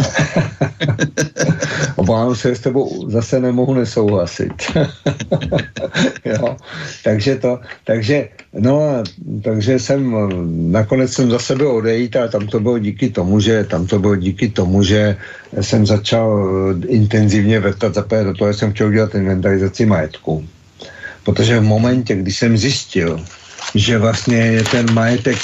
Obávám 1.96 2.36
se, 2.36 2.54
s 2.54 2.60
tebou 2.60 3.10
zase 3.10 3.40
nemohu 3.40 3.74
nesouhlasit. 3.74 4.52
jo. 6.24 6.56
Takže 7.04 7.36
to, 7.36 7.58
takže, 7.84 8.28
no, 8.52 9.02
takže 9.42 9.78
jsem, 9.78 10.14
nakonec 10.72 11.12
jsem 11.12 11.30
za 11.30 11.38
sebe 11.38 11.66
odejít 11.66 12.16
a 12.16 12.28
tam 12.28 12.46
to 12.46 12.60
bylo 12.60 12.78
díky 12.78 13.10
tomu, 13.10 13.40
že 13.40 13.64
tam 13.64 13.86
to 13.86 13.98
bylo 13.98 14.16
díky 14.16 14.48
tomu, 14.48 14.82
že 14.82 15.16
jsem 15.60 15.86
začal 15.86 16.48
intenzivně 16.86 17.60
vrtat 17.60 17.94
za 17.94 18.06
do 18.22 18.34
toho, 18.34 18.54
jsem 18.54 18.72
chtěl 18.72 18.90
dělat 18.90 19.14
inventarizaci 19.14 19.86
majetku. 19.86 20.44
Protože 21.24 21.60
v 21.60 21.62
momentě, 21.62 22.16
kdy 22.16 22.32
jsem 22.32 22.56
zjistil, 22.56 23.24
že 23.74 23.98
vlastně 23.98 24.36
je 24.36 24.64
ten 24.64 24.92
majetek 24.92 25.38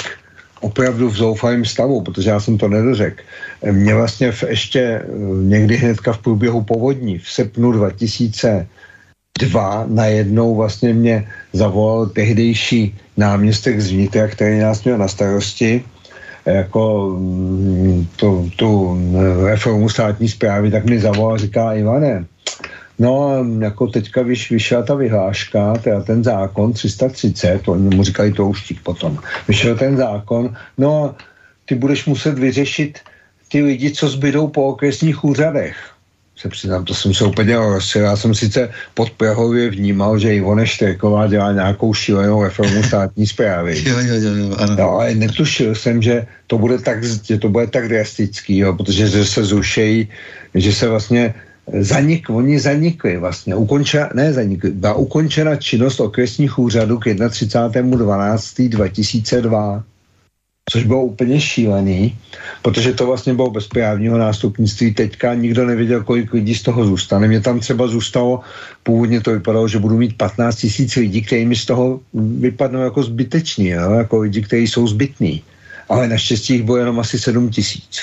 opravdu 0.61 1.09
v 1.09 1.17
zoufalém 1.17 1.65
stavu, 1.65 2.01
protože 2.01 2.29
já 2.29 2.39
jsem 2.39 2.57
to 2.57 2.67
nedořekl. 2.67 3.23
Mě 3.71 3.95
vlastně 3.95 4.31
v 4.31 4.43
ještě 4.43 4.79
eh, 4.79 5.03
někdy 5.43 5.77
hnedka 5.77 6.13
v 6.13 6.17
průběhu 6.17 6.63
povodní 6.63 7.17
v 7.17 7.29
srpnu 7.29 7.71
2002 7.71 9.85
najednou 9.87 10.55
vlastně 10.55 10.93
mě 10.93 11.27
zavolal 11.53 12.05
tehdejší 12.05 12.95
náměstek 13.17 13.81
z 13.81 13.91
vnitra, 13.91 14.27
který 14.27 14.59
nás 14.59 14.83
měl 14.83 14.97
na 14.97 15.07
starosti 15.07 15.83
jako 16.45 17.15
mm, 17.19 18.07
tu, 18.15 18.51
tu 18.55 18.97
reformu 19.45 19.89
státní 19.89 20.29
zprávy, 20.29 20.71
tak 20.71 20.85
mi 20.85 20.99
zavolal 20.99 21.33
a 21.33 21.37
říká 21.37 21.73
Ivane, 21.73 22.25
No, 23.01 23.45
jako 23.59 23.87
teďka 23.87 24.21
vyš, 24.21 24.51
vyšla 24.51 24.83
ta 24.83 24.95
vyhláška, 24.95 25.73
teda 25.73 26.01
ten 26.01 26.23
zákon 26.23 26.73
330, 26.73 27.67
oni 27.67 27.95
mu 27.95 28.03
říkají 28.03 28.33
to 28.33 28.45
už 28.47 28.73
potom, 28.83 29.17
vyšel 29.47 29.75
ten 29.77 29.97
zákon, 29.97 30.53
no 30.77 31.05
a 31.05 31.15
ty 31.65 31.75
budeš 31.75 32.05
muset 32.05 32.39
vyřešit 32.39 32.99
ty 33.51 33.63
lidi, 33.63 33.91
co 33.91 34.09
zbydou 34.09 34.47
po 34.47 34.67
okresních 34.77 35.23
úřadech 35.23 35.75
se 36.41 36.49
přiznám, 36.49 36.85
to 36.85 36.93
jsem 36.93 37.13
se 37.13 37.25
úplně 37.25 37.55
rozsil. 37.55 38.01
Já 38.01 38.15
jsem 38.15 38.35
sice 38.35 38.69
pod 38.93 39.09
Prahově 39.09 39.69
vnímal, 39.69 40.19
že 40.19 40.35
Ivone 40.35 40.67
Štreková 40.67 41.27
dělá 41.27 41.53
nějakou 41.53 41.93
šílenou 41.93 42.43
reformu 42.43 42.83
státní 42.83 43.27
zprávy. 43.27 43.83
jo, 43.85 43.99
jo, 43.99 44.15
jo, 44.15 44.35
jo, 44.35 44.55
ano. 44.57 44.75
No, 44.75 44.89
ale 44.89 45.15
netušil 45.15 45.75
jsem, 45.75 46.01
že 46.01 46.25
to 46.47 46.57
bude 46.57 46.77
tak, 46.77 47.03
že 47.03 47.37
to 47.37 47.49
bude 47.49 47.67
tak 47.67 47.89
drastický, 47.89 48.57
jo, 48.57 48.73
protože 48.73 49.07
že 49.07 49.25
se 49.25 49.45
zrušejí, 49.45 50.09
že 50.55 50.73
se 50.73 50.87
vlastně 50.87 51.33
zanik, 51.79 52.29
oni 52.29 52.59
zanikli 52.59 53.17
vlastně, 53.17 53.55
ukončena, 53.55 54.09
ne 54.13 54.33
zanikli, 54.33 54.71
byla 54.71 54.93
ukončena 54.93 55.55
činnost 55.55 55.99
okresních 55.99 56.59
úřadů 56.59 56.99
k 56.99 57.05
31.12.2002 57.05 59.83
což 60.71 60.83
bylo 60.83 61.03
úplně 61.03 61.41
šílený, 61.41 62.17
protože 62.61 62.93
to 62.93 63.05
vlastně 63.05 63.33
bylo 63.33 63.51
bez 63.51 63.67
právního 63.67 64.17
nástupnictví. 64.17 64.93
Teďka 64.93 65.33
nikdo 65.33 65.65
nevěděl, 65.65 66.03
kolik 66.03 66.33
lidí 66.33 66.55
z 66.55 66.61
toho 66.61 66.85
zůstane. 66.85 67.27
Mě 67.27 67.41
tam 67.41 67.59
třeba 67.59 67.87
zůstalo, 67.87 68.39
původně 68.83 69.21
to 69.21 69.31
vypadalo, 69.31 69.67
že 69.67 69.79
budu 69.79 69.97
mít 69.97 70.17
15 70.17 70.55
tisíc 70.55 70.95
lidí, 70.95 71.21
kteří 71.21 71.45
mi 71.45 71.55
z 71.55 71.65
toho 71.65 71.99
vypadnou 72.13 72.79
jako 72.79 73.03
zbyteční, 73.03 73.67
jo? 73.67 73.91
jako 73.91 74.19
lidi, 74.19 74.41
kteří 74.41 74.67
jsou 74.67 74.87
zbytní. 74.87 75.43
Ale 75.89 76.07
naštěstí 76.07 76.53
jich 76.53 76.63
bylo 76.63 76.77
jenom 76.77 76.99
asi 76.99 77.19
7 77.19 77.49
tisíc. 77.49 77.99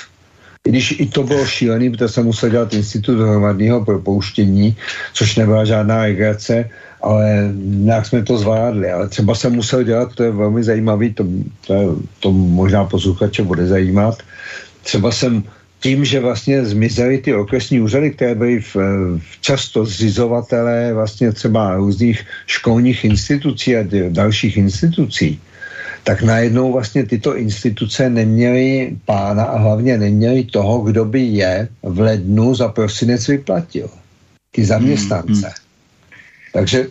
Když 0.69 1.01
i 1.01 1.07
to 1.07 1.23
bylo 1.25 1.47
šílený, 1.47 1.91
protože 1.91 2.09
jsem 2.09 2.25
musel 2.25 2.49
dělat 2.49 2.75
institut 2.75 3.16
hromadného 3.16 3.85
propouštění, 3.85 4.77
což 5.16 5.37
nebyla 5.37 5.64
žádná 5.64 6.01
legrace, 6.01 6.69
ale 7.01 7.49
nějak 7.57 8.07
jsme 8.07 8.23
to 8.23 8.39
zvládli. 8.39 8.91
Ale 8.91 9.09
třeba 9.09 9.35
jsem 9.35 9.53
musel 9.53 9.83
dělat, 9.83 10.14
to 10.14 10.23
je 10.23 10.31
velmi 10.31 10.64
zajímavý, 10.64 11.14
to, 11.14 11.25
to, 11.66 11.73
je, 11.75 11.87
to 12.21 12.33
možná 12.33 12.85
posluchače 12.85 13.43
bude 13.43 13.66
zajímat, 13.66 14.21
třeba 14.83 15.12
jsem 15.12 15.43
tím, 15.81 16.05
že 16.05 16.21
vlastně 16.21 16.64
zmizely 16.64 17.19
ty 17.19 17.35
okresní 17.35 17.81
úřady, 17.81 18.11
které 18.11 18.35
byly 18.35 18.61
v, 18.61 18.77
v 19.19 19.35
často 19.41 19.85
zřizovatelé 19.85 20.93
vlastně 20.93 21.33
třeba 21.33 21.77
různých 21.77 22.27
školních 22.47 23.05
institucí 23.05 23.77
a 23.77 23.87
dalších 24.09 24.57
institucí, 24.57 25.41
tak 26.09 26.23
najednou 26.23 26.73
vlastně 26.73 27.05
tyto 27.05 27.37
instituce 27.37 28.11
neměly 28.11 28.97
pána 29.05 29.45
a 29.45 29.59
hlavně 29.59 29.99
neměly 29.99 30.45
toho, 30.45 30.81
kdo 30.81 31.05
by 31.05 31.21
je 31.21 31.69
v 31.83 32.01
lednu 32.01 32.55
za 32.55 32.69
prosinec 32.69 33.29
vyplatil. 33.29 33.91
Ty 34.51 34.65
zaměstnance. 34.65 35.29
Hmm, 35.29 35.43
hmm. 35.43 36.49
Takže 36.53 36.87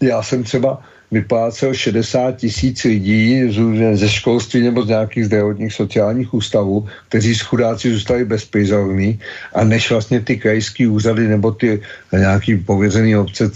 já 0.00 0.22
jsem 0.22 0.42
třeba 0.42 0.82
vyplácel 1.10 1.74
60 1.74 2.36
tisíc 2.36 2.84
lidí 2.84 3.52
ze 3.92 4.08
školství 4.08 4.62
nebo 4.62 4.82
z 4.82 4.88
nějakých 4.88 5.26
zdravotních 5.26 5.72
sociálních 5.72 6.34
ústavů, 6.34 6.86
kteří 7.08 7.34
z 7.34 7.40
chudáci 7.40 7.92
zůstali 7.92 8.24
bezprizorní 8.24 9.18
a 9.54 9.64
než 9.64 9.90
vlastně 9.90 10.20
ty 10.20 10.36
krajské 10.36 10.88
úřady 10.88 11.28
nebo 11.28 11.50
ty 11.50 11.80
nějaký 12.12 12.56
pověřený 12.56 13.16
obce, 13.16 13.50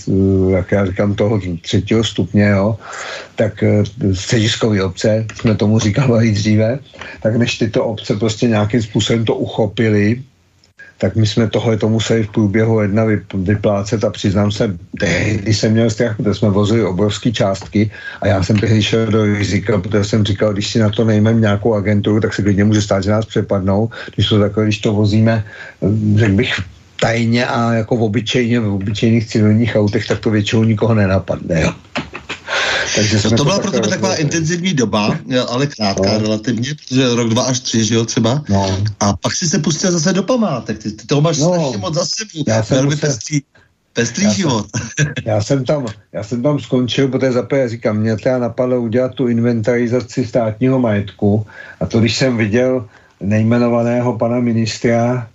jak 0.51 0.72
já 0.72 0.86
říkám, 0.86 1.14
toho 1.14 1.40
třetího 1.62 2.05
stupně, 2.05 2.48
jo, 2.48 2.78
tak 3.36 3.62
eh, 3.62 3.84
střediskový 4.14 4.80
obce, 4.80 5.26
jsme 5.34 5.55
tomu 5.55 5.78
říkali 5.78 6.30
dříve, 6.30 6.78
tak 7.22 7.36
než 7.36 7.59
tyto 7.59 7.84
obce 7.84 8.16
prostě 8.16 8.48
nějakým 8.48 8.82
způsobem 8.82 9.24
to 9.24 9.34
uchopili, 9.34 10.22
tak 11.01 11.16
my 11.16 11.26
jsme 11.26 11.48
tohle 11.48 11.76
to 11.76 11.88
museli 11.88 12.22
v 12.22 12.30
průběhu 12.30 12.80
jedna 12.80 13.05
vyplácet 13.34 14.05
a 14.05 14.11
přiznám 14.11 14.53
se, 14.53 14.76
tehdy 15.01 15.55
jsem 15.55 15.72
měl 15.72 15.90
strach, 15.90 16.16
protože 16.16 16.34
jsme 16.34 16.51
vozili 16.51 16.84
obrovské 16.84 17.32
částky 17.32 17.90
a 18.20 18.26
já 18.26 18.42
jsem 18.42 18.57
tehdy 18.59 18.82
šel 18.82 19.07
do 19.07 19.24
rizika, 19.24 19.80
protože 19.80 20.05
jsem 20.05 20.24
říkal, 20.24 20.53
když 20.53 20.70
si 20.70 20.78
na 20.78 20.90
to 20.90 21.05
nejmeme 21.05 21.40
nějakou 21.40 21.74
agenturu, 21.74 22.20
tak 22.20 22.34
se 22.34 22.42
klidně 22.42 22.64
může 22.64 22.82
stát, 22.82 23.05
že 23.05 23.11
nás 23.11 23.24
přepadnou, 23.24 23.88
když 24.14 24.28
to 24.28 24.40
takhle, 24.40 24.64
když 24.64 24.78
to 24.78 24.92
vozíme, 24.92 25.44
řekl 26.14 26.32
bych, 26.32 26.53
tajně 27.01 27.46
a 27.46 27.72
jako 27.72 27.96
v 27.96 28.03
obyčejně, 28.03 28.61
v 28.61 28.74
obyčejných 28.74 29.26
civilních 29.26 29.76
autech, 29.76 30.07
tak 30.07 30.20
to 30.20 30.30
většinou 30.30 30.64
nikoho 30.64 30.94
nenapadne. 30.94 31.62
Jo. 31.62 31.72
Takže 32.95 33.20
no 33.24 33.37
to 33.37 33.45
byla 33.45 33.59
pro 33.59 33.70
tebe 33.70 33.89
taková 33.89 34.14
intenzivní 34.14 34.74
doba, 34.74 35.18
ale 35.49 35.66
krátká 35.66 36.12
no. 36.12 36.18
relativně, 36.18 36.74
protože 36.74 37.14
rok, 37.14 37.28
dva 37.28 37.43
až 37.43 37.61
tři, 37.61 37.85
že 37.85 37.95
jo, 37.95 38.05
třeba. 38.05 38.45
No. 38.49 38.78
A 39.01 39.16
pak 39.16 39.33
si 39.33 39.49
se 39.49 39.59
pustil 39.59 39.93
zase 39.93 40.12
do 40.12 40.22
památek. 40.22 40.78
Ty, 40.78 40.93
ty 40.93 41.07
toho 41.07 41.20
máš 41.20 41.39
no. 41.39 41.49
strašně 41.49 41.78
moc 41.78 41.95
za 41.95 42.05
sebou. 42.05 42.45
Velmi 42.70 42.91
musel... 42.91 43.09
pestrý, 43.09 43.41
pestrý 43.93 44.24
já 44.24 44.33
život. 44.33 44.66
Jsem, 44.76 45.12
já, 45.24 45.43
jsem 45.43 45.64
tam, 45.64 45.87
já 46.12 46.22
jsem 46.22 46.43
tam 46.43 46.59
skončil, 46.59 47.09
protože 47.09 47.33
za 47.33 47.47
říkám, 47.66 47.97
mě 47.97 48.16
teda 48.16 48.39
napadlo 48.39 48.81
udělat 48.81 49.14
tu 49.14 49.28
inventarizaci 49.28 50.26
státního 50.26 50.78
majetku 50.78 51.47
a 51.81 51.87
to, 51.87 52.01
když 52.01 52.16
jsem 52.16 52.37
viděl 52.37 52.89
nejmenovaného 53.20 54.18
pana 54.18 54.41
ministra, 54.41 55.28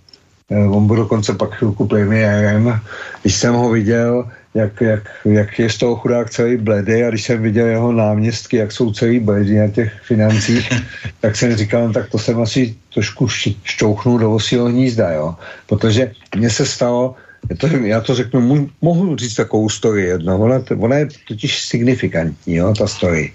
eh, 0.50 0.66
on 0.66 0.86
byl 0.86 0.96
dokonce 0.96 1.34
pak 1.34 1.54
chvilku 1.54 1.86
premiérem, 1.86 2.80
když 3.22 3.34
jsem 3.34 3.54
ho 3.54 3.70
viděl, 3.70 4.30
jak, 4.56 4.80
jak, 4.80 5.04
jak 5.24 5.58
je 5.58 5.70
z 5.70 5.76
toho 5.78 5.96
chudák 5.96 6.30
celý 6.30 6.56
bledý 6.56 7.04
a 7.04 7.10
když 7.10 7.24
jsem 7.24 7.42
viděl 7.42 7.66
jeho 7.66 7.92
náměstky, 7.92 8.56
jak 8.56 8.72
jsou 8.72 8.92
celý 8.92 9.20
bledý 9.20 9.54
na 9.56 9.68
těch 9.68 9.92
financích, 10.02 10.64
tak 11.20 11.36
jsem 11.36 11.56
říkal, 11.56 11.86
no, 11.86 11.92
tak 11.92 12.10
to 12.10 12.18
jsem 12.18 12.40
asi 12.40 12.74
trošku 12.94 13.28
šťouchnul 13.64 14.18
do 14.18 14.32
osího 14.32 14.64
hnízda, 14.64 15.12
jo. 15.12 15.36
Protože 15.66 16.12
mně 16.36 16.50
se 16.50 16.66
stalo, 16.66 17.14
to, 17.60 17.66
já 17.68 18.00
to 18.00 18.14
řeknu, 18.14 18.68
mohu 18.80 19.16
říct 19.16 19.34
takovou 19.34 19.68
story 19.68 20.02
jedno, 20.02 20.38
ona, 20.38 20.62
ona 20.78 20.96
je 20.96 21.08
totiž 21.28 21.60
signifikantní, 21.60 22.54
jo, 22.54 22.74
ta 22.78 22.86
story. 22.86 23.32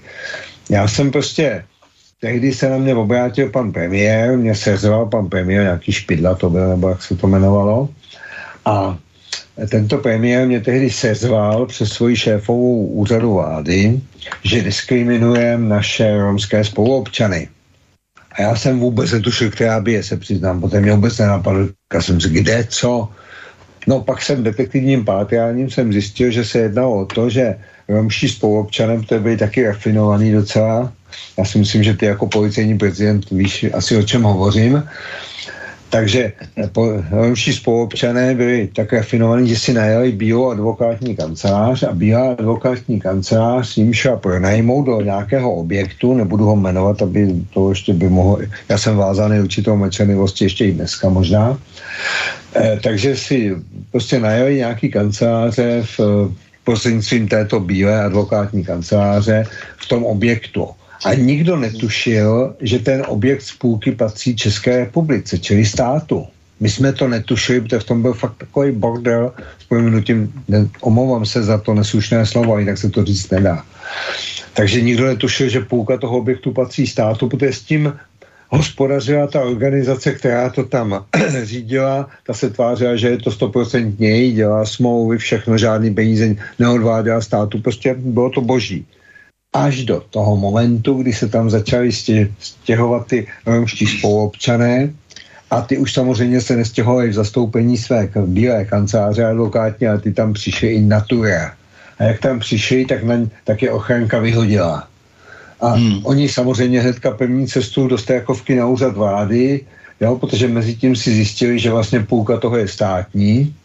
Já 0.69 0.87
jsem 0.87 1.11
prostě, 1.11 1.63
tehdy 2.21 2.53
se 2.53 2.69
na 2.69 2.77
mě 2.77 2.95
obrátil 2.95 3.49
pan 3.49 3.71
premiér, 3.71 4.37
mě 4.37 4.55
sezval 4.55 5.05
pan 5.05 5.29
premiér, 5.29 5.63
nějaký 5.63 5.91
špidla 5.91 6.35
to 6.35 6.49
byl, 6.49 6.69
nebo 6.69 6.89
jak 6.89 7.01
se 7.03 7.15
to 7.15 7.27
jmenovalo, 7.27 7.89
a 8.65 8.97
tento 9.67 9.97
premiér 9.97 10.47
mě 10.47 10.59
tehdy 10.59 10.89
sezval 10.89 11.65
přes 11.65 11.89
svoji 11.89 12.15
šéfovou 12.15 12.85
úřadu 12.87 13.33
vlády, 13.33 13.99
že 14.43 14.61
diskriminujeme 14.61 15.69
naše 15.69 16.17
romské 16.17 16.63
spoluobčany. 16.63 17.47
A 18.31 18.41
já 18.41 18.55
jsem 18.55 18.79
vůbec 18.79 19.11
netušil, 19.11 19.51
která 19.51 19.79
by 19.79 19.93
je, 19.93 20.03
se 20.03 20.17
přiznám, 20.17 20.61
protože 20.61 20.81
mě 20.81 20.91
vůbec 20.91 21.17
nenapadlo, 21.17 21.67
jsem 21.99 22.21
si, 22.21 22.29
kde, 22.29 22.63
co. 22.69 23.09
No 23.87 24.01
pak 24.01 24.21
jsem 24.21 24.43
detektivním 24.43 25.05
pátráním 25.05 25.69
jsem 25.69 25.93
zjistil, 25.93 26.31
že 26.31 26.45
se 26.45 26.59
jednalo 26.59 27.01
o 27.01 27.05
to, 27.05 27.29
že 27.29 27.55
romští 27.89 28.29
spoluobčanem, 28.29 29.03
to 29.03 29.19
byli 29.19 29.37
taky 29.37 29.63
rafinovaný 29.63 30.31
docela, 30.31 30.93
já 31.37 31.45
si 31.45 31.57
myslím, 31.57 31.83
že 31.83 31.93
ty 31.93 32.05
jako 32.05 32.27
policejní 32.27 32.77
prezident 32.77 33.29
víš 33.31 33.65
asi 33.73 33.97
o 33.97 34.03
čem 34.03 34.23
hovořím, 34.23 34.83
Takže 35.91 36.31
eh, 36.55 36.69
romští 37.11 37.53
spoluobčané 37.53 38.35
byli 38.35 38.71
tak 38.71 38.93
rafinovaní, 38.93 39.49
že 39.51 39.59
si 39.59 39.71
najeli 39.75 40.11
bio 40.11 40.55
advokátní 40.55 41.15
kancelář 41.15 41.83
a 41.83 41.91
bio 41.91 42.31
advokátní 42.39 42.99
kancelář 42.99 43.77
jim 43.77 43.93
šel 43.93 44.17
pronajmout 44.17 44.85
do 44.85 45.01
nějakého 45.01 45.53
objektu, 45.53 46.13
nebudu 46.13 46.45
ho 46.45 46.55
jmenovat, 46.55 47.01
aby 47.01 47.35
to 47.53 47.69
ještě 47.69 47.93
by 47.93 48.09
mohlo, 48.09 48.39
já 48.69 48.77
jsem 48.77 48.97
vázaný 48.97 49.39
určitou 49.39 49.75
mlčenlivosti 49.75 50.45
ještě 50.45 50.65
i 50.65 50.71
dneska 50.71 51.09
možná, 51.09 51.59
e, 52.55 52.79
takže 52.83 53.15
si 53.15 53.55
prostě 53.91 54.19
najeli 54.19 54.55
nějaký 54.55 54.91
kanceláře 54.91 55.83
v 55.97 55.99
prostřednictvím 56.63 57.27
této 57.27 57.59
bílé 57.59 58.03
advokátní 58.03 58.63
kanceláře 58.63 59.43
v 59.77 59.85
tom 59.87 60.05
objektu. 60.05 60.67
A 61.05 61.13
nikdo 61.13 61.57
netušil, 61.57 62.55
že 62.61 62.79
ten 62.79 63.03
objekt 63.07 63.41
spůlky 63.41 63.91
patří 63.91 64.35
České 64.35 64.77
republice, 64.77 65.37
čili 65.37 65.65
státu. 65.65 66.27
My 66.59 66.69
jsme 66.69 66.93
to 66.93 67.07
netušili, 67.07 67.61
protože 67.61 67.79
v 67.79 67.83
tom 67.83 68.01
byl 68.01 68.13
fakt 68.13 68.37
takový 68.37 68.71
bordel, 68.71 69.33
s 69.59 69.63
prominutím, 69.63 70.33
omlouvám 70.81 71.25
se 71.25 71.43
za 71.43 71.57
to 71.57 71.73
neslušné 71.73 72.25
slovo, 72.25 72.59
jinak 72.59 72.77
se 72.77 72.89
to 72.89 73.05
říct 73.05 73.29
nedá. 73.29 73.65
Takže 74.53 74.81
nikdo 74.81 75.05
netušil, 75.05 75.49
že 75.49 75.59
půlka 75.59 75.97
toho 75.97 76.17
objektu 76.17 76.51
patří 76.51 76.87
státu, 76.87 77.29
protože 77.29 77.53
s 77.53 77.61
tím 77.61 77.93
hospodařila 78.49 79.27
ta 79.27 79.41
organizace, 79.41 80.11
která 80.11 80.49
to 80.49 80.63
tam 80.63 81.05
řídila, 81.43 82.09
ta 82.27 82.33
se 82.33 82.49
tvářila, 82.49 82.95
že 82.95 83.09
je 83.09 83.17
to 83.17 83.31
stoprocentně 83.31 84.09
její, 84.09 84.33
dělá 84.33 84.65
smlouvy, 84.65 85.17
všechno, 85.17 85.57
žádný 85.57 85.93
peníze 85.93 86.35
neodváděla 86.59 87.21
státu, 87.21 87.59
prostě 87.61 87.95
bylo 87.97 88.29
to 88.29 88.41
boží 88.41 88.85
až 89.53 89.83
do 89.85 90.03
toho 90.09 90.37
momentu, 90.37 90.93
kdy 90.93 91.13
se 91.13 91.27
tam 91.27 91.49
začali 91.49 91.91
stěhovat 92.39 93.07
ty 93.07 93.27
romští 93.45 93.87
spoluobčané 93.87 94.93
a 95.51 95.61
ty 95.61 95.77
už 95.77 95.93
samozřejmě 95.93 96.41
se 96.41 96.55
nestěhovali 96.55 97.09
v 97.09 97.13
zastoupení 97.13 97.77
své 97.77 98.09
bílé 98.25 98.65
kanceláře 98.65 99.25
advokátně, 99.25 99.89
ale 99.89 99.99
ty 99.99 100.13
tam 100.13 100.33
přišli 100.33 100.67
i 100.67 100.81
natura. 100.81 101.53
A 101.99 102.03
jak 102.03 102.19
tam 102.19 102.39
přišli, 102.39 102.85
tak, 102.85 103.03
na, 103.03 103.15
tak 103.43 103.61
je 103.61 103.71
ochranka 103.71 104.19
vyhodila. 104.19 104.87
A 105.61 105.67
hmm. 105.67 106.05
oni 106.05 106.29
samozřejmě 106.29 106.81
hnedka 106.81 107.11
pevní 107.11 107.47
cestu 107.47 107.87
do 107.87 107.97
Stéjakovky 107.97 108.55
na 108.55 108.67
úřad 108.67 108.95
vlády, 108.95 109.65
jo, 110.01 110.15
protože 110.15 110.47
mezi 110.47 110.75
tím 110.75 110.95
si 110.95 111.11
zjistili, 111.11 111.59
že 111.59 111.71
vlastně 111.71 111.99
půlka 111.99 112.37
toho 112.37 112.57
je 112.57 112.67
státní, 112.67 113.55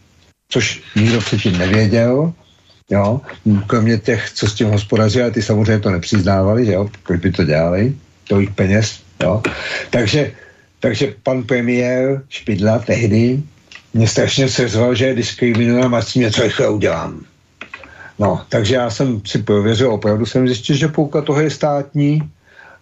což 0.49 0.83
nikdo 0.97 1.21
předtím 1.21 1.59
nevěděl. 1.59 2.33
Jo? 2.91 3.21
Kromě 3.67 3.99
těch, 3.99 4.31
co 4.31 4.47
s 4.47 4.55
tím 4.55 4.69
hospodaří, 4.69 5.21
a 5.21 5.31
ty 5.31 5.43
samozřejmě 5.43 5.79
to 5.79 5.91
nepřiznávali, 5.91 6.67
že 6.67 6.73
jo? 6.73 6.89
proč 7.03 7.21
by 7.21 7.33
to 7.33 7.45
dělali, 7.45 7.95
tolik 8.29 8.55
peněz. 8.55 9.01
Jo? 9.23 9.43
Takže, 9.91 10.33
takže 10.81 11.15
pan 11.23 11.43
premiér 11.43 12.23
Špidla 12.29 12.79
tehdy 12.79 13.43
mě 13.95 14.09
strašně 14.09 14.49
seřval, 14.49 14.95
že 14.95 15.07
je 15.07 15.15
diskriminujem 15.15 15.95
a 15.95 16.03
s 16.03 16.13
tím 16.13 16.23
něco 16.23 16.43
rychle 16.43 16.69
udělám. 16.69 17.25
No, 18.19 18.41
takže 18.49 18.75
já 18.75 18.91
jsem 18.91 19.21
si 19.27 19.43
prověřil, 19.43 19.93
opravdu 19.93 20.27
jsem 20.27 20.47
zjistil, 20.47 20.77
že 20.77 20.89
půlka 20.89 21.21
toho 21.21 21.41
je 21.41 21.51
státní, 21.51 22.23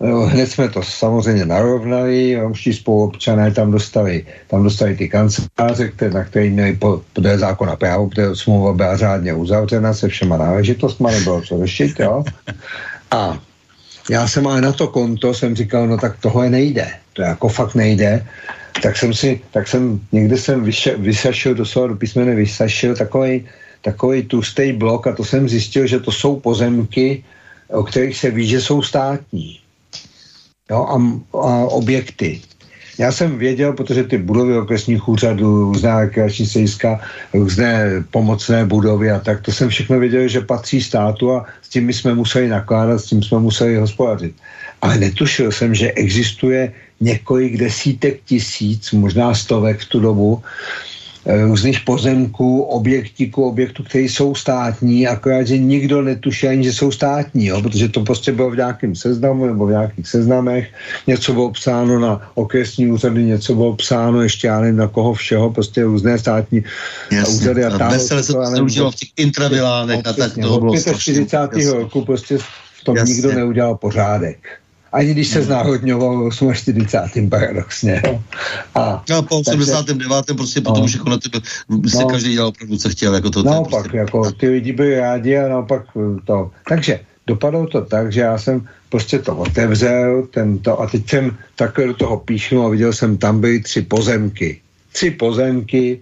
Hned 0.00 0.50
jsme 0.50 0.68
to 0.68 0.82
samozřejmě 0.82 1.44
narovnali, 1.44 2.36
romští 2.36 2.72
spoluobčané 2.72 3.50
tam 3.50 3.70
dostali, 3.70 4.26
tam 4.46 4.62
dostali 4.62 4.96
ty 4.96 5.08
kanceláře, 5.08 5.88
které, 5.88 6.10
na 6.10 6.24
které 6.24 6.50
měli 6.50 6.78
podle 7.12 7.38
zákona 7.38 7.76
právo, 7.76 8.08
protože 8.08 8.36
smlouva 8.36 8.72
byla 8.72 8.96
řádně 8.96 9.34
uzavřena 9.34 9.94
se 9.94 10.08
všema 10.08 10.36
náležitostmi, 10.36 11.08
nebylo 11.12 11.42
co 11.42 11.58
řešit, 11.58 12.00
jo. 12.00 12.24
A 13.10 13.38
já 14.10 14.28
jsem 14.28 14.46
ale 14.46 14.60
na 14.60 14.72
to 14.72 14.88
konto 14.88 15.34
jsem 15.34 15.56
říkal, 15.56 15.86
no 15.86 15.98
tak 15.98 16.16
tohle 16.20 16.50
nejde, 16.50 16.88
to 17.12 17.22
jako 17.22 17.48
fakt 17.48 17.74
nejde, 17.74 18.26
tak 18.82 18.96
jsem 18.96 19.14
si, 19.14 19.40
tak 19.50 19.68
jsem, 19.68 20.00
někde 20.12 20.36
jsem 20.36 20.64
vyše, 20.64 20.96
vysašil, 20.96 21.54
doslova 21.54 21.88
do 21.88 21.96
písmene 21.96 22.34
vysašil 22.34 22.96
takový, 22.96 23.46
takový 23.82 24.22
tustý 24.22 24.72
blok 24.72 25.06
a 25.06 25.12
to 25.12 25.24
jsem 25.24 25.48
zjistil, 25.48 25.86
že 25.86 26.00
to 26.00 26.12
jsou 26.12 26.40
pozemky, 26.40 27.24
o 27.68 27.82
kterých 27.82 28.16
se 28.18 28.30
ví, 28.30 28.46
že 28.46 28.60
jsou 28.60 28.82
státní 28.82 29.63
jo, 30.70 30.86
a, 30.88 30.96
a 31.38 31.64
objekty. 31.64 32.40
Já 32.98 33.12
jsem 33.12 33.38
věděl, 33.38 33.72
protože 33.72 34.04
ty 34.04 34.18
budovy 34.18 34.58
okresních 34.58 35.08
úřadů, 35.08 35.64
různá 35.64 36.00
rekreační 36.00 36.46
sejska, 36.46 37.00
různé 37.34 38.04
pomocné 38.10 38.64
budovy 38.64 39.10
a 39.10 39.18
tak, 39.20 39.42
to 39.42 39.52
jsem 39.52 39.68
všechno 39.68 39.98
věděl, 39.98 40.28
že 40.28 40.40
patří 40.40 40.82
státu 40.82 41.32
a 41.32 41.46
s 41.62 41.68
tím 41.68 41.92
jsme 41.92 42.14
museli 42.14 42.48
nakládat, 42.48 42.98
s 42.98 43.06
tím 43.06 43.22
jsme 43.22 43.38
museli 43.38 43.76
hospodařit. 43.76 44.34
Ale 44.82 44.98
netušil 44.98 45.52
jsem, 45.52 45.74
že 45.74 45.92
existuje 45.92 46.72
několik 47.00 47.56
desítek 47.56 48.20
tisíc, 48.24 48.92
možná 48.92 49.34
stovek 49.34 49.80
v 49.80 49.88
tu 49.88 50.00
dobu, 50.00 50.42
různých 51.26 51.80
pozemků, 51.80 52.62
objektíků, 52.62 53.44
objektů, 53.44 53.82
které 53.82 54.04
jsou 54.04 54.34
státní, 54.34 55.06
akorát, 55.08 55.46
že 55.46 55.58
nikdo 55.58 56.02
netuší 56.02 56.48
ani, 56.48 56.64
že 56.64 56.72
jsou 56.72 56.90
státní, 56.90 57.46
jo, 57.46 57.62
protože 57.62 57.88
to 57.88 58.00
prostě 58.00 58.32
bylo 58.32 58.50
v 58.50 58.56
nějakém 58.56 58.94
seznamu 58.94 59.46
nebo 59.46 59.66
v 59.66 59.70
nějakých 59.70 60.08
seznamech, 60.08 60.72
něco 61.06 61.32
bylo 61.32 61.50
psáno 61.50 61.98
na 61.98 62.30
okresní 62.34 62.90
úřady, 62.90 63.24
něco 63.24 63.54
bylo 63.54 63.76
psáno 63.76 64.22
ještě 64.22 64.46
já 64.46 64.60
nevím 64.60 64.76
na 64.76 64.88
koho 64.88 65.14
všeho, 65.14 65.50
prostě 65.50 65.82
různé 65.84 66.18
státní 66.18 66.64
Jasně, 67.12 67.34
úřady. 67.34 67.64
A 67.64 67.78
tam 67.78 67.98
se 67.98 68.32
to 68.32 68.50
neužilo 68.50 68.90
v 68.90 68.94
těch 68.94 69.08
intravilánech 69.16 70.00
a 70.04 70.12
tak 70.12 70.34
to 70.34 70.60
bylo 70.60 70.76
45. 70.98 71.72
roku 71.72 72.04
prostě 72.04 72.38
v 72.38 72.84
tom 72.84 72.96
Jasně. 72.96 73.14
nikdo 73.14 73.32
neudělal 73.32 73.74
pořádek 73.76 74.63
ani 74.94 75.10
když 75.10 75.28
se 75.28 75.42
znáhodňoval 75.42 76.30
48. 76.30 77.30
paradoxně. 77.30 78.02
A, 78.74 79.04
no, 79.10 79.22
po 79.22 79.38
89. 79.38 80.26
Takže, 80.26 80.34
prostě 80.34 80.60
potom 80.60 80.78
no, 80.78 80.84
už 80.84 80.94
jako 80.94 81.10
na 81.10 81.18
tebe 81.18 81.38
se 81.88 82.02
no, 82.02 82.06
každý 82.06 82.32
dělal 82.32 82.48
opravdu, 82.48 82.78
co 82.78 82.88
chtěl. 82.88 83.14
Jako 83.14 83.30
to, 83.30 83.42
naopak, 83.42 83.82
prostě, 83.82 83.96
jako 83.96 84.32
ty 84.32 84.48
lidi 84.48 84.72
byli 84.72 85.00
rádi 85.00 85.38
a 85.38 85.48
naopak 85.48 85.82
to. 86.24 86.50
Takže 86.68 87.00
dopadlo 87.26 87.66
to 87.66 87.80
tak, 87.84 88.12
že 88.12 88.20
já 88.20 88.38
jsem 88.38 88.68
prostě 88.88 89.18
to 89.18 89.36
otevřel, 89.36 90.26
tento, 90.30 90.80
a 90.80 90.86
teď 90.86 91.10
jsem 91.10 91.36
takhle 91.56 91.86
do 91.86 91.94
toho 91.94 92.16
píšnu 92.16 92.66
a 92.66 92.68
viděl 92.68 92.92
jsem, 92.92 93.18
tam 93.18 93.40
byly 93.40 93.60
tři 93.60 93.82
pozemky. 93.82 94.60
Tři 94.92 95.10
pozemky 95.10 96.00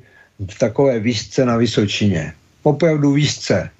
v 0.50 0.58
takové 0.58 1.00
výšce 1.00 1.44
na 1.44 1.56
Vysočině. 1.56 2.32
Opravdu 2.62 3.12
výšce. 3.12 3.70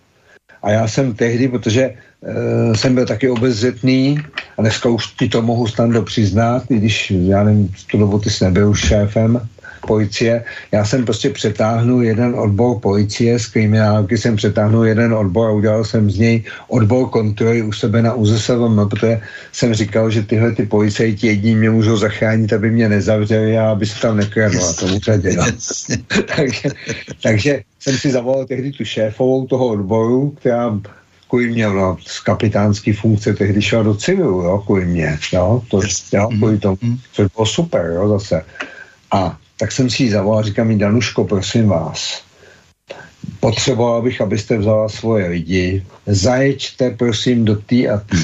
A 0.63 0.71
já 0.71 0.89
jsem 0.89 1.15
tehdy, 1.15 1.49
protože 1.49 1.95
e, 2.23 2.77
jsem 2.77 2.95
byl 2.95 3.07
taky 3.07 3.31
obezřetný 3.31 4.19
a 4.59 4.63
dneska 4.63 4.89
už 4.89 5.07
ti 5.07 5.29
to 5.29 5.43
mohu 5.43 5.67
snadno 5.67 6.03
přiznat, 6.03 6.71
i 6.71 6.77
když 6.77 7.11
já 7.11 7.45
nevím, 7.45 7.69
tu 7.91 7.99
dobu 7.99 8.19
ty 8.19 8.31
jsi 8.31 8.45
nebyl 8.45 8.75
šéfem 8.75 9.41
policie. 9.87 10.45
Já 10.73 10.85
jsem 10.85 11.05
prostě 11.05 11.31
přetáhnul 11.31 12.03
jeden 12.03 12.35
odbor 12.35 12.79
policie, 12.81 13.39
z 13.39 13.47
kriminálky 13.47 14.19
jsem 14.19 14.37
přetáhnul 14.37 14.87
jeden 14.87 15.15
odbor 15.15 15.49
a 15.49 15.53
udělal 15.53 15.85
jsem 15.85 16.11
z 16.11 16.19
něj 16.19 16.45
odbor 16.69 17.09
kontroly 17.09 17.63
u 17.63 17.73
sebe 17.73 18.03
na 18.03 18.15
UZSVM, 18.15 18.89
protože 18.89 19.21
jsem 19.53 19.75
říkal, 19.75 20.11
že 20.11 20.23
tyhle 20.23 20.53
ty 20.53 20.67
policajti 20.67 21.27
jední 21.27 21.55
mě 21.55 21.71
můžou 21.71 21.97
zachránit, 21.97 22.53
aby 22.53 22.71
mě 22.71 22.89
nezavřeli 22.89 23.59
a 23.59 23.71
aby 23.71 23.87
se 23.87 24.01
tam 24.01 24.17
nekradlo 24.17 24.63
a 24.69 24.73
to. 24.73 24.87
No. 24.87 24.99
takže, 26.37 26.69
takže 27.23 27.63
jsem 27.81 27.97
si 27.99 28.11
zavolal 28.11 28.47
tehdy 28.47 28.73
tu 28.73 28.85
šéfovou 28.85 29.47
toho 29.47 29.67
odboru, 29.67 30.31
která 30.31 30.81
kvůli 31.33 31.49
mě 31.49 31.67
no, 31.67 31.97
z 32.07 32.21
kapitánské 32.21 32.93
funkce 32.93 33.33
tehdy 33.33 33.63
šla 33.63 33.83
do 33.83 33.95
civilu, 33.95 34.43
jo, 34.43 34.59
kvůli 34.59 34.85
mě, 34.85 35.19
jo, 35.33 35.63
to, 35.69 35.81
jo, 36.13 36.29
kvůli 36.29 36.59
tomu, 36.59 36.77
mhm. 36.83 36.99
což 37.13 37.27
bylo 37.37 37.47
super, 37.47 37.93
jo, 37.97 38.09
zase. 38.09 38.45
A 39.11 39.39
tak 39.57 39.73
jsem 39.73 39.91
si 39.91 40.03
ji 40.03 40.11
zavolal, 40.11 40.43
říkám 40.43 40.69
mi, 40.69 40.77
Danuško, 40.77 41.25
prosím 41.25 41.69
vás, 41.69 42.23
potřeboval 43.41 44.03
bych, 44.03 44.21
abyste 44.21 44.59
vzala 44.59 44.89
svoje 44.89 45.29
lidi, 45.29 45.87
zajeďte, 46.07 46.91
prosím, 46.91 47.45
do 47.45 47.57
té 47.57 47.89
a 47.89 47.97
té 47.97 48.17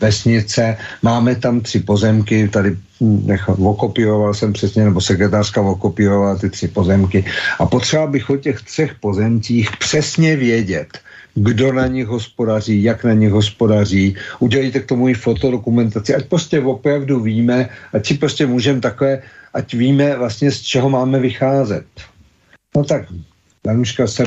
vesnice, 0.00 0.76
máme 1.02 1.40
tam 1.40 1.60
tři 1.60 1.80
pozemky, 1.80 2.48
tady 2.48 2.76
nech, 3.00 3.48
okopíroval 3.48 4.34
jsem 4.34 4.52
přesně, 4.52 4.84
nebo 4.84 5.00
sekretářka 5.00 5.60
okopírovala 5.60 6.36
ty 6.36 6.50
tři 6.50 6.68
pozemky. 6.68 7.24
A 7.58 7.66
potřeboval 7.66 8.12
bych 8.12 8.30
o 8.30 8.36
těch 8.36 8.60
třech 8.60 8.94
pozemcích 9.00 9.70
přesně 9.80 10.36
vědět, 10.36 11.00
kdo 11.36 11.72
na 11.72 11.86
nich 11.86 12.06
hospodaří, 12.06 12.82
jak 12.82 13.04
na 13.04 13.12
nich 13.12 13.30
hospodaří, 13.30 14.16
udělejte 14.38 14.80
k 14.80 14.86
tomu 14.86 15.08
i 15.08 15.14
fotodokumentaci, 15.14 16.14
ať 16.14 16.24
prostě 16.24 16.60
opravdu 16.60 17.20
víme, 17.20 17.68
ať 17.92 18.06
si 18.06 18.14
prostě 18.14 18.46
můžeme 18.46 18.80
takhle, 18.80 19.22
ať 19.54 19.74
víme 19.74 20.16
vlastně, 20.16 20.50
z 20.50 20.60
čeho 20.60 20.90
máme 20.90 21.20
vycházet. 21.20 21.86
No 22.76 22.84
tak 22.84 23.04
Danuška 23.66 24.06
se, 24.06 24.24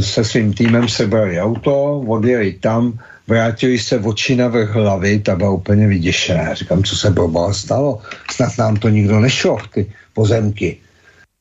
se 0.00 0.24
svým 0.24 0.54
týmem 0.54 0.88
sebrali 0.88 1.40
auto, 1.40 2.00
odjeli 2.06 2.52
tam, 2.62 2.98
vrátili 3.26 3.78
se 3.78 3.98
oči 3.98 4.36
na 4.36 4.48
vrch 4.48 4.70
hlavy, 4.70 5.18
ta 5.18 5.36
byla 5.36 5.50
úplně 5.50 5.86
vyděšená. 5.86 6.54
Říkám, 6.54 6.82
co 6.84 6.96
se 6.96 7.10
boba 7.10 7.52
stalo? 7.52 7.98
Snad 8.30 8.58
nám 8.58 8.76
to 8.76 8.88
nikdo 8.88 9.20
nešlo, 9.20 9.58
ty 9.74 9.90
pozemky. 10.14 10.78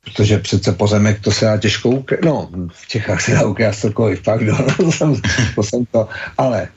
Protože 0.05 0.37
přece 0.37 0.71
pozemek 0.71 1.19
to 1.19 1.31
se 1.31 1.45
dá 1.45 1.57
těžko 1.57 1.89
ukrást. 1.89 2.23
No, 2.25 2.49
v 2.73 2.87
Čechách 2.87 3.21
se 3.21 3.31
dá 3.31 3.45
ukrást 3.45 3.79
cokoliv, 3.79 4.21
pardon, 4.21 4.65
to 4.77 4.91
jsem, 4.91 5.21
to 5.55 5.63
jsem 5.63 5.85
to, 5.85 6.07
ale 6.37 6.67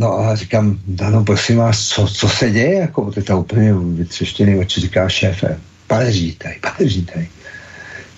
No 0.00 0.18
a 0.18 0.34
říkám, 0.34 0.78
no 1.10 1.24
prosím 1.24 1.56
vás, 1.56 1.88
co, 1.88 2.06
co 2.06 2.28
se 2.28 2.50
děje? 2.50 2.74
Jako 2.74 3.10
ty 3.10 3.22
to 3.22 3.40
úplně 3.40 3.74
vytřeštěný 3.74 4.58
oči 4.58 4.80
říká 4.80 5.08
šéfe. 5.08 5.60
pane 5.86 6.12
řediteli, 6.12 6.54
pane 6.60 6.90
řediteli, 6.90 7.28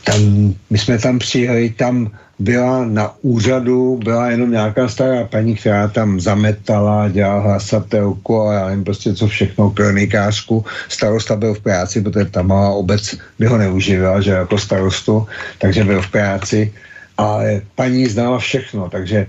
tam, 0.06 0.54
my 0.70 0.78
jsme 0.78 0.98
tam 0.98 1.18
přijeli, 1.18 1.70
tam 1.70 2.10
byla 2.38 2.84
na 2.84 3.14
úřadu, 3.22 3.98
byla 4.04 4.30
jenom 4.30 4.50
nějaká 4.50 4.88
stará 4.88 5.24
paní, 5.24 5.56
která 5.56 5.88
tam 5.88 6.20
zametala, 6.20 7.08
dělala 7.08 7.40
hlasatelku 7.40 8.40
a 8.40 8.54
já 8.54 8.66
nevím 8.66 8.84
prostě 8.84 9.14
co 9.14 9.26
všechno, 9.26 9.70
kronikářku. 9.70 10.64
Starosta 10.88 11.36
byl 11.36 11.54
v 11.54 11.60
práci, 11.60 12.02
protože 12.02 12.24
ta 12.24 12.42
malá 12.42 12.70
obec 12.70 13.14
by 13.38 13.46
ho 13.46 13.58
neuživila, 13.58 14.20
že 14.20 14.30
jako 14.30 14.58
starostu, 14.58 15.26
takže 15.58 15.84
byl 15.84 16.02
v 16.02 16.10
práci. 16.10 16.72
A 17.18 17.40
paní 17.74 18.06
znala 18.06 18.38
všechno, 18.38 18.90
takže 18.90 19.26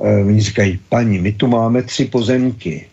e, 0.00 0.24
oni 0.24 0.40
říkají, 0.40 0.80
paní, 0.88 1.18
my 1.18 1.32
tu 1.32 1.46
máme 1.46 1.82
tři 1.82 2.04
pozemky 2.04 2.86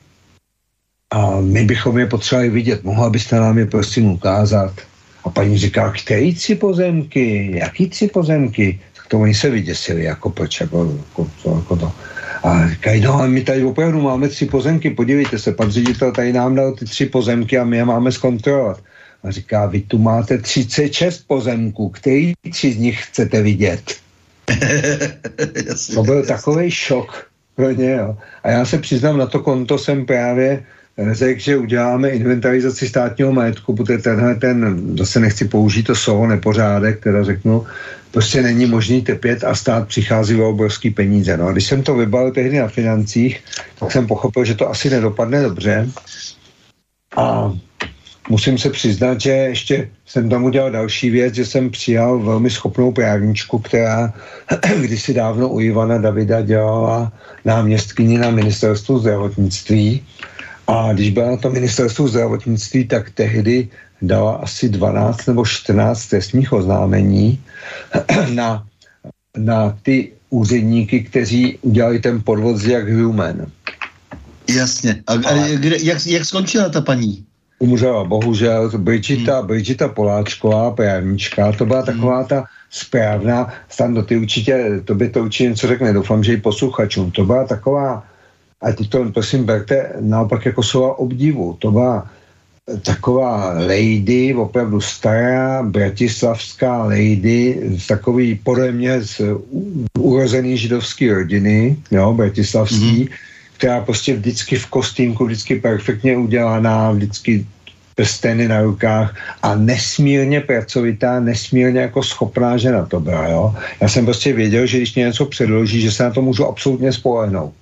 a 1.11 1.39
my 1.41 1.65
bychom 1.65 1.97
je 1.97 2.05
potřebovali 2.05 2.49
vidět, 2.49 2.83
mohla 2.83 3.09
byste 3.09 3.35
nám 3.39 3.57
je 3.57 3.65
prosím 3.65 4.05
ukázat? 4.17 4.73
A 5.23 5.29
paní 5.29 5.57
říká, 5.57 5.93
který 6.03 6.35
tři 6.35 6.55
pozemky, 6.55 7.51
jaký 7.55 7.87
tři 7.87 8.07
pozemky? 8.07 8.79
Tak 8.97 9.07
to 9.07 9.19
oni 9.19 9.33
se 9.33 9.49
vyděsili, 9.49 10.03
jako 10.03 10.29
proč, 10.29 10.61
jako, 10.61 10.97
jako, 10.97 11.27
to, 11.43 11.55
jako 11.55 11.75
to. 11.75 11.91
A 12.43 12.69
říkají, 12.69 13.01
no 13.01 13.13
a 13.13 13.27
my 13.27 13.41
tady 13.41 13.63
opravdu 13.63 14.01
máme 14.01 14.29
tři 14.29 14.45
pozemky, 14.45 14.89
podívejte 14.89 15.39
se, 15.39 15.51
pan 15.51 15.71
ředitel 15.71 16.11
tady 16.11 16.33
nám 16.33 16.55
dal 16.55 16.71
ty 16.71 16.85
tři 16.85 17.05
pozemky 17.05 17.57
a 17.57 17.63
my 17.63 17.77
je 17.77 17.85
máme 17.85 18.11
zkontrolovat. 18.11 18.83
A 19.23 19.31
říká, 19.31 19.65
vy 19.65 19.81
tu 19.81 19.97
máte 19.97 20.37
36 20.37 21.23
pozemků, 21.27 21.89
který 21.89 22.33
tři 22.51 22.73
z 22.73 22.77
nich 22.77 23.05
chcete 23.05 23.41
vidět? 23.41 23.95
to 25.93 26.03
byl 26.03 26.25
takový 26.25 26.71
šok 26.71 27.27
pro 27.55 27.71
ně, 27.71 27.91
jo. 27.91 28.17
A 28.43 28.49
já 28.49 28.65
se 28.65 28.77
přiznám, 28.77 29.17
na 29.17 29.25
to 29.25 29.39
konto 29.39 29.77
jsem 29.77 30.05
právě 30.05 30.63
řekl, 31.11 31.39
že 31.39 31.57
uděláme 31.57 32.09
inventarizaci 32.09 32.87
státního 32.87 33.31
majetku, 33.31 33.75
protože 33.75 33.97
tenhle 33.97 34.35
ten, 34.35 34.81
zase 34.97 35.19
nechci 35.19 35.45
použít 35.45 35.83
to 35.83 35.95
slovo 35.95 36.27
nepořádek, 36.27 37.03
teda 37.03 37.23
řeknu, 37.23 37.65
prostě 38.11 38.41
není 38.41 38.65
možný 38.65 39.01
trpět 39.01 39.43
a 39.43 39.55
stát 39.55 39.87
přichází 39.87 40.35
o 40.35 40.49
obrovský 40.49 40.89
peníze. 40.89 41.37
No 41.37 41.47
a 41.47 41.51
když 41.51 41.65
jsem 41.65 41.83
to 41.83 41.95
vybavil 41.95 42.31
tehdy 42.31 42.59
na 42.59 42.67
financích, 42.67 43.43
tak 43.79 43.91
jsem 43.91 44.07
pochopil, 44.07 44.45
že 44.45 44.55
to 44.55 44.69
asi 44.69 44.89
nedopadne 44.89 45.41
dobře. 45.41 45.89
A 47.17 47.53
musím 48.29 48.57
se 48.57 48.69
přiznat, 48.69 49.21
že 49.21 49.29
ještě 49.29 49.89
jsem 50.05 50.29
tam 50.29 50.43
udělal 50.43 50.71
další 50.71 51.09
věc, 51.09 51.33
že 51.33 51.45
jsem 51.45 51.69
přijal 51.69 52.19
velmi 52.19 52.49
schopnou 52.49 52.91
právničku, 52.91 53.59
která 53.59 54.13
kdysi 54.81 55.13
dávno 55.13 55.49
u 55.49 55.59
Ivana 55.59 55.97
Davida 55.97 56.41
dělala 56.41 57.11
náměstkyni 57.45 58.17
na 58.17 58.31
ministerstvu 58.31 58.99
zdravotnictví 58.99 60.03
a 60.67 60.93
když 60.93 61.09
byla 61.09 61.31
na 61.31 61.37
to 61.37 61.49
ministerstvu 61.49 62.07
zdravotnictví, 62.07 62.87
tak 62.87 63.09
tehdy 63.09 63.67
dala 64.01 64.35
asi 64.35 64.69
12 64.69 65.25
nebo 65.25 65.45
14 65.45 66.05
trestních 66.05 66.53
oznámení 66.53 67.41
na, 68.33 68.65
na 69.37 69.77
ty 69.83 70.11
úředníky, 70.29 71.03
kteří 71.03 71.57
udělali 71.61 71.99
ten 71.99 72.21
podvod 72.21 72.57
z 72.57 72.67
jak 72.67 72.89
human. 72.89 73.45
Jasně. 74.49 75.03
A, 75.07 75.13
a 75.13 75.47
kde, 75.55 75.77
jak, 75.81 76.05
jak 76.05 76.25
skončila 76.25 76.69
ta 76.69 76.81
paní? 76.81 77.25
Umřela, 77.59 78.03
bohužel. 78.03 78.71
Bridgita, 78.77 79.37
hmm. 79.39 79.47
Bridgita 79.47 79.87
Poláčková, 79.87 80.71
právnička, 80.71 81.51
to 81.51 81.65
byla 81.65 81.81
taková 81.81 82.17
hmm. 82.17 82.27
ta 82.27 82.43
správná, 82.69 83.53
Stando, 83.69 84.03
ty 84.03 84.17
určitě, 84.17 84.81
to 84.85 84.95
by 84.95 85.09
to 85.09 85.23
určitě 85.23 85.49
něco 85.49 85.67
řekne, 85.67 85.93
doufám, 85.93 86.23
že 86.23 86.33
i 86.33 86.37
posluchačům, 86.37 87.11
to 87.11 87.25
byla 87.25 87.47
taková 87.47 88.03
a 88.63 88.71
teď 88.71 88.89
to 88.89 89.11
prosím 89.13 89.43
berte 89.43 89.91
naopak 89.99 90.45
jako 90.45 90.63
slova 90.63 90.99
obdivu. 90.99 91.55
To 91.59 91.71
byla 91.71 92.09
taková 92.81 93.53
lady, 93.53 94.33
opravdu 94.33 94.81
stará 94.81 95.63
bratislavská 95.63 96.83
lady, 96.83 97.71
takový 97.87 98.35
podle 98.43 98.71
mě 98.71 99.01
z 99.01 99.21
urozený 99.99 100.57
židovský 100.57 101.11
rodiny, 101.11 101.77
jo, 101.91 102.13
bratislavský, 102.13 103.05
mm-hmm. 103.05 103.09
která 103.57 103.81
prostě 103.81 104.15
vždycky 104.15 104.55
v 104.55 104.67
kostýmku, 104.67 105.25
vždycky 105.25 105.59
perfektně 105.59 106.17
udělaná, 106.17 106.91
vždycky 106.91 107.45
prsteny 107.95 108.47
na 108.47 108.61
rukách 108.61 109.15
a 109.43 109.55
nesmírně 109.55 110.41
pracovitá, 110.41 111.19
nesmírně 111.19 111.81
jako 111.81 112.03
schopná 112.03 112.57
žena 112.57 112.85
to 112.85 112.99
byla, 112.99 113.27
jo. 113.27 113.55
Já 113.81 113.89
jsem 113.89 114.05
prostě 114.05 114.33
věděl, 114.33 114.65
že 114.65 114.77
když 114.77 114.95
mě 114.95 115.05
něco 115.05 115.25
předloží, 115.25 115.81
že 115.81 115.91
se 115.91 116.03
na 116.03 116.09
to 116.09 116.21
můžu 116.21 116.45
absolutně 116.45 116.93
spolehnout. 116.93 117.53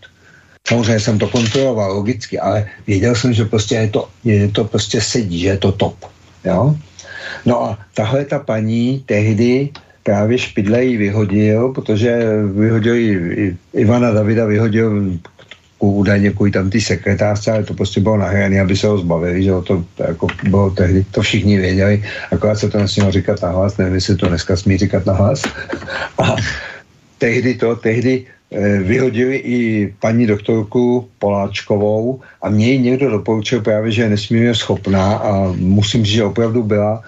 Samozřejmě 0.67 0.99
jsem 0.99 1.19
to 1.19 1.27
kontroloval 1.27 1.93
logicky, 1.93 2.39
ale 2.39 2.67
věděl 2.87 3.15
jsem, 3.15 3.33
že 3.33 3.45
prostě 3.45 3.75
je 3.75 3.87
to, 3.87 4.09
je 4.23 4.47
to 4.47 4.63
prostě 4.65 5.01
sedí, 5.01 5.39
že 5.39 5.47
je 5.47 5.57
to 5.57 5.71
top. 5.71 6.05
Jo? 6.45 6.75
No 7.45 7.63
a 7.63 7.79
tahle 7.93 8.25
ta 8.25 8.39
paní 8.39 9.03
tehdy 9.05 9.69
právě 10.03 10.37
Špidle 10.37 10.83
ji 10.83 10.97
vyhodil, 10.97 11.69
protože 11.69 12.19
vyhodil 12.55 12.95
ji, 12.95 13.57
Ivana 13.73 14.11
Davida 14.11 14.45
vyhodil 14.45 15.17
údajně 15.79 16.29
kvůli 16.29 16.51
tam 16.51 16.69
ty 16.69 16.81
sekretářce, 16.81 17.51
ale 17.51 17.63
to 17.63 17.73
prostě 17.73 18.01
bylo 18.01 18.17
nahrané, 18.17 18.61
aby 18.61 18.77
se 18.77 18.87
ho 18.87 18.97
zbavili, 18.97 19.43
že 19.43 19.51
to, 19.63 19.85
jako 19.97 20.27
bylo 20.43 20.69
tehdy, 20.69 21.05
to 21.11 21.21
všichni 21.21 21.57
věděli, 21.57 22.03
akorát 22.31 22.55
se 22.55 22.69
to 22.69 22.77
nesmělo 22.77 23.11
říkat 23.11 23.41
nahlas, 23.41 23.77
nevím, 23.77 23.93
jestli 23.93 24.15
to 24.15 24.27
dneska 24.27 24.55
smí 24.55 24.77
říkat 24.77 25.05
nahlas. 25.05 25.41
A 26.17 26.35
tehdy 27.17 27.53
to, 27.53 27.75
tehdy 27.75 28.25
Eh, 28.25 28.40
vyhodili 28.83 29.35
i 29.35 29.93
paní 29.99 30.27
doktorku 30.27 31.07
Poláčkovou 31.19 32.21
a 32.41 32.49
mě 32.49 32.71
ji 32.71 32.79
někdo 32.79 33.09
doporučil 33.09 33.61
právě, 33.61 33.91
že 33.91 34.01
je 34.01 34.09
nesmírně 34.09 34.55
schopná 34.55 35.15
a 35.15 35.53
musím 35.57 36.05
říct, 36.05 36.15
že 36.15 36.23
opravdu 36.23 36.63
byla. 36.63 37.03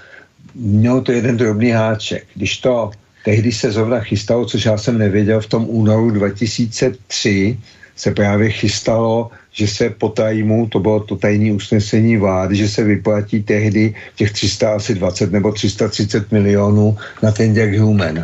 Mělo 0.56 1.02
to 1.02 1.12
jeden 1.12 1.38
drobný 1.38 1.70
háček. 1.70 2.24
Když 2.36 2.58
to 2.58 2.91
tehdy 3.26 3.52
se 3.52 3.72
zrovna 3.72 4.00
chystalo, 4.00 4.46
což 4.46 4.66
já 4.66 4.78
jsem 4.78 4.98
nevěděl, 4.98 5.41
v 5.41 5.48
tom 5.48 5.66
únoru 5.70 6.12
2003 6.12 7.58
se 7.96 8.12
právě 8.12 8.50
chystalo, 8.50 9.30
že 9.52 9.68
se 9.68 9.89
po 9.89 10.10
tajmu, 10.10 10.68
to 10.68 10.80
bylo 10.80 11.00
to 11.00 11.16
tajní 11.16 11.52
usnesení 11.52 12.18
vlády, 12.18 12.56
že 12.56 12.70
se 12.70 12.84
vyplatí 12.84 13.44
tehdy 13.44 13.96
těch 14.16 14.32
320 14.32 15.32
nebo 15.32 15.52
330 15.52 16.32
milionů 16.32 16.98
na 17.24 17.32
ten 17.32 17.54
Jack 17.54 17.78
Human. 17.78 18.24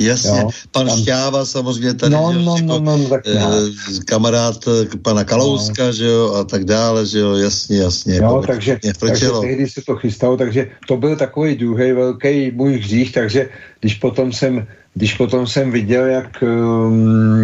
Jasně, 0.00 0.40
jo, 0.40 0.50
pan 0.70 0.86
tam... 0.86 0.98
Šťáva 0.98 1.46
samozřejmě 1.46 1.94
tady, 1.94 2.14
no, 2.14 2.32
no, 2.32 2.56
jako, 2.56 2.66
no, 2.66 2.80
no, 2.80 2.96
no, 2.96 3.08
tak 3.08 3.22
eh, 3.26 3.38
kamarád 4.04 4.56
eh, 4.68 4.96
pana 5.02 5.24
Kalouska, 5.24 5.86
no. 5.86 5.92
že 5.92 6.06
jo, 6.06 6.34
a 6.34 6.44
tak 6.44 6.64
dále, 6.64 7.06
že 7.06 7.18
jo, 7.18 7.34
jasně, 7.34 7.78
jasně. 7.78 8.20
No, 8.20 8.26
jako, 8.26 8.46
takže, 8.46 8.78
takže 8.98 9.30
tehdy 9.40 9.68
se 9.68 9.82
to 9.86 9.96
chystalo, 9.96 10.36
takže 10.36 10.70
to 10.88 10.96
byl 10.96 11.16
takový 11.16 11.54
druhý 11.54 11.92
velký 11.92 12.50
můj 12.50 12.78
hřích, 12.78 13.12
takže 13.12 13.48
když 13.80 13.94
potom 13.94 14.32
jsem 14.32 14.66
když 14.94 15.14
potom 15.14 15.46
jsem 15.46 15.70
viděl, 15.70 16.04
jak 16.06 16.42
um, 16.42 16.92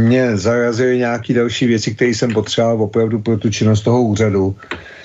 mě 0.04 0.36
zarazily 0.36 0.98
nějaké 0.98 1.34
další 1.34 1.66
věci, 1.66 1.94
které 1.94 2.10
jsem 2.10 2.32
potřeboval 2.32 2.82
opravdu 2.82 3.18
pro 3.18 3.38
tu 3.38 3.50
činnost 3.50 3.82
toho 3.82 4.02
úřadu, 4.02 4.56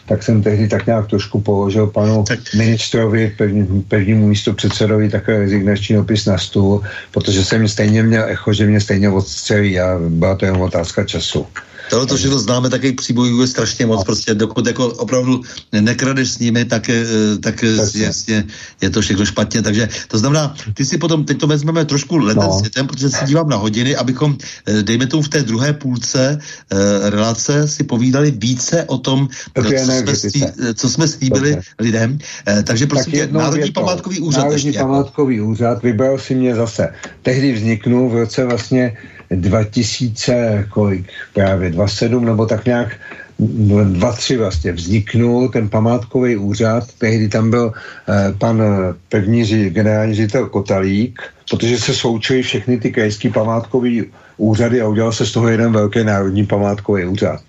tak 0.05 0.23
jsem 0.23 0.43
tehdy 0.43 0.67
tak 0.67 0.85
nějak 0.85 1.07
trošku 1.07 1.41
položil 1.41 1.87
panu 1.87 2.23
tak. 2.23 2.39
ministrovi, 2.55 3.33
první, 3.37 3.81
prvnímu 3.81 4.27
místo 4.27 4.53
předsedovi 4.53 5.09
takový 5.09 5.37
rezignační 5.37 5.97
opis 5.97 6.25
na 6.25 6.37
stůl, 6.37 6.81
protože 7.11 7.45
jsem 7.45 7.67
stejně 7.67 8.03
měl 8.03 8.23
echo, 8.23 8.53
že 8.53 8.65
mě 8.65 8.81
stejně 8.81 9.09
odstřelí 9.09 9.79
a 9.79 9.99
byla 10.09 10.35
to 10.35 10.45
jen 10.45 10.55
otázka 10.55 11.03
času. 11.03 11.47
Tohle 11.89 12.05
to 12.05 12.17
všechno 12.17 12.39
známe, 12.39 12.69
také 12.69 12.93
přibojuje 12.93 13.47
strašně 13.47 13.86
moc, 13.86 14.03
prostě 14.03 14.34
dokud 14.34 14.67
jako 14.67 14.88
opravdu 14.88 15.41
nekradeš 15.81 16.31
s 16.31 16.39
nimi, 16.39 16.65
tak, 16.65 16.89
eh, 16.89 17.05
tak 17.39 17.63
jasně 17.95 18.43
je 18.81 18.89
to 18.89 19.01
všechno 19.01 19.25
špatně, 19.25 19.61
takže 19.61 19.89
to 20.07 20.17
znamená, 20.17 20.55
ty 20.73 20.86
si 20.86 20.97
potom, 20.97 21.25
teď 21.25 21.38
to 21.39 21.47
vezmeme 21.47 21.86
trošku 21.86 22.17
letem 22.17 22.43
no. 22.43 22.59
světem, 22.59 22.88
protože 22.88 23.09
si 23.09 23.25
dívám 23.25 23.49
na 23.49 23.57
hodiny, 23.57 23.95
abychom, 23.95 24.38
eh, 24.67 24.84
dejme 24.84 25.07
tomu 25.07 25.23
v 25.23 25.29
té 25.29 25.43
druhé 25.43 25.73
půlce 25.73 26.39
eh, 26.39 27.09
relace 27.09 27.67
si 27.67 27.84
povídali 27.84 28.31
více 28.31 28.84
o 28.84 28.97
tom, 28.97 29.27
co 29.55 29.69
jsme, 29.69 30.15
slí, 30.15 30.45
co 30.73 30.89
jsme 30.89 31.07
slíbili 31.07 31.51
Dobře. 31.51 31.69
lidem. 31.79 32.17
Eh, 32.47 32.63
takže 32.63 32.88
prosím 32.88 33.11
tak 33.11 33.21
tě, 33.21 33.34
Národní 33.34 33.63
větou. 33.63 33.81
památkový 33.81 34.19
úřad. 34.19 34.41
Národní 34.43 34.65
ještě, 34.65 34.79
památkový 34.81 35.36
jako. 35.36 35.47
úřad 35.47 35.84
vybral 35.84 36.19
si 36.19 36.36
mě 36.36 36.55
zase. 36.55 36.93
Tehdy 37.21 37.53
vzniknul 37.53 38.09
v 38.09 38.15
roce 38.15 38.45
vlastně 38.45 38.97
2000, 39.36 40.65
kolik 40.69 41.05
právě, 41.34 41.69
27 41.69 42.25
nebo 42.25 42.45
tak 42.45 42.65
nějak 42.65 42.95
2-3 43.39 44.38
vlastně 44.38 44.71
vzniknul 44.71 45.49
ten 45.49 45.69
památkový 45.69 46.38
úřad, 46.38 46.84
tehdy 46.97 47.29
tam 47.29 47.49
byl 47.49 47.73
eh, 47.73 48.34
pan 48.38 48.61
první 49.09 49.69
generální 49.69 50.15
ředitel 50.15 50.49
Kotalík, 50.49 51.21
protože 51.49 51.77
se 51.77 51.93
součili 51.93 52.43
všechny 52.43 52.77
ty 52.77 52.91
krajské 52.91 53.29
památkové 53.29 53.89
úřady 54.38 54.81
a 54.81 54.88
udělal 54.88 55.11
se 55.11 55.25
z 55.25 55.31
toho 55.31 55.47
jeden 55.47 55.73
velký 55.73 56.03
národní 56.03 56.45
památkový 56.45 57.05
úřad. 57.05 57.41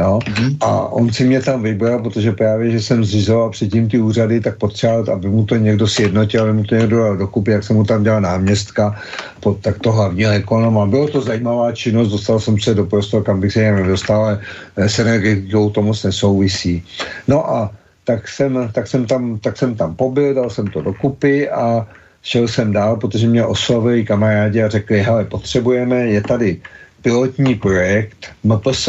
Jo? 0.00 0.18
Mm-hmm. 0.24 0.56
A 0.60 0.88
on 0.88 1.12
si 1.12 1.24
mě 1.24 1.40
tam 1.42 1.62
vybral, 1.62 2.02
protože 2.02 2.32
právě, 2.32 2.70
že 2.70 2.80
jsem 2.80 3.04
zřizoval 3.04 3.50
předtím 3.50 3.88
ty 3.88 4.00
úřady, 4.00 4.40
tak 4.40 4.58
potřeboval, 4.58 5.04
aby 5.12 5.28
mu 5.28 5.44
to 5.44 5.56
někdo 5.56 5.88
sjednotil, 5.88 6.42
aby 6.42 6.52
mu 6.52 6.64
to 6.64 6.74
někdo 6.74 6.96
dal 6.98 7.16
dokupy, 7.16 7.50
jak 7.50 7.64
jsem 7.64 7.76
mu 7.76 7.84
tam 7.84 8.02
dělal 8.02 8.20
náměstka, 8.20 8.96
pod, 9.40 9.60
tak 9.60 9.78
to 9.78 9.92
hlavního 9.92 10.32
ekonoma. 10.32 10.86
Bylo 10.86 11.08
to 11.08 11.20
zajímavá 11.20 11.72
činnost, 11.72 12.08
dostal 12.08 12.40
jsem 12.40 12.58
se 12.60 12.74
do 12.74 12.84
prostoru, 12.86 13.24
kam 13.24 13.40
bych 13.40 13.52
se 13.52 13.60
jen 13.62 13.76
nedostal, 13.76 14.24
ale 14.24 14.40
s 14.76 14.98
energetikou 14.98 15.70
to 15.70 15.82
moc 15.82 16.04
nesouvisí. 16.04 16.82
No 17.28 17.50
a 17.50 17.70
tak 18.04 18.28
jsem, 18.28 18.70
tak 18.72 18.86
jsem, 18.88 19.06
tam, 19.06 19.38
tak 19.38 19.56
jsem 19.56 19.74
tam 19.74 19.94
pobyl, 19.94 20.34
dal 20.34 20.50
jsem 20.50 20.66
to 20.66 20.80
dokupy 20.82 21.48
a 21.50 21.86
šel 22.22 22.48
jsem 22.48 22.72
dál, 22.72 22.96
protože 22.96 23.28
mě 23.28 23.44
oslovili 23.44 24.04
kamarádi 24.04 24.62
a 24.62 24.68
řekli, 24.68 25.02
hele, 25.02 25.24
potřebujeme, 25.24 25.96
je 25.96 26.20
tady 26.20 26.60
pilotní 27.02 27.54
projekt 27.54 28.26
MPSV 28.44 28.88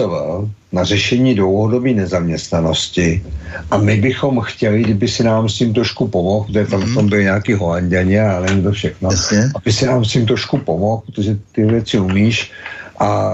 na 0.72 0.84
řešení 0.84 1.36
dlouhodobé 1.36 1.94
nezaměstnanosti 1.94 3.24
a 3.72 3.78
my 3.78 4.02
bychom 4.02 4.40
chtěli, 4.40 4.84
kdyby 4.84 5.08
si 5.08 5.24
nám 5.24 5.50
s 5.50 5.56
tím 5.56 5.74
trošku 5.74 6.08
pomohl, 6.08 6.46
kde 6.50 6.66
tam 6.68 6.82
mm-hmm. 6.82 7.10
byli 7.10 7.24
nějaký 7.24 7.54
holanděně 7.54 8.22
a 8.22 8.40
nevím 8.40 8.64
to 8.64 8.72
všechno, 8.72 9.12
Jasně. 9.12 9.52
aby 9.56 9.72
si 9.72 9.86
nám 9.86 10.06
s 10.06 10.12
tím 10.12 10.26
trošku 10.26 10.58
pomohl, 10.58 11.02
protože 11.06 11.38
ty 11.52 11.66
věci 11.66 12.00
umíš 12.00 12.52
a 13.00 13.34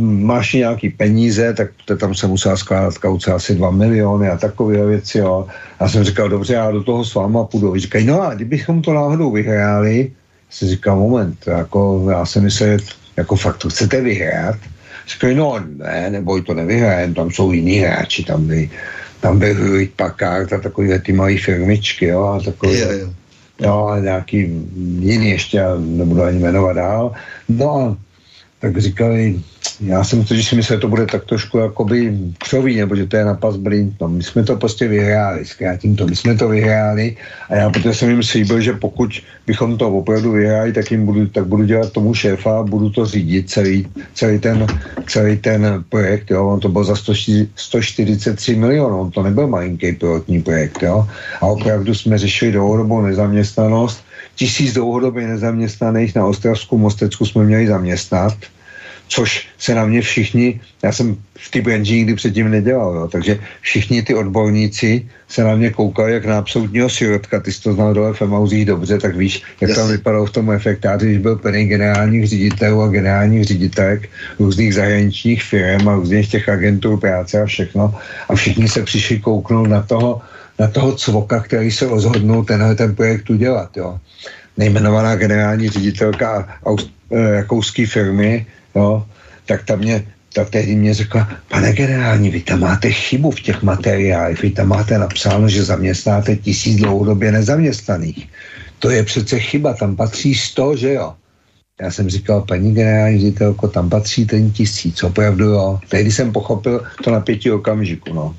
máš 0.00 0.52
nějaký 0.52 0.88
peníze, 0.88 1.54
tak 1.54 1.70
to 1.84 1.96
tam 1.96 2.14
se 2.14 2.26
musela 2.26 2.56
skládat 2.56 2.98
kauce 2.98 3.32
asi 3.32 3.54
2 3.54 3.70
miliony 3.70 4.28
a 4.28 4.38
takové 4.38 4.86
věci, 4.86 5.18
jo. 5.18 5.46
Já 5.80 5.88
jsem 5.88 6.04
říkal, 6.04 6.28
dobře, 6.28 6.54
já 6.54 6.70
do 6.70 6.82
toho 6.82 7.04
s 7.04 7.14
váma 7.14 7.44
půjdu. 7.44 7.76
Říkají, 7.76 8.06
no 8.06 8.22
a 8.22 8.34
kdybychom 8.34 8.82
to 8.82 8.92
náhodou 8.92 9.30
vyhráli, 9.30 10.12
jsem 10.50 10.68
říkal, 10.68 10.96
moment, 10.96 11.38
jako 11.46 12.06
já 12.10 12.26
jsem 12.26 12.42
myslel, 12.42 12.78
jako 13.16 13.36
fakt 13.36 13.56
to 13.56 13.68
chcete 13.68 14.00
vyhrát? 14.00 14.56
No 15.34 15.60
ne, 15.76 16.10
neboj, 16.10 16.42
to 16.42 16.54
nevyhrajem, 16.54 17.14
tam 17.14 17.30
jsou 17.30 17.52
jiní 17.52 17.78
hráči, 17.78 18.24
tam 18.24 18.46
by, 18.46 18.70
tam 19.20 19.38
by 19.38 19.54
Hewlett 19.54 19.94
Packard 19.96 20.52
a 20.52 20.58
takovýhle 20.58 20.98
ty 20.98 21.12
malé 21.12 21.38
firmičky, 21.38 22.06
jo, 22.06 22.24
a 22.24 22.40
takový, 22.40 22.78
jo, 22.78 22.88
jo. 22.90 23.08
jo, 23.60 23.86
a 23.86 23.98
nějaký 23.98 24.38
jiný 24.98 25.30
ještě, 25.30 25.62
nebudu 25.78 26.22
ani 26.22 26.38
jmenovat 26.38 26.76
dál. 26.76 27.12
No 27.48 27.70
a 27.76 27.96
tak 28.60 28.78
říkali, 28.78 29.40
já 29.80 30.04
jsem 30.04 30.24
totiž 30.24 30.48
si 30.48 30.56
myslel, 30.56 30.76
že 30.76 30.80
to 30.80 30.88
bude 30.88 31.06
tak 31.06 31.24
trošku 31.24 31.58
jakoby 31.58 32.18
křový, 32.38 32.76
nebo 32.76 32.96
že 32.96 33.06
to 33.06 33.16
je 33.16 33.24
na 33.24 33.34
pas 33.34 33.56
blind. 33.56 33.94
No, 34.00 34.08
my 34.08 34.22
jsme 34.22 34.44
to 34.44 34.56
prostě 34.56 34.88
vyhráli, 34.88 35.44
zkrátím 35.44 35.96
to, 35.96 36.06
my 36.06 36.16
jsme 36.16 36.34
to 36.34 36.48
vyhráli 36.48 37.16
a 37.48 37.54
já 37.54 37.70
protože 37.70 37.94
jsem 37.94 38.10
jim 38.10 38.22
slíbil, 38.22 38.60
že 38.60 38.72
pokud 38.72 39.10
bychom 39.46 39.78
to 39.78 39.90
opravdu 39.90 40.32
vyhráli, 40.32 40.72
tak 40.72 40.90
jim 40.90 41.06
budu, 41.06 41.26
tak 41.26 41.46
budu 41.46 41.64
dělat 41.64 41.92
tomu 41.92 42.14
šéfa, 42.14 42.62
budu 42.62 42.90
to 42.90 43.06
řídit 43.06 43.50
celý, 43.50 43.86
celý, 44.14 44.38
ten, 44.38 44.66
celý 45.06 45.36
ten 45.36 45.84
projekt, 45.88 46.30
jo. 46.30 46.48
On 46.48 46.60
to 46.60 46.68
byl 46.68 46.84
za 46.84 46.96
100, 46.96 47.12
143 47.56 48.56
milionů, 48.56 49.00
on 49.00 49.10
to 49.10 49.22
nebyl 49.22 49.46
malinký 49.46 49.92
pilotní 49.92 50.42
projekt, 50.42 50.82
jo. 50.82 51.08
A 51.40 51.46
opravdu 51.46 51.94
jsme 51.94 52.18
řešili 52.18 52.52
dlouhodobou 52.52 53.00
nezaměstnanost, 53.00 54.04
tisíc 54.34 54.74
dlouhodobě 54.74 55.26
nezaměstnaných 55.26 56.14
na 56.14 56.26
Ostravsku 56.26 56.78
Mostecku 56.78 57.26
jsme 57.26 57.44
měli 57.44 57.66
zaměstnat, 57.66 58.34
což 59.12 59.48
se 59.58 59.74
na 59.74 59.84
mě 59.84 60.00
všichni, 60.00 60.60
já 60.82 60.92
jsem 60.92 61.16
v 61.36 61.50
té 61.50 61.60
branži 61.60 61.94
nikdy 61.94 62.14
předtím 62.14 62.48
nedělal, 62.50 62.94
jo, 62.96 63.08
takže 63.12 63.38
všichni 63.60 64.02
ty 64.02 64.14
odborníci 64.14 65.04
se 65.28 65.44
na 65.44 65.52
mě 65.56 65.70
koukali 65.70 66.12
jak 66.12 66.24
na 66.24 66.38
absolutního 66.38 66.88
sirotka, 66.88 67.40
ty 67.40 67.52
jsi 67.52 67.62
to 67.62 67.72
znal 67.76 67.94
dole 67.94 68.16
v 68.16 68.22
Emauzích 68.22 68.64
dobře, 68.64 68.98
tak 68.98 69.16
víš, 69.16 69.42
jak 69.60 69.68
yes. 69.68 69.78
tam 69.78 69.88
vypadalo 69.88 70.26
v 70.26 70.30
tom 70.40 70.50
efektáři, 70.50 71.06
když 71.06 71.18
byl 71.18 71.36
plný 71.36 71.68
generálních 71.68 72.28
ředitelů 72.28 72.82
a 72.82 72.88
generálních 72.88 73.44
ředitelek 73.44 74.08
různých 74.40 74.74
zahraničních 74.74 75.42
firm 75.44 75.88
a 75.88 75.94
různých 75.94 76.30
těch 76.30 76.48
agentur 76.48 76.96
práce 76.96 77.36
a 77.36 77.44
všechno 77.44 77.92
a 78.28 78.32
všichni 78.32 78.68
se 78.68 78.80
přišli 78.82 79.20
kouknout 79.20 79.68
na 79.68 79.82
toho, 79.84 80.24
na 80.56 80.68
toho 80.72 80.96
cvoka, 80.96 81.40
který 81.40 81.68
se 81.68 81.84
rozhodnul 81.84 82.44
tenhle 82.48 82.74
ten 82.74 82.96
projekt 82.96 83.28
udělat. 83.28 83.76
Jo. 83.76 84.00
Nejmenovaná 84.56 85.16
generální 85.16 85.68
ředitelka 85.68 86.48
aus, 86.64 86.88
e, 87.12 87.44
rakouské 87.44 87.86
firmy, 87.86 88.46
jo, 88.74 89.06
tak 89.46 89.64
ta 89.64 89.76
mě 89.76 90.06
tak 90.34 90.50
tehdy 90.50 90.76
mě 90.76 90.94
řekla, 90.94 91.28
pane 91.48 91.72
generální, 91.72 92.30
vy 92.30 92.40
tam 92.40 92.60
máte 92.60 92.90
chybu 92.90 93.30
v 93.30 93.40
těch 93.40 93.62
materiálech, 93.62 94.42
vy 94.42 94.50
tam 94.50 94.68
máte 94.68 94.98
napsáno, 94.98 95.48
že 95.48 95.64
zaměstnáte 95.64 96.36
tisíc 96.36 96.80
dlouhodobě 96.80 97.32
nezaměstnaných. 97.32 98.28
To 98.78 98.90
je 98.90 99.02
přece 99.04 99.38
chyba, 99.38 99.74
tam 99.74 99.96
patří 99.96 100.34
sto, 100.34 100.76
že 100.76 100.92
jo? 100.92 101.14
Já 101.80 101.90
jsem 101.90 102.10
říkal, 102.10 102.42
paní 102.48 102.74
generální 102.74 103.18
ředitelko, 103.18 103.68
tam 103.68 103.90
patří 103.90 104.26
ten 104.26 104.50
tisíc, 104.50 105.02
opravdu 105.02 105.44
jo. 105.44 105.78
Tehdy 105.88 106.12
jsem 106.12 106.32
pochopil 106.32 106.84
to 107.04 107.10
na 107.10 107.20
pěti 107.20 107.52
okamžiku, 107.52 108.14
no. 108.14 108.36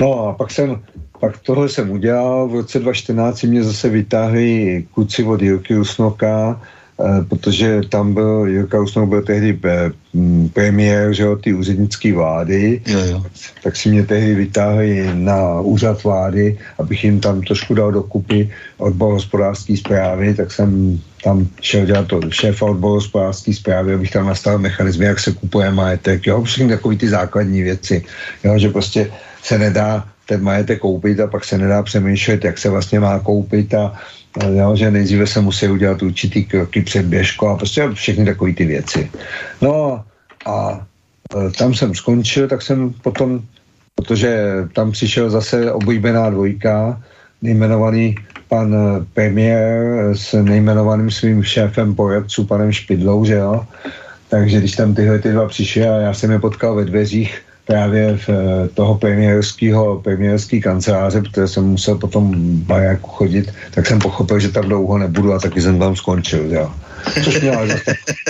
No 0.00 0.28
a 0.28 0.32
pak 0.32 0.50
jsem 0.50 0.82
pak 1.20 1.38
tohle 1.38 1.68
jsem 1.68 1.90
udělal, 1.90 2.48
v 2.48 2.54
roce 2.54 2.78
2014 2.78 3.42
mě 3.42 3.64
zase 3.64 3.88
vytáhli 3.88 4.84
kluci 4.94 5.24
od 5.24 5.42
Jirky 5.42 5.78
Usnoka, 5.78 6.60
eh, 6.62 6.75
protože 7.28 7.80
tam 7.88 8.14
byl, 8.14 8.46
Jirka 8.46 8.80
Usnok 8.80 9.08
byl 9.08 9.22
tehdy 9.22 9.60
eh, 9.64 9.90
premiér, 10.52 11.12
že 11.12 11.22
jo, 11.22 11.36
ty 11.36 11.54
úřednické 11.54 12.12
vlády, 12.12 12.80
jo, 12.86 13.00
jo. 13.10 13.22
tak 13.62 13.76
si 13.76 13.88
mě 13.88 14.06
tehdy 14.06 14.34
vytáhli 14.34 15.10
na 15.14 15.60
úřad 15.60 16.04
vlády, 16.04 16.58
abych 16.78 17.04
jim 17.04 17.20
tam 17.20 17.42
trošku 17.42 17.74
dal 17.74 17.92
dokupy 17.92 18.50
odbor 18.78 19.12
hospodářské 19.12 19.76
zprávy, 19.76 20.34
tak 20.34 20.52
jsem 20.52 21.00
tam 21.24 21.48
šel 21.60 21.86
dělat 21.86 22.06
to 22.06 22.20
šéfa 22.30 22.66
odboru 22.66 22.94
hospodářské 22.94 23.54
zprávy, 23.54 23.94
abych 23.94 24.10
tam 24.10 24.26
nastavil 24.26 24.58
mechanizmy, 24.58 25.04
jak 25.04 25.20
se 25.20 25.32
kupuje 25.32 25.70
majetek, 25.70 26.26
jo, 26.26 26.42
všechny 26.42 26.68
takové 26.68 26.96
ty 26.96 27.08
základní 27.08 27.62
věci, 27.62 28.04
jo, 28.44 28.58
že 28.58 28.68
prostě 28.68 29.10
se 29.42 29.58
nedá 29.58 30.08
ten 30.26 30.42
majetek 30.42 30.78
koupit 30.78 31.20
a 31.20 31.26
pak 31.26 31.44
se 31.44 31.58
nedá 31.58 31.82
přemýšlet, 31.82 32.44
jak 32.44 32.58
se 32.58 32.70
vlastně 32.70 33.00
má 33.00 33.18
koupit 33.18 33.74
a 33.74 33.94
jo, 34.44 34.76
že 34.76 34.90
nejdříve 34.90 35.26
se 35.26 35.40
musí 35.40 35.68
udělat 35.68 36.02
určitý 36.02 36.44
kroky 36.44 36.82
před 36.82 37.06
běžkou 37.06 37.48
a 37.48 37.56
prostě 37.56 37.88
všechny 37.92 38.24
takové 38.24 38.52
ty 38.52 38.64
věci. 38.64 39.10
No 39.62 40.04
a 40.46 40.86
e, 41.36 41.50
tam 41.50 41.74
jsem 41.74 41.94
skončil, 41.94 42.48
tak 42.48 42.62
jsem 42.62 42.92
potom, 42.92 43.40
protože 43.94 44.52
tam 44.72 44.92
přišel 44.92 45.30
zase 45.30 45.72
oblíbená 45.72 46.30
dvojka, 46.30 47.02
nejmenovaný 47.42 48.14
pan 48.48 48.74
premiér 49.14 50.10
s 50.12 50.42
nejmenovaným 50.42 51.10
svým 51.10 51.42
šéfem 51.42 51.94
poradců, 51.94 52.44
panem 52.44 52.72
Špidlou, 52.72 53.24
že 53.24 53.34
jo. 53.34 53.66
Takže 54.28 54.58
když 54.58 54.76
tam 54.76 54.94
tyhle 54.94 55.18
ty 55.18 55.32
dva 55.32 55.48
přišly 55.48 55.88
a 55.88 55.96
já 55.96 56.14
jsem 56.14 56.30
je 56.30 56.38
potkal 56.38 56.74
ve 56.74 56.84
dveřích, 56.84 57.42
právě 57.66 58.18
v 58.18 58.28
eh, 58.28 58.68
toho 58.74 58.94
premiérského, 58.94 60.00
premiérský 60.00 60.60
kanceláře, 60.60 61.22
protože 61.22 61.48
jsem 61.48 61.64
musel 61.64 61.98
potom 61.98 62.32
bajáku 62.62 63.10
chodit, 63.10 63.52
tak 63.70 63.86
jsem 63.86 63.98
pochopil, 63.98 64.40
že 64.40 64.48
tam 64.48 64.64
dlouho 64.64 64.98
nebudu 64.98 65.32
a 65.32 65.38
taky 65.38 65.62
jsem 65.62 65.78
tam 65.78 65.96
skončil, 65.96 66.54
jo. 66.54 66.72
Což 67.24 67.40
mě 67.40 67.50
ale 67.50 67.80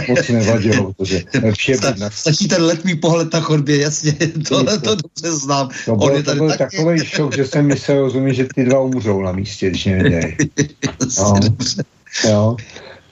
moc 0.08 0.28
nevadilo, 0.28 0.92
protože 0.92 1.22
lepší 1.42 1.72
je 1.72 1.78
být 1.78 1.98
na... 1.98 2.10
Stačí 2.10 2.48
ten 2.48 2.62
letmý 2.62 2.94
pohled 2.94 3.32
na 3.32 3.40
chodbě, 3.40 3.80
jasně, 3.80 4.12
tohle 4.48 4.78
to 4.78 4.94
dobře 4.94 5.32
znám. 5.32 5.68
To 5.84 5.96
byl, 5.96 6.22
to 6.22 6.34
byl 6.34 6.48
taky... 6.48 6.76
takový 6.76 6.98
šok, 7.04 7.36
že 7.36 7.46
jsem 7.46 7.66
myslel, 7.66 8.00
rozumí, 8.00 8.34
že 8.34 8.48
ty 8.54 8.64
dva 8.64 8.80
umřou 8.80 9.22
na 9.22 9.32
místě, 9.32 9.70
když 9.70 9.84
mě. 9.84 10.36
No. 11.18 11.40
Jo. 12.28 12.56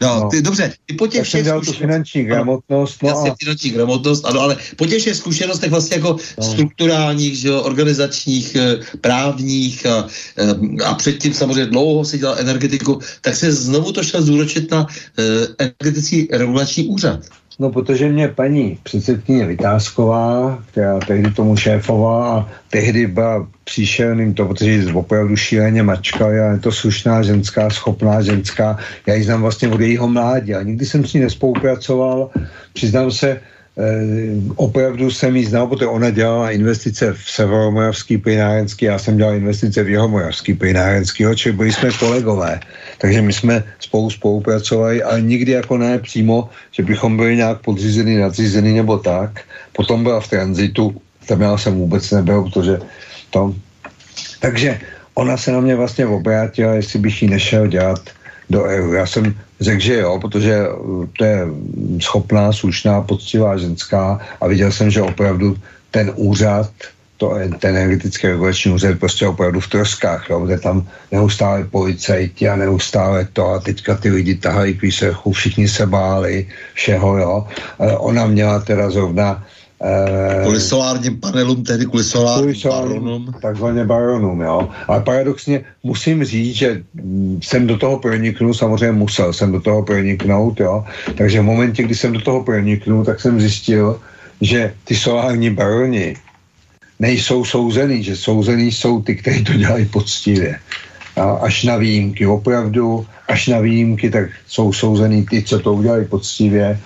No, 0.00 0.20
no. 0.20 0.28
Ty, 0.28 0.42
dobře, 0.42 0.72
ty 0.86 0.94
po 0.94 1.06
těch 1.06 1.24
všech 1.24 1.46
tu 1.64 1.72
finanční 1.72 2.24
gramotnost. 2.24 3.02
No 3.02 3.08
jasně, 3.08 3.30
a... 3.30 3.34
finanční 3.38 3.70
gramotnost, 3.70 4.24
ano, 4.24 4.40
ale 4.40 4.56
po 4.76 4.86
těch 4.86 5.00
všech 5.00 5.16
zkušenostech 5.16 5.70
vlastně 5.70 5.96
jako 5.96 6.16
no. 6.38 6.44
strukturálních, 6.44 7.38
že 7.38 7.48
jo, 7.48 7.62
organizačních, 7.62 8.56
eh, 8.56 8.78
právních 9.00 9.86
a, 9.86 10.06
eh, 10.36 10.84
a 10.84 10.94
předtím 10.94 11.34
samozřejmě 11.34 11.66
dlouho 11.66 12.04
si 12.04 12.18
dělal 12.18 12.36
energetiku, 12.38 12.98
tak 13.20 13.36
se 13.36 13.52
znovu 13.52 13.92
to 13.92 14.02
šel 14.02 14.22
zúročit 14.22 14.70
na 14.70 14.86
uh, 14.86 14.88
energetický 15.58 16.28
regulační 16.30 16.88
úřad. 16.88 17.20
No, 17.58 17.70
protože 17.70 18.08
mě 18.08 18.28
paní 18.28 18.78
předsedkyně 18.82 19.46
Vytázková, 19.46 20.58
která 20.70 20.98
tehdy 20.98 21.30
tomu 21.30 21.56
šéfovala 21.56 22.38
a 22.38 22.48
tehdy 22.70 23.06
byla 23.06 23.46
příšerným 23.64 24.34
to, 24.34 24.46
protože 24.46 24.70
ji 24.70 24.92
opravdu 24.92 25.36
šíleně 25.36 25.82
mačka, 25.82 26.30
já 26.30 26.52
je 26.52 26.58
to 26.58 26.72
slušná 26.72 27.22
ženská, 27.22 27.70
schopná 27.70 28.22
ženská, 28.22 28.78
já 29.06 29.14
ji 29.14 29.24
znám 29.24 29.42
vlastně 29.42 29.68
od 29.68 29.80
jejího 29.80 30.08
mládí 30.08 30.54
a 30.54 30.62
nikdy 30.62 30.86
jsem 30.86 31.04
s 31.04 31.12
ní 31.12 31.20
nespolupracoval, 31.20 32.30
přiznám 32.72 33.10
se, 33.10 33.40
opravdu 34.56 35.10
jsem 35.10 35.36
jí 35.36 35.44
znal, 35.44 35.66
protože 35.66 35.86
ona 35.86 36.10
dělala 36.10 36.50
investice 36.50 37.12
v 37.12 37.30
severomoravský 37.30 38.18
plynárenský, 38.18 38.84
já 38.84 38.98
jsem 38.98 39.16
dělal 39.16 39.34
investice 39.34 39.82
v 39.82 39.88
jihomoravský 39.88 40.54
plynárenský, 40.54 41.24
čili 41.34 41.56
byli 41.56 41.72
jsme 41.72 41.90
kolegové. 41.98 42.60
Takže 42.98 43.22
my 43.22 43.32
jsme 43.32 43.64
spolu 43.80 44.10
spolupracovali, 44.10 45.02
ale 45.02 45.22
nikdy 45.22 45.52
jako 45.52 45.78
ne 45.78 45.98
přímo, 45.98 46.48
že 46.70 46.82
bychom 46.82 47.16
byli 47.16 47.36
nějak 47.36 47.60
podřízený, 47.60 48.16
nadřízený 48.16 48.72
nebo 48.72 48.98
tak. 48.98 49.40
Potom 49.72 50.02
byla 50.02 50.20
v 50.20 50.28
tranzitu, 50.28 50.94
tam 51.26 51.40
já 51.40 51.58
jsem 51.58 51.74
vůbec 51.74 52.10
nebyl, 52.10 52.42
protože 52.42 52.78
to... 53.30 53.54
Takže 54.40 54.78
ona 55.14 55.36
se 55.36 55.52
na 55.52 55.60
mě 55.60 55.76
vlastně 55.76 56.06
obrátila, 56.06 56.74
jestli 56.74 56.98
bych 56.98 57.22
ji 57.22 57.28
nešel 57.28 57.66
dělat 57.66 58.00
do 58.50 58.64
EU. 58.64 58.92
Já 58.92 59.06
jsem 59.06 59.34
řekl, 59.60 59.80
že 59.80 59.94
jo, 59.98 60.18
protože 60.20 60.68
uh, 60.68 61.06
to 61.18 61.24
je 61.24 61.38
schopná, 62.00 62.52
slušná, 62.52 63.00
poctivá 63.00 63.56
ženská 63.56 64.20
a 64.40 64.46
viděl 64.46 64.72
jsem, 64.72 64.90
že 64.90 65.02
opravdu 65.02 65.56
ten 65.90 66.12
úřad, 66.16 66.70
to, 67.16 67.34
ten 67.58 67.76
energetický 67.76 68.26
regulační 68.26 68.72
úřad 68.72 68.98
prostě 68.98 69.26
opravdu 69.26 69.60
v 69.60 69.68
troskách, 69.68 70.30
jo, 70.30 70.40
kde 70.40 70.58
tam 70.58 70.88
neustále 71.12 71.64
policajti 71.64 72.48
a 72.48 72.56
neustále 72.56 73.28
to 73.32 73.50
a 73.50 73.60
teďka 73.60 73.94
ty 73.94 74.10
lidi 74.10 74.34
tahají 74.34 74.74
k 74.74 74.82
výslechu, 74.82 75.32
všichni 75.32 75.68
se 75.68 75.86
báli 75.86 76.46
všeho, 76.74 77.18
jo. 77.18 77.46
Ona 77.98 78.26
měla 78.26 78.60
teda 78.60 78.90
zrovna 78.90 79.42
Eh, 79.42 79.63
kvůli 80.42 80.60
solárním 80.60 81.20
panelům, 81.20 81.64
tedy 81.64 81.86
kvůli 81.86 82.04
solárním, 82.04 82.54
kvůli 82.54 82.74
baronům. 82.74 83.34
Takzvaně 83.42 83.84
baronům, 83.84 84.40
jo. 84.40 84.68
Ale 84.88 85.00
paradoxně 85.00 85.64
musím 85.82 86.24
říct, 86.24 86.56
že 86.56 86.82
jsem 87.42 87.66
do 87.66 87.76
toho 87.78 87.98
proniknul, 87.98 88.54
samozřejmě 88.54 88.92
musel 88.92 89.32
jsem 89.32 89.52
do 89.52 89.60
toho 89.60 89.82
proniknout, 89.82 90.60
jo. 90.60 90.84
Takže 91.14 91.40
v 91.40 91.44
momentě, 91.44 91.82
kdy 91.82 91.94
jsem 91.94 92.12
do 92.12 92.20
toho 92.20 92.44
proniknul, 92.44 93.04
tak 93.04 93.20
jsem 93.20 93.40
zjistil, 93.40 94.00
že 94.40 94.74
ty 94.84 94.94
solární 94.96 95.50
baroni 95.50 96.16
nejsou 97.00 97.44
souzený, 97.44 98.02
že 98.02 98.16
souzený 98.16 98.72
jsou 98.72 99.02
ty, 99.02 99.16
kteří 99.16 99.44
to 99.44 99.52
dělají 99.52 99.84
poctivě. 99.86 100.58
A 101.16 101.22
až 101.22 101.64
na 101.64 101.76
výjimky, 101.76 102.26
opravdu, 102.26 103.06
až 103.28 103.46
na 103.46 103.60
výjimky, 103.60 104.10
tak 104.10 104.30
jsou 104.48 104.72
souzený 104.72 105.26
ty, 105.30 105.42
co 105.42 105.58
to 105.58 105.74
udělají 105.74 106.04
poctivě 106.04 106.80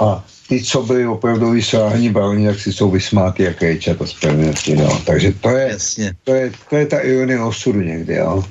a 0.00 0.24
ty, 0.48 0.62
co 0.62 0.82
byli 0.82 1.06
opravdu 1.06 1.62
solární 1.62 2.10
baroni, 2.10 2.46
tak 2.46 2.60
si 2.60 2.72
jsou 2.72 2.90
vysmáty 2.90 3.42
jak 3.42 3.62
rejčat 3.62 4.02
a 4.02 4.06
spravedlnosti, 4.06 4.76
no. 4.76 5.00
Takže 5.06 5.32
to 5.40 5.48
je, 5.48 5.68
Jasně. 5.68 6.12
to 6.24 6.34
je, 6.34 6.52
to 6.70 6.76
je 6.76 6.86
ta 6.86 7.00
ironie 7.00 7.40
osudu 7.40 7.80
někdy, 7.80 8.14
jo. 8.14 8.44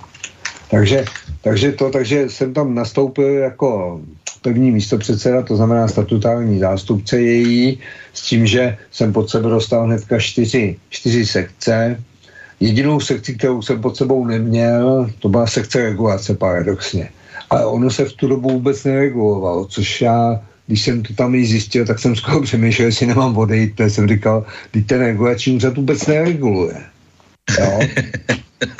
Takže, 0.72 1.06
takže 1.42 1.72
to, 1.72 1.90
takže 1.90 2.30
jsem 2.30 2.54
tam 2.54 2.76
nastoupil 2.76 3.28
jako 3.28 4.02
první 4.42 4.72
místo 4.72 4.98
předseda, 4.98 5.42
to 5.42 5.56
znamená 5.56 5.88
statutární 5.88 6.60
zástupce 6.60 7.22
její, 7.22 7.80
s 8.14 8.22
tím, 8.22 8.48
že 8.48 8.78
jsem 8.92 9.14
pod 9.14 9.30
sebe 9.30 9.50
dostal 9.50 9.86
hnedka 9.86 10.20
čtyři, 10.20 10.76
čtyři 10.90 11.26
sekce. 11.26 12.04
Jedinou 12.60 13.00
sekci, 13.00 13.36
kterou 13.36 13.62
jsem 13.62 13.82
pod 13.82 13.98
sebou 13.98 14.26
neměl, 14.26 15.10
to 15.20 15.30
byla 15.30 15.48
sekce 15.48 15.84
regulace 15.84 16.36
paradoxně. 16.36 17.10
Ale 17.50 17.66
ono 17.66 17.90
se 17.90 18.06
v 18.06 18.14
tu 18.14 18.28
dobu 18.28 18.50
vůbec 18.50 18.84
neregulovalo, 18.84 19.66
což 19.66 20.02
já 20.02 20.42
když 20.68 20.82
jsem 20.82 21.04
to 21.04 21.14
tam 21.14 21.36
i 21.36 21.46
zjistil, 21.46 21.86
tak 21.86 22.00
jsem 22.00 22.16
skoro 22.16 22.42
přemýšlel, 22.48 22.88
jestli 22.88 23.08
nemám 23.08 23.38
odejít, 23.38 23.76
protože 23.76 23.90
jsem 23.90 24.08
říkal, 24.08 24.46
když 24.72 24.86
ten 24.86 25.00
regulační 25.00 25.56
úřad 25.56 25.78
vůbec 25.78 26.08
nereguluje. 26.08 26.84
Jo? 27.60 27.80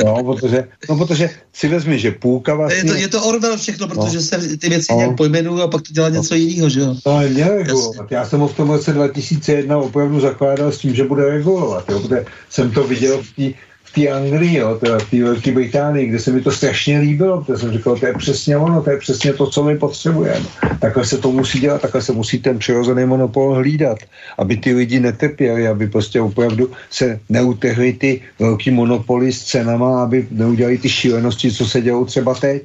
No, 0.06 0.24
protože, 0.24 0.68
no, 0.90 0.98
protože 0.98 1.30
si 1.54 1.68
vezmi, 1.68 2.00
že 2.00 2.12
půlka 2.12 2.56
vlastně... 2.56 2.80
Je 2.80 2.84
to, 2.84 2.96
je 2.96 3.08
to 3.08 3.24
Orwell 3.24 3.58
všechno, 3.58 3.88
protože 3.88 4.18
no. 4.18 4.22
se 4.22 4.58
ty 4.58 4.70
věci 4.70 4.88
no. 4.92 4.98
nějak 4.98 5.18
pojmenují 5.18 5.62
a 5.62 5.68
pak 5.68 5.82
to 5.82 5.94
dělá 5.94 6.10
něco 6.10 6.34
no. 6.34 6.38
jiného, 6.38 6.70
že 6.70 6.80
jo? 6.80 6.96
No, 7.06 7.12
ale 7.12 7.30
neregulovat. 7.30 8.12
Já 8.12 8.26
jsem 8.26 8.40
ho 8.40 8.48
v 8.48 8.56
tom 8.56 8.70
roce 8.70 8.94
2001 8.94 9.78
opravdu 9.78 10.20
zakládal 10.20 10.72
s 10.72 10.78
tím, 10.78 10.96
že 10.96 11.04
bude 11.04 11.30
regulovat, 11.30 11.90
jo? 11.90 12.00
protože 12.00 12.26
jsem 12.50 12.72
to 12.72 12.84
viděl 12.84 13.24
v 13.24 13.32
té 13.36 13.60
té 13.94 14.08
Anglii, 14.08 14.58
jo, 14.58 14.78
teda 14.78 15.00
v 15.00 15.10
té 15.10 15.24
Velké 15.24 15.52
Británii, 15.52 16.08
kde 16.08 16.20
se 16.20 16.32
mi 16.32 16.42
to 16.42 16.52
strašně 16.52 17.00
líbilo, 17.00 17.42
protože 17.42 17.58
jsem 17.58 17.72
říkal, 17.72 17.98
to 17.98 18.06
je 18.06 18.14
přesně 18.14 18.58
ono, 18.58 18.82
to 18.82 18.92
je 18.92 18.98
přesně 18.98 19.34
to, 19.34 19.48
co 19.48 19.64
my 19.64 19.78
potřebujeme. 19.78 20.46
Takhle 20.82 21.06
se 21.06 21.18
to 21.18 21.32
musí 21.32 21.60
dělat, 21.60 21.82
takhle 21.82 22.02
se 22.02 22.14
musí 22.14 22.40
ten 22.40 22.60
přirozený 22.60 23.06
monopol 23.06 23.54
hlídat, 23.54 23.98
aby 24.38 24.58
ty 24.58 24.74
lidi 24.74 25.00
netrpěli, 25.00 25.68
aby 25.68 25.88
prostě 25.88 26.22
opravdu 26.22 26.72
se 26.90 27.20
neutehli 27.30 27.94
ty 27.94 28.22
velký 28.40 28.72
monopoly 28.72 29.34
s 29.34 29.44
cenama, 29.44 30.04
aby 30.04 30.28
neudělali 30.32 30.78
ty 30.78 30.90
šílenosti, 30.90 31.52
co 31.52 31.66
se 31.68 31.82
dělou 31.82 32.06
třeba 32.06 32.34
teď. 32.34 32.64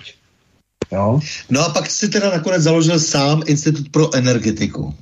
Jo? 0.93 1.21
No 1.51 1.61
a 1.61 1.69
pak 1.69 1.91
si 1.91 2.09
teda 2.09 2.31
nakonec 2.31 2.63
založil 2.63 3.01
sám 3.01 3.43
Institut 3.47 3.89
pro 3.89 4.15
energetiku. 4.15 4.95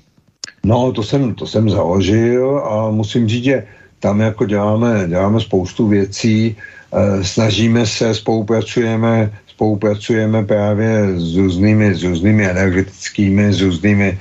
No, 0.64 0.92
to 0.92 1.02
jsem, 1.02 1.34
to 1.34 1.46
jsem 1.46 1.70
založil 1.70 2.58
a 2.58 2.90
musím 2.90 3.28
říct, 3.28 3.44
že 3.44 3.66
tam 4.00 4.20
jako 4.20 4.44
děláme, 4.44 5.04
děláme 5.08 5.40
spoustu 5.40 5.88
věcí, 5.88 6.56
e, 6.92 7.24
snažíme 7.24 7.86
se, 7.86 8.14
spolupracujeme, 8.14 9.32
spolupracujeme 9.46 10.44
právě 10.44 11.20
s 11.20 11.36
různými, 11.36 11.94
s 11.94 12.02
různými 12.02 12.44
energetickými, 12.44 13.52
s 13.52 13.60
různými, 13.60 14.18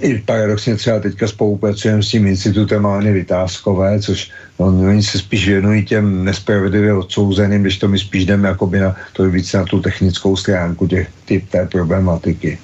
i 0.00 0.22
paradoxně 0.26 0.76
třeba 0.76 1.00
teďka 1.00 1.28
spolupracujeme 1.28 2.02
s 2.02 2.08
tím 2.08 2.26
institutem 2.26 2.86
Aleny 2.86 3.12
Vytázkové, 3.12 4.00
což 4.00 4.30
no, 4.58 4.66
oni 4.66 5.02
se 5.02 5.18
spíš 5.18 5.48
věnují 5.48 5.84
těm 5.84 6.24
nespravedlivě 6.24 6.92
odsouzeným, 6.94 7.62
když 7.62 7.78
to 7.78 7.88
my 7.88 7.98
spíš 7.98 8.24
jdeme 8.26 8.48
jakoby 8.48 8.80
na, 8.80 8.96
to 9.12 9.30
víc 9.30 9.52
na 9.52 9.64
tu 9.64 9.80
technickou 9.80 10.36
stránku 10.36 10.86
těch, 10.86 11.08
ty, 11.24 11.40
té 11.50 11.66
problematiky. 11.66 12.58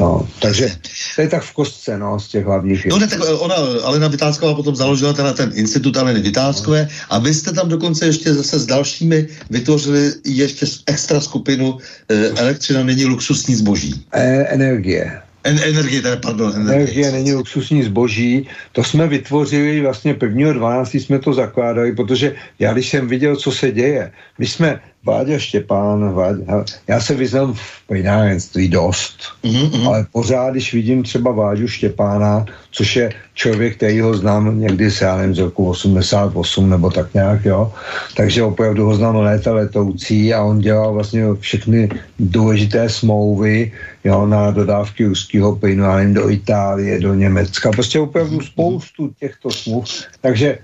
No, 0.00 0.28
takže 0.40 0.70
to 1.14 1.20
je 1.22 1.28
tak 1.28 1.42
v 1.42 1.52
kostce, 1.52 1.98
no, 1.98 2.20
z 2.20 2.28
těch 2.28 2.44
hlavních 2.44 2.86
No 2.86 2.98
ne, 2.98 3.06
tak 3.06 3.20
ona, 3.38 3.54
Alena 3.84 4.08
Vytázková 4.08 4.54
potom 4.54 4.76
založila 4.76 5.12
teda 5.12 5.32
ten 5.32 5.52
institut 5.54 5.96
Aleny 5.96 6.20
Vytázkové 6.20 6.82
no. 6.82 6.88
a 7.10 7.18
vy 7.18 7.34
jste 7.34 7.52
tam 7.52 7.68
dokonce 7.68 8.06
ještě 8.06 8.34
zase 8.34 8.58
s 8.58 8.66
dalšími 8.66 9.26
vytvořili 9.50 10.12
ještě 10.24 10.66
extra 10.86 11.20
skupinu 11.20 11.78
e, 12.08 12.28
elektřina 12.28 12.82
není 12.82 13.04
luxusní 13.04 13.54
zboží. 13.54 14.04
E, 14.12 14.44
energie. 14.44 15.22
En, 15.44 15.60
energie, 15.62 16.02
teda, 16.02 16.16
pardon. 16.16 16.52
Energie. 16.56 16.74
energie 16.74 17.12
není 17.12 17.32
luxusní 17.32 17.82
zboží. 17.82 18.48
To 18.72 18.84
jsme 18.84 19.06
vytvořili 19.06 19.80
vlastně 19.80 20.14
1.12. 20.14 21.00
jsme 21.00 21.18
to 21.18 21.32
zakládali, 21.32 21.92
protože 21.92 22.34
já 22.58 22.72
když 22.72 22.88
jsem 22.88 23.08
viděl, 23.08 23.36
co 23.36 23.52
se 23.52 23.72
děje, 23.72 24.12
my 24.38 24.46
jsme 24.46 24.80
Váďa 25.04 25.38
Štěpán, 25.38 26.12
Váďa, 26.12 26.64
já 26.88 27.00
se 27.00 27.14
vyznám 27.14 27.54
v 27.54 27.86
plynárenství 27.86 28.68
dost, 28.68 29.16
mm-hmm. 29.44 29.86
ale 29.86 30.06
pořád, 30.12 30.50
když 30.50 30.74
vidím 30.74 31.02
třeba 31.02 31.32
Váďu 31.32 31.68
Štěpána, 31.68 32.44
což 32.70 32.96
je 32.96 33.10
člověk, 33.34 33.76
který 33.76 34.00
ho 34.00 34.14
znám 34.14 34.60
někdy 34.60 34.90
se, 34.90 35.04
já 35.04 35.16
nevím, 35.16 35.34
z 35.34 35.38
roku 35.38 35.68
88 35.68 36.70
nebo 36.70 36.90
tak 36.90 37.14
nějak, 37.14 37.44
jo, 37.44 37.72
takže 38.16 38.42
opravdu 38.42 38.84
ho 38.84 38.94
znám 38.94 39.16
léta 39.16 39.52
letoucí 39.52 40.34
a 40.34 40.42
on 40.42 40.58
dělal 40.58 40.92
vlastně 40.92 41.24
všechny 41.40 41.88
důležité 42.18 42.88
smlouvy, 42.88 43.72
jo, 44.04 44.26
na 44.26 44.50
dodávky 44.50 45.04
ruského 45.04 45.56
plynu, 45.56 45.84
já 45.84 45.96
nevím, 45.96 46.14
do 46.14 46.30
Itálie, 46.30 47.00
do 47.00 47.14
Německa, 47.14 47.70
prostě 47.70 48.00
opravdu 48.00 48.40
spoustu 48.40 49.10
těchto 49.20 49.50
smluv, 49.50 49.84
takže 50.20 50.58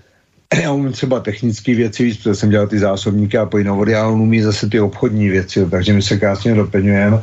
já 0.63 0.73
umím 0.73 0.93
třeba 0.93 1.21
technické 1.21 1.75
věci 1.75 2.05
víc, 2.05 2.17
protože 2.17 2.35
jsem 2.35 2.51
dělal 2.51 2.67
ty 2.67 2.79
zásobníky 2.79 3.39
a 3.39 3.47
plynovody 3.47 3.95
a 3.95 4.09
on 4.09 4.21
umí 4.21 4.43
zase 4.43 4.69
ty 4.69 4.81
obchodní 4.81 5.29
věci, 5.29 5.67
takže 5.71 5.93
my 5.93 6.03
se 6.03 6.19
krásně 6.19 6.55
doplňujeme 6.55 7.23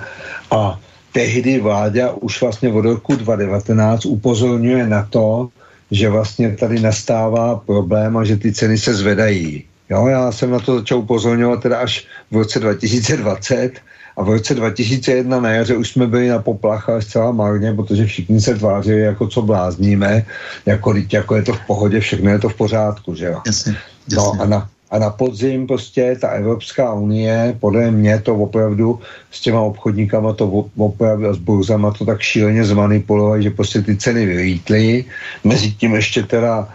a 0.51 0.79
tehdy 1.11 1.59
vláda 1.59 2.11
už 2.11 2.41
vlastně 2.41 2.69
od 2.69 2.85
roku 2.85 3.15
2019 3.15 4.05
upozorňuje 4.05 4.87
na 4.87 5.07
to, 5.09 5.49
že 5.91 6.09
vlastně 6.09 6.55
tady 6.55 6.79
nastává 6.79 7.55
problém 7.55 8.17
a 8.17 8.23
že 8.23 8.37
ty 8.37 8.53
ceny 8.53 8.77
se 8.77 8.93
zvedají. 8.93 9.63
Jo, 9.89 10.07
já 10.07 10.31
jsem 10.31 10.51
na 10.51 10.59
to 10.59 10.79
začal 10.79 10.99
upozorňovat 10.99 11.61
teda 11.63 11.77
až 11.77 12.07
v 12.31 12.35
roce 12.35 12.59
2020 12.59 13.79
a 14.17 14.23
v 14.23 14.29
roce 14.29 14.55
2001 14.55 15.39
na 15.39 15.49
jaře 15.49 15.75
už 15.75 15.89
jsme 15.89 16.07
byli 16.07 16.27
na 16.27 16.39
poplach, 16.39 16.89
ale 16.89 17.01
zcela 17.01 17.31
marně, 17.31 17.73
protože 17.73 18.05
všichni 18.05 18.41
se 18.41 18.55
tvářili, 18.55 19.01
jako 19.01 19.27
co 19.27 19.41
blázníme, 19.41 20.25
jako, 20.65 20.93
jako 21.11 21.35
je 21.35 21.43
to 21.43 21.53
v 21.53 21.65
pohodě, 21.67 21.99
všechno 21.99 22.31
je 22.31 22.39
to 22.39 22.49
v 22.49 22.55
pořádku, 22.55 23.15
že 23.15 23.25
jo. 23.25 23.41
Jasně, 23.45 23.75
jasně. 24.09 24.15
No 24.17 24.41
a 24.41 24.45
na, 24.45 24.69
a 24.89 24.99
na 24.99 25.09
podzim 25.09 25.67
prostě 25.67 26.17
ta 26.21 26.27
Evropská 26.27 26.93
unie, 26.93 27.55
podle 27.59 27.91
mě 27.91 28.19
to 28.19 28.35
opravdu 28.35 28.99
s 29.31 29.41
těma 29.41 29.61
obchodníkama 29.61 30.33
to 30.33 30.65
opravdu 30.77 31.29
a 31.29 31.33
s 31.33 31.37
burzama 31.37 31.91
to 31.91 32.05
tak 32.05 32.21
šíleně 32.21 32.65
zmanipulovali, 32.65 33.43
že 33.43 33.49
prostě 33.49 33.81
ty 33.81 33.97
ceny 33.97 34.25
vylítly. 34.25 35.05
Mezi 35.43 35.71
tím 35.71 35.95
ještě 35.95 36.23
teda 36.23 36.69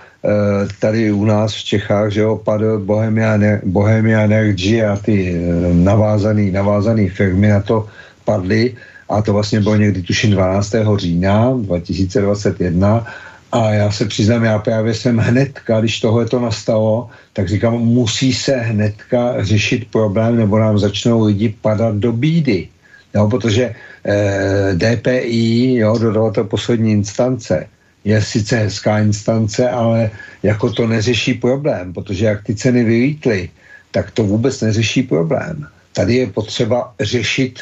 tady 0.79 1.12
u 1.12 1.25
nás 1.25 1.55
v 1.55 1.64
Čechách, 1.64 2.11
že 2.11 2.27
opadl 2.27 2.79
Bohemia, 2.79 3.39
Bohemia 3.64 4.20
Energy 4.20 4.83
a 4.83 4.97
ty 4.97 5.35
eh, 5.35 5.75
navázané 5.75 6.51
navázaný 6.51 7.09
firmy 7.09 7.49
na 7.49 7.61
to 7.61 7.87
padly 8.25 8.75
a 9.09 9.23
to 9.23 9.33
vlastně 9.33 9.61
bylo 9.61 9.77
někdy 9.77 10.03
tuším 10.03 10.31
12. 10.31 10.75
října 10.97 11.53
2021 11.59 13.07
a 13.53 13.70
já 13.70 13.91
se 13.91 14.05
přiznám, 14.07 14.45
já 14.45 14.59
právě 14.59 14.95
jsem 14.95 15.18
hnedka, 15.18 15.81
když 15.81 16.01
tohle 16.01 16.25
to 16.25 16.41
nastalo, 16.41 17.09
tak 17.33 17.49
říkám, 17.49 17.75
musí 17.75 18.33
se 18.33 18.57
hnedka 18.57 19.45
řešit 19.45 19.91
problém, 19.91 20.37
nebo 20.37 20.59
nám 20.59 20.79
začnou 20.79 21.25
lidi 21.25 21.55
padat 21.61 21.95
do 21.97 22.12
bídy. 22.12 22.68
Jo, 23.14 23.29
protože 23.29 23.75
eh, 24.05 24.73
DPI, 24.75 25.75
jo, 25.75 25.99
dodavatel 25.99 26.45
poslední 26.45 26.93
instance, 26.93 27.66
je 28.05 28.22
sice 28.22 28.57
hezká 28.57 28.98
instance, 28.98 29.70
ale 29.70 30.11
jako 30.42 30.72
to 30.72 30.86
neřeší 30.86 31.34
problém, 31.34 31.92
protože 31.92 32.24
jak 32.26 32.44
ty 32.44 32.55
ceny 32.55 32.84
vylítly, 32.84 33.50
tak 33.90 34.11
to 34.11 34.24
vůbec 34.24 34.61
neřeší 34.61 35.03
problém. 35.03 35.66
Tady 35.92 36.14
je 36.14 36.26
potřeba 36.26 36.94
řešit 37.00 37.61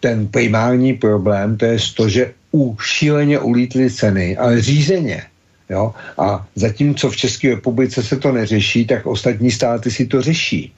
ten 0.00 0.28
primární 0.28 0.94
problém, 0.94 1.56
to 1.56 1.64
je 1.64 1.78
to, 1.96 2.08
že 2.08 2.32
u 2.52 2.76
šíleně 2.80 3.38
ulítly 3.38 3.90
ceny, 3.90 4.36
ale 4.36 4.62
řízeně. 4.62 5.22
Jo? 5.70 5.94
A 6.18 6.46
zatímco 6.54 7.10
v 7.10 7.16
České 7.16 7.48
republice 7.54 8.02
se 8.02 8.16
to 8.16 8.32
neřeší, 8.32 8.86
tak 8.86 9.06
ostatní 9.06 9.50
státy 9.50 9.90
si 9.90 10.06
to 10.06 10.22
řeší. 10.22 10.72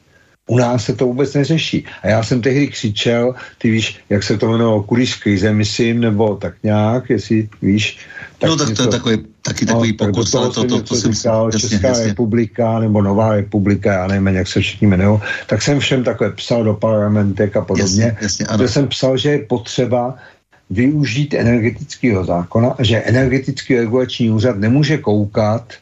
U 0.49 0.59
nás 0.59 0.85
se 0.85 0.95
to 0.95 1.07
vůbec 1.07 1.35
neřeší. 1.35 1.85
A 2.03 2.09
já 2.09 2.23
jsem 2.23 2.41
tehdy 2.41 2.69
křičel, 2.69 3.35
ty 3.59 3.71
víš, 3.71 4.01
jak 4.11 4.23
se 4.23 4.39
to 4.39 4.47
jmenovalo, 4.47 4.83
kudy 4.83 5.07
krize, 5.23 5.53
myslím, 5.53 6.01
nebo 6.01 6.37
tak 6.37 6.55
nějak, 6.63 7.11
jestli 7.11 7.49
víš. 7.63 7.99
Tak 8.39 8.51
no 8.51 8.57
tak 8.57 8.77
to 8.77 8.83
je 8.83 8.89
takový, 8.89 9.17
taky 9.43 9.65
no, 9.65 9.73
takový 9.73 9.93
pokus, 9.93 10.35
ale 10.35 10.47
to, 10.47 10.65
to, 10.65 10.69
to, 10.69 10.83
to 10.83 10.95
jsem 10.95 11.13
říkal, 11.13 11.51
jasně, 11.53 11.69
Česká 11.69 11.89
jasně. 11.89 12.07
republika 12.07 12.79
nebo 12.79 13.03
Nová 13.03 13.35
republika, 13.35 13.93
já 13.93 14.07
nevím, 14.07 14.27
jak 14.27 14.49
se 14.49 14.61
všichni 14.61 14.87
jmenují, 14.87 15.21
tak 15.47 15.63
jsem 15.63 15.81
všem 15.81 16.05
takhle 16.05 16.31
psal 16.33 16.65
do 16.65 16.75
parlamentek 16.75 17.57
a 17.57 17.65
podobně. 17.65 18.05
Jasně, 18.05 18.17
jasně, 18.21 18.47
ano. 18.47 18.69
jsem 18.69 18.89
psal, 18.89 19.17
že 19.17 19.31
je 19.31 19.39
potřeba 19.39 20.15
využít 20.71 21.35
energetického 21.35 22.25
zákona 22.25 22.75
že 22.79 22.97
energetický 22.97 23.77
regulační 23.77 24.31
úřad 24.31 24.57
nemůže 24.59 24.99
koukat, 24.99 25.73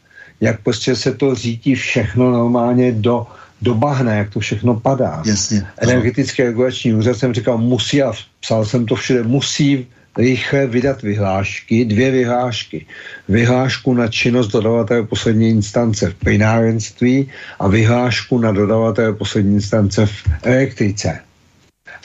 jak 0.40 0.60
prostě 0.60 0.96
se 0.96 1.12
to 1.12 1.34
řítí 1.34 1.74
všechno 1.74 2.30
normálně 2.30 2.92
do, 2.92 3.26
do 3.62 3.74
bahna, 3.74 4.14
jak 4.14 4.30
to 4.30 4.40
všechno 4.40 4.80
padá. 4.80 5.22
Jasně. 5.26 5.66
Energetický 5.78 6.42
regulační 6.42 6.94
úřad 6.94 7.16
jsem 7.16 7.34
říkal 7.34 7.58
musí, 7.58 8.02
a 8.02 8.12
psal 8.40 8.64
jsem 8.64 8.86
to 8.86 8.94
všude, 8.94 9.22
musí 9.22 9.86
rychle 10.18 10.66
vydat 10.66 11.02
vyhlášky, 11.02 11.84
dvě 11.84 12.10
vyhlášky. 12.10 12.86
Vyhlášku 13.28 13.94
na 13.94 14.08
činnost 14.08 14.48
dodavatele 14.48 15.02
poslední 15.06 15.48
instance 15.48 16.10
v 16.10 16.14
plynárenství 16.14 17.30
a 17.58 17.68
vyhlášku 17.68 18.38
na 18.38 18.52
dodavatele 18.52 19.12
poslední 19.12 19.54
instance 19.54 20.06
v 20.06 20.12
elektrice. 20.42 21.20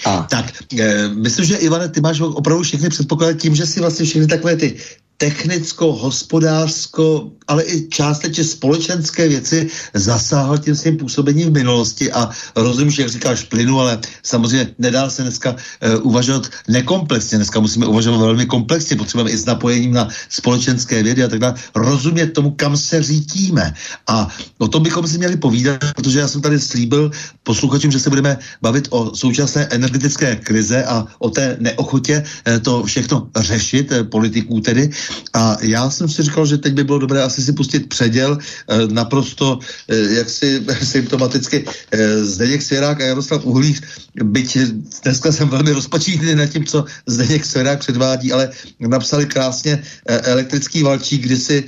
A. 0.06 0.28
Tak, 0.30 0.46
e, 0.80 1.08
myslím, 1.08 1.46
že 1.46 1.56
Ivane, 1.58 1.90
ty 1.90 2.02
máš 2.02 2.22
opravdu 2.22 2.64
všechny 2.64 2.90
předpoklady 2.90 3.36
tím, 3.36 3.56
že 3.56 3.66
si 3.66 3.80
vlastně 3.80 4.06
všechny 4.06 4.28
takové 4.28 4.56
ty 4.56 4.78
technicko, 5.22 5.94
hospodářsko, 5.94 7.32
ale 7.48 7.64
i 7.64 7.88
částečně 7.94 8.44
společenské 8.44 9.28
věci 9.28 9.70
zasáhl 9.94 10.58
tím 10.58 10.76
svým 10.76 10.98
působením 10.98 11.50
v 11.50 11.62
minulosti 11.62 12.12
a 12.12 12.30
rozumím, 12.56 12.92
že 12.92 13.02
jak 13.02 13.12
říkáš 13.12 13.44
plynu, 13.44 13.80
ale 13.80 14.00
samozřejmě 14.24 14.74
nedá 14.80 15.10
se 15.10 15.22
dneska 15.22 15.54
uh, 15.54 16.08
uvažovat 16.08 16.50
nekomplexně, 16.68 17.38
dneska 17.38 17.60
musíme 17.60 17.86
uvažovat 17.86 18.18
velmi 18.18 18.46
komplexně, 18.46 18.98
potřebujeme 18.98 19.32
i 19.32 19.38
s 19.38 19.46
napojením 19.46 19.94
na 19.94 20.10
společenské 20.30 21.04
vědy 21.04 21.24
a 21.24 21.28
tak 21.28 21.40
dále, 21.40 21.54
rozumět 21.76 22.34
tomu, 22.34 22.52
kam 22.58 22.78
se 22.78 23.04
řítíme. 23.04 23.74
A 24.08 24.28
o 24.58 24.68
tom 24.68 24.84
bychom 24.84 25.08
si 25.08 25.18
měli 25.18 25.38
povídat, 25.38 25.80
protože 25.96 26.20
já 26.20 26.28
jsem 26.28 26.42
tady 26.42 26.60
slíbil 26.60 27.12
posluchačům, 27.44 27.92
že 27.92 28.00
se 28.00 28.10
budeme 28.10 28.38
bavit 28.62 28.88
o 28.90 29.16
současné 29.16 29.70
energetické 29.70 30.36
krize 30.36 30.84
a 30.84 31.06
o 31.20 31.30
té 31.30 31.58
neochotě 31.60 32.24
uh, 32.26 32.58
to 32.58 32.84
všechno 32.84 33.30
řešit, 33.38 33.92
uh, 33.92 34.04
politiků 34.10 34.62
tedy. 34.62 34.90
A 35.34 35.58
já 35.62 35.90
jsem 35.90 36.10
si 36.10 36.24
říkal, 36.24 36.46
že 36.46 36.58
teď 36.58 36.74
by 36.74 36.84
bylo 36.84 37.00
dobré 37.00 37.24
asi 37.24 37.42
si 37.42 37.54
pustit 37.54 37.90
předěl 37.90 38.38
eh, 38.38 38.88
naprosto 38.88 39.60
eh, 39.88 39.96
jaksi 39.96 40.66
symptomaticky 40.84 41.66
eh, 41.92 42.24
Zdeněk 42.24 42.62
Svěrák 42.62 43.02
a 43.02 43.06
Jaroslav 43.06 43.46
Uhlíř, 43.46 43.82
byť 44.24 44.58
dneska 45.04 45.32
jsem 45.32 45.50
velmi 45.50 45.72
rozpačítý 45.72 46.36
nad 46.36 46.46
tím, 46.46 46.66
co 46.66 46.86
Zdeněk 47.06 47.46
Svěrák 47.46 47.80
předvádí, 47.80 48.32
ale 48.32 48.50
napsali 48.80 49.26
krásně 49.26 49.84
elektrický 50.08 50.84
valčík 50.84 51.22
kdysi 51.22 51.64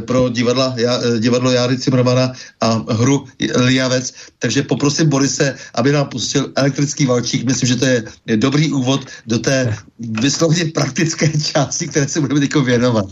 pro 0.00 0.28
divadla, 0.28 0.76
divadlo 1.18 1.50
Járy 1.50 1.78
Cimrmana 1.78 2.32
a 2.60 2.84
hru 2.92 3.24
Liavec, 3.56 4.14
takže 4.38 4.62
poprosím 4.62 5.08
Borise, 5.08 5.56
aby 5.74 5.92
nám 5.92 6.06
pustil 6.06 6.52
elektrický 6.56 7.06
valčík. 7.06 7.44
Myslím, 7.44 7.68
že 7.68 7.76
to 7.76 7.84
je 7.84 8.04
dobrý 8.36 8.72
úvod 8.72 9.06
do 9.26 9.38
té 9.38 9.76
vyslovně 9.98 10.64
praktické 10.64 11.28
části, 11.28 11.88
které 11.88 12.08
se 12.08 12.20
budeme 12.20 12.40
teď 12.40 12.54
věnovat. 12.54 13.06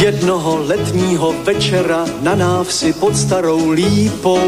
Jednoho 0.00 0.56
letního 0.66 1.34
večera 1.44 2.06
na 2.22 2.34
návsi 2.34 2.92
pod 2.92 3.16
starou 3.16 3.70
lípou 3.70 4.38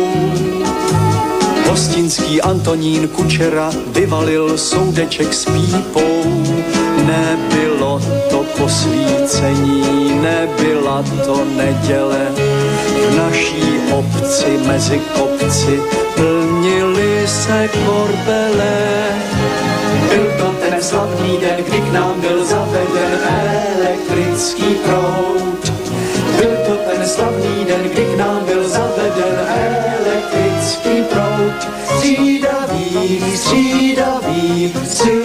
Hostinský 1.71 2.43
Antonín 2.43 3.09
Kučera 3.09 3.71
vyvalil 3.87 4.59
soudeček 4.59 5.35
s 5.35 5.45
pípou. 5.45 6.25
Nebylo 7.07 8.01
to 8.31 8.45
posvícení, 8.59 10.13
nebyla 10.23 11.05
to 11.25 11.45
neděle. 11.45 12.27
Naší 13.17 13.93
obci 13.93 14.59
mezi 14.67 15.01
kopci 15.19 15.81
plnili 16.15 17.29
se 17.29 17.69
korbele. 17.69 18.77
Byl 20.09 20.27
to 20.39 20.55
ten 20.61 20.83
slavný 20.83 21.39
den, 21.41 21.65
kdy 21.65 21.81
k 21.81 21.93
nám 21.93 22.21
byl 22.21 22.45
zaveden 22.45 23.21
elektrický 23.27 24.75
proud. 24.85 25.73
Byl 26.37 26.57
to 26.67 26.77
ten 26.77 27.09
slavný 27.09 27.65
den, 27.65 27.83
kdy 27.83 28.05
k 28.05 28.17
nám 28.19 28.45
byl 28.45 28.69
zaveden 28.69 29.37
elektrický 29.47 31.03
proud. 31.03 31.69
Střídavý, 31.97 33.23
střídavý, 33.37 34.73
silný 34.85 35.20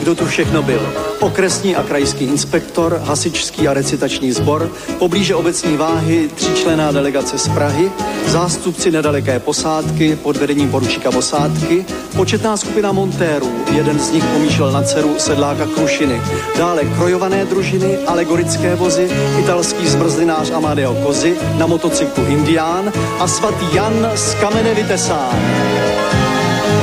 kdo 0.00 0.14
tu 0.14 0.26
všechno 0.26 0.62
byl? 0.62 0.92
Okresní 1.20 1.76
a 1.76 1.82
krajský 1.82 2.24
inspektor, 2.24 3.00
hasičský 3.04 3.68
a 3.68 3.74
recitační 3.74 4.32
sbor, 4.32 4.70
poblíže 4.98 5.34
obecní 5.34 5.76
váhy 5.76 6.30
tříčlená 6.34 6.92
delegace 6.92 7.38
z 7.38 7.48
Prahy, 7.48 7.90
zástupci 8.26 8.90
nedaleké 8.90 9.38
posádky 9.38 10.16
pod 10.16 10.36
vedením 10.36 10.70
poručíka 10.70 11.10
posádky, 11.10 11.84
početná 12.16 12.56
skupina 12.56 12.92
montérů, 12.92 13.52
jeden 13.72 13.98
z 13.98 14.10
nich 14.10 14.24
pomýšlel 14.24 14.72
na 14.72 14.82
dceru 14.82 15.14
sedláka 15.18 15.66
Krušiny, 15.66 16.20
dále 16.58 16.84
krojované 16.84 17.44
družiny, 17.44 17.98
alegorické 18.06 18.74
vozy, 18.74 19.10
italský 19.40 19.86
zmrzlinář 19.86 20.50
Amadeo 20.50 20.94
Kozy, 20.94 21.36
na 21.58 21.66
motocyklu 21.66 22.26
Indián 22.26 22.92
a 23.18 23.28
svatý 23.28 23.66
Jan 23.74 24.10
z 24.14 24.34
kamene 24.34 24.74
vytesán. 24.74 25.36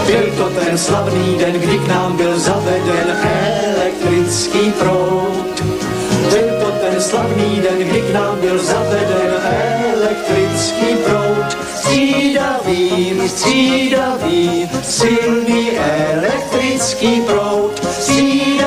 Byl 0.09 0.31
to 0.37 0.49
ten 0.49 0.77
slavný 0.77 1.37
den, 1.37 1.53
kdy 1.53 1.77
k 1.77 1.87
nám 1.87 2.17
byl 2.17 2.39
zaveden 2.39 3.17
elektrický 3.23 4.71
proud. 4.71 5.63
Byl 6.29 6.59
to 6.59 6.71
ten 6.71 7.01
slavný 7.01 7.61
den, 7.61 7.87
kdy 7.89 8.01
k 8.01 8.13
nám 8.13 8.39
byl 8.39 8.57
zaveden 8.57 9.33
elektrický 9.95 10.95
proud. 11.05 11.57
Střídavý, 11.75 13.21
střídavý, 13.27 14.69
silný 14.83 15.71
elektrický 15.77 17.21
proud. 17.21 17.85
Střídavý, 17.91 18.58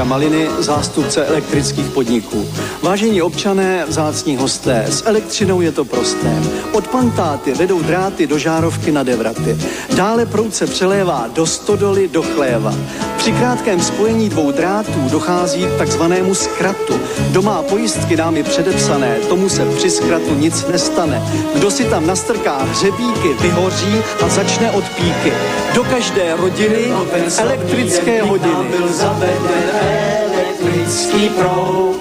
inženýra 0.00 0.04
Maliny, 0.04 0.48
zástupce 0.58 1.26
elektrických 1.26 1.86
podniků. 1.86 2.46
Vážení 2.82 3.22
občané, 3.22 3.84
vzácní 3.88 4.36
hosté, 4.36 4.84
s 4.88 5.06
elektřinou 5.06 5.60
je 5.60 5.72
to 5.72 5.84
prosté. 5.84 6.42
Od 6.72 6.88
pantáty 6.88 7.54
vedou 7.54 7.82
dráty 7.82 8.26
do 8.26 8.38
žárovky 8.38 8.92
na 8.92 9.02
devraty. 9.02 9.56
Dále 9.96 10.26
proud 10.26 10.54
se 10.54 10.66
přelévá 10.66 11.26
do 11.34 11.46
stodoly, 11.46 12.08
do 12.08 12.22
chléva. 12.22 12.74
Při 13.16 13.32
krátkém 13.32 13.80
spojení 13.80 14.28
dvou 14.28 14.52
drátů 14.52 15.08
dochází 15.10 15.66
k 15.66 15.78
takzvanému 15.78 16.34
zkratu. 16.34 17.00
Kdo 17.30 17.42
má 17.42 17.62
pojistky 17.62 18.16
námi 18.16 18.42
předepsané, 18.42 19.16
tomu 19.28 19.48
se 19.48 19.64
při 19.76 19.90
zkratu 19.90 20.34
nic 20.34 20.66
nestane. 20.72 21.22
Kdo 21.54 21.70
si 21.70 21.84
tam 21.84 22.06
nastrká 22.06 22.58
hřebíky, 22.62 23.28
vyhoří 23.40 23.94
a 24.24 24.28
začne 24.28 24.70
od 24.70 24.84
píky. 24.84 25.32
Do 25.74 25.84
každé 25.84 26.36
rodiny 26.36 26.92
elektrické 27.38 28.22
hodiny. 28.22 28.68
Byl 28.70 28.92
zaveden 28.92 29.89
elektrický 29.90 31.28
proud. 31.28 31.96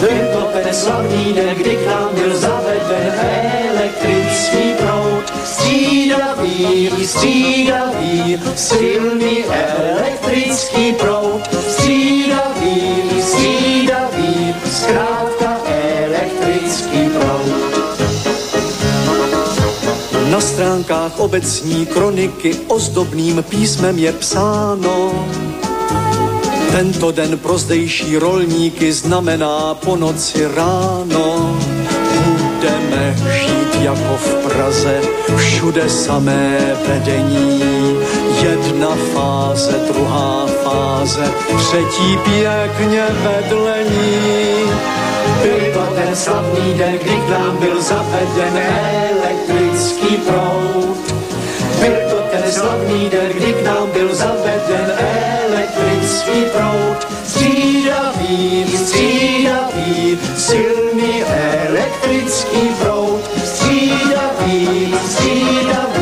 Byl 0.00 0.26
to 0.32 0.48
ten 0.52 0.74
slavný 0.74 1.32
den, 1.32 1.54
kdy 1.56 1.76
k 1.76 1.86
nám 1.86 2.10
byl 2.14 2.36
zaveden 2.36 3.14
elektrický 3.68 4.74
proud. 4.78 5.32
Střídavý, 5.44 6.90
střídavý, 7.06 8.40
silný 8.56 9.44
elektrický 9.44 10.92
proud. 10.92 11.40
Střídavý, 11.68 13.02
střídavý, 13.22 14.54
zkrátka 14.72 15.60
elektrický 15.66 17.08
proud. 17.08 17.74
Na 20.30 20.40
stránkách 20.40 21.20
obecní 21.20 21.86
kroniky 21.86 22.54
ozdobným 22.66 23.44
písmem 23.48 23.98
je 23.98 24.12
psáno, 24.12 25.26
tento 26.74 27.12
den 27.12 27.38
pro 27.38 27.58
zdejší 27.58 28.18
rolníky 28.18 28.92
znamená 28.92 29.74
po 29.74 29.96
noci 29.96 30.46
ráno. 30.46 31.56
Budeme 32.36 33.14
žít 33.14 33.82
jako 33.82 34.16
v 34.16 34.34
Praze, 34.34 35.00
všude 35.36 35.88
samé 35.88 36.58
vedení. 36.88 37.62
Jedna 38.42 38.96
fáze, 39.14 39.72
druhá 39.92 40.46
fáze, 40.46 41.30
třetí 41.58 42.18
pěkně 42.24 43.06
vedlení. 43.22 44.66
Byl 45.42 45.72
to 45.74 45.94
ten 45.94 46.16
slavný 46.16 46.74
den, 46.74 46.98
kdy 47.02 47.16
k 47.16 47.28
nám 47.28 47.56
byl 47.56 47.82
zaveden 47.82 48.58
elektrický 48.58 50.16
proud. 50.16 51.14
Byl 51.80 52.10
to 52.10 52.23
slavný 52.54 53.10
den, 53.10 53.32
kdy 53.32 53.52
k 53.52 53.62
nám 53.62 53.90
byl 53.90 54.14
zaveden 54.14 54.92
elektrický 54.98 56.44
proud. 56.52 57.08
Střídavý, 57.24 58.66
střídavý, 58.76 60.18
silný 60.36 61.22
elektrický 61.24 62.68
proud. 62.80 63.20
Střídavý, 63.44 64.94
střídavý. 65.06 65.93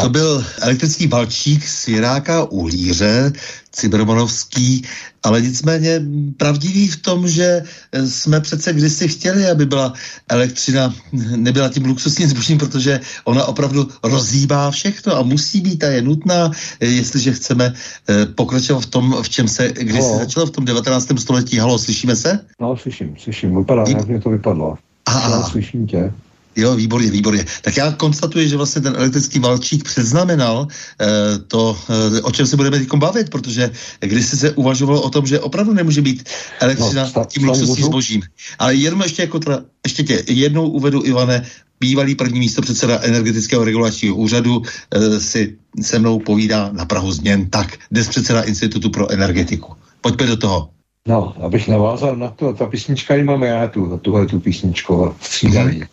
To 0.00 0.08
byl 0.08 0.44
elektrický 0.60 1.06
balčík 1.06 1.68
z 1.68 1.88
Jiráka 1.88 2.44
Uhlíře, 2.44 3.32
Cibermanovský, 3.72 4.82
ale 5.22 5.40
nicméně 5.42 6.02
pravdivý 6.36 6.88
v 6.88 6.96
tom, 6.96 7.28
že 7.28 7.62
jsme 8.04 8.40
přece 8.40 8.72
kdysi 8.72 9.08
chtěli, 9.08 9.50
aby 9.50 9.66
byla 9.66 9.92
elektřina, 10.28 10.94
nebyla 11.36 11.68
tím 11.68 11.84
luxusním 11.84 12.28
zbožím, 12.28 12.58
protože 12.58 13.00
ona 13.24 13.44
opravdu 13.44 13.88
rozhýbá 14.02 14.70
všechno 14.70 15.16
a 15.16 15.22
musí 15.22 15.60
být 15.60 15.84
a 15.84 15.86
je 15.86 16.02
nutná, 16.02 16.50
jestliže 16.80 17.32
chceme 17.32 17.72
eh, 18.08 18.26
pokračovat 18.26 18.80
v 18.80 18.86
tom, 18.86 19.16
v 19.22 19.28
čem 19.28 19.48
se 19.48 19.68
kdysi 19.72 20.08
Halo. 20.08 20.18
začalo 20.18 20.46
v 20.46 20.50
tom 20.50 20.64
19. 20.64 21.08
století. 21.18 21.58
Halo, 21.58 21.78
slyšíme 21.78 22.16
se? 22.16 22.40
No, 22.60 22.76
slyším, 22.76 23.16
slyším. 23.18 23.56
Vypadá, 23.56 23.84
jak 23.88 24.08
mě 24.08 24.20
to 24.20 24.30
vypadlo. 24.30 24.78
Aha. 25.06 25.42
Slyším 25.42 25.86
tě. 25.86 26.12
Jo, 26.58 26.76
výborně, 26.76 27.10
výborně. 27.10 27.44
Tak 27.62 27.76
já 27.76 27.92
konstatuji, 27.92 28.48
že 28.48 28.56
vlastně 28.56 28.82
ten 28.82 28.94
elektrický 28.96 29.38
valčík 29.38 29.84
předznamenal 29.84 30.66
eh, 31.00 31.06
to, 31.46 31.78
eh, 32.16 32.20
o 32.20 32.30
čem 32.30 32.46
se 32.46 32.56
budeme 32.56 32.78
teď 32.78 32.88
bavit, 32.94 33.30
protože 33.30 33.70
když 34.00 34.26
se 34.26 34.50
uvažovalo 34.52 35.02
o 35.02 35.10
tom, 35.10 35.26
že 35.26 35.40
opravdu 35.40 35.72
nemůže 35.72 36.02
být 36.02 36.28
elektřina 36.60 37.10
no, 37.16 37.24
tím 37.24 37.44
luxusním 37.48 37.86
zbožím. 37.86 38.22
Ale 38.58 38.74
jenom 38.74 39.02
ještě, 39.02 39.22
jako 39.22 39.38
teda, 39.38 39.60
ještě 39.86 40.02
tě 40.02 40.24
jednou 40.26 40.68
uvedu, 40.68 41.04
Ivane, 41.04 41.46
bývalý 41.80 42.14
první 42.14 42.38
místo 42.38 42.62
předseda 42.62 43.00
energetického 43.02 43.64
regulačního 43.64 44.16
úřadu 44.16 44.62
eh, 44.94 45.20
si 45.20 45.56
se 45.82 45.98
mnou 45.98 46.18
povídá 46.18 46.70
na 46.72 46.84
Prahu 46.84 47.12
změn, 47.12 47.50
tak 47.50 47.78
dnes 47.90 48.08
předseda 48.08 48.42
Institutu 48.42 48.90
pro 48.90 49.10
energetiku. 49.10 49.72
Pojďme 50.00 50.26
do 50.26 50.36
toho. 50.36 50.70
No, 51.08 51.34
abych 51.42 51.68
navázal 51.68 52.16
na 52.16 52.28
to, 52.28 52.52
ta 52.52 52.66
písnička 52.66 53.14
ji 53.14 53.24
máme 53.24 53.46
já, 53.46 53.66
tu, 53.68 53.98
tuhle 54.02 54.26
tu 54.26 54.40
písničku, 54.40 55.14
střídavý. 55.20 55.84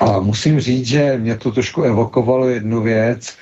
A 0.00 0.20
musím 0.20 0.60
říct, 0.60 0.86
že 0.86 1.18
mě 1.18 1.36
to 1.36 1.52
trošku 1.52 1.82
evokovalo 1.82 2.48
jednu 2.48 2.82
věc. 2.82 3.36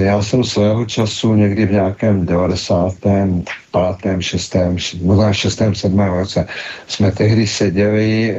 Já 0.00 0.22
jsem 0.22 0.44
svého 0.44 0.84
času 0.84 1.34
někdy 1.34 1.66
v 1.66 1.72
nějakém 1.72 2.26
95. 2.26 4.22
6. 4.22 4.56
možná 5.02 5.32
6. 5.32 5.62
7. 5.72 5.98
roce 5.98 6.46
jsme 6.86 7.12
tehdy 7.12 7.46
seděli 7.46 8.36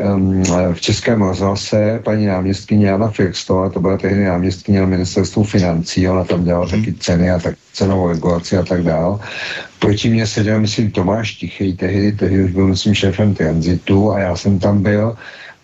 v 0.73 0.81
Českém 0.81 1.21
rozhlase 1.21 1.99
paní 2.03 2.25
náměstkyně 2.25 2.87
Jana 2.87 3.09
Firstová, 3.09 3.69
to 3.69 3.79
byla 3.79 3.97
tehdy 3.97 4.25
náměstkyně 4.25 4.79
na 4.79 4.85
ministerstvu 4.85 5.43
financí, 5.43 6.09
ona 6.09 6.23
tam 6.23 6.43
dělala 6.43 6.65
mm. 6.65 6.71
taky 6.71 6.93
ceny 6.93 7.31
a 7.31 7.39
tak 7.39 7.55
cenovou 7.73 8.07
regulaci 8.07 8.57
a 8.57 8.63
tak 8.63 8.83
dál. 8.83 9.19
Proti 9.79 10.09
mě 10.09 10.27
seděl, 10.27 10.59
myslím, 10.59 10.91
Tomáš 10.91 11.31
Tichý, 11.31 11.73
tehdy, 11.73 12.11
tehdy 12.11 12.43
už 12.43 12.51
byl, 12.51 12.67
myslím, 12.67 12.93
šéfem 12.93 13.33
tranzitu 13.33 14.11
a 14.11 14.19
já 14.19 14.35
jsem 14.35 14.59
tam 14.59 14.81
byl 14.81 15.17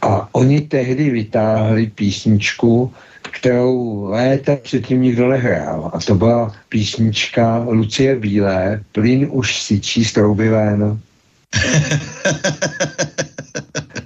a 0.03 0.29
oni 0.31 0.61
tehdy 0.61 1.09
vytáhli 1.09 1.87
písničku, 1.87 2.93
kterou 3.31 4.03
léta 4.03 4.55
předtím 4.55 5.01
nikdo 5.01 5.27
nehrál. 5.27 5.91
A 5.93 5.99
to 5.99 6.15
byla 6.15 6.51
písnička 6.69 7.65
Lucie 7.67 8.15
Bílé, 8.15 8.83
Plyn 8.91 9.27
už 9.31 9.61
syčí 9.61 10.05
z 10.05 10.13
trouby 10.13 10.49
ven. 10.49 10.99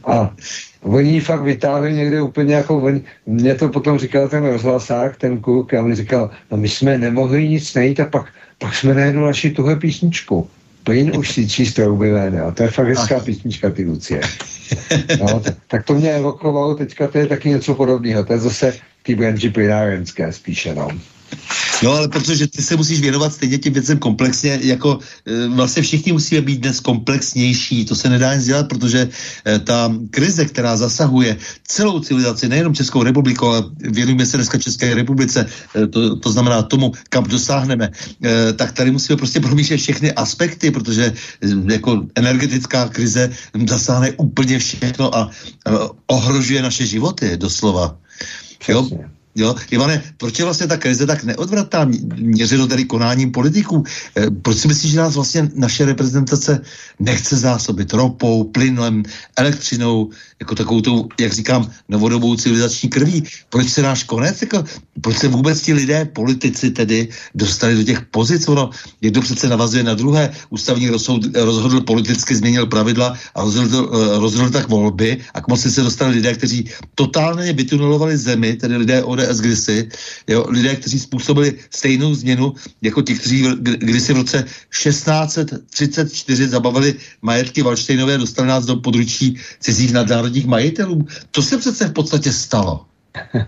A 0.07 0.35
oni 0.81 1.11
ji 1.11 1.19
fakt 1.19 1.41
vytáhli 1.41 1.93
někde 1.93 2.21
úplně 2.21 2.55
jako, 2.55 2.77
oni, 2.77 3.01
mě 3.25 3.55
to 3.55 3.69
potom 3.69 3.99
říkal 3.99 4.29
ten 4.29 4.45
rozhlasák, 4.45 5.17
ten 5.17 5.39
kluk, 5.39 5.73
a 5.73 5.81
on 5.81 5.95
říkal, 5.95 6.29
no 6.51 6.57
my 6.57 6.69
jsme 6.69 6.97
nemohli 6.97 7.49
nic 7.49 7.73
najít 7.73 7.99
a 7.99 8.05
pak, 8.05 8.25
pak 8.57 8.75
jsme 8.75 8.93
najednou 8.93 9.25
našli 9.25 9.49
tuhle 9.51 9.75
písničku. 9.75 10.49
Plyn 10.83 11.17
už 11.17 11.31
si 11.31 11.49
číst 11.49 11.73
trouby 11.73 12.11
ven, 12.11 12.41
a 12.47 12.51
to 12.51 12.63
je 12.63 12.69
fakt 12.69 12.87
hezká 12.87 13.19
písnička, 13.19 13.69
ty 13.69 13.85
Lucie. 13.85 14.21
No, 15.19 15.41
tak, 15.67 15.85
to 15.85 15.93
mě 15.93 16.11
evokovalo, 16.11 16.75
teďka 16.75 17.07
to 17.07 17.17
je 17.17 17.27
taky 17.27 17.49
něco 17.49 17.75
podobného, 17.75 18.25
to 18.25 18.33
je 18.33 18.39
zase 18.39 18.73
ty 19.03 19.15
branži 19.15 19.49
plynárenské 19.49 20.33
spíše, 20.33 20.75
no. 20.75 20.87
No 21.83 21.91
ale 21.91 22.07
protože 22.07 22.47
ty 22.47 22.61
se 22.61 22.75
musíš 22.75 23.01
věnovat 23.01 23.33
stejně 23.33 23.57
těm 23.57 23.73
věcem 23.73 23.97
komplexně, 23.97 24.59
jako 24.61 24.99
e, 25.25 25.47
vlastně 25.47 25.83
všichni 25.83 26.11
musíme 26.11 26.41
být 26.41 26.61
dnes 26.61 26.79
komplexnější, 26.79 27.85
to 27.85 27.95
se 27.95 28.09
nedá 28.09 28.35
nic 28.35 28.45
dělat, 28.45 28.67
protože 28.67 29.09
e, 29.47 29.59
ta 29.59 29.93
krize, 30.09 30.45
která 30.45 30.77
zasahuje 30.77 31.37
celou 31.67 31.99
civilizaci, 31.99 32.49
nejenom 32.49 32.73
Českou 32.73 33.03
republiku, 33.03 33.45
ale 33.45 33.63
věnujeme 33.79 34.25
se 34.25 34.37
dneska 34.37 34.57
České 34.57 34.95
republice, 34.95 35.45
e, 35.75 35.87
to, 35.87 36.15
to 36.15 36.31
znamená 36.31 36.61
tomu, 36.61 36.91
kam 37.09 37.23
dosáhneme, 37.23 37.91
tak 38.55 38.71
tady 38.71 38.91
musíme 38.91 39.17
prostě 39.17 39.39
promýšlet 39.39 39.77
všechny 39.77 40.11
aspekty, 40.11 40.71
protože 40.71 41.13
jako 41.71 42.05
energetická 42.15 42.89
krize 42.89 43.31
zasáhne 43.67 44.11
úplně 44.17 44.59
všechno 44.59 45.15
a 45.15 45.29
ohrožuje 46.07 46.61
naše 46.61 46.85
životy 46.85 47.37
doslova. 47.37 47.97
Přesně. 48.59 48.97
Jo? 49.01 49.09
Jo? 49.37 49.55
Ivane, 49.71 50.03
proč 50.17 50.39
je 50.39 50.45
vlastně 50.45 50.67
ta 50.67 50.77
krize 50.77 51.05
tak 51.05 51.23
neodvratná, 51.23 51.85
měřeno 52.17 52.67
tedy 52.67 52.85
konáním 52.85 53.31
politiků? 53.31 53.83
E, 54.17 54.31
proč 54.31 54.57
si 54.57 54.67
myslíš, 54.67 54.91
že 54.91 54.97
nás 54.97 55.15
vlastně 55.15 55.49
naše 55.55 55.85
reprezentace 55.85 56.61
nechce 56.99 57.37
zásobit 57.37 57.93
ropou, 57.93 58.43
plynem, 58.43 59.03
elektřinou, 59.37 60.09
jako 60.39 60.55
takovou 60.55 60.81
tou, 60.81 61.07
jak 61.19 61.33
říkám, 61.33 61.69
novodobou 61.89 62.35
civilizační 62.35 62.89
krví? 62.89 63.23
Proč 63.49 63.69
se 63.69 63.81
náš 63.81 64.03
konec, 64.03 64.41
jako, 64.41 64.63
proč 65.01 65.17
se 65.17 65.27
vůbec 65.27 65.61
ti 65.61 65.73
lidé, 65.73 66.05
politici 66.05 66.71
tedy, 66.71 67.07
dostali 67.35 67.75
do 67.75 67.83
těch 67.83 68.01
pozic? 68.09 68.47
Ono, 68.47 68.69
někdo 69.01 69.21
přece 69.21 69.49
navazuje 69.49 69.83
na 69.83 69.93
druhé, 69.93 70.33
ústavní 70.49 70.89
rozhoud, 70.89 71.29
rozhodl 71.35 71.81
politicky, 71.81 72.35
změnil 72.35 72.65
pravidla 72.65 73.13
a 73.35 73.43
rozhodl, 73.43 73.91
eh, 73.93 74.19
rozhodl 74.19 74.49
tak 74.49 74.69
volby 74.69 75.17
a 75.33 75.41
k 75.41 75.47
moci 75.47 75.71
se 75.71 75.81
dostali 75.81 76.11
lidé, 76.15 76.33
kteří 76.33 76.69
totálně 76.95 77.53
vytunelovali 77.53 78.17
zemi, 78.17 78.55
tedy 78.55 78.77
lidé 78.77 79.03
ODS 79.03 79.26
ODS 79.27 79.39
kdysi, 79.39 79.89
jo, 80.27 80.45
lidé, 80.49 80.75
kteří 80.75 80.99
způsobili 80.99 81.53
stejnou 81.69 82.15
změnu 82.15 82.53
jako 82.81 83.01
ti, 83.01 83.15
kteří 83.15 83.45
kdysi 83.59 84.13
v 84.13 84.17
roce 84.17 84.45
1634 84.83 86.47
zabavili 86.47 86.95
majetky 87.21 87.61
Valštejnové 87.61 88.13
a 88.13 88.17
dostali 88.17 88.47
nás 88.47 88.65
do 88.65 88.75
područí 88.75 89.37
cizích 89.59 89.93
nadnárodních 89.93 90.45
majitelů. 90.45 91.05
To 91.31 91.41
se 91.41 91.57
přece 91.57 91.87
v 91.87 91.93
podstatě 91.93 92.31
stalo. 92.31 92.85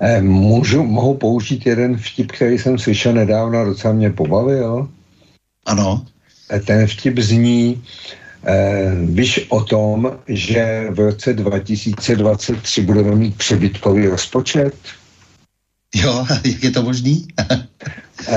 Eh, 0.00 0.22
můžu, 0.22 0.84
mohu 0.84 1.14
použít 1.14 1.66
jeden 1.66 1.96
vtip, 1.96 2.32
který 2.32 2.58
jsem 2.58 2.78
slyšel 2.78 3.12
nedávno 3.12 3.58
a 3.58 3.64
docela 3.64 3.94
mě 3.94 4.10
pobavil. 4.10 4.88
Ano. 5.66 6.06
Eh, 6.50 6.60
ten 6.60 6.86
vtip 6.86 7.18
zní, 7.18 7.82
eh, 8.44 8.92
víš 9.04 9.46
o 9.48 9.64
tom, 9.64 10.18
že 10.28 10.86
v 10.90 10.98
roce 10.98 11.32
2023 11.32 12.82
budeme 12.82 13.16
mít 13.16 13.36
přebytkový 13.36 14.06
rozpočet? 14.06 14.74
Jo, 15.94 16.26
jak 16.44 16.64
je 16.64 16.70
to 16.70 16.82
možný? 16.82 17.26
Uh, 18.28 18.34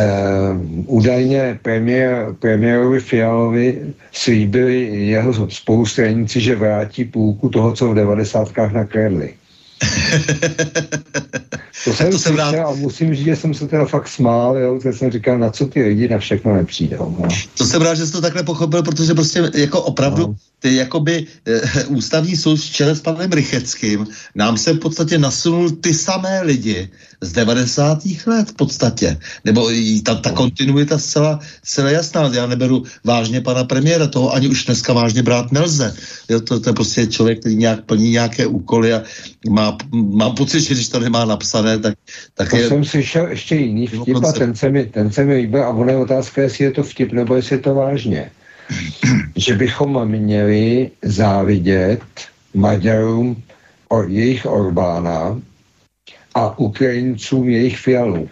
údajně 0.86 1.60
premiér, 1.62 2.36
premiérovi 2.40 3.00
Fialovi 3.00 3.94
slíbili 4.12 5.08
jeho 5.08 5.50
spolustranici, 5.50 6.42
že 6.42 6.56
vrátí 6.56 7.06
půlku 7.06 7.50
toho, 7.50 7.74
co 7.74 7.92
v 7.92 7.96
devadesátkách 7.96 8.72
nakradli. 8.72 9.34
To 11.84 11.94
jsem 11.94 12.12
to 12.12 12.20
jsem 12.20 12.36
rád... 12.36 12.56
a 12.56 12.72
musím 12.72 13.16
říct, 13.16 13.26
že 13.26 13.36
jsem 13.36 13.54
se 13.54 13.68
teda 13.68 13.86
fakt 13.86 14.08
smál, 14.08 14.58
jo, 14.58 14.80
že 14.84 14.94
jsem 14.94 15.12
říkal, 15.12 15.40
na 15.40 15.50
co 15.50 15.66
ty 15.66 15.84
lidi 15.84 16.08
na 16.08 16.18
všechno 16.18 16.56
nepřijdou. 16.56 17.16
No. 17.20 17.28
To 17.58 17.66
jsem 17.66 17.82
rád, 17.82 17.96
že 17.96 18.06
jsi 18.06 18.12
to 18.12 18.22
takhle 18.22 18.44
pochopil, 18.44 18.84
protože 18.84 19.14
prostě 19.14 19.52
jako 19.54 19.82
opravdu 19.82 20.28
no 20.28 20.36
ty 20.62 20.76
jakoby 20.76 21.26
e, 21.46 21.86
ústavní 21.98 22.38
soud 22.38 22.60
v 22.60 22.70
čele 22.70 22.96
s 22.96 23.02
panem 23.02 23.32
Rycheckým 23.32 24.08
nám 24.36 24.58
se 24.58 24.74
v 24.74 24.80
podstatě 24.80 25.18
nasunul 25.18 25.70
ty 25.72 25.94
samé 25.94 26.42
lidi 26.42 26.90
z 27.22 27.32
90. 27.32 28.00
let 28.26 28.50
v 28.50 28.54
podstatě. 28.54 29.18
Nebo 29.46 29.70
ta, 30.04 30.16
ta 30.16 30.32
kontinuita 30.32 30.98
zcela, 30.98 31.40
zcela 31.64 31.90
jasná. 31.90 32.30
Já 32.34 32.48
neberu 32.48 32.84
vážně 33.04 33.42
pana 33.42 33.64
premiéra, 33.64 34.08
toho 34.08 34.34
ani 34.34 34.48
už 34.48 34.66
dneska 34.66 34.94
vážně 34.94 35.24
brát 35.24 35.52
nelze. 35.52 35.94
Jo, 36.30 36.42
to, 36.42 36.60
to 36.60 36.70
je 36.70 36.74
prostě 36.74 37.08
člověk, 37.08 37.40
který 37.40 37.56
nějak 37.56 37.86
plní 37.86 38.10
nějaké 38.10 38.48
úkoly 38.48 38.94
a 38.94 39.04
má, 39.50 39.71
mám 39.94 40.36
pocit, 40.36 40.62
že 40.62 40.74
když 40.74 40.90
to 40.90 41.00
nemá 41.00 41.26
napsané, 41.26 41.80
tak, 41.80 41.94
tak 42.34 42.50
to 42.50 42.58
je... 42.58 42.68
jsem 42.68 42.86
slyšel 42.86 43.28
ještě 43.28 43.56
jiný 43.56 43.88
vtip 43.88 44.24
a 44.24 44.32
ten 44.32 44.56
se 44.56 44.70
mi, 44.70 44.86
ten 44.86 45.12
se 45.12 45.26
mi 45.26 45.34
líbil 45.34 45.64
a 45.64 45.70
ona 45.70 45.92
je 45.92 45.98
otázka, 45.98 46.42
jestli 46.42 46.64
je 46.64 46.72
to 46.72 46.84
vtip 46.84 47.12
nebo 47.12 47.36
jestli 47.36 47.56
je 47.56 47.60
to 47.60 47.76
vážně 47.76 48.32
že 49.36 49.56
bychom 49.56 50.06
měli 50.06 50.92
závidět 51.02 52.02
Maďarům 52.54 53.44
o 53.90 54.04
jejich 54.04 54.46
Orbána 54.46 55.42
a 56.36 56.60
Ukrajincům 56.60 57.50
jejich 57.50 57.80
Fialu. 57.80 58.30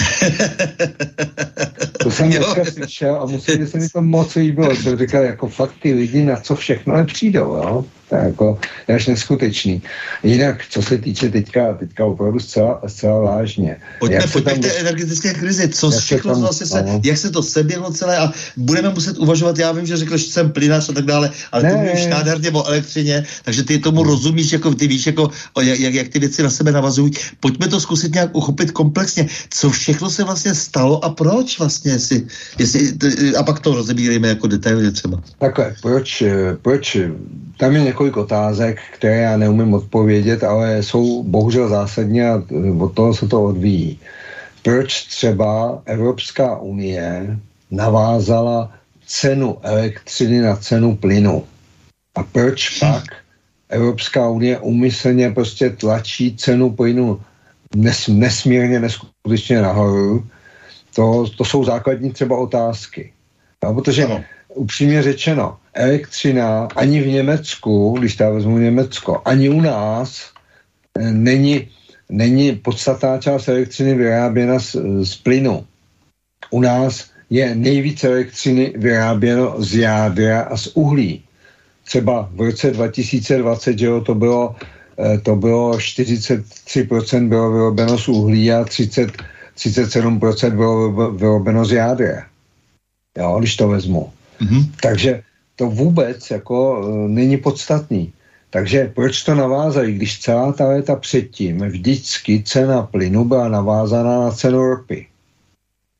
to 2.02 2.10
jsem 2.10 2.30
dneska 2.30 2.64
slyšel 2.64 3.16
a 3.22 3.26
musím, 3.26 3.58
že 3.58 3.66
se 3.66 3.78
mi 3.78 3.88
to 3.88 4.02
moc 4.02 4.34
líbilo. 4.34 4.76
Jsem 4.76 4.98
říkal, 4.98 5.22
jako 5.22 5.48
fakt 5.48 5.74
ty 5.82 5.94
lidi 5.94 6.24
na 6.24 6.36
co 6.36 6.56
všechno 6.56 6.96
nepřijdou, 6.96 7.54
jo? 7.54 7.84
To 8.08 8.16
je 8.16 8.22
jako 8.22 8.58
je 8.88 8.94
až 8.94 9.06
neskutečný. 9.06 9.82
Jinak, 10.22 10.64
co 10.70 10.82
se 10.82 10.98
týče 10.98 11.28
teďka, 11.28 11.74
teďka 11.74 12.04
opravdu 12.04 12.40
zcela, 12.40 12.80
zcela 12.86 13.18
vážně. 13.18 13.76
Pojďme, 13.98 14.16
jak 14.16 14.32
pojďme 14.32 14.52
tam, 14.52 14.60
k 14.60 14.64
té 14.64 14.72
energetické 14.72 15.34
krizi. 15.34 15.68
Co 15.68 15.90
jak 15.92 16.00
všechno 16.00 16.32
tam, 16.32 16.40
vlastně 16.40 16.66
se, 16.66 16.82
no. 16.82 17.00
jak 17.04 17.18
se 17.18 17.30
to 17.30 17.42
seběhlo 17.42 17.92
celé 17.92 18.18
a 18.18 18.32
budeme 18.56 18.88
muset 18.88 19.18
uvažovat, 19.18 19.58
já 19.58 19.72
vím, 19.72 19.86
že 19.86 19.96
řekl, 19.96 20.16
že 20.16 20.24
jsem 20.24 20.52
plynář 20.52 20.88
a 20.88 20.92
tak 20.92 21.04
dále, 21.04 21.30
ale 21.52 21.62
ne, 21.62 21.70
to 21.70 21.76
mluvíš 21.76 22.06
nádherně 22.06 22.50
o 22.50 22.64
elektřině, 22.66 23.24
takže 23.44 23.62
ty 23.62 23.78
tomu 23.78 24.02
rozumíš, 24.02 24.52
jako 24.52 24.74
ty 24.74 24.86
víš, 24.86 25.06
jako, 25.06 25.30
jak, 25.62 25.80
jak, 25.80 25.94
jak 25.94 26.08
ty 26.08 26.18
věci 26.18 26.42
na 26.42 26.50
sebe 26.50 26.72
navazují. 26.72 27.12
Pojďme 27.40 27.68
to 27.68 27.80
zkusit 27.80 28.14
nějak 28.14 28.36
uchopit 28.36 28.70
komplexně. 28.70 29.26
Co 29.50 29.70
všechno 29.70 30.10
se 30.16 30.24
vlastně 30.24 30.54
stalo 30.54 31.04
a 31.04 31.10
proč 31.10 31.58
vlastně, 31.58 31.92
jestli, 31.92 32.26
jestli, 32.58 32.96
a 33.36 33.42
pak 33.42 33.60
to 33.60 33.74
rozebírejme 33.74 34.28
jako 34.28 34.46
detailně 34.46 34.90
třeba. 34.90 35.22
Takhle, 35.38 35.74
proč, 35.82 36.22
proč 36.62 36.96
tam 37.56 37.76
je 37.76 37.82
několik 37.82 38.16
otázek, 38.16 38.80
které 38.94 39.16
já 39.16 39.36
neumím 39.36 39.74
odpovědět, 39.74 40.44
ale 40.44 40.82
jsou 40.82 41.22
bohužel 41.22 41.68
zásadní 41.68 42.22
a 42.22 42.42
od 42.78 42.94
toho 42.94 43.14
se 43.14 43.28
to 43.28 43.44
odvíjí. 43.44 43.98
Proč 44.62 45.04
třeba 45.04 45.82
Evropská 45.84 46.58
unie 46.58 47.38
navázala 47.70 48.72
cenu 49.06 49.58
elektřiny 49.62 50.40
na 50.40 50.56
cenu 50.56 50.96
plynu? 50.96 51.44
A 52.14 52.22
proč 52.22 52.78
pak 52.78 53.04
Evropská 53.68 54.28
unie 54.28 54.58
umyslně 54.58 55.30
prostě 55.30 55.70
tlačí 55.70 56.36
cenu 56.36 56.70
plynu 56.70 57.20
nes, 57.76 58.08
nesmírně, 58.08 58.80
neskutečně 58.80 59.62
nahoru? 59.62 60.26
To, 60.94 61.26
to 61.36 61.44
jsou 61.44 61.64
základní 61.64 62.12
třeba 62.12 62.38
otázky. 62.38 63.12
No, 63.64 63.74
protože 63.74 64.04
ano. 64.04 64.24
upřímně 64.54 65.02
řečeno, 65.02 65.56
elektřina 65.74 66.68
ani 66.76 67.00
v 67.02 67.06
Německu, 67.06 67.96
když 67.98 68.20
já 68.20 68.30
vezmu 68.30 68.58
Německo, 68.58 69.22
ani 69.24 69.48
u 69.48 69.60
nás 69.60 70.30
eh, 70.98 71.12
není, 71.12 71.68
není 72.08 72.52
podstatná 72.52 73.18
část 73.18 73.48
elektřiny 73.48 73.94
vyráběna 73.94 74.58
z, 74.58 74.76
z 75.02 75.16
plynu. 75.16 75.66
U 76.50 76.60
nás 76.60 77.10
je 77.30 77.54
nejvíce 77.54 78.08
elektřiny 78.08 78.72
vyráběno 78.76 79.54
z 79.58 79.74
jádra 79.74 80.40
a 80.40 80.56
z 80.56 80.66
uhlí. 80.66 81.22
Třeba 81.84 82.30
v 82.32 82.40
roce 82.40 82.70
2020, 82.70 83.78
že 83.78 83.86
jo, 83.86 84.00
to 84.00 84.14
bylo, 84.14 84.56
to 85.22 85.36
bylo 85.36 85.72
43% 85.76 87.28
bylo 87.28 87.52
vyrobeno 87.52 87.98
z 87.98 88.08
uhlí 88.08 88.52
a 88.52 88.64
30, 88.64 89.12
37% 89.56 90.56
bylo 90.56 91.10
vyrobeno 91.12 91.64
z 91.64 91.72
jádra. 91.72 92.26
Jo, 93.18 93.36
když 93.38 93.56
to 93.56 93.68
vezmu. 93.68 94.12
Mm-hmm. 94.40 94.70
Takže 94.82 95.22
to 95.56 95.66
vůbec 95.66 96.30
jako 96.30 96.56
e, 96.84 97.08
není 97.08 97.36
podstatný. 97.36 98.12
Takže 98.50 98.92
proč 98.94 99.22
to 99.22 99.34
navázají, 99.34 99.94
když 99.94 100.20
celá 100.20 100.52
ta 100.52 100.68
léta 100.68 100.96
předtím 100.96 101.58
vždycky 101.58 102.42
cena 102.42 102.82
plynu 102.82 103.24
byla 103.24 103.48
navázaná 103.48 104.20
na 104.20 104.30
cenu 104.30 104.62
ropy. 104.62 105.06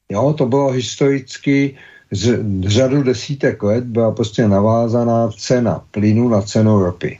Jo, 0.08 0.34
to 0.38 0.46
bylo 0.46 0.70
historicky 0.70 1.76
z 2.10 2.38
řadu 2.66 3.02
desítek 3.02 3.62
let 3.62 3.84
byla 3.84 4.10
prostě 4.10 4.48
navázaná 4.48 5.30
cena 5.38 5.84
plynu 5.90 6.28
na 6.28 6.42
cenu 6.42 6.78
ropy. 6.78 7.18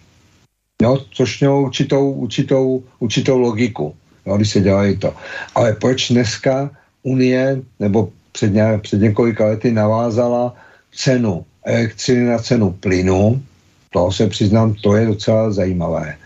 Jo, 0.83 1.05
což 1.11 1.41
mělo 1.41 1.63
určitou, 1.63 2.11
určitou, 2.11 2.85
určitou 2.99 3.39
logiku, 3.39 3.95
jo, 4.27 4.37
když 4.37 4.51
se 4.51 4.61
dělají 4.61 4.97
to. 4.97 5.15
Ale 5.55 5.73
proč 5.73 6.09
dneska 6.09 6.71
Unie, 7.03 7.63
nebo 7.81 8.13
před, 8.33 8.53
ně, 8.53 8.79
před 8.83 9.01
několika 9.01 9.47
lety 9.47 9.73
navázala 9.73 10.55
cenu 10.93 11.45
elektřiny 11.65 12.25
na 12.25 12.39
cenu 12.39 12.73
plynu, 12.73 13.43
to 13.91 14.13
se 14.13 14.29
přiznám, 14.29 14.75
to 14.75 14.97
je 14.97 15.07
docela 15.07 15.51
zajímavé. 15.51 16.17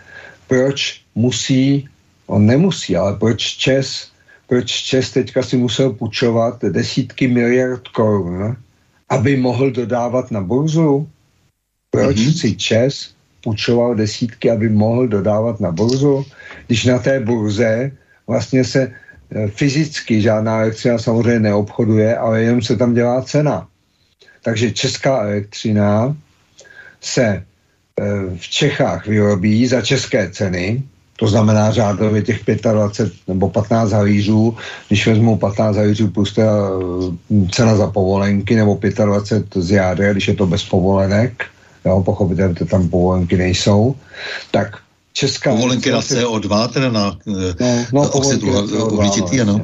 Proč 0.48 1.00
musí, 1.14 1.88
on 2.26 2.46
nemusí, 2.46 2.96
ale 2.96 3.16
proč 3.16 3.42
Čes, 3.42 4.10
proč 4.46 4.70
Čes 4.70 5.10
teďka 5.10 5.42
si 5.42 5.56
musel 5.56 5.92
půjčovat 5.92 6.64
desítky 6.64 7.28
miliard 7.28 7.88
korun, 7.88 8.56
aby 9.08 9.36
mohl 9.36 9.70
dodávat 9.70 10.30
na 10.30 10.40
burzu? 10.40 11.08
Proč 11.90 12.16
mm-hmm. 12.16 12.40
si 12.40 12.56
Čes 12.56 13.14
půjčoval 13.40 13.94
desítky, 13.94 14.50
aby 14.50 14.68
mohl 14.68 15.08
dodávat 15.08 15.60
na 15.60 15.72
burzu, 15.72 16.24
když 16.66 16.84
na 16.84 16.98
té 16.98 17.20
burze 17.20 17.90
vlastně 18.26 18.64
se 18.64 18.80
eh, 18.90 19.48
fyzicky 19.48 20.22
žádná 20.22 20.60
elektřina 20.60 20.98
samozřejmě 20.98 21.40
neobchoduje, 21.40 22.16
ale 22.16 22.42
jenom 22.42 22.62
se 22.62 22.76
tam 22.76 22.94
dělá 22.94 23.22
cena. 23.22 23.66
Takže 24.42 24.70
česká 24.70 25.22
elektřina 25.22 26.16
se 27.00 27.24
e, 27.24 27.42
v 28.36 28.48
Čechách 28.48 29.06
vyrobí 29.06 29.66
za 29.66 29.80
české 29.80 30.30
ceny, 30.30 30.82
to 31.16 31.28
znamená 31.28 31.70
řádově 31.70 32.22
těch 32.22 32.40
25 32.72 33.12
nebo 33.28 33.50
15 33.50 33.92
halířů, 33.92 34.56
když 34.88 35.06
vezmu 35.06 35.36
15 35.36 35.76
halířů 35.76 36.08
plus 36.08 36.34
ta 36.34 36.42
e, 36.42 37.48
cena 37.50 37.76
za 37.76 37.86
povolenky, 37.86 38.56
nebo 38.56 38.78
25 39.04 39.62
z 39.62 39.70
jádra, 39.70 40.12
když 40.12 40.28
je 40.28 40.34
to 40.34 40.46
bez 40.46 40.64
povolenek, 40.64 41.44
jo, 41.84 42.02
pochopitelně 42.02 42.54
tam 42.54 42.88
povolenky 42.88 43.36
nejsou, 43.36 43.96
tak 44.50 44.78
česká... 45.12 45.50
Povolenky 45.50 45.90
na 45.90 46.00
CO2, 46.00 46.68
teda 46.68 46.90
na, 46.90 47.18
e, 47.60 47.86
no, 47.92 48.02
no, 48.02 48.10
oxid 48.10 48.42
uhličitý, 48.42 49.40
ano. 49.40 49.60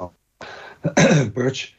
No. 0.00 0.10
proč, 1.34 1.72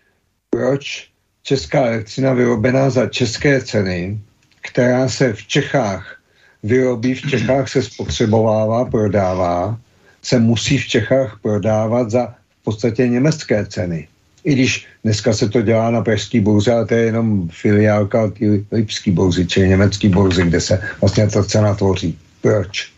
proč 0.49 1.07
česká 1.43 1.85
elektřina 1.85 2.34
vyrobená 2.34 2.89
za 2.89 3.07
české 3.07 3.61
ceny, 3.61 4.19
která 4.61 5.09
se 5.09 5.34
v 5.34 5.43
Čechách 5.47 6.18
vyrobí, 6.63 7.15
v 7.15 7.30
Čechách 7.30 7.69
se 7.69 7.84
spotřebovává, 7.84 8.85
prodává, 8.85 9.80
se 10.22 10.39
musí 10.39 10.77
v 10.77 10.88
Čechách 10.88 11.39
prodávat 11.41 12.11
za 12.11 12.35
v 12.61 12.63
podstatě 12.63 13.07
německé 13.07 13.65
ceny. 13.65 14.07
I 14.43 14.53
když 14.53 14.88
dneska 15.03 15.34
se 15.34 15.49
to 15.49 15.61
dělá 15.61 15.91
na 15.91 16.01
pražský 16.01 16.39
burze, 16.39 16.73
ale 16.73 16.85
to 16.85 16.93
je 16.93 17.03
jenom 17.05 17.49
filiálka 17.49 18.27
té 18.27 18.45
lipský 18.72 19.11
burzy, 19.11 19.47
čili 19.47 19.69
německý 19.69 20.09
burzy, 20.09 20.43
kde 20.43 20.61
se 20.61 20.81
vlastně 21.01 21.27
ta 21.27 21.43
cena 21.43 21.76
tvoří. 21.76 22.18
Proč? 22.41 22.91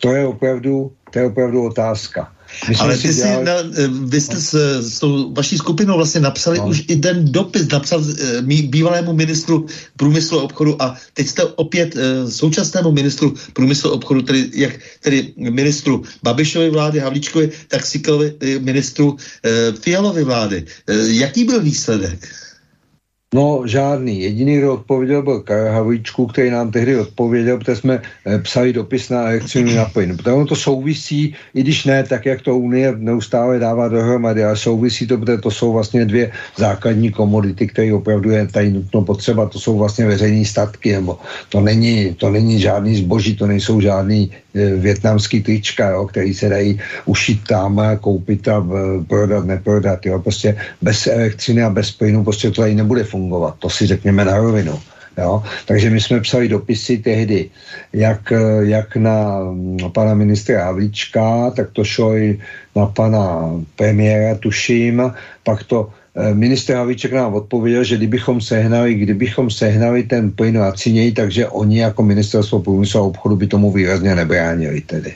To 0.00 0.14
je 0.14 0.26
opravdu, 0.26 0.92
to 1.10 1.18
je 1.18 1.26
opravdu 1.26 1.66
otázka. 1.66 2.32
Myslím 2.68 2.86
Ale 2.86 2.98
ty 2.98 3.12
si, 3.12 3.20
dělali... 3.20 3.44
na, 3.44 3.52
eh, 3.52 3.88
vy 3.88 4.20
jste 4.20 4.36
s, 4.40 4.80
s 4.80 4.98
tou 4.98 5.32
vaší 5.32 5.58
skupinou 5.58 5.96
vlastně 5.96 6.20
napsali 6.20 6.58
no. 6.58 6.66
už 6.66 6.84
i 6.88 6.96
ten 6.96 7.32
dopis, 7.32 7.68
napsal 7.68 8.00
uh, 8.00 8.08
bývalému 8.42 9.12
ministru 9.12 9.66
průmyslu 9.96 10.40
a 10.40 10.42
obchodu 10.42 10.82
a 10.82 10.96
teď 11.14 11.28
jste 11.28 11.44
opět 11.44 11.94
uh, 11.94 12.30
současnému 12.30 12.92
ministru 12.92 13.34
průmyslu 13.52 13.90
a 13.90 13.94
obchodu, 13.94 14.22
tedy, 14.22 14.50
jak, 14.54 14.72
tedy 15.00 15.32
ministru 15.36 16.02
Babišovy 16.22 16.70
vlády, 16.70 16.98
Havlíčkovi, 16.98 17.50
tak 17.68 17.86
Siklovi 17.86 18.34
ministru 18.58 19.16
Fialovi 19.80 20.24
vlády. 20.24 20.64
Jaký 21.06 21.44
byl 21.44 21.60
výsledek? 21.60 22.28
No, 23.34 23.62
žádný. 23.64 24.20
Jediný, 24.20 24.58
kdo 24.58 24.74
odpověděl, 24.74 25.22
byl 25.22 25.44
Havlíčku, 25.72 26.26
který 26.26 26.50
nám 26.50 26.70
tehdy 26.70 27.00
odpověděl, 27.00 27.58
protože 27.58 27.76
jsme 27.76 28.02
eh, 28.26 28.38
psali 28.38 28.72
dopis 28.72 29.08
na 29.08 29.22
elektřinu 29.22 29.74
na 29.74 29.84
plyn. 29.84 30.16
Protože 30.16 30.30
ono 30.30 30.46
to 30.46 30.56
souvisí, 30.56 31.34
i 31.54 31.60
když 31.60 31.84
ne, 31.84 32.04
tak 32.04 32.26
jak 32.26 32.42
to 32.42 32.58
Unie 32.58 32.94
neustále 32.96 33.58
dává 33.58 33.88
dohromady, 33.88 34.44
ale 34.44 34.56
souvisí 34.56 35.06
to, 35.06 35.18
protože 35.18 35.38
to 35.38 35.50
jsou 35.50 35.72
vlastně 35.72 36.04
dvě 36.04 36.32
základní 36.56 37.10
komodity, 37.10 37.66
které 37.66 37.94
opravdu 37.94 38.30
je 38.30 38.46
tady 38.46 38.70
nutno 38.70 39.02
potřeba. 39.02 39.48
To 39.48 39.58
jsou 39.58 39.78
vlastně 39.78 40.06
veřejné 40.06 40.44
statky, 40.44 40.92
nebo 40.92 41.18
to 41.48 41.60
není, 41.60 42.14
to 42.14 42.30
není 42.30 42.60
žádný 42.60 42.96
zboží, 42.96 43.36
to 43.36 43.46
nejsou 43.46 43.80
žádný 43.80 44.30
větnamský 44.54 45.42
trička, 45.42 45.90
jo, 45.90 46.06
který 46.06 46.34
se 46.34 46.48
dají 46.48 46.80
ušít 47.04 47.44
tam, 47.48 47.80
koupit 48.00 48.48
a 48.48 48.58
e, 48.60 49.04
prodat, 49.04 49.44
neprodat. 49.44 50.06
Jo. 50.06 50.18
Prostě 50.18 50.56
bez 50.82 51.06
elektřiny 51.06 51.62
a 51.62 51.70
bez 51.70 51.90
plynu 51.90 52.24
prostě 52.24 52.50
to 52.50 52.62
tady 52.62 52.74
nebude 52.74 53.04
fungovat. 53.04 53.54
To 53.58 53.70
si 53.70 53.86
řekněme 53.86 54.24
na 54.24 54.36
rovinu. 54.36 54.80
Jo? 55.18 55.42
Takže 55.66 55.90
my 55.90 56.00
jsme 56.00 56.20
psali 56.20 56.48
dopisy 56.48 56.98
tehdy, 56.98 57.50
jak, 57.92 58.32
jak 58.60 58.96
na, 58.96 59.40
na 59.54 59.88
pana 59.88 60.14
ministra 60.14 60.64
Havlíčka, 60.64 61.50
tak 61.50 61.70
to 61.72 61.84
šlo 61.84 62.16
i 62.16 62.38
na 62.76 62.86
pana 62.86 63.50
premiéra, 63.76 64.34
tuším, 64.34 65.12
pak 65.44 65.64
to 65.64 65.90
eh, 65.90 66.01
minister 66.32 66.76
Havlíček 66.76 67.12
nám 67.12 67.34
odpověděl, 67.34 67.84
že 67.84 67.96
kdybychom 67.96 68.40
sehnali, 68.40 68.94
kdybychom 68.94 69.50
sehnali 69.50 70.02
ten 70.02 70.30
plyn 70.30 70.58
laciněji, 70.58 71.12
takže 71.12 71.48
oni 71.48 71.80
jako 71.80 72.02
ministerstvo 72.02 72.60
průmyslu 72.60 73.00
a 73.00 73.02
obchodu 73.02 73.36
by 73.36 73.46
tomu 73.46 73.72
výrazně 73.72 74.14
nebránili 74.14 74.80
tedy. 74.80 75.14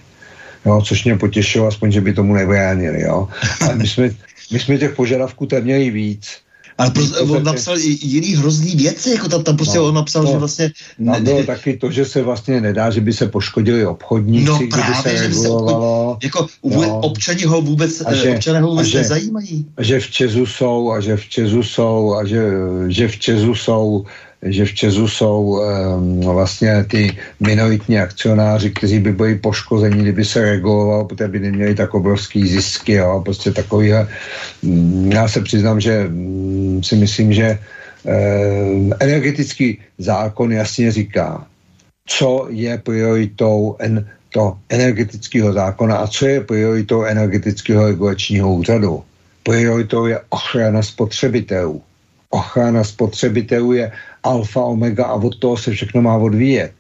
Jo, 0.67 0.83
což 0.83 1.05
mě 1.05 1.17
potěšilo, 1.17 1.67
aspoň, 1.67 1.93
že 1.93 2.01
by 2.01 2.13
tomu 2.13 2.35
nebránili. 2.35 3.03
Jo. 3.03 3.29
Ale 3.61 3.75
my 3.75 3.87
jsme, 3.87 4.11
my 4.53 4.59
jsme 4.59 4.79
těch 4.79 4.95
požadavků 4.95 5.47
tam 5.47 5.63
měli 5.63 5.91
víc. 5.91 6.46
Ale 6.79 6.91
pro, 6.91 7.05
on 7.33 7.45
napsal 7.45 7.79
i 7.79 7.99
jiný 8.07 8.37
hrozný 8.37 8.77
věci, 8.77 9.11
jako 9.11 9.29
tam, 9.29 9.43
tam 9.43 9.57
prostě 9.57 9.79
no, 9.79 9.85
on 9.85 9.95
napsal, 9.95 10.23
no, 10.23 10.31
že 10.33 10.39
vlastně... 10.39 10.73
Ne, 10.99 11.21
bylo 11.21 11.43
taky 11.43 11.77
to, 11.77 11.91
že 11.91 12.05
se 12.05 12.23
vlastně 12.23 12.61
nedá, 12.61 12.91
že 12.91 13.01
by 13.01 13.13
se 13.13 13.29
poškodili 13.29 13.87
obchodníci, 13.87 14.47
no, 14.47 14.61
právě, 14.71 14.97
by 14.97 15.19
se 15.19 15.23
regulovalo. 15.23 16.19
Že 16.23 16.29
by 16.29 16.33
se 16.33 16.39
jako 16.39 16.49
no, 16.65 17.01
občani 17.01 17.45
ho 17.45 17.63
vůbec, 17.63 18.03
a 18.07 18.15
že, 18.15 18.35
občané 18.35 18.61
ho 18.61 18.69
vůbec 18.69 18.87
a 18.87 18.91
že, 18.91 18.99
nezajímají. 18.99 19.67
A 19.77 19.83
že 19.83 20.01
v 20.01 20.11
Česu 20.11 20.47
jsou, 20.47 20.91
a 20.91 21.01
že 21.01 21.17
v 21.17 21.27
Česu 21.29 21.63
jsou, 21.63 22.15
a 22.15 22.25
že, 22.25 22.51
že 22.89 23.09
v 23.09 23.17
Česu 23.19 23.55
jsou 23.55 24.05
že 24.43 24.65
v 24.65 24.75
Česu 24.75 25.09
jsou 25.09 25.61
um, 25.61 26.21
vlastně 26.21 26.85
ty 26.85 27.17
minoritní 27.41 27.99
akcionáři, 27.99 28.71
kteří 28.71 28.99
by 28.99 29.13
byli 29.13 29.35
poškozeni, 29.35 30.03
kdyby 30.03 30.25
se 30.25 30.43
reguloval, 30.43 31.05
protože 31.05 31.29
by 31.29 31.41
neměli 31.41 31.75
tak 31.75 31.95
obrovský 31.95 32.49
zisky, 32.49 32.93
jo, 32.93 33.23
prostě 33.25 33.51
takovýhle. 33.53 34.09
Mm, 34.63 35.13
já 35.13 35.29
se 35.29 35.41
přiznám, 35.41 35.81
že 35.81 36.07
um, 36.07 36.83
si 36.85 36.97
myslím, 36.97 37.33
že 37.33 37.59
um, 37.59 38.93
energetický 39.01 39.79
zákon 39.99 40.53
jasně 40.53 40.93
říká, 40.93 41.47
co 42.07 42.47
je 42.51 42.79
prioritou 42.79 43.77
en, 43.79 44.07
to 44.31 44.59
energetického 44.69 45.53
zákona 45.53 45.97
a 45.97 46.07
co 46.07 46.27
je 46.27 46.41
prioritou 46.41 47.03
energetického 47.03 47.87
regulačního 47.87 48.55
úřadu. 48.55 49.03
Prioritou 49.43 50.07
je 50.07 50.21
ochrana 50.29 50.83
spotřebitelů. 50.83 51.83
Ochrana 52.31 52.85
spotřebitelů 52.85 53.73
je 53.73 53.93
alfa, 54.27 54.61
omega 54.61 55.05
a 55.05 55.15
od 55.15 55.39
toho 55.39 55.57
se 55.57 55.71
všechno 55.71 56.03
má 56.03 56.17
odvíjet. 56.17 56.75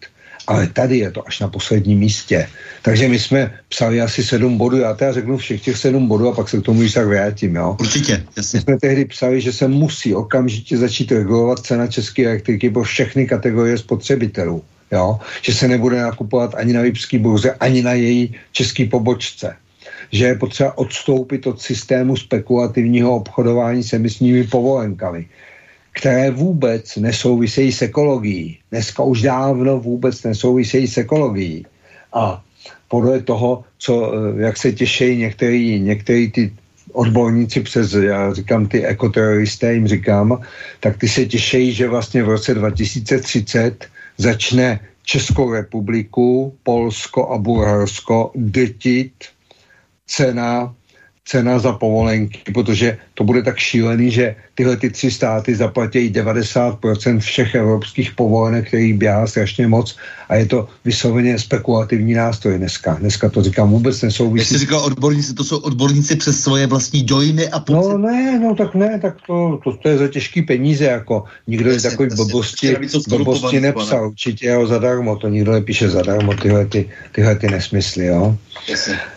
Ale 0.46 0.66
tady 0.66 0.98
je 0.98 1.10
to 1.10 1.26
až 1.26 1.40
na 1.40 1.48
posledním 1.48 1.98
místě. 1.98 2.46
Takže 2.82 3.08
my 3.08 3.18
jsme 3.18 3.50
psali 3.68 4.00
asi 4.00 4.22
sedm 4.22 4.58
bodů, 4.58 4.78
já 4.78 4.94
teda 4.94 5.12
řeknu 5.12 5.36
všech 5.36 5.62
těch 5.62 5.76
sedm 5.76 6.06
bodů 6.06 6.28
a 6.28 6.34
pak 6.34 6.48
se 6.48 6.58
k 6.58 6.62
tomu 6.62 6.82
již 6.82 6.94
tak 6.94 7.06
vrátím. 7.06 7.56
Jo? 7.56 7.76
Určitě, 7.80 8.22
jasně. 8.36 8.58
My 8.58 8.62
jsme 8.62 8.78
tehdy 8.78 9.04
psali, 9.04 9.40
že 9.40 9.52
se 9.52 9.68
musí 9.68 10.14
okamžitě 10.14 10.78
začít 10.78 11.12
regulovat 11.12 11.66
cena 11.66 11.86
české 11.86 12.26
elektriky 12.26 12.70
pro 12.70 12.82
všechny 12.82 13.26
kategorie 13.26 13.78
spotřebitelů. 13.78 14.62
Jo? 14.92 15.18
Že 15.42 15.54
se 15.54 15.68
nebude 15.68 16.02
nakupovat 16.02 16.54
ani 16.54 16.72
na 16.72 16.80
Lipský 16.80 17.18
burze, 17.18 17.50
ani 17.60 17.82
na 17.82 17.92
její 17.92 18.34
český 18.52 18.84
pobočce 18.86 19.56
že 20.12 20.24
je 20.24 20.34
potřeba 20.34 20.78
odstoupit 20.78 21.46
od 21.46 21.60
systému 21.60 22.16
spekulativního 22.16 23.16
obchodování 23.16 23.82
s 23.82 23.92
emisními 23.92 24.44
povolenkami, 24.44 25.26
které 25.96 26.30
vůbec 26.30 26.96
nesouvisejí 26.96 27.72
s 27.72 27.82
ekologií. 27.82 28.58
Dneska 28.70 29.02
už 29.02 29.22
dávno 29.22 29.80
vůbec 29.80 30.22
nesouvisejí 30.22 30.88
s 30.88 30.98
ekologií. 30.98 31.66
A 32.12 32.42
podle 32.88 33.20
toho, 33.24 33.64
co, 33.78 34.12
eh, 34.12 34.42
jak 34.42 34.56
se 34.56 34.72
těší 34.72 35.16
některý, 35.16 35.80
některý 35.80 36.30
ty 36.30 36.42
odborníci 36.92 37.60
přes, 37.60 37.92
já 37.92 38.32
říkám 38.34 38.68
ty 38.68 38.84
ekoteroristé, 38.84 39.74
jim 39.74 39.88
říkám, 39.88 40.40
tak 40.80 41.00
ty 41.00 41.08
se 41.08 41.26
těší, 41.26 41.72
že 41.72 41.88
vlastně 41.88 42.22
v 42.22 42.28
roce 42.28 42.54
2030 42.54 43.88
začne 44.18 44.80
Českou 45.04 45.52
republiku, 45.52 46.52
Polsko 46.62 47.32
a 47.32 47.38
Bulharsko 47.38 48.30
drtit 48.34 49.12
cena, 50.06 50.74
cena 51.26 51.58
za 51.58 51.72
povolenky, 51.72 52.52
protože 52.54 52.98
to 53.14 53.24
bude 53.24 53.42
tak 53.42 53.58
šílený, 53.58 54.10
že 54.10 54.36
tyhle 54.54 54.76
ty 54.76 54.90
tři 54.90 55.10
státy 55.10 55.54
zaplatí 55.54 56.10
90% 56.10 57.18
všech 57.18 57.54
evropských 57.54 58.12
povolenek, 58.14 58.68
kterých 58.68 58.94
běhá 58.94 59.26
strašně 59.26 59.66
moc 59.66 59.96
a 60.28 60.34
je 60.34 60.46
to 60.46 60.68
vysloveně 60.84 61.38
spekulativní 61.38 62.14
nástroj 62.14 62.58
dneska. 62.58 62.94
Dneska 62.94 63.28
to 63.28 63.42
říkám 63.42 63.70
vůbec 63.70 64.02
nesouvisí. 64.02 64.54
Jak 64.54 64.60
jsi 64.60 64.66
říkal 64.66 64.80
odborníci, 64.80 65.34
to 65.34 65.44
jsou 65.44 65.58
odborníci 65.58 66.16
přes 66.16 66.40
svoje 66.40 66.66
vlastní 66.66 67.02
dojmy 67.02 67.48
a 67.48 67.60
pocit. 67.60 67.88
No 67.88 67.98
ne, 67.98 68.38
no 68.38 68.54
tak 68.54 68.74
ne, 68.74 68.98
tak 69.02 69.16
to, 69.26 69.60
to, 69.64 69.72
to 69.76 69.88
je 69.88 69.98
za 69.98 70.08
těžký 70.08 70.42
peníze, 70.42 70.84
jako 70.84 71.24
nikdo 71.46 71.70
je 71.70 71.80
takový 71.80 72.08
blbosti, 72.16 72.76
blbosti 73.08 73.60
nepsal, 73.60 74.08
určitě 74.08 74.46
jo 74.46 74.66
zadarmo, 74.66 75.16
to 75.16 75.28
nikdo 75.28 75.52
nepíše 75.52 75.88
zadarmo, 75.88 76.34
tyhle 76.34 76.66
ty, 76.66 76.90
tyhle 77.12 77.34
ty 77.36 77.48
nesmysly, 77.48 78.06
jo. 78.06 78.36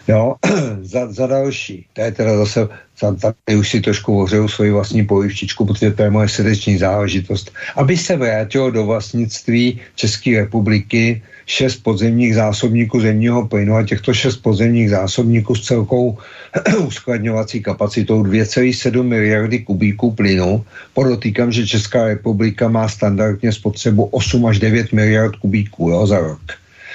Jo, 0.08 0.36
za, 0.82 1.12
za 1.12 1.28
další, 1.28 1.86
to 2.00 2.06
je 2.06 2.12
teda 2.12 2.38
zase 2.38 2.68
tady 3.00 3.60
už 3.60 3.70
si 3.70 3.82
trošku 3.82 4.22
ohřeju 4.22 4.48
svoji 4.48 4.72
vlastní 4.72 5.06
polivčičku, 5.06 5.66
protože 5.66 5.92
to 5.92 6.02
je 6.04 6.10
moje 6.10 6.30
srdeční 6.30 6.78
záležitost. 6.78 7.52
Aby 7.76 7.98
se 7.98 8.16
vrátilo 8.16 8.72
do 8.72 8.86
vlastnictví 8.86 9.80
České 9.96 10.40
republiky 10.40 11.22
šest 11.46 11.84
podzemních 11.84 12.36
zásobníků 12.36 13.00
zemního 13.00 13.48
plynu 13.48 13.76
a 13.76 13.84
těchto 13.84 14.14
šest 14.14 14.38
podzemních 14.38 14.90
zásobníků 14.90 15.56
s 15.56 15.62
celkou 15.62 16.18
uskladňovací 16.88 17.62
kapacitou 17.62 18.24
2,7 18.24 19.04
miliardy 19.04 19.60
kubíků 19.60 20.12
plynu. 20.12 20.66
Podotýkám, 20.94 21.52
že 21.52 21.68
Česká 21.68 22.06
republika 22.06 22.68
má 22.68 22.88
standardně 22.88 23.52
spotřebu 23.52 24.04
8 24.04 24.46
až 24.46 24.60
9 24.60 24.94
miliard 24.94 25.36
kubíků 25.36 25.90
jo, 25.90 26.08
za 26.08 26.20
rok. 26.20 26.42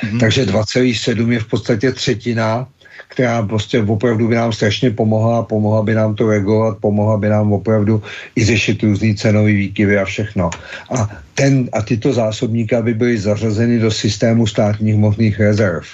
Mm-hmm. 0.03 0.21
Takže 0.21 0.47
2,7 0.47 1.31
je 1.31 1.41
v 1.41 1.47
podstatě 1.47 1.93
třetina 1.93 2.69
která 3.15 3.43
prostě 3.47 3.79
opravdu 3.83 4.29
by 4.29 4.35
nám 4.35 4.53
strašně 4.53 4.91
pomohla 4.91 5.47
pomohla 5.47 5.83
by 5.83 5.95
nám 5.95 6.15
to 6.15 6.27
regulovat, 6.27 6.79
pomohla 6.83 7.17
by 7.17 7.29
nám 7.29 7.53
opravdu 7.53 8.03
i 8.37 8.45
řešit 8.45 8.83
různý 8.83 9.15
cenový 9.15 9.55
výkyvy 9.55 9.99
a 9.99 10.05
všechno. 10.05 10.51
A, 10.91 11.09
ten, 11.35 11.71
a 11.73 11.83
tyto 11.83 12.13
zásobníky 12.13 12.75
by 12.83 12.95
byly 12.95 13.19
zařazeny 13.19 13.79
do 13.79 13.91
systému 13.91 14.47
státních 14.47 14.95
hmotných 14.95 15.41
rezerv. 15.41 15.87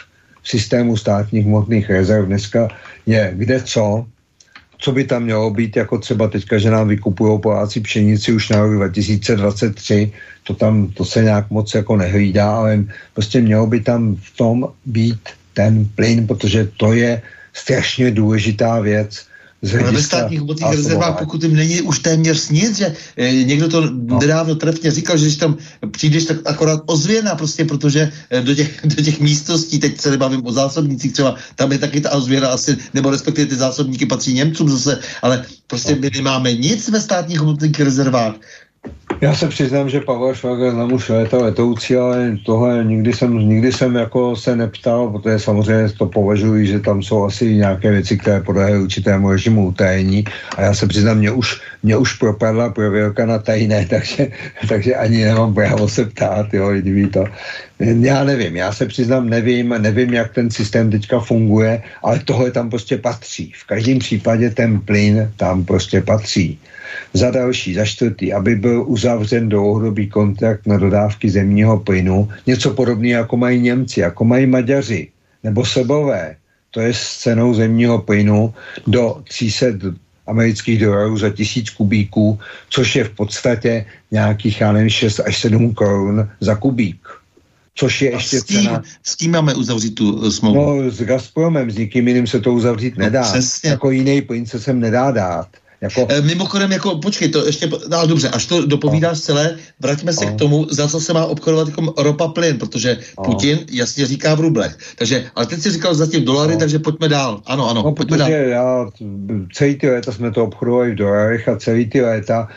V 0.43 0.49
systému 0.49 0.97
státních 0.97 1.45
hmotných 1.45 1.91
rezerv 1.91 2.27
dneska 2.27 2.69
je 3.07 3.33
kde 3.37 3.63
co, 3.63 4.07
co 4.79 4.93
by 4.93 5.05
tam 5.05 5.29
mělo 5.29 5.51
být, 5.51 5.77
jako 5.77 5.99
třeba 5.99 6.29
teďka, 6.29 6.59
že 6.59 6.71
nám 6.71 6.89
vykupují 6.89 7.41
Poláci 7.41 7.81
pšenici 7.81 8.33
už 8.33 8.49
na 8.49 8.65
rok 8.65 8.75
2023, 8.75 10.13
to 10.49 10.55
tam, 10.55 10.89
to 10.97 11.05
se 11.05 11.23
nějak 11.23 11.51
moc 11.51 11.69
jako 11.75 11.97
nehlídá, 11.97 12.57
ale 12.57 12.85
prostě 13.13 13.41
mělo 13.41 13.67
by 13.67 13.81
tam 13.81 14.17
v 14.17 14.31
tom 14.37 14.69
být 14.87 15.21
ten 15.61 15.85
plyn, 15.95 16.27
protože 16.27 16.69
to 16.77 16.93
je 16.93 17.23
strašně 17.53 18.11
důležitá 18.11 18.81
věc. 18.81 19.29
Ale 19.61 19.93
ve 19.93 20.03
státních 20.03 20.41
hmotných 20.41 20.73
rezervách, 20.73 21.19
pokud 21.19 21.43
jim 21.43 21.57
není 21.57 21.85
už 21.85 21.99
téměř 21.99 22.49
nic, 22.49 22.77
že 22.81 22.97
e, 23.17 23.45
někdo 23.45 23.69
to 23.69 23.81
no. 23.93 24.19
nedávno 24.19 24.55
trefně 24.57 24.91
říkal, 24.91 25.21
že 25.21 25.25
když 25.29 25.37
tam 25.37 25.57
přijdeš, 25.91 26.25
tak 26.25 26.37
akorát 26.45 26.81
ozvěna 26.87 27.37
prostě, 27.37 27.69
protože 27.69 28.09
e, 28.09 28.41
do 28.41 28.55
těch, 28.55 28.81
do 28.85 29.03
těch 29.05 29.21
místností, 29.21 29.79
teď 29.79 30.01
se 30.01 30.11
nebavím 30.11 30.41
o 30.47 30.53
zásobnících 30.53 31.13
třeba, 31.13 31.37
tam 31.61 31.73
je 31.73 31.79
taky 31.79 32.01
ta 32.01 32.17
ozvěna 32.17 32.49
asi, 32.49 32.77
nebo 32.97 33.11
respektive 33.13 33.53
ty 33.53 33.57
zásobníky 33.61 34.07
patří 34.07 34.33
Němcům 34.33 34.71
zase, 34.71 35.05
ale 35.23 35.45
prostě 35.67 35.93
no. 35.93 36.01
my 36.01 36.09
nemáme 36.09 36.57
nic 36.57 36.89
ve 36.89 37.01
státních 37.01 37.41
hmotných 37.45 37.81
rezervách. 37.81 38.41
Já 39.21 39.35
se 39.35 39.49
přiznám, 39.49 39.89
že 39.89 40.01
Pavel 40.01 40.35
Švager 40.35 40.73
znám 40.73 40.93
už 40.93 41.09
léta 41.09 41.37
letoucí, 41.37 41.97
ale 41.97 42.39
tohle 42.47 42.85
nikdy 42.85 43.13
jsem, 43.13 43.39
nikdy 43.39 43.73
jsem 43.73 43.95
jako 43.95 44.37
se 44.37 44.57
neptal, 44.57 45.11
protože 45.11 45.39
samozřejmě 45.39 45.89
to 45.89 46.07
považuji, 46.07 46.67
že 46.67 46.81
tam 46.81 47.03
jsou 47.03 47.25
asi 47.25 47.55
nějaké 47.55 47.91
věci, 47.91 48.19
které 48.19 48.41
podléhají 48.41 48.83
určitému 48.83 49.31
režimu 49.31 49.67
utajení 49.67 50.25
a 50.57 50.63
já 50.63 50.75
se 50.75 50.87
přiznám, 50.87 51.19
mě 51.19 51.31
už, 51.31 51.61
mě 51.83 51.97
už 51.97 52.15
propadla 52.15 52.71
prověrka 52.71 53.27
na 53.27 53.39
tajné, 53.39 53.87
takže, 53.91 54.27
takže 54.69 54.95
ani 54.95 55.25
nemám 55.25 55.55
právo 55.55 55.89
se 55.89 56.05
ptát, 56.05 56.55
jo, 56.55 56.73
kdyby 56.73 57.07
to. 57.07 57.25
Já 57.81 58.25
nevím, 58.25 58.57
já 58.57 58.73
se 58.73 58.87
přiznám, 58.87 59.29
nevím, 59.29 59.75
nevím, 59.79 60.15
jak 60.15 60.35
ten 60.35 60.51
systém 60.51 60.91
teďka 60.91 61.21
funguje, 61.21 61.83
ale 62.03 62.21
tohle 62.25 62.51
tam 62.51 62.71
prostě 62.71 62.99
patří. 62.99 63.53
V 63.57 63.67
každém 63.67 63.99
případě 63.99 64.51
ten 64.51 64.81
plyn 64.81 65.33
tam 65.37 65.65
prostě 65.65 66.01
patří. 66.01 66.59
Za 67.15 67.31
další, 67.31 67.75
za 67.75 67.85
čtvrtý, 67.85 68.33
aby 68.33 68.55
byl 68.55 68.85
uzavřen 68.87 69.49
dlouhodobý 69.49 70.09
kontrakt 70.09 70.67
na 70.67 70.79
dodávky 70.79 71.31
zemního 71.31 71.79
plynu, 71.79 72.29
něco 72.47 72.71
podobného 72.71 73.21
jako 73.21 73.37
mají 73.37 73.61
Němci, 73.61 74.01
jako 74.01 74.25
mají 74.25 74.47
Maďaři 74.47 75.09
nebo 75.45 75.65
Sebové, 75.65 76.37
to 76.71 76.81
je 76.81 76.95
s 76.95 77.17
cenou 77.17 77.55
zemního 77.55 77.99
plynu 77.99 78.55
do 78.87 79.23
300 79.29 79.67
amerických 80.27 80.79
dolarů 80.79 81.19
za 81.19 81.31
tisíc 81.31 81.71
kubíků, 81.71 82.39
což 82.71 82.97
je 82.97 83.05
v 83.05 83.11
podstatě 83.11 83.87
nějakých, 84.11 84.61
já 84.61 84.73
nevím, 84.73 84.91
6 84.91 85.21
až 85.21 85.41
7 85.41 85.75
korun 85.75 86.29
za 86.41 86.55
kubík. 86.55 87.09
Což 87.75 88.03
je 88.03 88.11
A 88.11 88.15
ještě 88.15 88.41
s 88.41 88.45
tím, 88.45 88.63
cena... 88.63 88.83
S 89.03 89.17
tím 89.17 89.31
máme 89.31 89.55
uzavřít 89.55 89.95
tu 89.95 90.13
uh, 90.13 90.29
smlouvu? 90.29 90.83
No, 90.83 90.91
s 90.91 91.03
Gazpromem, 91.03 91.71
s 91.71 91.79
nikým 91.79 92.09
jiným 92.09 92.27
se 92.27 92.41
to 92.41 92.53
uzavřít 92.53 92.99
no, 92.99 93.05
nedá. 93.05 93.23
Přesně. 93.23 93.71
Jako 93.71 93.91
jiný 93.91 94.23
plyn 94.23 94.47
se 94.47 94.61
sem 94.61 94.81
nedá 94.81 95.11
dát. 95.11 95.49
Jako... 95.81 96.07
E, 96.09 96.21
mimochodem, 96.21 96.73
jako, 96.73 96.99
počkej, 96.99 97.29
to 97.29 97.47
ještě, 97.47 97.71
no 97.91 98.07
dobře, 98.07 98.29
až 98.29 98.47
to 98.47 98.67
dopovídáš 98.67 99.19
no. 99.19 99.23
celé, 99.23 99.57
vraťme 99.81 100.13
se 100.13 100.27
no. 100.27 100.33
k 100.33 100.39
tomu, 100.39 100.67
za 100.71 100.89
co 100.89 101.01
se 101.01 101.13
má 101.13 101.25
obchodovat 101.25 101.69
jako 101.69 101.95
ropa 102.03 102.29
plyn, 102.29 102.59
protože 102.59 102.99
no. 103.19 103.25
Putin 103.25 103.59
jasně 103.73 104.07
říká 104.07 104.35
v 104.35 104.41
rublech. 104.41 104.79
Takže, 104.99 105.31
ale 105.35 105.47
teď 105.47 105.61
si 105.61 105.71
říkal 105.71 105.95
zatím 105.95 106.25
dolary, 106.25 106.53
no. 106.53 106.59
takže 106.59 106.79
pojďme 106.79 107.09
dál. 107.09 107.43
Ano, 107.47 107.71
ano, 107.71 107.83
no, 107.83 107.93
pojďme 107.93 108.19
dál. 108.19 108.31
já, 108.31 108.87
celý 109.55 109.75
ty 109.75 109.91
léta 109.91 110.13
jsme 110.13 110.31
to 110.31 110.45
obchodovali 110.45 110.93
v 110.93 110.95
dolarech 110.95 111.49
a 111.49 111.57
celý 111.57 111.91
ty 111.91 112.01
léta 112.03 112.49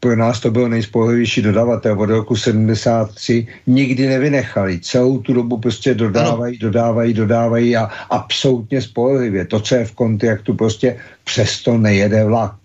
pro 0.00 0.16
nás 0.16 0.40
to 0.40 0.50
byl 0.50 0.68
nejspolehlivější 0.68 1.42
dodavatel 1.42 2.00
od 2.00 2.10
roku 2.10 2.36
73, 2.36 3.46
nikdy 3.66 4.06
nevynechali. 4.06 4.80
Celou 4.80 5.18
tu 5.18 5.32
dobu 5.32 5.56
prostě 5.56 5.94
dodávají, 5.94 6.58
ano. 6.60 6.70
dodávají, 6.70 7.14
dodávají 7.14 7.76
a 7.76 7.84
absolutně 8.10 8.82
spolehlivě. 8.82 9.44
To, 9.46 9.60
co 9.60 9.74
je 9.74 9.84
v 9.84 9.92
kontraktu, 9.92 10.54
prostě 10.54 10.96
přesto 11.24 11.78
nejede 11.78 12.24
vlak. 12.24 12.56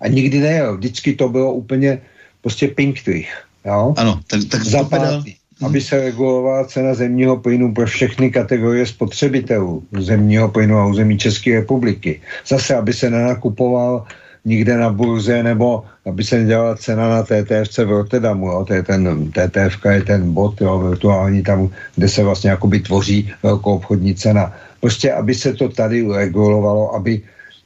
A 0.00 0.08
nikdy 0.08 0.40
nejel. 0.40 0.76
Vždycky 0.76 1.14
to 1.14 1.28
bylo 1.28 1.52
úplně 1.52 2.00
prostě 2.40 2.68
pinktrych. 2.68 3.28
Jo? 3.64 3.94
Ano, 3.96 4.20
tak, 4.26 4.40
tak 4.50 4.64
Za 4.64 4.84
pátý, 4.84 5.34
aby 5.62 5.80
se 5.80 6.00
regulovala 6.00 6.64
cena 6.64 6.94
zemního 6.94 7.36
plynu 7.36 7.74
pro 7.74 7.86
všechny 7.86 8.30
kategorie 8.30 8.86
spotřebitelů 8.86 9.82
zemního 9.98 10.48
plynu 10.48 10.78
a 10.78 10.86
území 10.86 11.18
České 11.18 11.54
republiky. 11.60 12.20
Zase, 12.46 12.74
aby 12.74 12.92
se 12.92 13.10
nenakupoval 13.10 14.06
nikde 14.44 14.76
na 14.76 14.90
burze, 14.90 15.42
nebo 15.42 15.84
aby 16.06 16.24
se 16.24 16.38
nedělala 16.38 16.76
cena 16.76 17.08
na 17.08 17.22
TTFC 17.22 17.78
v 17.78 17.90
Rotterdamu, 17.90 18.46
jo. 18.46 18.64
To 18.64 18.74
je 18.74 18.82
ten, 18.82 19.32
TTFK 19.32 19.84
je 19.84 20.02
ten 20.02 20.32
bod, 20.32 20.60
jo, 20.60 20.78
virtuální 20.78 21.42
tam, 21.42 21.68
kde 21.96 22.08
se 22.08 22.22
vlastně 22.22 22.50
jakoby 22.50 22.80
tvoří 22.80 23.32
velkou 23.42 23.74
obchodní 23.74 24.14
cena. 24.14 24.52
Prostě, 24.80 25.12
aby 25.12 25.34
se 25.34 25.52
to 25.52 25.68
tady 25.68 26.06
regulovalo, 26.12 26.94
aby 26.94 27.22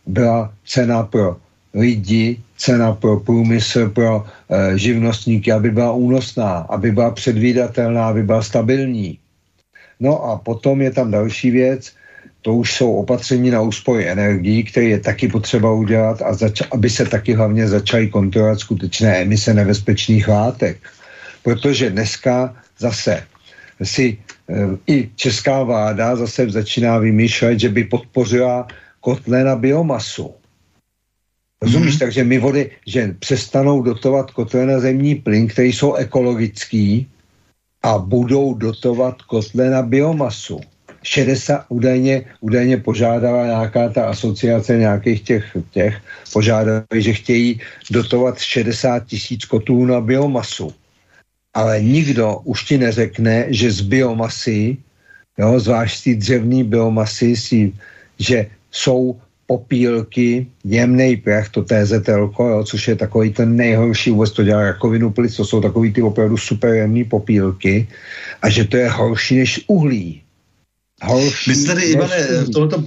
byla 0.07 0.53
cena 0.67 1.03
pro 1.03 1.37
lidi, 1.75 2.41
cena 2.57 2.93
pro 2.93 3.21
průmysl, 3.21 3.89
pro 3.89 4.25
e, 4.51 4.79
živnostníky, 4.79 5.53
aby 5.53 5.71
byla 5.71 5.93
únosná, 5.93 6.67
aby 6.69 6.93
byla 6.93 7.11
předvídatelná, 7.11 8.09
aby 8.09 8.23
byla 8.23 8.43
stabilní. 8.43 9.19
No 10.01 10.23
a 10.25 10.39
potom 10.39 10.83
je 10.83 10.91
tam 10.91 11.11
další 11.11 11.51
věc, 11.51 11.93
to 12.43 12.55
už 12.55 12.75
jsou 12.75 12.95
opatření 12.95 13.51
na 13.51 13.61
úspoj 13.61 14.09
energií, 14.09 14.65
které 14.65 14.87
je 14.87 15.01
taky 15.01 15.29
potřeba 15.29 15.73
udělat 15.73 16.23
a 16.23 16.35
zač- 16.35 16.67
aby 16.71 16.91
se 16.91 17.07
taky 17.07 17.35
hlavně 17.35 17.69
začaly 17.69 18.09
kontrolovat 18.09 18.61
skutečné 18.61 19.23
emise 19.23 19.55
nebezpečných 19.55 20.29
látek. 20.29 20.79
Protože 21.43 21.91
dneska 21.91 22.57
zase 22.79 23.23
si 23.83 24.19
e, 24.19 24.55
i 24.87 25.11
česká 25.17 25.63
vláda 25.63 26.17
zase 26.17 26.51
začíná 26.51 26.99
vymýšlet, 26.99 27.61
že 27.61 27.69
by 27.69 27.85
podpořila 27.85 28.67
kotle 29.01 29.45
na 29.45 29.57
biomasu. 29.57 30.35
Rozumíš? 31.63 31.95
Mm-hmm. 31.95 31.99
Takže 31.99 32.25
my 32.25 32.39
vody, 32.39 32.71
že 32.87 33.15
přestanou 33.19 33.83
dotovat 33.83 34.31
kotle 34.31 34.67
na 34.67 34.81
zemní 34.81 35.15
plyn, 35.15 35.47
které 35.47 35.69
jsou 35.69 35.95
ekologický 35.95 37.07
a 37.83 37.99
budou 37.99 38.55
dotovat 38.55 39.23
kotle 39.23 39.71
na 39.71 39.83
biomasu. 39.83 40.61
60 41.03 41.67
údajně, 41.69 42.23
údajně 42.41 42.77
požádala 42.77 43.47
nějaká 43.47 43.89
ta 43.89 44.05
asociace 44.07 44.77
nějakých 44.77 45.21
těch, 45.23 45.57
těch 45.71 45.95
požádali, 46.33 46.99
že 46.99 47.13
chtějí 47.13 47.61
dotovat 47.91 48.39
60 48.39 49.07
tisíc 49.07 49.45
kotlů 49.45 49.87
na 49.87 50.01
biomasu. 50.01 50.73
Ale 51.55 51.83
nikdo 51.83 52.41
už 52.45 52.65
ti 52.65 52.79
neřekne, 52.79 53.47
že 53.49 53.71
z 53.71 53.81
biomasy, 53.81 54.77
jo, 55.39 55.61
zvlášť 55.61 55.99
z 55.99 56.05
té 56.05 56.15
dřevní 56.15 56.65
biomasy, 56.65 57.37
si, 57.37 57.73
že 58.19 58.47
jsou 58.71 59.21
popílky, 59.47 60.47
jemný 60.65 61.17
prach, 61.17 61.53
to 61.53 61.61
TZL, 61.61 62.33
jo, 62.39 62.65
což 62.65 62.89
je 62.89 62.97
takový 62.97 63.31
ten 63.37 63.57
nejhorší, 63.57 64.11
vůbec 64.11 64.31
to 64.33 64.43
dělá 64.43 64.63
rakovinu 64.63 65.13
plic, 65.13 65.37
to 65.37 65.45
jsou 65.45 65.61
takový 65.61 65.93
ty 65.93 66.01
opravdu 66.03 66.37
super 66.41 66.75
jemný 66.75 67.05
popílky 67.05 67.89
a 68.43 68.49
že 68.49 68.65
to 68.65 68.77
je 68.77 68.89
horší 68.89 69.35
než 69.39 69.51
uhlí. 69.69 70.23
Horší 71.03 71.51
My 71.51 71.65
tady, 71.65 71.83
Ivane, 71.83 72.27
v 72.27 72.51
tomto 72.51 72.85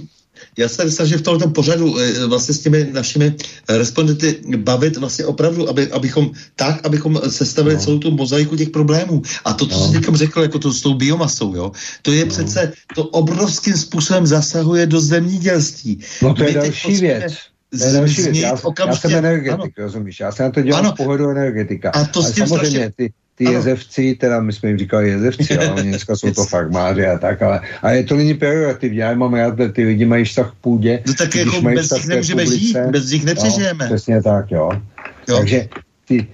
já 0.56 0.68
se 0.68 0.90
snažím 0.90 1.18
v 1.18 1.22
tomto 1.22 1.48
pořadu 1.48 1.98
eh, 2.00 2.26
vlastně 2.26 2.54
s 2.54 2.60
těmi 2.60 2.88
našimi 2.92 3.34
respondenty 3.68 4.40
bavit 4.56 4.96
vlastně 4.96 5.24
opravdu, 5.24 5.68
aby, 5.68 5.90
abychom 5.90 6.30
tak, 6.56 6.86
abychom 6.86 7.20
sestavili 7.28 7.74
no. 7.74 7.80
celou 7.80 7.98
tu 7.98 8.10
mozaiku 8.10 8.56
těch 8.56 8.70
problémů. 8.70 9.22
A 9.44 9.52
to, 9.52 9.66
co 9.66 9.78
no. 9.78 9.86
jsi 9.86 10.00
teď 10.00 10.14
řekl, 10.14 10.42
jako 10.42 10.58
to 10.58 10.72
s 10.72 10.80
tou 10.80 10.94
biomasou, 10.94 11.54
jo, 11.54 11.72
to 12.02 12.12
je 12.12 12.24
no. 12.24 12.30
přece, 12.30 12.72
to 12.94 13.04
obrovským 13.04 13.76
způsobem 13.76 14.26
zasahuje 14.26 14.86
do 14.86 15.00
zemědělství. 15.00 16.00
No 16.22 16.34
to 16.34 16.44
je 16.44 16.52
další 16.52 16.96
věc. 16.96 17.34
To 17.78 17.84
je 17.84 17.92
další 17.92 18.22
věc. 18.22 18.36
Já, 18.36 18.58
já 18.86 18.96
jsem 18.96 19.14
energetik, 19.14 19.52
ano. 19.52 19.64
rozumíš? 19.78 20.20
Já 20.20 20.32
se 20.32 20.42
na 20.42 20.50
to 20.50 20.62
dělám 20.62 20.84
ano. 20.84 20.92
z 20.94 20.96
pohledu 20.96 21.30
energetika. 21.30 21.90
A 21.90 22.04
to 22.04 22.20
Ale 22.20 22.32
samozřejmě 22.32 22.66
strašně... 22.66 22.92
ty, 22.96 23.12
ty 23.36 23.46
ano. 23.46 23.54
jezevci, 23.54 24.14
teda 24.14 24.40
my 24.40 24.52
jsme 24.52 24.68
jim 24.68 24.78
říkali 24.78 25.08
jezevci, 25.08 25.58
ale 25.58 25.70
oni 25.72 25.88
dneska 25.88 26.16
jsou 26.16 26.30
to 26.30 26.44
farmáři 26.50 27.06
a 27.06 27.18
tak, 27.18 27.42
ale, 27.42 27.60
ale 27.82 28.02
to 28.02 28.16
není 28.16 28.34
pejorativní, 28.34 28.98
já 28.98 29.14
mám 29.14 29.34
rád, 29.34 29.54
ty 29.72 29.84
lidi 29.84 30.04
mají 30.04 30.24
vztah 30.24 30.50
k 30.50 30.54
půdě. 30.54 31.02
No 31.06 31.14
tak 31.14 31.34
jako 31.34 31.60
bez 31.60 31.90
nich 31.90 32.06
nemůžeme 32.06 32.46
žít, 32.46 32.76
bez 32.90 33.10
nich 33.10 33.24
nepřežijeme. 33.24 33.84
No, 33.84 33.90
přesně 33.90 34.22
tak, 34.22 34.50
jo. 34.50 34.70
jo. 35.28 35.36
Takže 35.36 35.68
ty 36.08 36.26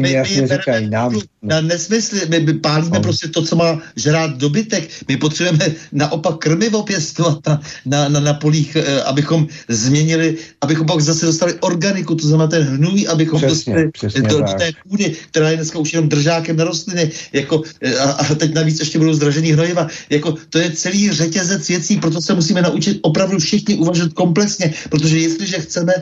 mi 0.00 0.12
jasně 0.12 0.48
říkají 0.48 0.90
nám. 0.90 1.12
No. 1.12 1.20
Na 1.42 1.60
nesmysly, 1.60 2.20
my, 2.28 2.40
my 2.40 2.54
pálíme 2.54 2.96
no. 2.96 3.02
prostě 3.02 3.28
to, 3.28 3.42
co 3.42 3.56
má 3.56 3.80
žrát 3.96 4.36
dobytek. 4.36 4.90
My 5.08 5.16
potřebujeme 5.16 5.74
naopak 5.92 6.36
krmivo 6.38 6.82
pěstovat 6.82 7.38
na, 7.46 7.60
na, 7.86 8.08
na, 8.08 8.20
na 8.20 8.34
polích, 8.34 8.76
eh, 8.76 9.02
abychom 9.02 9.46
změnili, 9.68 10.36
abychom 10.60 10.86
pak 10.86 11.00
zase 11.00 11.26
dostali 11.26 11.54
organiku, 11.60 12.14
to 12.14 12.26
znamená 12.26 12.46
ten 12.46 12.62
hnůj, 12.62 13.06
abychom 13.08 13.40
přesně, 13.40 13.74
dostali 13.74 13.90
přesně 13.90 14.22
do, 14.22 14.38
do 14.38 14.52
té 14.58 14.70
půdy, 14.88 15.16
která 15.30 15.50
je 15.50 15.56
dneska 15.56 15.78
už 15.78 15.92
jenom 15.92 16.08
držákem 16.08 16.56
na 16.56 16.64
rostliny. 16.64 17.10
Jako, 17.32 17.62
eh, 17.80 17.98
a, 17.98 18.10
a 18.10 18.34
teď 18.34 18.54
navíc 18.54 18.80
ještě 18.80 18.98
budou 18.98 19.14
zdražený 19.14 19.52
hnojiva. 19.52 19.88
Jako, 20.10 20.34
to 20.50 20.58
je 20.58 20.70
celý 20.70 21.10
řetězec 21.10 21.68
věcí, 21.68 21.96
proto 21.96 22.22
se 22.22 22.34
musíme 22.34 22.62
naučit 22.62 22.98
opravdu 23.02 23.38
všichni 23.38 23.74
uvažovat 23.74 24.12
komplexně, 24.12 24.74
protože 24.90 25.18
jestliže 25.18 25.58
chceme 25.58 25.92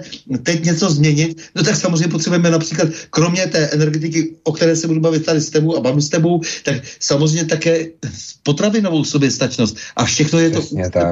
teď 0.43 0.65
něco 0.65 0.91
změnit, 0.91 1.43
no 1.55 1.63
tak 1.63 1.77
samozřejmě 1.77 2.09
potřebujeme 2.09 2.51
například 2.51 2.89
kromě 3.11 3.36
té 3.45 3.59
energetiky, 3.59 4.37
o 4.45 4.53
které 4.53 4.77
se 4.77 4.87
budu 4.87 5.01
bavit 5.01 5.25
tady 5.25 5.41
s 5.41 5.51
tebou 5.51 5.77
a 5.77 5.81
bavím 5.81 6.01
s 6.01 6.09
tebou, 6.09 6.41
tak 6.65 6.77
samozřejmě 7.01 7.45
také 7.45 7.87
potravinovou 8.43 9.05
soběstačnost. 9.05 9.77
A 9.97 10.05
všechno 10.05 10.39
je 10.39 10.51
to 10.51 10.61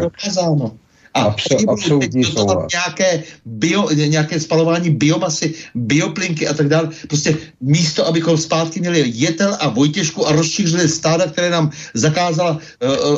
dokázáno. 0.01 0.77
A 1.15 1.23
Absol, 1.23 1.65
absolutní 1.69 2.23
nějaké, 2.73 3.23
bio, 3.45 3.91
nějaké 3.91 4.41
spalování 4.41 4.91
biomasy, 4.91 5.55
bioplinky 5.75 6.49
a 6.49 6.55
tak 6.55 6.69
dále. 6.69 6.89
Prostě 7.09 7.37
místo, 7.61 8.07
abychom 8.07 8.39
zpátky 8.39 8.81
měli 8.81 9.13
jetel 9.15 9.57
a 9.61 9.69
vojtěžku 9.69 10.27
a 10.27 10.33
rozšířili 10.33 10.89
stáda, 10.89 11.27
které 11.27 11.51
nám 11.51 11.71
zakázala, 11.95 12.59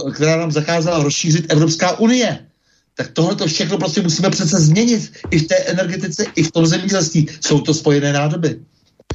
uh, 0.05 0.13
která 0.13 0.37
nám 0.37 0.53
zakázala 0.53 1.03
rozšířit 1.03 1.53
Evropská 1.53 1.99
unie 1.99 2.39
tak 2.97 3.13
tohle 3.13 3.35
to 3.37 3.47
všechno 3.47 3.79
prostě 3.79 4.03
musíme 4.03 4.31
přece 4.31 4.61
změnit 4.61 5.13
i 5.31 5.39
v 5.39 5.47
té 5.47 5.55
energetice, 5.57 6.25
i 6.35 6.43
v 6.43 6.53
tom 6.53 6.67
zemědělství. 6.67 7.29
Jsou 7.41 7.61
to 7.61 7.75
spojené 7.75 8.13
nádoby. 8.13 8.61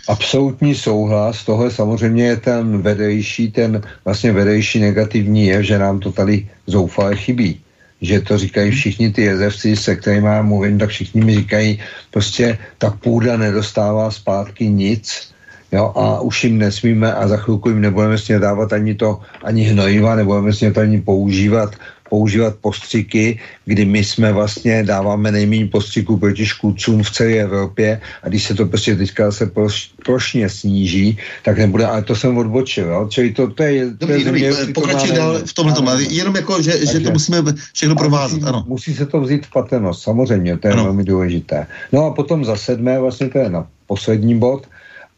Absolutní 0.08 0.76
souhlas, 0.76 1.46
tohle 1.46 1.72
samozřejmě 1.72 2.24
je 2.24 2.38
ten 2.38 2.82
vedejší, 2.82 3.52
ten 3.52 3.82
vlastně 4.06 4.32
vedejší 4.32 4.80
negativní 4.80 5.46
je, 5.46 5.64
že 5.64 5.80
nám 5.80 6.00
to 6.00 6.12
tady 6.12 6.50
zoufale 6.68 7.16
chybí. 7.16 7.62
Že 8.02 8.22
to 8.22 8.38
říkají 8.38 8.72
všichni 8.72 9.12
ty 9.12 9.22
jezevci, 9.22 9.76
se 9.76 9.96
kterými 9.96 10.28
já 10.28 10.42
mluvím, 10.42 10.80
tak 10.80 10.90
všichni 10.90 11.22
mi 11.22 11.36
říkají, 11.36 11.80
prostě 12.12 12.58
ta 12.78 12.90
půda 12.90 13.38
nedostává 13.38 14.12
zpátky 14.12 14.68
nic, 14.68 15.32
jo, 15.72 15.94
a 15.96 16.22
už 16.22 16.44
jim 16.44 16.58
nesmíme 16.58 17.14
a 17.14 17.28
za 17.28 17.38
chvilku 17.38 17.70
jim 17.70 17.82
nebudeme 17.82 18.18
smět 18.18 18.40
dávat 18.40 18.74
ani 18.74 18.96
to, 18.96 19.22
ani 19.44 19.64
hnojiva, 19.64 20.16
nebudeme 20.16 20.54
smět 20.54 20.78
ani 20.78 21.02
používat 21.02 21.76
používat 22.12 22.60
postřiky, 22.60 23.40
kdy 23.66 23.86
my 23.88 24.04
jsme 24.04 24.36
vlastně 24.36 24.84
dáváme 24.84 25.32
nejméně 25.32 25.72
postřiků 25.72 26.20
proti 26.20 26.46
škůdcům 26.46 27.04
v 27.04 27.12
celé 27.12 27.34
Evropě 27.48 28.02
a 28.24 28.28
když 28.28 28.44
se 28.44 28.54
to 28.54 28.68
prostě 28.68 28.96
teďka 28.96 29.32
se 29.32 29.48
ploš, 29.48 29.96
plošně 30.04 30.50
sníží, 30.50 31.18
tak 31.48 31.56
nebude, 31.58 31.88
ale 31.88 32.04
to 32.04 32.12
jsem 32.12 32.36
odbočil, 32.36 32.92
jo? 32.92 33.08
čili 33.08 33.32
to, 33.32 33.48
to 33.56 33.64
je... 33.64 33.96
Dobrý, 33.96 34.24
to 34.28 34.36
je 34.36 34.52
dobrý, 34.52 34.74
pokračuj 34.74 35.16
dál 35.16 35.40
v 35.40 35.54
tomhle 35.54 35.74
tom, 35.74 35.88
jenom 36.10 36.36
jako, 36.36 36.62
že, 36.62 36.86
že 36.86 37.00
to 37.00 37.12
musíme 37.16 37.38
všechno 37.74 37.96
provázat, 37.96 38.44
musí, 38.44 38.48
ano. 38.48 38.64
Musí 38.68 38.92
se 38.94 39.06
to 39.06 39.22
vzít 39.24 39.46
v 39.48 39.52
patrnost, 39.52 40.04
samozřejmě, 40.04 40.58
to 40.58 40.68
je 40.68 40.74
ano. 40.74 40.84
velmi 40.84 41.04
důležité. 41.04 41.68
No 41.92 42.06
a 42.06 42.12
potom 42.12 42.44
za 42.46 42.60
sedmé, 42.60 43.00
vlastně 43.00 43.30
to 43.32 43.40
je 43.40 43.50
na 43.50 43.64
poslední 43.88 44.36
bod, 44.36 44.68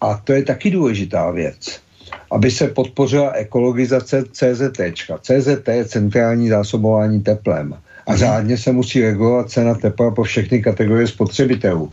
a 0.01 0.21
to 0.23 0.33
je 0.33 0.43
taky 0.43 0.69
důležitá 0.69 1.31
věc 1.31 1.82
aby 2.31 2.51
se 2.51 2.67
podpořila 2.67 3.31
ekologizace 3.31 4.23
CZT. 4.31 4.81
CZT 5.21 5.67
je 5.67 5.85
centrální 5.85 6.49
zásobování 6.49 7.21
teplem. 7.21 7.73
A 8.07 8.11
mhm. 8.11 8.19
řádně 8.19 8.57
se 8.57 8.71
musí 8.71 9.01
regulovat 9.01 9.49
cena 9.49 9.75
tepla 9.75 10.11
po 10.11 10.23
všechny 10.23 10.61
kategorie 10.61 11.07
spotřebitelů. 11.07 11.89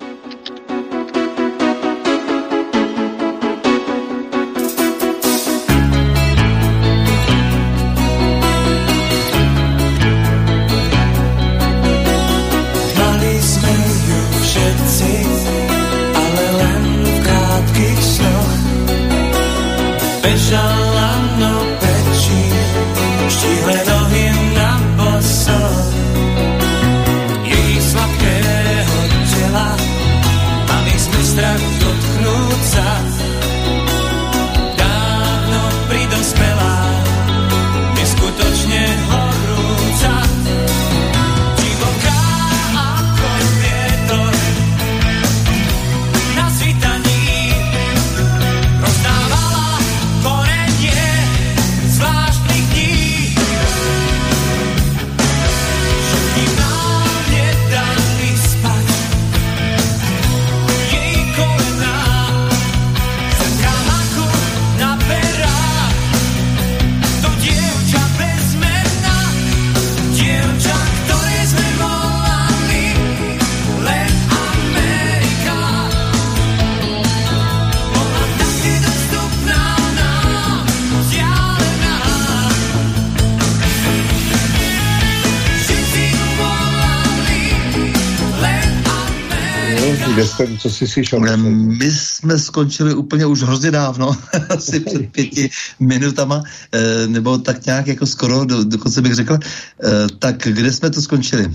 My 91.18 91.90
jsme 91.90 92.38
skončili 92.38 92.94
úplně 92.94 93.26
už 93.26 93.42
hrozně 93.42 93.70
dávno, 93.70 94.12
asi 94.48 94.80
před 94.80 95.12
pěti 95.12 95.50
minutama, 95.80 96.42
eh, 96.72 97.06
nebo 97.06 97.38
tak 97.38 97.66
nějak 97.66 97.86
jako 97.86 98.06
skoro, 98.06 98.44
do, 98.44 98.64
dokonce 98.64 99.02
bych 99.02 99.14
řekl. 99.14 99.38
Eh, 99.84 99.88
tak 100.18 100.36
kde 100.36 100.72
jsme 100.72 100.90
to 100.90 101.02
skončili? 101.02 101.46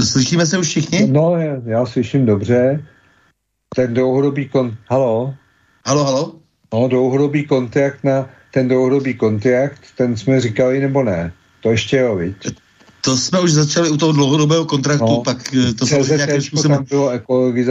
Slyšíme 0.00 0.46
se 0.46 0.58
už 0.58 0.68
všichni? 0.68 1.06
No, 1.06 1.36
já, 1.36 1.56
já 1.64 1.86
slyším 1.86 2.26
dobře. 2.26 2.84
Ten 3.76 3.94
dlouhodobý 3.94 4.48
kon... 4.48 4.76
Halo? 4.90 5.34
Halo, 5.86 6.04
halo? 6.04 6.34
No, 6.72 6.88
dlouhodobý 6.88 7.46
kontrakt 7.46 8.04
na 8.04 8.28
ten 8.50 8.68
dlouhodobý 8.68 9.14
kontrakt, 9.14 9.80
ten 9.96 10.16
jsme 10.16 10.40
říkali 10.40 10.80
nebo 10.80 11.02
ne? 11.02 11.32
To 11.60 11.70
ještě 11.70 11.96
jo, 11.96 12.16
viď? 12.16 12.36
To 13.08 13.16
jsme 13.16 13.40
už 13.40 13.52
začali 13.52 13.90
u 13.90 13.96
toho 13.96 14.12
dlouhodobého 14.12 14.64
kontraktu, 14.64 15.06
no, 15.06 15.22
pak 15.24 15.54
eh, 15.54 15.74
to 15.74 15.86
se 15.86 16.16
nějakým 16.16 16.42
způsobem... 16.42 16.84
Bylo 16.88 17.12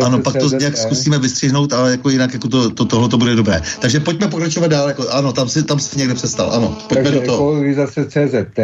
ano, 0.01 0.19
pak 0.19 0.35
to 0.37 0.49
nějak 0.49 0.77
zkusíme 0.77 1.19
vystřihnout, 1.19 1.73
ale 1.73 1.91
jako 1.91 2.09
jinak 2.09 2.33
jako 2.33 2.47
to, 2.47 2.69
to, 2.69 2.85
tohle 2.85 3.09
to 3.09 3.17
bude 3.17 3.35
dobré. 3.35 3.61
Takže 3.79 3.99
pojďme 3.99 4.27
pokračovat 4.27 4.67
dál, 4.67 4.87
jako, 4.87 5.09
ano, 5.09 5.33
tam 5.33 5.49
si, 5.49 5.63
tam 5.63 5.79
si 5.79 5.99
někde 5.99 6.13
přestal, 6.13 6.51
ano, 6.51 6.77
pojďme 6.87 7.03
Takže 7.03 7.19
do 7.19 7.25
toho. 7.25 7.37
ekologizace 7.37 8.05
CZT 8.05 8.59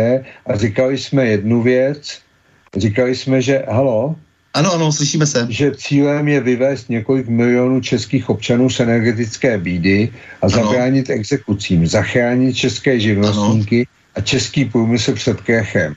a 0.45 0.57
říkali 0.57 0.97
jsme 0.97 1.25
jednu 1.25 1.61
věc, 1.61 2.17
říkali 2.77 3.15
jsme, 3.15 3.41
že, 3.41 3.63
halo? 3.69 4.15
Ano, 4.53 4.73
ano, 4.73 4.91
slyšíme 4.91 5.25
se. 5.25 5.45
Že 5.49 5.71
cílem 5.77 6.27
je 6.27 6.39
vyvést 6.39 6.89
několik 6.89 7.27
milionů 7.27 7.81
českých 7.81 8.29
občanů 8.29 8.69
z 8.69 8.79
energetické 8.79 9.57
bídy 9.57 10.09
a 10.41 10.45
ano. 10.45 10.49
zabránit 10.49 11.09
exekucím, 11.09 11.87
zachránit 11.87 12.53
české 12.53 12.99
živnostníky 12.99 13.77
ano. 13.77 14.13
a 14.15 14.21
český 14.21 14.65
průmysl 14.65 15.13
před 15.13 15.41
krachem. 15.41 15.95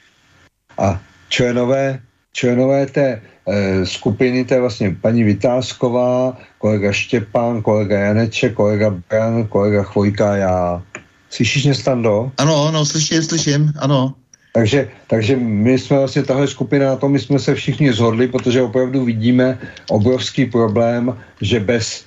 A 0.78 1.01
členové, 1.28 2.01
členové 2.32 2.86
té 2.86 3.23
e, 3.48 3.86
skupiny, 3.86 4.44
to 4.44 4.55
je 4.55 4.61
vlastně 4.61 4.97
paní 5.01 5.24
Vytázková, 5.24 6.36
kolega 6.59 6.93
Štěpán, 6.93 7.62
kolega 7.62 7.98
Janeček, 7.98 8.55
kolega 8.55 8.94
Bran, 9.11 9.47
kolega 9.47 9.82
Chvojka 9.82 10.36
já. 10.36 10.82
Slyšíš 11.31 11.65
mě, 11.65 11.74
Stando? 11.74 12.32
Ano, 12.39 12.66
ano, 12.69 12.85
slyším, 12.86 13.23
slyším, 13.23 13.73
ano. 13.78 14.15
Takže, 14.57 14.89
takže 15.07 15.36
my 15.36 15.78
jsme 15.78 15.98
vlastně 15.98 16.23
tahle 16.23 16.48
skupina 16.48 16.86
na 16.86 16.97
tom, 16.97 17.12
my 17.12 17.20
jsme 17.20 17.39
se 17.39 17.55
všichni 17.55 17.93
zhodli, 17.93 18.28
protože 18.28 18.62
opravdu 18.62 19.05
vidíme 19.05 19.59
obrovský 19.89 20.47
problém, 20.47 21.12
že 21.40 21.61
bez 21.61 22.05
eh, 22.05 22.06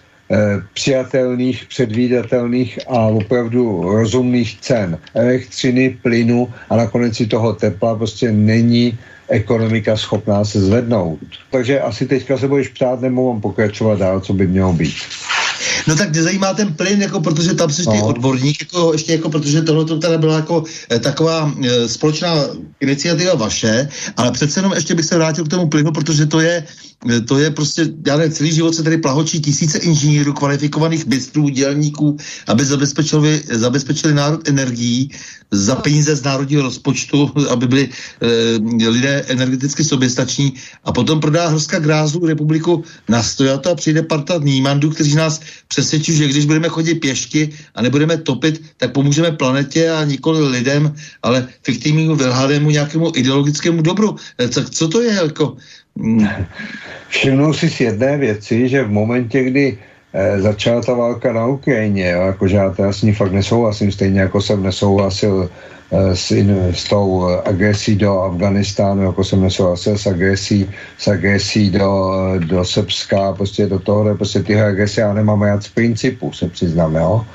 přijatelných, 0.74 1.66
předvídatelných 1.66 2.80
a 2.88 3.00
opravdu 3.00 3.82
rozumných 3.82 4.58
cen 4.62 4.98
elektřiny, 5.14 5.98
plynu 6.02 6.54
a 6.70 6.76
nakonec 6.76 7.20
i 7.20 7.28
toho 7.28 7.54
tepla 7.54 7.96
prostě 7.96 8.32
není 8.32 8.98
ekonomika 9.30 9.98
schopná 9.98 10.46
se 10.46 10.62
zvednout. 10.62 11.20
Takže 11.52 11.82
asi 11.82 12.06
teďka 12.06 12.38
se 12.38 12.48
budeš 12.48 12.68
ptát, 12.68 13.02
nebo 13.02 13.34
mám 13.34 13.42
pokračovat 13.42 14.00
dál, 14.00 14.20
co 14.20 14.34
by 14.34 14.48
mělo 14.48 14.74
být. 14.74 14.96
No 15.90 15.96
tak 15.96 16.12
mě 16.12 16.24
zajímá 16.24 16.54
ten 16.54 16.74
plyn, 16.74 17.02
jako 17.02 17.20
protože 17.20 17.54
tam 17.54 17.70
jsi 17.70 17.84
no. 17.86 18.06
odborník, 18.06 18.62
jako, 18.62 18.94
ještě 18.94 19.12
jako, 19.12 19.30
protože 19.30 19.62
tohle 19.62 19.86
to 19.86 19.98
teda 19.98 20.18
byla 20.18 20.36
jako 20.36 20.64
e, 20.92 21.00
taková 21.00 21.54
e, 21.64 21.88
společná 21.90 22.46
iniciativa 22.80 23.36
vaše, 23.36 23.90
ale 24.18 24.32
přece 24.32 24.60
jenom 24.60 24.74
ještě 24.74 24.96
bych 24.96 25.06
se 25.06 25.16
vrátil 25.16 25.46
k 25.46 25.50
tomu 25.50 25.70
plynu, 25.70 25.92
protože 25.92 26.26
to 26.26 26.40
je 26.40 26.64
Eh, 27.08 27.22
to 27.22 27.38
je 27.38 27.52
prostě, 27.52 27.88
já 28.08 28.18
nevím, 28.18 28.34
celý 28.34 28.52
život 28.54 28.76
se 28.76 28.84
tady 28.84 28.98
plahočí 28.98 29.40
tisíce 29.42 29.78
inženýrů, 29.78 30.34
kvalifikovaných 30.34 31.06
mistrů, 31.06 31.50
dělníků, 31.50 32.18
aby 32.48 32.66
zabezpečili, 32.66 33.44
zabezpečili 33.52 34.14
národ 34.14 34.48
energií 34.48 35.12
za 35.52 35.76
peníze 35.76 36.16
z 36.16 36.24
národního 36.24 36.64
rozpočtu, 36.64 37.32
aby 37.50 37.68
byli 37.68 37.90
e, 38.22 38.90
lidé 38.90 39.26
energeticky 39.28 39.84
soběstační 39.84 40.54
a 40.84 40.92
potom 40.92 41.20
prodá 41.20 41.48
Hrska 41.48 41.80
Grázu 41.80 42.26
republiku 42.26 42.84
na 43.10 43.24
stojato 43.24 43.72
a 43.72 43.76
přijde 43.76 44.04
parta 44.04 44.38
nímandů, 44.38 44.90
kteří 44.90 45.16
nás 45.16 45.42
přesvědčí, 45.80 46.14
že 46.14 46.28
když 46.28 46.46
budeme 46.46 46.70
chodit 46.70 46.96
pěšky 46.96 47.50
a 47.76 47.82
nebudeme 47.82 48.18
topit, 48.18 48.62
tak 48.78 48.92
pomůžeme 48.92 49.32
planetě 49.32 49.90
a 49.90 50.04
nikoli 50.04 50.48
lidem, 50.48 50.96
ale 51.24 51.48
fiktivnímu 51.64 52.16
vylhanému 52.16 52.70
nějakému 52.70 53.12
ideologickému 53.16 53.82
dobru. 53.82 54.16
E, 54.36 54.50
co 54.50 54.88
to 54.88 55.02
je 55.02 55.14
jako? 55.14 55.56
Všimnul 57.08 57.54
si 57.54 57.70
z 57.70 57.80
jedné 57.80 58.18
věci, 58.18 58.70
že 58.70 58.84
v 58.84 58.92
momentě, 58.92 59.44
kdy 59.44 59.66
eh, 59.72 59.99
začala 60.38 60.82
ta 60.82 60.94
válka 60.94 61.34
na 61.34 61.46
Ukrajině, 61.46 62.10
jo, 62.10 62.22
jakože 62.22 62.58
já 62.58 62.70
teda 62.70 62.94
s 62.94 63.02
ní 63.02 63.14
fakt 63.14 63.32
nesouhlasím, 63.32 63.92
stejně 63.92 64.20
jako 64.20 64.42
jsem 64.42 64.64
nesouhlasil 64.64 65.50
eh, 65.92 66.16
s, 66.16 66.32
in, 66.32 66.74
s 66.74 66.84
tou 66.84 67.30
agresí 67.46 67.96
do 67.96 68.22
Afganistánu, 68.22 69.04
jako 69.04 69.24
jsem 69.24 69.42
nesouhlasil 69.42 69.98
s 69.98 70.08
agresí, 70.08 70.70
s 70.98 71.08
agresí 71.08 71.70
do, 71.70 72.12
do 72.38 72.66
Srbska, 72.66 73.34
prostě 73.34 73.68
do 73.68 73.80
toho, 73.80 74.16
prostě 74.16 74.44
tyhle 74.44 74.66
agresie 74.66 75.06
já 75.06 75.14
nemám 75.14 75.42
rád 75.42 75.64
z 75.64 75.70
principu, 75.70 76.34
se 76.34 76.50
přiznám, 76.50 76.96
jo. 76.96 77.26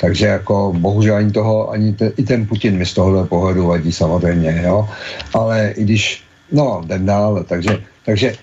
Takže 0.00 0.26
jako 0.26 0.72
bohužel 0.76 1.16
ani 1.16 1.30
toho, 1.30 1.70
ani 1.70 1.92
te, 1.92 2.12
i 2.16 2.22
ten 2.22 2.46
Putin 2.46 2.78
mi 2.78 2.86
z 2.86 2.94
tohohle 2.94 3.26
pohledu 3.26 3.66
vadí 3.66 3.92
samozřejmě, 3.92 4.60
jo. 4.64 4.88
Ale 5.34 5.72
i 5.76 5.84
když, 5.84 6.24
no, 6.52 6.80
jdem 6.84 7.06
dál, 7.06 7.44
takže 7.48 7.78
takže 8.04 8.34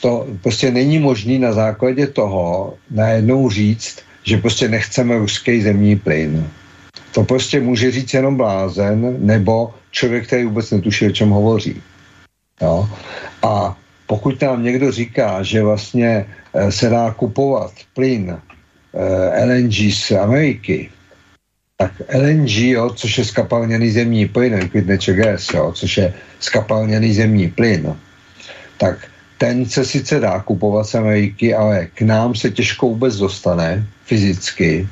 to 0.00 0.26
prostě 0.42 0.70
není 0.70 0.98
možný 0.98 1.38
na 1.38 1.52
základě 1.52 2.06
toho 2.06 2.74
najednou 2.90 3.50
říct, 3.50 3.98
že 4.24 4.36
prostě 4.36 4.68
nechceme 4.68 5.18
ruský 5.18 5.62
zemní 5.62 5.96
plyn. 5.96 6.48
To 7.12 7.24
prostě 7.24 7.60
může 7.60 7.90
říct 7.90 8.14
jenom 8.14 8.36
blázen 8.36 9.16
nebo 9.26 9.74
člověk, 9.90 10.26
který 10.26 10.44
vůbec 10.44 10.70
netuší, 10.70 11.06
o 11.06 11.10
čem 11.10 11.30
hovoří. 11.30 11.82
Jo? 12.60 12.88
A 13.42 13.76
pokud 14.06 14.40
nám 14.42 14.62
někdo 14.62 14.92
říká, 14.92 15.42
že 15.42 15.62
vlastně 15.62 16.26
eh, 16.54 16.72
se 16.72 16.88
dá 16.88 17.10
kupovat 17.10 17.72
plyn 17.94 18.32
eh, 18.32 19.44
LNG 19.44 19.92
z 19.92 20.10
Ameriky, 20.10 20.90
tak 21.76 21.92
LNG, 22.14 22.74
jo, 22.74 22.90
což 22.90 23.18
je 23.18 23.24
skapalněný 23.24 23.90
zemní 23.90 24.26
plyn, 24.28 24.54
liquid 24.54 24.86
natural 24.86 25.16
gas, 25.16 25.48
jo, 25.54 25.72
což 25.72 25.96
je 25.96 26.14
skapalněný 26.40 27.14
zemní 27.14 27.48
plyn, 27.50 27.94
tak 28.78 28.98
ten 29.38 29.66
se 29.66 29.84
sice 29.84 30.20
dá 30.20 30.40
kupovat 30.42 30.86
z 30.86 30.94
Ameriky, 30.94 31.54
ale 31.54 31.86
k 31.86 32.02
nám 32.02 32.34
se 32.34 32.50
těžko 32.50 32.88
vůbec 32.88 33.16
dostane 33.16 33.86
fyzicky. 34.04 34.88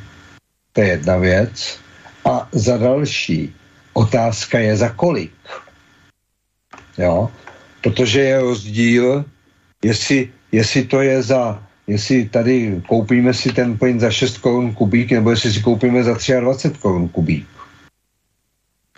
To 0.73 0.81
je 0.81 0.89
jedna 0.89 1.17
věc. 1.17 1.79
A 2.25 2.49
za 2.53 2.77
další, 2.77 3.55
otázka 3.93 4.59
je 4.59 4.77
za 4.77 4.89
kolik. 4.89 5.35
Jo? 6.99 7.31
Protože 7.83 8.21
je 8.21 8.41
rozdíl, 8.41 9.25
jestli, 9.85 10.31
jestli 10.53 10.85
to 10.85 11.01
je 11.01 11.23
za, 11.23 11.63
jestli 11.87 12.29
tady 12.29 12.83
koupíme 12.89 13.35
si 13.35 13.53
ten 13.53 13.79
plyn 13.79 14.01
za 14.01 14.11
6 14.11 14.39
korun 14.39 14.75
kubík, 14.75 15.13
nebo 15.13 15.31
jestli 15.31 15.53
si 15.53 15.61
koupíme 15.63 16.05
za 16.05 16.15
23 16.41 16.81
korun 16.81 17.09
kubík. 17.09 17.49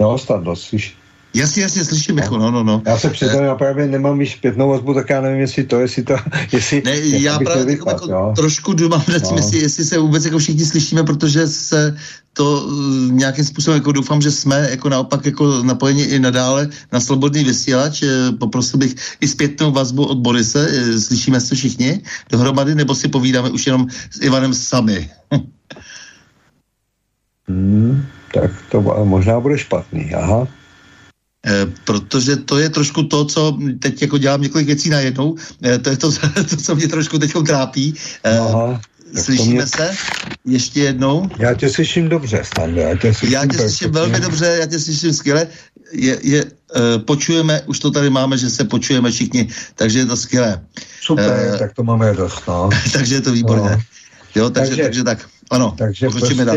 Jo, 0.00 0.18
snadno, 0.18 0.56
slyšíš? 0.56 0.97
Jasně, 1.34 1.62
jasně, 1.62 1.84
slyším, 1.84 2.16
no. 2.16 2.22
jako, 2.22 2.38
no, 2.38 2.50
no, 2.50 2.62
no. 2.62 2.82
Já 2.86 2.98
se 2.98 3.10
přiznám, 3.10 3.44
já 3.44 3.55
právě 3.55 3.86
nemám 3.86 4.20
již 4.20 4.32
zpětnou 4.32 4.68
vazbu, 4.68 4.94
tak 4.94 5.10
já 5.10 5.20
nevím, 5.20 5.40
jestli 5.40 5.64
to, 5.64 5.80
jestli 5.80 6.02
to, 6.02 6.16
jestli... 6.52 6.82
Ne, 6.84 6.96
já 6.98 7.38
právě 7.38 7.64
vypad, 7.64 7.92
jako, 7.92 8.10
jako 8.10 8.32
trošku 8.36 8.74
mám 8.88 9.02
no. 9.09 9.36
jestli, 9.36 9.59
jestli 9.59 9.84
se 9.84 9.98
vůbec 9.98 10.24
jako 10.24 10.38
všichni 10.38 10.64
slyšíme, 10.64 11.02
protože 11.02 11.46
se 11.46 11.96
to 12.32 12.62
uh, 12.62 13.12
nějakým 13.12 13.44
způsobem 13.44 13.78
jako 13.78 13.92
doufám, 13.92 14.20
že 14.20 14.30
jsme 14.30 14.66
jako 14.70 14.88
naopak 14.88 15.26
jako 15.26 15.62
napojeni 15.62 16.02
i 16.02 16.18
nadále 16.18 16.68
na 16.92 17.00
slobodný 17.00 17.44
vysílač. 17.44 18.02
Eh, 18.02 18.32
poprosil 18.38 18.78
bych 18.78 18.94
i 19.20 19.28
zpětnou 19.28 19.72
vazbu 19.72 20.06
od 20.06 20.18
Borise. 20.18 20.68
Eh, 20.70 21.00
slyšíme 21.00 21.40
se 21.40 21.55
všichni 21.55 22.02
dohromady, 22.30 22.74
nebo 22.74 22.94
si 22.94 23.09
povídáme 23.09 23.50
už 23.50 23.66
jenom 23.66 23.86
s 23.90 24.22
Ivanem 24.22 24.55
sami? 24.55 25.10
hmm, 27.48 28.06
tak 28.34 28.50
to 28.70 28.80
možná 29.05 29.40
bude 29.40 29.59
špatný, 29.59 30.14
aha. 30.14 30.46
Eh, 31.48 31.66
protože 31.84 32.36
to 32.36 32.58
je 32.58 32.68
trošku 32.68 33.02
to, 33.02 33.24
co 33.24 33.58
teď 33.80 34.02
jako 34.02 34.18
dělám 34.18 34.42
několik 34.42 34.66
věcí 34.66 34.90
najednou. 34.90 35.36
Eh, 35.62 35.78
to 35.78 35.90
je 35.90 35.96
to, 35.96 36.12
to 36.50 36.56
co 36.56 36.74
mě 36.76 36.88
trošku 36.88 37.18
teď 37.18 37.32
trápí. 37.46 37.94
Eh, 38.24 38.38
Aha. 38.38 38.80
Slyšíme 39.16 39.54
mě... 39.54 39.66
se 39.66 39.90
ještě 40.44 40.80
jednou? 40.80 41.30
Já 41.38 41.54
tě 41.54 41.70
slyším 41.70 42.08
dobře, 42.08 42.42
Stando. 42.44 42.80
Já 42.80 42.96
tě 42.96 43.14
slyším, 43.14 43.34
já 43.34 43.46
tě 43.46 43.58
slyším 43.58 43.90
velmi 43.90 44.20
dobře, 44.20 44.56
já 44.60 44.66
tě 44.66 44.80
slyším 44.80 45.12
skvěle. 45.12 45.46
Je, 45.92 46.18
je, 46.22 46.44
uh, 46.44 46.50
počujeme, 47.04 47.62
už 47.66 47.78
to 47.78 47.90
tady 47.90 48.10
máme, 48.10 48.38
že 48.38 48.50
se 48.50 48.64
počujeme 48.64 49.10
všichni, 49.10 49.48
takže 49.74 49.98
je 49.98 50.06
to 50.06 50.16
skvělé. 50.16 50.60
Super, 51.00 51.48
uh, 51.52 51.58
tak 51.58 51.72
to 51.74 51.82
máme 51.84 52.12
dost, 52.12 52.42
no. 52.48 52.68
takže 52.92 53.14
je 53.14 53.20
to 53.20 53.32
výborné. 53.32 53.70
No. 53.70 53.82
Jo, 54.34 54.50
takže, 54.50 54.70
takže, 54.70 54.82
takže 54.82 55.04
tak, 55.04 55.28
ano. 55.50 55.74
Takže 55.78 56.08
prostě 56.08 56.44
dál. 56.44 56.56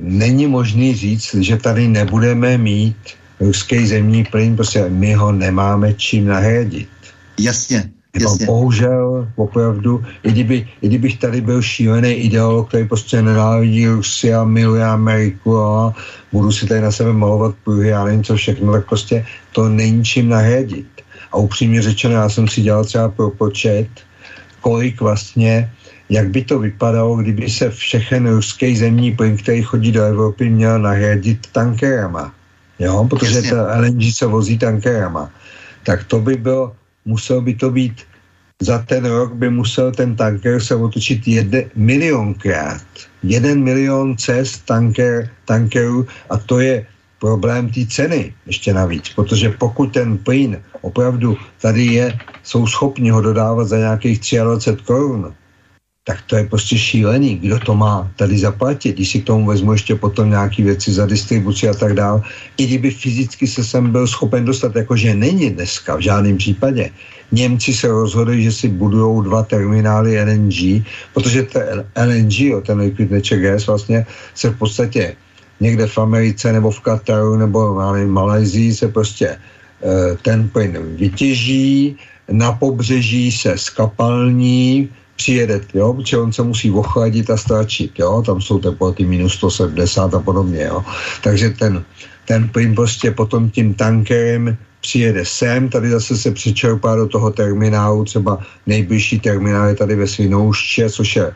není 0.00 0.46
možný 0.46 0.94
říct, 0.94 1.34
že 1.34 1.56
tady 1.56 1.88
nebudeme 1.88 2.58
mít 2.58 2.96
ruský 3.40 3.86
zemní 3.86 4.24
plyn, 4.24 4.56
prostě 4.56 4.88
my 4.88 5.14
ho 5.14 5.32
nemáme 5.32 5.94
čím 5.94 6.26
nahradit. 6.26 6.88
Jasně, 7.38 7.90
jasně. 8.20 8.46
bohužel, 8.46 9.28
opravdu, 9.36 10.04
i, 10.22 10.30
kdyby, 10.32 10.68
i 10.82 10.88
kdybych 10.88 11.18
tady 11.18 11.40
byl 11.40 11.62
šílený 11.62 12.12
ideolog, 12.12 12.68
který 12.68 12.88
prostě 12.88 13.22
nenávidí 13.22 13.86
Rusy 13.86 14.34
a 14.34 14.44
miluje 14.44 14.84
Ameriku 14.84 15.58
a 15.58 15.94
budu 16.32 16.52
si 16.52 16.66
tady 16.66 16.80
na 16.80 16.92
sebe 16.92 17.12
malovat 17.12 17.54
pruhy, 17.64 17.88
já 17.88 18.04
nevím 18.04 18.24
co 18.24 18.36
všechno, 18.36 18.72
tak 18.72 18.88
prostě 18.88 19.26
to 19.52 19.68
není 19.68 20.04
čím 20.04 20.28
nahradit. 20.28 20.88
A 21.32 21.36
upřímně 21.36 21.82
řečeno, 21.82 22.14
já 22.14 22.28
jsem 22.28 22.48
si 22.48 22.62
dělal 22.62 22.84
třeba 22.84 23.08
propočet, 23.08 23.88
kolik 24.60 25.00
vlastně 25.00 25.70
jak 26.10 26.28
by 26.28 26.44
to 26.44 26.58
vypadalo, 26.58 27.16
kdyby 27.16 27.50
se 27.50 27.70
všechen 27.70 28.28
ruský 28.28 28.76
zemní 28.76 29.12
plyn, 29.12 29.36
který 29.36 29.62
chodí 29.62 29.92
do 29.92 30.02
Evropy, 30.02 30.50
měl 30.50 30.78
nahradit 30.78 31.46
tankerama. 31.52 32.32
Jo, 32.78 33.06
protože 33.10 33.36
Jasně. 33.36 33.50
ta 33.50 33.76
LNG 33.80 34.02
se 34.14 34.26
vozí 34.26 34.58
tankerama. 34.58 35.30
Tak 35.82 36.04
to 36.04 36.20
by 36.20 36.34
bylo, 36.36 36.76
muselo 37.04 37.40
by 37.40 37.54
to 37.54 37.70
být, 37.70 38.02
za 38.62 38.78
ten 38.78 39.04
rok 39.04 39.34
by 39.34 39.50
musel 39.50 39.92
ten 39.92 40.16
tanker 40.16 40.60
se 40.60 40.74
otočit 40.74 41.28
jeden 41.28 41.70
milionkrát. 41.74 42.86
Jeden 43.22 43.62
milion 43.62 44.16
cest 44.16 44.66
tanker, 44.66 45.30
tankerů 45.44 46.06
a 46.30 46.38
to 46.38 46.60
je 46.60 46.86
problém 47.18 47.70
té 47.70 47.86
ceny 47.86 48.34
ještě 48.46 48.74
navíc, 48.74 49.08
protože 49.14 49.50
pokud 49.58 49.94
ten 49.94 50.18
plyn 50.18 50.62
opravdu 50.80 51.36
tady 51.60 51.84
je, 51.84 52.18
jsou 52.42 52.66
schopni 52.66 53.10
ho 53.10 53.20
dodávat 53.20 53.68
za 53.68 53.78
nějakých 53.78 54.20
23 54.42 54.84
korun, 54.84 55.34
tak 56.08 56.24
to 56.24 56.40
je 56.40 56.48
prostě 56.48 56.80
šílený. 56.80 57.36
Kdo 57.44 57.60
to 57.68 57.76
má 57.76 58.08
tady 58.16 58.40
zaplatit, 58.40 58.96
když 58.96 59.08
si 59.12 59.18
k 59.20 59.28
tomu 59.28 59.44
vezmu 59.44 59.76
ještě 59.76 59.92
potom 59.92 60.32
nějaké 60.32 60.64
věci 60.64 60.88
za 60.96 61.04
distribuci 61.04 61.68
a 61.68 61.76
tak 61.76 61.92
dále. 62.00 62.24
I 62.56 62.64
kdyby 62.64 62.90
fyzicky 62.90 63.44
se 63.44 63.60
sem 63.60 63.92
byl 63.92 64.08
schopen 64.08 64.48
dostat, 64.48 64.72
jakože 64.72 65.12
není 65.12 65.52
dneska 65.52 66.00
v 66.00 66.08
žádném 66.08 66.40
případě. 66.40 66.88
Němci 67.28 67.76
se 67.76 67.92
rozhodli, 67.92 68.40
že 68.40 68.52
si 68.52 68.66
budují 68.72 69.28
dva 69.28 69.44
terminály 69.52 70.16
LNG, 70.16 70.80
protože 71.12 71.44
ten 71.44 71.84
LNG, 71.92 72.56
jo, 72.56 72.64
ten 72.64 72.80
liquid 72.80 73.12
natural 73.12 73.44
gas, 73.44 73.68
vlastně 73.68 74.06
se 74.32 74.48
v 74.48 74.56
podstatě 74.56 75.12
někde 75.60 75.86
v 75.86 75.98
Americe 75.98 76.52
nebo 76.56 76.72
v 76.72 76.80
Kataru 76.80 77.36
nebo 77.36 77.76
v 77.76 78.06
Malajzii 78.08 78.72
se 78.72 78.88
prostě 78.88 79.36
eh, 79.36 80.16
ten 80.24 80.48
plyn 80.48 80.72
vytěží, 80.96 82.00
na 82.32 82.52
pobřeží 82.52 83.32
se 83.32 83.60
skapalní, 83.60 84.88
přijede, 85.18 85.60
jo, 85.74 85.94
protože 85.94 86.18
on 86.18 86.32
se 86.32 86.42
musí 86.42 86.70
ochladit 86.70 87.30
a 87.30 87.36
stlačit, 87.36 87.98
jo, 87.98 88.22
tam 88.22 88.40
jsou 88.40 88.58
teploty 88.58 89.04
minus 89.04 89.34
170 89.34 90.14
a 90.14 90.20
podobně, 90.22 90.64
jo. 90.64 90.84
Takže 91.22 91.50
ten, 91.50 91.84
ten 92.24 92.48
plyn 92.48 92.74
prostě 92.74 93.10
potom 93.10 93.50
tím 93.50 93.74
tankerem 93.74 94.56
přijede 94.88 95.24
sem, 95.24 95.68
tady 95.68 95.90
zase 95.90 96.16
se 96.16 96.30
přečerpá 96.32 96.96
do 96.96 97.06
toho 97.08 97.30
terminálu, 97.30 98.04
třeba 98.04 98.40
nejbližší 98.66 99.20
terminál 99.20 99.68
je 99.68 99.74
tady 99.74 99.94
ve 99.94 100.06
Svinouště, 100.08 100.88
což 100.88 101.16
je 101.16 101.26
e, 101.28 101.32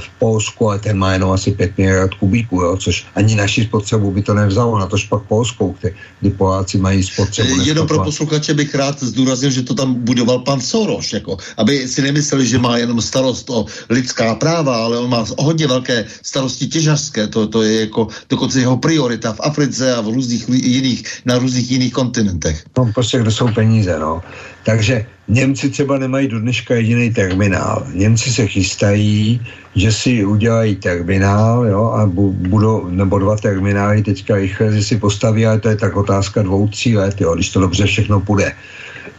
v 0.00 0.08
Polsku, 0.18 0.68
ale 0.68 0.78
ten 0.78 0.96
má 0.96 1.12
jenom 1.12 1.30
asi 1.30 1.52
5 1.52 1.76
miliard 1.76 2.14
kubíků, 2.14 2.56
jo, 2.60 2.76
což 2.80 3.04
ani 3.14 3.36
naši 3.36 3.68
spotřebu 3.68 4.10
by 4.10 4.22
to 4.22 4.32
nevzalo, 4.34 4.78
na 4.78 4.86
tož 4.86 5.04
pak 5.12 5.28
Polskou, 5.28 5.76
kdy, 5.80 5.92
kdy 6.20 6.30
Poláci 6.30 6.78
mají 6.80 7.04
spotřebu. 7.04 7.60
Jenom 7.60 7.84
pro 7.84 8.00
posluchače 8.00 8.54
bych 8.54 8.74
rád 8.74 8.96
zdůraznil, 9.02 9.50
že 9.50 9.62
to 9.62 9.74
tam 9.76 9.94
budoval 10.00 10.38
pan 10.48 10.60
Soros, 10.60 11.12
jako, 11.12 11.36
aby 11.60 11.84
si 11.84 12.00
nemysleli, 12.00 12.48
že 12.48 12.58
má 12.58 12.80
jenom 12.80 12.96
starost 12.96 13.50
o 13.50 13.68
lidská 13.92 14.40
práva, 14.40 14.88
ale 14.88 14.98
on 14.98 15.10
má 15.10 15.24
hodně 15.38 15.66
velké 15.68 16.08
starosti 16.22 16.66
těžařské, 16.66 17.28
to, 17.28 17.44
to 17.44 17.62
je 17.62 17.92
jako 17.92 18.08
dokonce 18.28 18.60
jeho 18.60 18.80
priorita 18.80 19.32
v 19.36 19.40
Africe 19.44 19.94
a 19.94 20.00
v 20.00 20.08
různých 20.08 20.48
jiných, 20.48 21.28
na 21.28 21.36
různých 21.36 21.70
jiných 21.70 21.92
kontinentech. 21.92 22.69
No 22.78 22.92
prostě, 22.94 23.18
kde 23.18 23.30
jsou 23.30 23.48
peníze, 23.52 23.98
no. 23.98 24.22
Takže 24.64 25.06
Němci 25.28 25.70
třeba 25.70 25.98
nemají 25.98 26.28
do 26.28 26.40
dneška 26.40 26.74
jediný 26.74 27.10
terminál. 27.10 27.86
Němci 27.94 28.30
se 28.30 28.46
chystají, 28.46 29.40
že 29.74 29.92
si 29.92 30.24
udělají 30.24 30.76
terminál, 30.76 31.66
jo, 31.66 31.84
a 31.84 32.06
budou, 32.50 32.90
nebo 32.90 33.18
dva 33.18 33.36
terminály 33.36 34.02
teďka 34.02 34.34
rychle 34.34 34.82
si 34.82 34.96
postaví, 34.96 35.46
ale 35.46 35.60
to 35.60 35.68
je 35.68 35.76
tak 35.76 35.96
otázka 35.96 36.42
dvou, 36.42 36.68
tří 36.68 36.96
let, 36.96 37.20
jo, 37.20 37.34
když 37.34 37.50
to 37.50 37.60
dobře 37.60 37.86
všechno 37.86 38.20
půjde. 38.20 38.52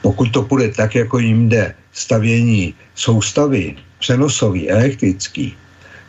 Pokud 0.01 0.31
to 0.31 0.41
půjde 0.41 0.69
tak, 0.69 0.95
jako 0.95 1.19
jim 1.19 1.49
jde 1.49 1.73
stavění 1.91 2.73
soustavy 2.95 3.75
přenosový, 3.99 4.69
elektrický, 4.69 5.55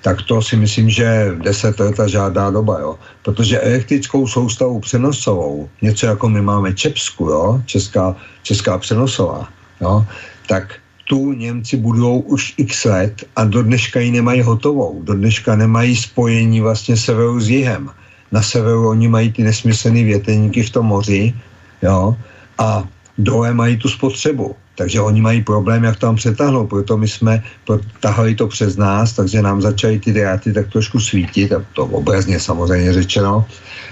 tak 0.03 0.23
to 0.23 0.43
si 0.43 0.57
myslím, 0.57 0.91
že 0.91 1.35
10 1.39 1.81
let 1.81 2.01
a 2.01 2.07
žádná 2.07 2.51
doba, 2.51 2.81
jo. 2.81 2.99
Protože 3.23 3.61
elektrickou 3.61 4.27
soustavu 4.27 4.81
přenosovou, 4.81 5.69
něco 5.83 6.07
jako 6.07 6.29
my 6.29 6.43
máme 6.43 6.75
Čepsku, 6.75 7.25
jo, 7.25 7.63
Česká, 7.67 8.17
Česká 8.43 8.79
přenosová, 8.79 9.49
jo, 9.81 10.07
tak 10.49 10.75
tu 11.09 11.33
Němci 11.33 11.77
budou 11.77 12.19
už 12.21 12.55
x 12.57 12.85
let 12.85 13.25
a 13.37 13.45
do 13.45 13.63
dneška 13.63 14.01
ji 14.01 14.11
nemají 14.11 14.43
hotovou. 14.43 15.03
Do 15.03 15.15
dneška 15.15 15.57
nemají 15.57 15.97
spojení 15.97 16.61
vlastně 16.61 16.97
severu 16.97 17.41
s 17.41 17.49
jihem. 17.49 17.91
Na 18.33 18.43
severu 18.43 18.89
oni 18.89 19.09
mají 19.09 19.33
ty 19.33 19.43
nesmyslné 19.43 20.05
věteníky 20.05 20.63
v 20.63 20.71
tom 20.71 20.87
moři, 20.87 21.35
jo, 21.83 22.17
a 22.59 22.89
dole 23.19 23.55
mají 23.55 23.77
tu 23.77 23.89
spotřebu. 23.89 24.57
Takže 24.75 25.01
oni 25.01 25.21
mají 25.21 25.43
problém, 25.43 25.85
jak 25.85 25.97
tam 25.97 26.17
přetáhnout, 26.17 26.69
proto 26.69 26.97
my 26.97 27.09
jsme 27.09 27.43
protahali 27.67 28.35
to 28.35 28.49
přes 28.49 28.77
nás, 28.77 29.13
takže 29.13 29.43
nám 29.43 29.63
začaly 29.63 29.99
ty 29.99 30.13
dráty 30.13 30.53
tak 30.53 30.73
trošku 30.73 31.01
svítit, 31.01 31.53
a 31.53 31.65
to 31.73 31.85
obrazně 31.85 32.41
samozřejmě 32.41 32.93
řečeno, 32.93 33.47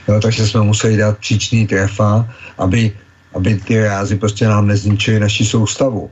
jo, 0.08 0.20
takže 0.20 0.46
jsme 0.46 0.60
museli 0.60 0.96
dát 0.96 1.18
příčný 1.18 1.66
trefa, 1.66 2.28
aby, 2.58 2.92
aby 3.34 3.54
ty 3.54 3.84
rázy 3.84 4.16
prostě 4.16 4.48
nám 4.48 4.66
nezničily 4.66 5.20
naši 5.20 5.44
soustavu. 5.44 6.10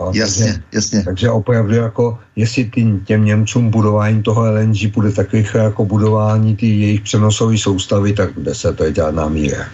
Jo, 0.00 0.12
jasně, 0.14 0.44
takže, 0.44 0.62
jasně. 0.72 1.02
Takže 1.04 1.30
opravdu 1.30 1.74
jako, 1.74 2.18
jestli 2.36 2.64
tý, 2.64 3.00
těm 3.04 3.24
Němcům 3.24 3.70
budování 3.70 4.22
toho 4.22 4.52
LNG 4.52 4.86
bude 4.86 5.12
tak 5.12 5.34
rychle 5.34 5.60
jako 5.60 5.84
budování 5.84 6.56
ty 6.56 6.66
jejich 6.66 7.00
přenosové 7.00 7.58
soustavy, 7.58 8.12
tak 8.12 8.32
bude 8.34 8.54
se 8.54 8.72
to 8.72 8.84
je 8.84 8.94
žádná 8.94 9.28
míra. 9.28 9.66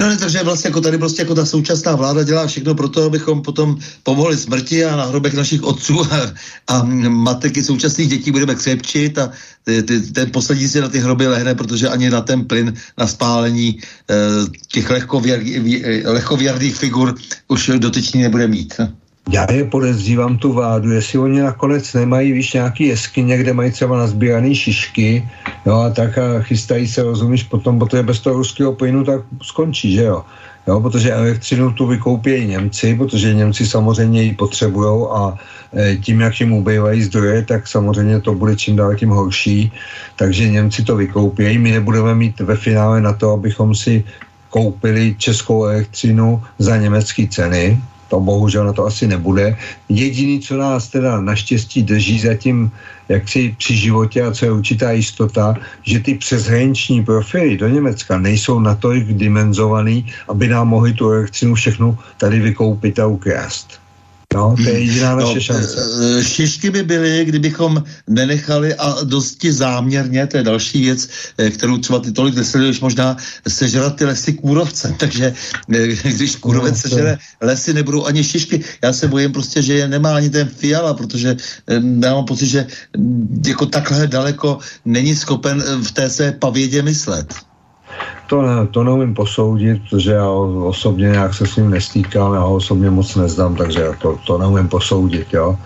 No 0.00 0.08
ne, 0.08 0.16
takže 0.16 0.42
vlastně 0.42 0.68
jako 0.68 0.80
tady 0.80 0.98
prostě 0.98 1.22
jako 1.22 1.34
ta 1.34 1.46
současná 1.46 1.96
vláda 1.96 2.22
dělá 2.22 2.46
všechno 2.46 2.74
pro 2.74 2.88
to, 2.88 3.02
abychom 3.04 3.42
potom 3.42 3.78
pomohli 4.02 4.36
smrti 4.36 4.84
a 4.84 4.96
na 4.96 5.04
hrobech 5.04 5.34
našich 5.34 5.62
otců 5.62 6.00
a, 6.12 6.32
a 6.66 6.82
matek 7.08 7.56
i 7.56 7.64
současných 7.64 8.08
dětí 8.08 8.30
budeme 8.30 8.54
křepčit 8.54 9.18
a 9.18 9.30
ty, 9.64 9.82
ty, 9.82 10.00
ten 10.00 10.30
poslední 10.30 10.68
si 10.68 10.80
na 10.80 10.88
ty 10.88 10.98
hroby 10.98 11.26
lehne, 11.26 11.54
protože 11.54 11.88
ani 11.88 12.10
na 12.10 12.20
ten 12.20 12.44
plyn, 12.44 12.74
na 12.98 13.06
spálení 13.06 13.78
e, 14.10 14.14
těch 14.68 14.90
lehkověrných 16.04 16.76
figur 16.76 17.14
už 17.48 17.70
dotyčný 17.78 18.22
nebude 18.22 18.48
mít. 18.48 18.74
Já 19.32 19.46
je 19.52 19.64
podezřívám 19.64 20.38
tu 20.38 20.52
vládu, 20.52 20.90
jestli 20.92 21.18
oni 21.18 21.40
nakonec 21.40 21.94
nemají, 21.94 22.32
víš, 22.32 22.52
nějaký 22.52 22.84
jeskyně, 22.86 23.38
kde 23.38 23.52
mají 23.52 23.70
třeba 23.70 23.98
nazbírané 23.98 24.54
šišky, 24.54 25.28
jo, 25.66 25.74
a 25.74 25.90
tak 25.90 26.18
a 26.18 26.42
chystají 26.42 26.86
se, 26.86 27.02
rozumíš, 27.02 27.42
potom, 27.42 27.78
protože 27.78 28.02
bez 28.02 28.20
toho 28.20 28.36
ruského 28.36 28.72
plynu 28.72 29.04
tak 29.04 29.20
skončí, 29.42 29.92
že 29.92 30.02
jo. 30.02 30.24
Jo, 30.66 30.80
protože 30.80 31.12
elektřinu 31.12 31.72
tu 31.72 31.86
vykoupějí 31.86 32.46
Němci, 32.46 32.94
protože 32.94 33.34
Němci 33.34 33.66
samozřejmě 33.66 34.22
ji 34.22 34.34
potřebují 34.34 35.06
a 35.14 35.34
e, 35.76 35.96
tím, 35.96 36.20
jak 36.20 36.40
jim 36.40 36.52
ubývají 36.52 37.02
zdroje, 37.02 37.42
tak 37.42 37.68
samozřejmě 37.68 38.20
to 38.20 38.34
bude 38.34 38.56
čím 38.56 38.76
dál 38.76 38.94
tím 38.94 39.10
horší. 39.10 39.72
Takže 40.16 40.48
Němci 40.48 40.82
to 40.82 40.96
vykoupějí. 40.96 41.58
My 41.58 41.70
nebudeme 41.70 42.14
mít 42.14 42.40
ve 42.40 42.56
finále 42.56 43.00
na 43.00 43.12
to, 43.12 43.30
abychom 43.30 43.74
si 43.74 44.04
koupili 44.50 45.14
českou 45.18 45.64
elektřinu 45.64 46.42
za 46.58 46.76
německé 46.76 47.26
ceny, 47.30 47.78
to 48.08 48.20
bohužel 48.20 48.64
na 48.64 48.72
to 48.72 48.86
asi 48.86 49.06
nebude. 49.06 49.56
Jediný, 49.88 50.40
co 50.40 50.56
nás 50.56 50.88
teda 50.88 51.20
naštěstí 51.20 51.82
drží 51.82 52.18
zatím 52.20 52.70
jaksi 53.08 53.54
při 53.58 53.76
životě 53.76 54.22
a 54.22 54.32
co 54.32 54.44
je 54.44 54.52
určitá 54.52 54.90
jistota, 54.90 55.54
že 55.82 56.00
ty 56.00 56.14
přeshraniční 56.14 57.04
profily 57.04 57.56
do 57.56 57.68
Německa 57.68 58.18
nejsou 58.18 58.60
natolik 58.60 59.06
dimenzovaný, 59.12 60.06
aby 60.28 60.48
nám 60.48 60.68
mohli 60.68 60.92
tu 60.92 61.10
elektřinu 61.10 61.54
všechnu 61.54 61.98
tady 62.18 62.40
vykoupit 62.40 62.98
a 62.98 63.06
ukrást. 63.06 63.85
No, 64.36 64.52
to 64.56 64.68
je 64.68 64.78
jediná 64.80 65.16
naše 65.16 65.34
no, 65.34 65.40
šance. 65.40 65.80
E, 65.80 66.24
šišky 66.24 66.70
by 66.70 66.82
byly, 66.82 67.24
kdybychom 67.24 67.84
nenechali 68.04 68.74
a 68.74 69.04
dosti 69.04 69.52
záměrně, 69.52 70.26
to 70.26 70.36
je 70.36 70.42
další 70.42 70.80
věc, 70.80 71.08
e, 71.38 71.50
kterou 71.50 71.78
třeba 71.78 71.98
ty 71.98 72.12
tolik 72.12 72.36
nesleduješ, 72.36 72.80
možná 72.80 73.16
sežrat 73.48 73.96
ty 73.96 74.04
lesy 74.04 74.32
kůrovce. 74.32 74.94
Takže 75.00 75.32
e, 75.72 75.86
když 76.12 76.36
kůrovec 76.36 76.74
no, 76.74 76.80
sežere 76.80 77.18
lesy, 77.40 77.72
nebudou 77.74 78.04
ani 78.04 78.24
šišky. 78.24 78.64
Já 78.82 78.92
se 78.92 79.08
bojím 79.08 79.32
prostě, 79.32 79.62
že 79.62 79.74
je 79.74 79.88
nemá 79.88 80.16
ani 80.16 80.30
ten 80.30 80.48
fiala, 80.48 80.94
protože 80.94 81.36
já 82.02 82.14
mám 82.14 82.24
pocit, 82.24 82.46
že 82.46 82.66
jako 83.46 83.66
takhle 83.66 84.06
daleko 84.06 84.58
není 84.84 85.16
schopen 85.16 85.64
v 85.82 85.90
té 85.92 86.10
své 86.10 86.32
pavědě 86.32 86.82
myslet. 86.82 87.34
To, 88.26 88.42
ne, 88.42 88.66
to 88.66 88.84
neumím 88.84 89.14
posoudit, 89.14 89.82
protože 89.90 90.12
já 90.12 90.30
osobně 90.64 91.08
nějak 91.08 91.34
se 91.34 91.46
s 91.46 91.56
ním 91.56 91.70
nestýkám, 91.70 92.34
já 92.34 92.40
ho 92.40 92.54
osobně 92.54 92.90
moc 92.90 93.14
neznám, 93.14 93.56
takže 93.56 93.80
já 93.80 93.92
to, 93.92 94.18
to 94.26 94.38
neumím 94.38 94.68
posoudit, 94.68 95.26
jo. 95.32 95.58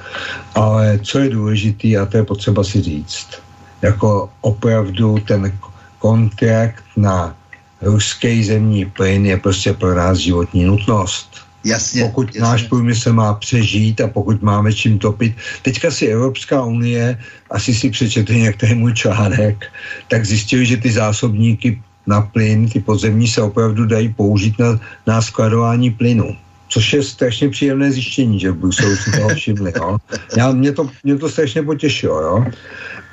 Ale 0.54 0.98
co 1.02 1.18
je 1.18 1.28
důležitý, 1.30 1.96
a 1.96 2.06
to 2.06 2.16
je 2.16 2.24
potřeba 2.24 2.64
si 2.64 2.80
říct, 2.80 3.28
jako 3.82 4.28
opravdu 4.40 5.18
ten 5.18 5.52
kontrakt 5.98 6.84
na 6.96 7.36
ruský 7.82 8.44
zemní 8.44 8.84
plyn 8.84 9.26
je 9.26 9.36
prostě 9.36 9.72
pro 9.72 9.94
nás 9.94 10.18
životní 10.18 10.64
nutnost. 10.64 11.30
Jasně, 11.64 12.04
pokud 12.04 12.26
jasně. 12.26 12.40
náš 12.40 12.62
průmysl 12.62 13.12
má 13.12 13.34
přežít 13.34 14.00
a 14.00 14.08
pokud 14.08 14.42
máme 14.42 14.72
čím 14.72 14.98
topit. 14.98 15.36
Teďka 15.62 15.90
si 15.90 16.06
Evropská 16.06 16.64
unie, 16.64 17.18
asi 17.50 17.74
si 17.74 17.90
přečetli 17.90 18.40
některý 18.40 18.74
můj 18.74 18.94
článek, 18.94 19.64
tak 20.08 20.24
zjistili, 20.24 20.66
že 20.66 20.76
ty 20.76 20.92
zásobníky 20.92 21.82
na 22.06 22.20
plyn, 22.20 22.68
ty 22.68 22.80
podzemní 22.80 23.28
se 23.28 23.42
opravdu 23.42 23.86
dají 23.86 24.08
použít 24.08 24.58
na, 24.58 24.80
na 25.06 25.22
skladování 25.22 25.90
plynu. 25.90 26.36
což 26.70 26.92
je 26.92 27.02
strašně 27.02 27.50
příjemné 27.50 27.92
zjištění, 27.92 28.40
že 28.40 28.50
v 28.50 28.56
Bruselu 28.56 28.96
si 28.96 29.10
toho 29.10 29.28
všimli. 29.28 29.72
Jo. 29.76 29.98
Já, 30.36 30.52
mě, 30.52 30.72
to, 30.72 30.90
mě 31.04 31.18
to 31.18 31.28
strašně 31.28 31.62
potěšilo. 31.62 32.22
Jo. 32.22 32.44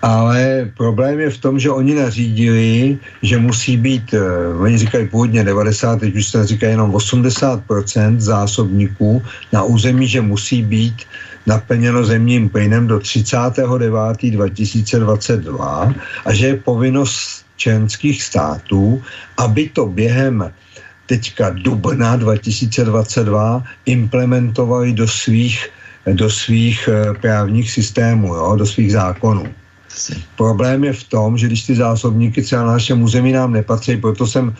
Ale 0.01 0.71
problém 0.77 1.19
je 1.19 1.29
v 1.29 1.37
tom, 1.37 1.59
že 1.59 1.69
oni 1.69 1.95
nařídili, 1.95 2.97
že 3.21 3.37
musí 3.37 3.77
být, 3.77 4.13
uh, 4.13 4.21
oni 4.61 4.77
říkají 4.77 5.07
původně 5.07 5.43
90, 5.43 5.99
teď 5.99 6.15
už 6.15 6.27
se 6.27 6.47
říkají 6.47 6.71
jenom 6.77 6.91
80% 6.91 8.19
zásobníků 8.19 9.23
na 9.53 9.63
území, 9.63 10.07
že 10.07 10.21
musí 10.21 10.61
být 10.61 11.01
naplněno 11.47 12.05
zemním 12.05 12.49
plynem 12.49 12.87
do 12.87 12.99
39.2022 12.99 15.95
a 16.25 16.33
že 16.33 16.47
je 16.47 16.55
povinnost 16.55 17.46
členských 17.57 18.23
států, 18.23 19.03
aby 19.37 19.69
to 19.69 19.85
během 19.85 20.53
teďka 21.05 21.49
dubna 21.49 22.15
2022 22.15 23.63
implementovali 23.85 24.93
do 24.93 25.07
svých, 25.07 25.69
do 26.13 26.29
svých 26.29 26.89
eh, 26.91 27.13
právních 27.21 27.71
systémů, 27.71 28.35
jo, 28.35 28.55
do 28.55 28.65
svých 28.65 28.91
zákonů. 28.91 29.47
Problém 30.35 30.83
je 30.83 30.93
v 30.93 31.03
tom, 31.03 31.37
že 31.37 31.47
když 31.47 31.63
ty 31.63 31.75
zásobníky 31.75 32.41
třeba 32.41 32.63
na 32.63 32.71
našem 32.71 33.01
území 33.01 33.31
nám 33.31 33.53
nepatří, 33.53 33.97
proto 33.97 34.27
jsem, 34.27 34.55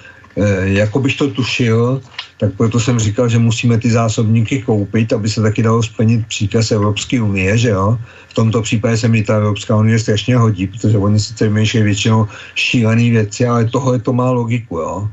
jako 0.63 0.99
bych 0.99 1.17
to 1.17 1.29
tušil, 1.29 2.01
tak 2.37 2.53
proto 2.57 2.79
jsem 2.79 2.99
říkal, 2.99 3.29
že 3.29 3.39
musíme 3.39 3.77
ty 3.77 3.91
zásobníky 3.91 4.61
koupit, 4.61 5.13
aby 5.13 5.29
se 5.29 5.41
taky 5.41 5.63
dalo 5.63 5.83
splnit 5.83 6.27
příkaz 6.27 6.71
Evropské 6.71 7.21
unie, 7.21 7.57
že 7.57 7.69
jo. 7.69 7.97
V 8.29 8.33
tomto 8.33 8.61
případě 8.61 8.97
se 8.97 9.07
mi 9.07 9.23
ta 9.23 9.35
Evropská 9.35 9.75
unie 9.75 9.99
strašně 9.99 10.37
hodí, 10.37 10.67
protože 10.67 10.97
oni 10.97 11.19
sice 11.19 11.49
vymýšlejí 11.49 11.83
většinou 11.83 12.27
šílené 12.55 13.09
věci, 13.09 13.45
ale 13.45 13.65
tohle 13.65 13.99
to 13.99 14.13
má 14.13 14.31
logiku, 14.31 14.77
jo. 14.77 15.09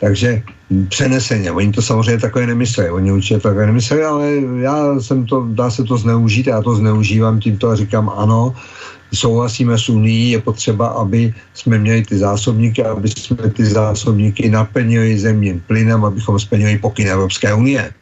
Takže 0.00 0.42
přeneseně, 0.88 1.52
oni 1.52 1.72
to 1.72 1.82
samozřejmě 1.82 2.18
takové 2.18 2.46
nemyslí, 2.46 2.90
oni 2.90 3.12
určitě 3.12 3.38
takové 3.38 3.66
nemyslí, 3.66 3.98
ale 4.02 4.26
já 4.58 5.00
jsem 5.00 5.26
to, 5.26 5.46
dá 5.54 5.70
se 5.70 5.84
to 5.84 5.96
zneužít, 5.96 6.46
já 6.46 6.62
to 6.62 6.74
zneužívám 6.74 7.40
tímto 7.40 7.68
a 7.68 7.76
říkám 7.76 8.10
ano, 8.10 8.54
souhlasíme 9.14 9.78
s 9.78 9.88
Unii, 9.88 10.30
je 10.30 10.40
potřeba, 10.40 10.86
aby 10.86 11.34
jsme 11.54 11.78
měli 11.78 12.02
ty 12.02 12.18
zásobníky, 12.18 12.84
aby 12.84 13.08
jsme 13.08 13.50
ty 13.50 13.64
zásobníky 13.64 14.50
naplnili 14.50 15.18
zemním 15.18 15.60
plynem, 15.60 16.04
abychom 16.04 16.40
splnili 16.40 16.78
pokyn 16.78 17.08
Evropské 17.08 17.54
unie. 17.54 17.92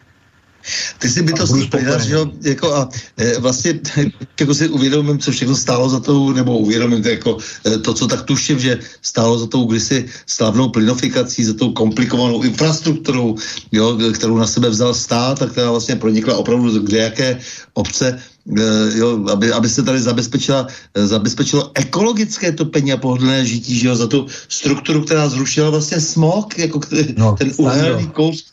Ty 0.99 1.09
si 1.09 1.23
bytostný 1.23 1.67
plynař, 1.67 2.09
jo, 2.09 2.27
jako 2.43 2.75
a 2.75 2.89
e, 3.17 3.39
vlastně 3.39 3.81
jako 4.41 4.55
si 4.55 4.69
uvědomím, 4.69 5.19
co 5.19 5.31
všechno 5.31 5.57
stálo 5.57 5.89
za 5.89 6.01
tou, 6.01 6.33
nebo 6.33 6.59
uvědomím 6.59 7.03
to 7.03 7.09
jako 7.09 7.39
e, 7.67 7.79
to, 7.79 7.95
co 7.95 8.07
tak 8.07 8.23
tuším, 8.23 8.59
že 8.59 8.79
stálo 9.03 9.39
za 9.39 9.47
tou 9.47 9.65
kdysi 9.65 10.09
slavnou 10.27 10.69
plynofikací, 10.69 11.45
za 11.45 11.55
tou 11.55 11.73
komplikovanou 11.73 12.43
infrastrukturou, 12.43 13.37
jo, 13.73 13.99
kterou 14.13 14.37
na 14.37 14.47
sebe 14.47 14.69
vzal 14.69 14.95
stát 14.95 15.43
a 15.43 15.47
která 15.47 15.71
vlastně 15.71 15.97
pronikla 15.97 16.37
opravdu 16.37 16.79
kde 16.83 16.99
jaké 16.99 17.39
obce 17.75 18.21
Eh, 18.59 18.99
jo, 18.99 19.25
aby, 19.33 19.53
aby 19.53 19.69
se 19.69 19.83
tady 19.83 20.01
zabezpečila, 20.01 20.67
eh, 20.95 21.07
zabezpečilo 21.07 21.71
ekologické 21.75 22.53
topení 22.53 22.93
a 22.93 22.97
pohodlné 22.97 23.47
žití, 23.47 23.79
že 23.79 23.89
jo, 23.89 23.97
za 23.97 24.07
tu 24.07 24.27
strukturu, 24.49 25.05
která 25.05 25.29
zrušila 25.29 25.71
vlastně 25.71 26.01
smog, 26.01 26.59
jako 26.59 26.81
no, 27.17 27.37
ten 27.39 27.53
uhelný 27.57 28.07
kous, 28.07 28.45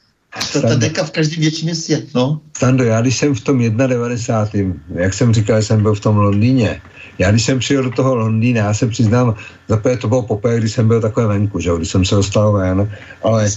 ta, 0.53 0.61
ta 0.61 0.76
deka 0.76 1.03
v 1.03 1.11
každém 1.11 1.41
větším 1.41 1.65
městě, 1.65 2.03
no. 2.15 2.41
Stando, 2.57 2.84
já 2.84 3.01
když 3.01 3.18
jsem 3.18 3.35
v 3.35 3.41
tom 3.41 3.77
91. 3.77 4.73
jak 4.95 5.14
jsem 5.14 5.34
říkal, 5.34 5.61
jsem 5.61 5.81
byl 5.81 5.95
v 5.95 5.99
tom 5.99 6.18
Londýně, 6.18 6.81
já 7.18 7.31
když 7.31 7.45
jsem 7.45 7.59
přijel 7.59 7.84
do 7.84 7.91
toho 7.91 8.15
Londýna, 8.15 8.59
já 8.59 8.73
se 8.73 8.88
přiznám, 8.88 9.35
zaprvé 9.68 9.97
to 9.97 10.07
bylo 10.07 10.23
poprvé, 10.23 10.57
když 10.57 10.72
jsem 10.72 10.88
byl 10.88 11.01
takové 11.01 11.27
venku, 11.27 11.59
že 11.59 11.72
když 11.77 11.89
jsem 11.89 12.05
se 12.05 12.15
dostal 12.15 12.53
ven, 12.53 12.91
ale 13.23 13.49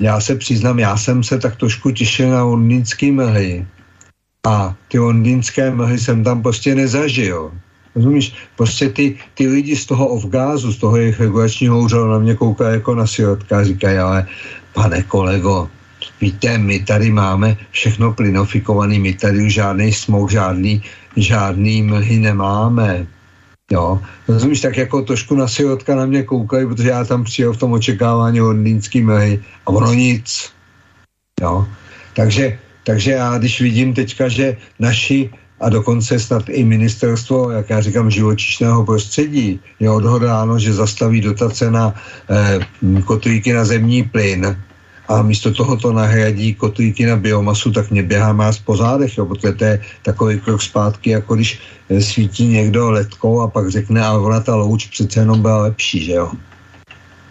já 0.00 0.20
se 0.20 0.36
přiznám, 0.36 0.78
já 0.78 0.96
jsem 0.96 1.22
se 1.22 1.38
tak 1.38 1.56
trošku 1.56 1.90
těšil 1.90 2.30
na 2.30 2.42
londýnský 2.42 3.10
mlhy, 3.10 3.66
a 4.46 4.76
ty 4.88 4.98
londýnské 4.98 5.70
mlhy 5.70 5.98
jsem 5.98 6.24
tam 6.24 6.42
prostě 6.42 6.74
nezažil. 6.74 7.52
Rozumíš? 7.94 8.34
Prostě 8.56 8.88
ty, 8.88 9.18
ty 9.34 9.48
lidi 9.48 9.76
z 9.76 9.86
toho 9.86 10.06
Ovgázu, 10.06 10.72
z 10.72 10.76
toho 10.76 10.96
jejich 10.96 11.20
regulačního 11.20 11.80
úřadu 11.80 12.08
na 12.08 12.18
mě 12.18 12.34
koukají 12.34 12.74
jako 12.74 12.94
na 12.94 13.06
sirotka 13.06 13.58
a 13.58 13.64
říkají, 13.64 13.98
ale 13.98 14.26
pane 14.72 15.02
kolego, 15.02 15.68
víte, 16.20 16.58
my 16.58 16.78
tady 16.80 17.10
máme 17.10 17.56
všechno 17.70 18.12
plinofikovaný, 18.12 18.98
my 18.98 19.12
tady 19.14 19.46
už 19.46 19.54
žádný 19.54 19.92
smog, 19.92 20.30
žádný, 20.30 20.82
žádný 21.16 21.82
mlhy 21.82 22.18
nemáme. 22.18 23.06
Jo, 23.72 24.02
rozumíš, 24.28 24.60
tak 24.60 24.76
jako 24.76 25.02
trošku 25.02 25.34
na 25.34 25.48
sirotka 25.48 25.94
na 25.94 26.06
mě 26.06 26.22
koukají, 26.22 26.66
protože 26.66 26.88
já 26.88 27.04
tam 27.04 27.24
přijel 27.24 27.52
v 27.52 27.56
tom 27.56 27.72
očekávání 27.72 28.40
londýnský 28.40 29.02
mlhy 29.02 29.42
a 29.66 29.68
ono 29.70 29.94
nic. 29.94 30.50
Jo, 31.40 31.66
takže 32.14 32.58
takže 32.84 33.10
já, 33.10 33.38
když 33.38 33.60
vidím 33.60 33.94
teďka, 33.94 34.28
že 34.28 34.56
naši 34.78 35.30
a 35.60 35.68
dokonce 35.68 36.18
snad 36.18 36.48
i 36.48 36.64
ministerstvo, 36.64 37.50
jak 37.50 37.70
já 37.70 37.80
říkám, 37.80 38.10
živočišného 38.10 38.84
prostředí 38.84 39.60
je 39.80 39.90
odhodáno, 39.90 40.58
že 40.58 40.72
zastaví 40.72 41.20
dotace 41.20 41.70
na 41.70 41.94
eh, 42.30 42.58
kotlíky 43.04 43.52
na 43.52 43.64
zemní 43.64 44.02
plyn 44.02 44.56
a 45.10 45.22
místo 45.22 45.50
toho 45.50 45.76
to 45.76 45.92
nahradí 45.92 46.54
kotlíky 46.54 47.06
na 47.06 47.16
biomasu, 47.16 47.72
tak 47.72 47.90
mě 47.90 48.02
běhá 48.02 48.32
más 48.32 48.58
po 48.58 48.76
zádech, 48.76 49.18
jo, 49.18 49.26
protože 49.26 49.52
to 49.52 49.64
je 49.64 49.82
takový 50.02 50.40
krok 50.40 50.62
zpátky, 50.62 51.10
jako 51.10 51.34
když 51.34 51.58
eh, 51.90 52.02
svítí 52.02 52.46
někdo 52.46 52.90
letkou 52.90 53.40
a 53.40 53.48
pak 53.48 53.70
řekne, 53.70 54.02
ale 54.02 54.18
ona 54.18 54.40
ta 54.40 54.54
louč 54.54 54.86
přece 54.86 55.20
jenom 55.20 55.42
byla 55.42 55.62
lepší, 55.62 56.04
že 56.04 56.12
jo. 56.12 56.30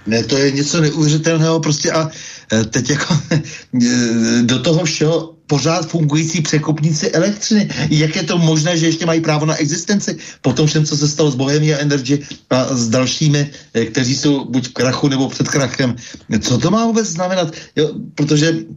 Ne, 0.08 0.24
to 0.24 0.38
je 0.38 0.52
něco 0.52 0.82
neuvěřitelného 0.82 1.60
prostě 1.60 1.92
a 1.92 2.10
e, 2.54 2.64
teď 2.64 2.90
jako 2.90 3.14
e, 3.32 4.42
do 4.42 4.60
toho 4.60 4.86
všeho 4.86 5.39
pořád 5.50 5.90
fungující 5.90 6.42
překopníci 6.42 7.12
elektřiny. 7.12 7.70
Jak 7.90 8.16
je 8.16 8.24
to 8.24 8.38
možné, 8.38 8.78
že 8.78 8.86
ještě 8.86 9.06
mají 9.06 9.22
právo 9.22 9.46
na 9.46 9.58
existenci 9.58 10.18
po 10.42 10.54
tom 10.54 10.68
všem, 10.70 10.86
co 10.86 10.98
se 10.98 11.08
stalo 11.10 11.32
s 11.32 11.36
Bohemia 11.36 11.82
Energy 11.82 12.22
a 12.50 12.76
s 12.76 12.90
dalšími, 12.90 13.50
e, 13.74 13.86
kteří 13.86 14.16
jsou 14.16 14.46
buď 14.46 14.70
v 14.70 14.74
krachu 14.74 15.08
nebo 15.10 15.30
před 15.30 15.50
krachem. 15.50 15.96
Co 16.42 16.58
to 16.58 16.72
má 16.72 16.86
vůbec 16.86 17.08
znamenat? 17.08 17.50
Jo, 17.76 17.90
protože 18.16 18.70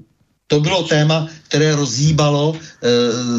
to 0.47 0.61
bylo 0.61 0.85
téma, 0.85 1.29
které 1.49 1.77
rozhýbalo, 1.77 2.57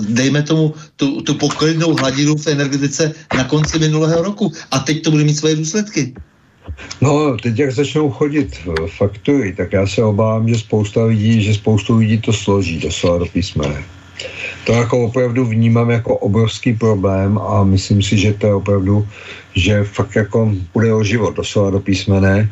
dejme 0.09 0.41
tomu, 0.41 0.73
tu, 0.95 1.21
tu 1.21 1.33
poklidnou 1.37 1.93
hladinu 1.93 2.33
v 2.37 2.47
energetice 2.47 3.13
na 3.37 3.43
konci 3.43 3.79
minulého 3.79 4.21
roku. 4.21 4.49
A 4.71 4.79
teď 4.79 5.03
to 5.03 5.11
bude 5.11 5.23
mít 5.23 5.37
svoje 5.37 5.55
důsledky. 5.55 6.13
No, 7.01 7.37
teď 7.37 7.59
jak 7.59 7.71
začnou 7.71 8.09
chodit 8.11 8.55
faktury, 8.97 9.53
tak 9.53 9.73
já 9.73 9.87
se 9.87 10.03
obávám, 10.03 10.49
že 10.49 10.55
spousta 10.55 11.05
lidí, 11.05 11.43
že 11.43 11.53
spoustu 11.53 11.97
lidí 11.97 12.17
to 12.17 12.33
složí 12.33 12.79
doslova 12.79 13.17
do 13.17 13.25
písmene. 13.25 13.83
To 14.65 14.73
jako 14.73 15.05
opravdu 15.05 15.45
vnímám 15.45 15.89
jako 15.89 16.17
obrovský 16.17 16.73
problém 16.73 17.37
a 17.37 17.63
myslím 17.63 18.01
si, 18.01 18.17
že 18.17 18.33
to 18.33 18.47
je 18.47 18.53
opravdu, 18.53 19.07
že 19.55 19.83
fakt 19.83 20.15
jako 20.15 20.51
půjde 20.71 20.93
o 20.93 21.03
život 21.03 21.35
doslova 21.35 21.69
do 21.69 21.79
písmene 21.79 22.49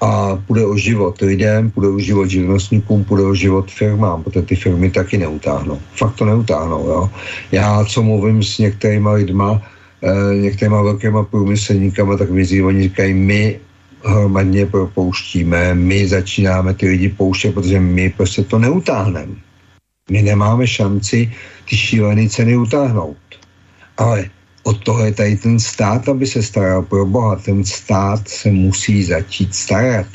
a 0.00 0.36
půjde 0.46 0.66
o 0.66 0.76
život 0.76 1.20
lidem, 1.20 1.70
půjde 1.70 1.88
o 1.88 1.98
život 1.98 2.26
živnostníkům, 2.26 3.04
půjde 3.04 3.24
o 3.24 3.34
život 3.34 3.70
firmám, 3.70 4.22
protože 4.22 4.42
ty 4.42 4.56
firmy 4.56 4.90
taky 4.90 5.18
neutáhnou. 5.18 5.80
Fakt 5.96 6.14
to 6.14 6.24
neutáhnou, 6.24 6.88
jo. 6.88 7.10
Já, 7.52 7.84
co 7.84 8.02
mluvím 8.02 8.42
s 8.42 8.58
některýma 8.58 9.12
lidma, 9.12 9.62
Eh, 9.62 9.73
některýma 10.40 10.82
velkýma 10.82 11.22
průmyslníkama, 11.22 12.16
tak 12.16 12.30
vyzývají, 12.30 12.76
oni 12.76 12.82
říkají, 12.82 13.14
my 13.14 13.60
hromadně 14.04 14.66
propouštíme, 14.66 15.74
my 15.74 16.08
začínáme 16.08 16.74
ty 16.74 16.88
lidi 16.88 17.08
pouštět, 17.08 17.54
protože 17.54 17.80
my 17.80 18.10
prostě 18.10 18.44
to 18.44 18.58
neutáhneme. 18.58 19.34
My 20.10 20.22
nemáme 20.22 20.66
šanci 20.66 21.32
ty 21.68 21.76
šílené 21.76 22.28
ceny 22.28 22.56
utáhnout. 22.56 23.16
Ale 23.96 24.30
od 24.62 24.84
toho 24.84 25.04
je 25.04 25.12
tady 25.12 25.36
ten 25.36 25.60
stát, 25.60 26.08
aby 26.08 26.26
se 26.26 26.42
staral 26.42 26.82
pro 26.82 27.06
Boha. 27.06 27.36
Ten 27.36 27.64
stát 27.64 28.28
se 28.28 28.50
musí 28.50 29.04
začít 29.04 29.54
starat. 29.54 30.06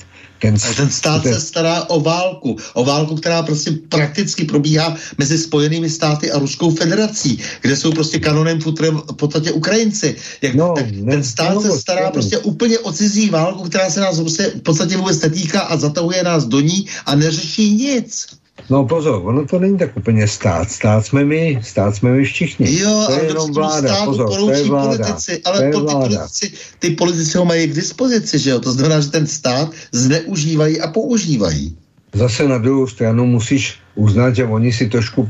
Ten, 0.41 0.56
ten 0.78 0.90
stát 0.90 1.24
ten... 1.24 1.34
se 1.34 1.41
stará 1.41 1.90
o 1.90 1.99
válku. 1.99 2.57
O 2.74 2.86
válku, 2.86 3.16
která 3.16 3.44
prostě 3.44 3.72
prakticky 3.90 4.45
probíhá 4.45 4.95
mezi 5.18 5.38
Spojenými 5.38 5.90
státy 5.90 6.32
a 6.32 6.40
Ruskou 6.40 6.72
federací, 6.72 7.40
kde 7.61 7.76
jsou 7.76 7.91
prostě 7.91 8.20
kanonem 8.20 8.61
futrem 8.61 9.02
v 9.11 9.14
podstatě 9.14 9.52
Ukrajinci. 9.52 10.16
Jak, 10.41 10.56
no, 10.56 10.74
ne, 10.91 11.11
ten 11.11 11.24
stát 11.24 11.56
no, 11.56 11.61
se 11.61 11.80
stará 11.80 12.06
ne. 12.06 12.11
prostě 12.11 12.38
úplně 12.38 12.80
o 12.80 12.91
cizí 12.91 13.30
válku, 13.30 13.64
která 13.64 13.90
se 13.90 13.99
nás 13.99 14.20
prostě 14.20 14.52
v 14.56 14.61
podstatě 14.61 14.98
vůbec 14.98 15.22
netýká 15.22 15.60
a 15.61 15.78
zatahuje 15.78 16.24
nás 16.24 16.45
do 16.45 16.60
ní 16.60 16.88
a 17.06 17.16
neřeší 17.16 17.72
nic. 17.72 18.28
No 18.70 18.86
pozor, 18.86 19.22
ono 19.26 19.46
to 19.46 19.60
není 19.60 19.78
tak 19.78 19.98
úplně 19.98 20.28
stát. 20.28 20.72
Stát 20.72 21.06
jsme 21.06 21.26
my, 21.26 21.60
stát 21.64 21.96
jsme 21.96 22.12
my 22.12 22.24
všichni. 22.24 22.80
Jo, 22.80 23.04
to 23.08 23.14
je 23.14 23.26
jenom 23.26 23.54
vláda, 23.54 24.06
pozor, 24.06 24.30
to 24.30 24.52
je 24.52 24.64
vláda. 24.64 25.06
Politici, 25.06 25.41
ale 25.46 25.58
to 25.58 25.64
je 25.64 25.72
vláda. 25.72 26.08
Ty, 26.08 26.16
politici, 26.16 26.52
ty 26.80 26.90
politici 26.90 27.38
ho 27.38 27.46
mají 27.46 27.68
k 27.68 27.74
dispozici, 27.74 28.40
že 28.40 28.50
jo? 28.50 28.60
To 28.60 28.72
znamená, 28.72 29.00
že 29.00 29.12
ten 29.12 29.28
stát 29.28 29.72
zneužívají 29.91 30.82
a 30.82 30.88
používají. 30.88 31.78
Zase 32.14 32.48
na 32.48 32.58
druhou 32.58 32.88
stranu 32.88 33.26
musíš 33.26 33.80
uznat, 33.96 34.36
že 34.36 34.46
oni 34.46 34.74
si 34.74 34.90
trošku 34.90 35.30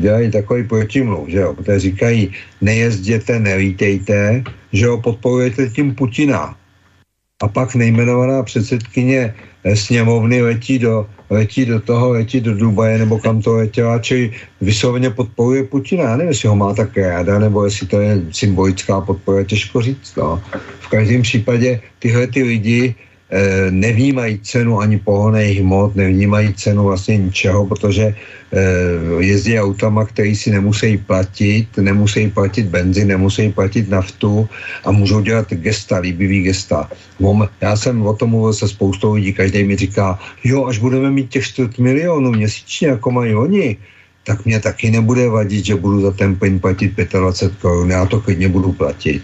dělají 0.00 0.30
takový 0.30 0.64
protimluv, 0.64 1.28
že 1.28 1.38
jo? 1.38 1.54
Protože 1.54 1.80
říkají, 1.80 2.32
nejezděte, 2.60 3.38
nelítejte, 3.38 4.44
že 4.72 4.86
ho 4.86 5.00
podporujete 5.00 5.68
tím 5.68 5.94
Putina. 5.94 6.56
A 7.42 7.48
pak 7.48 7.74
nejmenovaná 7.74 8.42
předsedkyně 8.42 9.34
sněmovny 9.74 10.42
letí 10.42 10.78
do 10.78 11.06
letí 11.30 11.64
do 11.64 11.80
toho, 11.80 12.10
letí 12.10 12.40
do 12.40 12.54
Dubaje 12.54 12.98
nebo 12.98 13.18
kam 13.18 13.42
to 13.42 13.54
letěla, 13.54 13.98
či 13.98 14.32
vysloveně 14.60 15.10
podporuje 15.10 15.64
Putina. 15.64 16.04
Já 16.04 16.16
nevím, 16.16 16.28
jestli 16.28 16.48
ho 16.48 16.56
má 16.56 16.74
tak 16.74 16.96
ráda, 16.96 17.38
nebo 17.38 17.64
jestli 17.64 17.86
to 17.86 18.00
je 18.00 18.22
symbolická 18.30 19.00
podpora, 19.00 19.44
těžko 19.44 19.82
říct. 19.82 20.16
No. 20.16 20.42
V 20.80 20.88
každém 20.88 21.22
případě 21.22 21.80
tyhle 21.98 22.26
ty 22.26 22.42
lidi 22.42 22.94
nevnímají 23.70 24.38
cenu 24.42 24.80
ani 24.80 24.98
pohonej 24.98 25.62
hmot, 25.62 25.96
nevnímají 25.96 26.54
cenu 26.54 26.84
vlastně 26.84 27.16
ničeho, 27.18 27.66
protože 27.66 28.10
eh, 28.10 28.18
jezdí 29.22 29.58
autama, 29.58 30.04
který 30.04 30.34
si 30.36 30.50
nemusí 30.50 30.98
platit, 30.98 31.68
nemusí 31.78 32.30
platit 32.30 32.66
benzín, 32.66 33.08
nemusí 33.08 33.52
platit 33.52 33.88
naftu 33.88 34.48
a 34.84 34.90
můžou 34.90 35.20
dělat 35.20 35.46
gesta, 35.52 35.98
líbivý 35.98 36.42
gesta. 36.42 36.90
Já 37.60 37.76
jsem 37.76 38.02
o 38.02 38.14
tom 38.14 38.30
mluvil 38.30 38.52
se 38.52 38.68
spoustou 38.68 39.14
lidí, 39.14 39.32
každý 39.32 39.64
mi 39.64 39.76
říká, 39.76 40.18
jo, 40.44 40.66
až 40.66 40.78
budeme 40.78 41.10
mít 41.10 41.30
těch 41.30 41.44
4 41.44 41.70
milionů 41.78 42.32
měsíčně, 42.32 42.88
jako 42.88 43.10
mají 43.10 43.34
oni, 43.34 43.76
tak 44.24 44.44
mě 44.44 44.60
taky 44.60 44.90
nebude 44.90 45.28
vadit, 45.28 45.64
že 45.64 45.74
budu 45.78 46.00
za 46.00 46.10
ten 46.10 46.36
plyn 46.36 46.58
platit 46.58 46.98
25 46.98 47.58
korun, 47.62 47.90
já 47.90 48.06
to 48.06 48.20
klidně 48.20 48.48
budu 48.48 48.72
platit. 48.72 49.22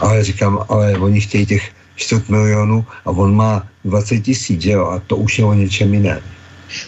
Ale 0.00 0.24
říkám, 0.24 0.60
ale 0.68 0.98
oni 0.98 1.20
chtějí 1.20 1.46
těch 1.46 1.64
4 1.96 2.22
milionů 2.28 2.84
a 3.04 3.10
on 3.10 3.36
má 3.36 3.66
20 3.84 4.20
tisíc, 4.20 4.64
jo, 4.64 4.86
a 4.86 5.02
to 5.06 5.16
už 5.16 5.38
je 5.38 5.44
o 5.44 5.54
něčem 5.54 5.94
jiném. 5.94 6.20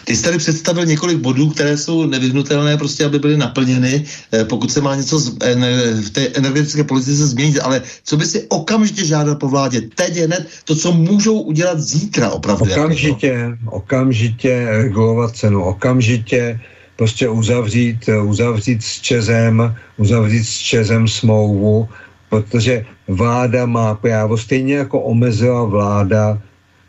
Ty 0.05 0.15
jsi 0.15 0.23
tady 0.23 0.37
představil 0.37 0.85
několik 0.85 1.17
bodů, 1.17 1.49
které 1.49 1.77
jsou 1.77 2.05
nevyhnutelné, 2.05 2.77
prostě, 2.77 3.05
aby 3.05 3.19
byly 3.19 3.37
naplněny, 3.37 4.05
eh, 4.33 4.45
pokud 4.45 4.71
se 4.71 4.81
má 4.81 4.95
něco 4.95 5.19
v 5.19 6.09
té 6.09 6.27
energetické 6.27 6.83
politice 6.83 7.27
změnit, 7.27 7.59
ale 7.59 7.81
co 8.03 8.17
by 8.17 8.25
si 8.25 8.45
okamžitě 8.49 9.05
žádal 9.05 9.35
po 9.35 9.47
vládě? 9.47 9.81
Teď 9.95 10.15
je 10.15 10.25
hned 10.25 10.47
to, 10.65 10.75
co 10.75 10.91
můžou 10.91 11.39
udělat 11.41 11.79
zítra 11.79 12.29
opravdu. 12.29 12.71
Okamžitě, 12.71 13.27
jako? 13.27 13.71
okamžitě 13.71 14.67
regulovat 14.69 15.35
cenu, 15.35 15.63
okamžitě 15.63 16.59
prostě 16.95 17.29
uzavřít, 17.29 18.09
uzavřít 18.23 18.83
s 18.83 19.01
Čezem, 19.01 19.75
uzavřít 19.97 20.43
s 20.43 20.57
Čezem 20.57 21.07
smlouvu, 21.07 21.87
protože 22.29 22.85
vláda 23.07 23.65
má 23.65 23.95
právo, 23.95 24.37
stejně 24.37 24.75
jako 24.75 25.01
omezila 25.01 25.63
vláda 25.63 26.37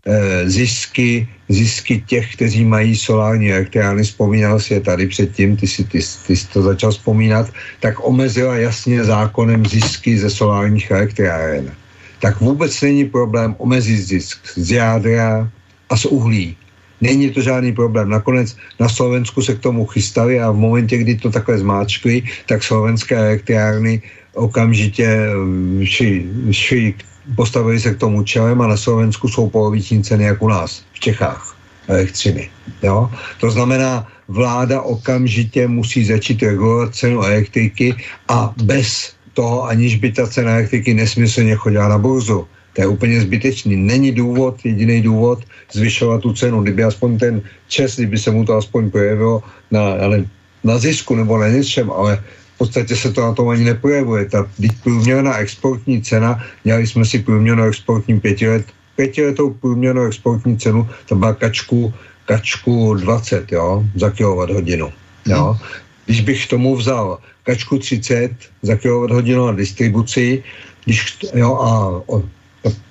e, 0.07 0.49
zisky, 0.49 1.29
zisky 1.49 2.05
těch, 2.07 2.35
kteří 2.37 2.65
mají 2.65 2.97
solární 2.97 3.53
elektrárny, 3.53 4.03
vzpomínal 4.03 4.61
si 4.61 4.75
je 4.75 4.81
tady 4.81 5.07
předtím, 5.07 5.57
ty 5.57 5.67
si, 5.67 5.85
ty, 5.85 6.01
ty 6.27 6.37
jsi 6.37 6.47
to 6.53 6.63
začal 6.63 6.91
vzpomínat, 6.91 7.51
tak 7.81 8.05
omezila 8.05 8.57
jasně 8.57 9.05
zákonem 9.05 9.67
zisky 9.67 10.19
ze 10.19 10.31
solárních 10.31 10.91
elektráren. 10.91 11.73
Tak 12.21 12.41
vůbec 12.41 12.81
není 12.81 13.05
problém 13.05 13.57
omezit 13.59 13.97
zisk 13.97 14.39
z 14.55 14.71
jádra 14.71 15.51
a 15.89 15.97
z 15.97 16.05
uhlí. 16.05 16.57
Není 17.01 17.31
to 17.31 17.41
žádný 17.41 17.73
problém. 17.73 18.09
Nakonec 18.09 18.57
na 18.81 18.89
Slovensku 18.89 19.43
se 19.43 19.55
k 19.55 19.65
tomu 19.65 19.87
chystali 19.87 20.41
a 20.41 20.51
v 20.51 20.57
momentě, 20.57 20.99
kdy 20.99 21.17
to 21.17 21.31
takhle 21.31 21.59
zmáčkli, 21.59 22.23
tak 22.47 22.63
slovenské 22.63 23.17
elektrárny 23.17 24.03
okamžitě 24.35 25.07
eh, 25.07 25.87
ši, 25.87 26.27
ši, 26.51 26.95
postavili 27.37 27.81
se 27.81 27.95
k 27.95 27.99
tomu 27.99 28.23
čelem 28.23 28.61
a 28.61 28.67
na 28.67 28.77
Slovensku 28.77 29.29
jsou 29.29 29.51
poloviční 29.51 30.03
ceny 30.03 30.25
jak 30.25 30.43
u 30.43 30.49
nás, 30.49 30.83
v 30.93 31.01
Čechách, 31.01 31.57
elektřiny. 31.89 32.51
Jo? 32.83 33.11
To 33.41 33.51
znamená, 33.51 34.07
vláda 34.29 34.83
okamžitě 34.83 35.69
musí 35.69 36.05
začít 36.05 36.43
regulovat 36.43 36.95
cenu 36.95 37.23
elektriky 37.23 37.95
a 38.29 38.55
bez 38.63 39.15
toho, 39.35 39.65
aniž 39.67 39.97
by 39.97 40.13
ta 40.13 40.27
cena 40.27 40.51
elektriky 40.53 40.95
nesmyslně 40.95 41.55
chodila 41.55 41.89
na 41.89 41.99
burzu. 41.99 42.47
To 42.75 42.81
je 42.81 42.87
úplně 42.87 43.21
zbytečný. 43.21 43.77
Není 43.77 44.13
důvod, 44.13 44.63
jediný 44.65 45.03
důvod 45.03 45.43
zvyšovat 45.73 46.23
tu 46.23 46.33
cenu. 46.33 46.63
Kdyby 46.63 46.85
aspoň 46.85 47.19
ten 47.19 47.35
čes, 47.69 47.97
kdyby 47.97 48.19
se 48.19 48.31
mu 48.31 48.45
to 48.45 48.55
aspoň 48.55 48.91
projevilo 48.91 49.43
na, 49.71 49.83
ale 49.99 50.25
na 50.65 50.79
zisku 50.79 51.15
nebo 51.15 51.39
na 51.39 51.49
něčem, 51.49 51.91
ale 51.91 52.23
podstatě 52.61 52.93
se 52.97 53.09
to 53.13 53.21
na 53.25 53.33
tom 53.33 53.49
ani 53.49 53.65
neprojevuje. 53.65 54.29
Ta 54.29 54.45
průměrná 54.85 55.41
exportní 55.41 56.05
cena, 56.05 56.37
měli 56.65 56.87
jsme 56.87 57.05
si 57.09 57.25
průměrnou 57.25 57.65
exportní 57.65 58.21
pětilet, 58.21 58.69
pětiletou 58.97 59.57
průměrnou 59.65 60.05
exportní 60.05 60.61
cenu, 60.61 60.85
to 61.09 61.17
byla 61.17 61.33
kačku, 61.35 61.89
kačku 62.29 62.95
20 63.01 63.53
jo, 63.53 63.85
za 63.97 64.11
kilowatt 64.11 64.53
hodinu. 64.53 64.93
Jo. 65.27 65.57
Když 66.05 66.21
bych 66.21 66.41
tomu 66.53 66.77
vzal 66.77 67.19
kačku 67.49 67.79
30 67.81 68.31
za 68.63 68.77
kilowatt 68.77 69.13
hodinu 69.13 69.47
na 69.47 69.53
distribuci, 69.57 70.45
když, 70.85 71.17
jo, 71.35 71.57
a 71.57 71.71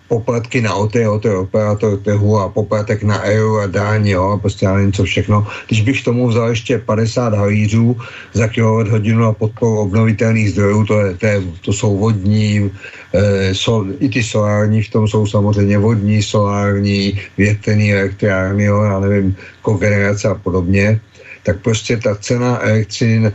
poplatky 0.10 0.62
na 0.62 0.74
OT, 0.74 1.06
OT 1.06 1.26
operátor 1.26 2.02
trhu 2.02 2.42
a 2.42 2.50
poplatek 2.50 3.06
na 3.06 3.22
euro 3.24 3.62
a 3.62 3.68
dáň, 3.70 4.08
jo, 4.08 4.38
prostě 4.42 4.66
já 4.66 4.74
nevím 4.74 4.92
co 4.92 5.04
všechno. 5.04 5.48
Když 5.68 5.82
bych 5.82 6.04
tomu 6.04 6.28
vzal 6.28 6.50
ještě 6.50 6.78
50 6.78 7.34
halířů 7.34 7.98
za 8.34 8.48
kilowatt 8.48 8.90
hodinu 8.90 9.26
a 9.26 9.34
podporu 9.34 9.80
obnovitelných 9.80 10.52
zdrojů, 10.52 10.86
to, 10.86 11.00
je, 11.00 11.14
to, 11.14 11.26
je, 11.26 11.42
to 11.62 11.74
jsou 11.74 11.98
vodní, 11.98 12.72
e, 13.14 13.56
so, 13.56 13.86
i 14.00 14.10
ty 14.10 14.24
solární, 14.24 14.82
v 14.82 14.90
tom 14.90 15.08
jsou 15.08 15.28
samozřejmě 15.30 15.78
vodní, 15.78 16.18
solární, 16.24 17.22
větrný 17.38 17.94
elektrárny, 17.94 18.64
jo, 18.66 18.82
já 18.84 19.00
nevím, 19.00 19.36
kogenerace 19.62 20.28
a 20.28 20.36
podobně, 20.36 21.00
tak 21.44 21.62
prostě 21.62 21.98
ta 21.98 22.16
cena 22.16 22.60
elektřiny 22.62 23.32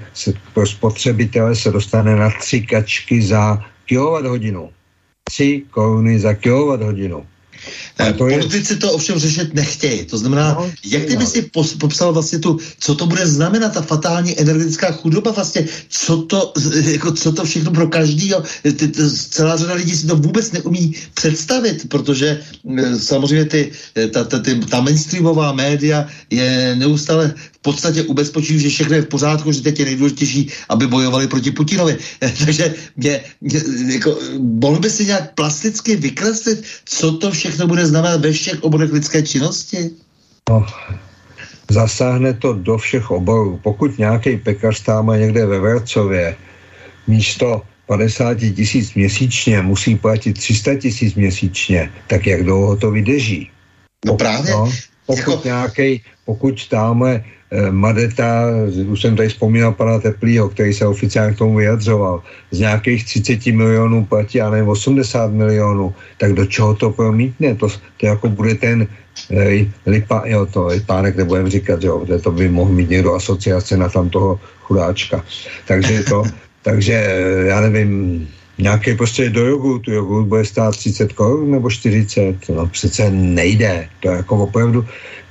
pro 0.55 0.67
spotřebitele 0.67 1.55
se 1.55 1.71
dostane 1.71 2.17
na 2.17 2.31
tři 2.31 2.67
kačky 2.67 3.23
za 3.23 3.63
kilowatt 3.87 4.27
hodinu. 4.27 4.74
3 5.25 5.63
koruny 5.71 6.21
za 6.21 6.35
kilowatt 6.35 6.83
hodinu. 6.83 7.27
A 7.99 8.13
to 8.13 8.19
Politici 8.29 8.73
je... 8.73 8.77
to 8.77 8.93
ovšem 8.93 9.19
řešit 9.19 9.55
nechtějí. 9.55 10.05
To 10.05 10.19
znamená, 10.19 10.55
no, 10.55 10.71
jak 10.85 11.05
ty 11.05 11.17
by 11.17 11.27
si 11.27 11.51
popsal 11.79 12.13
vlastně 12.13 12.39
tu, 12.39 12.59
co 12.79 12.95
to 12.95 13.07
bude 13.07 13.27
znamenat, 13.27 13.73
ta 13.73 13.83
fatální 13.83 14.41
energetická 14.41 14.93
chudoba 14.93 15.31
vlastně, 15.31 15.67
co 15.89 16.23
to, 16.23 16.53
jako, 16.85 17.13
co 17.13 17.33
to 17.33 17.45
všechno 17.45 17.71
pro 17.71 17.89
každýho, 17.89 18.43
ty, 18.63 18.73
ty, 18.73 19.11
celá 19.11 19.57
řada 19.57 19.75
lidí 19.75 19.97
si 19.97 20.07
to 20.07 20.17
vůbec 20.17 20.53
neumí 20.53 20.95
představit, 21.15 21.89
protože 21.89 22.41
samozřejmě 22.99 23.45
ty, 23.45 23.73
ta, 24.13 24.25
ta, 24.25 24.39
ty, 24.39 24.55
ta 24.55 24.81
mainstreamová 24.81 25.53
média 25.53 26.09
je 26.31 26.77
neustále 26.77 27.35
podstatě 27.65 28.03
ubezpečují, 28.03 28.61
že 28.61 28.69
všechno 28.69 28.95
je 28.97 29.03
v 29.03 29.12
pořádku, 29.16 29.53
že 29.53 29.62
teď 29.62 29.78
je 29.78 29.85
nejdůležitější, 29.85 30.51
aby 30.69 30.86
bojovali 30.86 31.27
proti 31.27 31.51
Putinovi. 31.51 31.97
Takže 32.45 32.74
mě, 32.97 33.20
mě 33.41 33.61
jako, 33.95 34.19
mohl 34.39 34.78
by 34.78 34.91
si 34.91 35.07
nějak 35.09 35.35
plasticky 35.35 35.97
vykreslit, 35.97 36.65
co 36.85 37.12
to 37.12 37.31
všechno 37.31 37.66
bude 37.66 37.86
znamenat 37.86 38.20
ve 38.20 38.32
všech 38.32 38.62
oborech 38.62 38.93
lidské 38.93 39.23
činnosti? 39.23 39.91
No, 40.51 40.66
zasáhne 41.70 42.36
to 42.36 42.53
do 42.53 42.78
všech 42.78 43.11
oborů. 43.11 43.61
Pokud 43.62 43.99
nějaký 43.99 44.36
pekař 44.36 44.81
tam 44.81 45.07
někde 45.07 45.47
ve 45.47 45.59
Vercově 45.61 46.36
místo 47.07 47.62
50 47.86 48.35
tisíc 48.35 48.95
měsíčně 48.95 49.62
musí 49.62 49.97
platit 49.97 50.32
300 50.32 50.74
tisíc 50.74 51.15
měsíčně, 51.15 51.93
tak 52.07 52.27
jak 52.27 52.45
dlouho 52.45 52.77
to 52.77 52.91
vydrží? 52.91 53.51
No 54.05 54.16
právě. 54.16 54.53
No, 54.53 54.73
pokud 55.07 55.19
jako... 55.19 55.43
nějaký, 55.45 56.03
pokud 56.24 56.69
tamhle 56.69 57.24
Madeta, 57.70 58.51
už 58.86 59.01
jsem 59.01 59.16
tady 59.16 59.28
vzpomínal 59.28 59.72
pana 59.72 59.98
Teplýho, 59.98 60.48
který 60.48 60.74
se 60.74 60.86
oficiálně 60.86 61.35
k 61.35 61.39
tomu 61.39 61.56
vyjadřoval, 61.56 62.22
z 62.51 62.59
nějakých 62.59 63.05
30 63.05 63.47
milionů 63.47 64.05
platí, 64.05 64.40
a 64.40 64.51
ne 64.51 64.62
80 64.62 65.32
milionů, 65.32 65.94
tak 66.18 66.32
do 66.32 66.47
čeho 66.47 66.74
to 66.74 66.90
promítne? 66.90 67.55
To, 67.55 67.68
to 68.01 68.06
jako 68.06 68.28
bude 68.28 68.55
ten 68.55 68.86
eh, 69.31 69.66
lipa, 69.86 70.22
jo, 70.26 70.47
to 70.47 70.66
lipánek 70.66 71.16
nebudem 71.16 71.48
říkat, 71.48 71.82
jo, 71.82 72.06
to 72.22 72.31
by 72.31 72.48
mohl 72.48 72.72
mít 72.72 72.90
někdo 72.90 73.14
asociace 73.14 73.76
na 73.76 73.89
tam 73.89 74.10
toho 74.10 74.40
chudáčka. 74.62 75.24
Takže 75.66 76.02
to, 76.02 76.22
takže 76.62 76.94
eh, 76.94 77.47
já 77.47 77.60
nevím, 77.60 78.28
nějaký 78.59 78.94
prostě 78.94 79.31
do 79.31 79.47
jogurtu, 79.47 79.90
jogurt 79.90 80.24
bude 80.24 80.44
stát 80.44 80.76
30 80.76 81.12
korun 81.12 81.51
nebo 81.51 81.70
40, 81.70 82.48
no 82.48 82.66
přece 82.66 83.10
nejde, 83.10 83.89
to 84.01 84.10
je 84.10 84.16
jako 84.16 84.36
opravdu, 84.36 84.85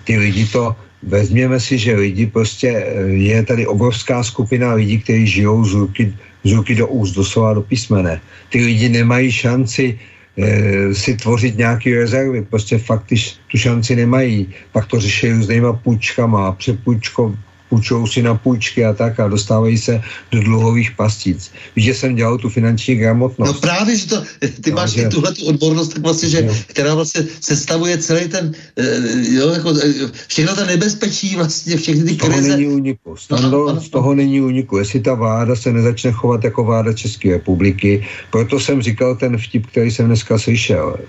ty 0.04 0.18
lidi 0.18 0.48
to, 0.48 0.76
vezměme 1.08 1.60
si, 1.60 1.78
že 1.78 1.96
lidi 1.96 2.26
prostě, 2.28 2.70
eh, 2.70 3.08
je 3.10 3.44
tady 3.44 3.68
obrovská 3.68 4.24
skupina 4.24 4.74
lidí, 4.74 5.00
kteří 5.00 5.28
žijou 5.28 5.66
z 5.66 5.74
ruky, 5.74 6.14
z 6.44 6.52
ruky 6.52 6.76
do 6.76 6.88
úst, 6.88 7.12
doslova 7.12 7.54
do 7.54 7.62
písmene. 7.62 8.22
Ty 8.50 8.66
lidi 8.66 8.90
nemají 8.90 9.32
šanci 9.32 10.00
e, 10.38 10.94
si 10.94 11.14
tvořit 11.14 11.58
nějaké 11.58 11.96
rezervy, 11.96 12.42
prostě 12.42 12.78
fakt 12.78 13.14
tu 13.48 13.58
šanci 13.58 13.96
nemají. 13.96 14.50
Pak 14.72 14.86
to 14.90 15.00
řeší 15.00 15.30
různýma 15.30 15.74
půjčkama, 15.74 16.52
přepůjčko, 16.52 17.38
půjčují 17.74 18.08
si 18.08 18.22
na 18.22 18.38
půjčky 18.38 18.86
a 18.86 18.94
tak 18.94 19.20
a 19.20 19.28
dostávají 19.28 19.78
se 19.78 20.02
do 20.32 20.40
dluhových 20.44 20.92
pastic. 20.94 21.50
Víš, 21.76 21.86
že 21.86 21.94
jsem 21.94 22.16
dělal 22.16 22.38
tu 22.38 22.50
finanční 22.50 22.96
gramotnost. 23.02 23.50
No 23.50 23.60
právě, 23.60 23.98
že 23.98 24.06
to, 24.08 24.18
ty 24.62 24.70
no, 24.70 24.76
máš 24.76 24.92
že... 24.94 25.10
tuhle 25.10 25.34
tu 25.34 25.46
odbornost, 25.46 25.98
tak 25.98 26.04
vlastně, 26.06 26.30
že, 26.30 26.40
která 26.68 26.94
vlastně 26.94 27.26
sestavuje 27.42 27.98
celý 27.98 28.30
ten, 28.30 28.54
uh, 28.54 29.34
jo, 29.34 29.50
jako, 29.50 29.74
eh, 29.74 30.12
všechno 30.28 30.56
to 30.56 30.66
nebezpečí, 30.66 31.36
vlastně 31.36 31.78
všechny 31.78 32.04
ty 32.04 32.16
krize. 32.16 32.42
Z 32.42 32.46
toho 32.46 32.58
není 32.58 32.68
úniku. 32.68 33.16
Stando, 33.18 33.50
no, 33.50 33.66
ano. 33.66 33.82
z 33.82 33.90
toho 33.90 34.14
není 34.14 34.42
úniku. 34.42 34.78
Jestli 34.78 35.02
ta 35.02 35.14
vláda 35.18 35.56
se 35.56 35.74
nezačne 35.74 36.12
chovat 36.12 36.44
jako 36.44 36.64
vláda 36.64 36.94
České 36.94 37.42
republiky, 37.42 38.06
proto 38.30 38.60
jsem 38.60 38.82
říkal 38.82 39.16
ten 39.18 39.38
vtip, 39.38 39.66
který 39.74 39.90
jsem 39.92 40.06
dneska 40.06 40.38
slyšel 40.38 41.02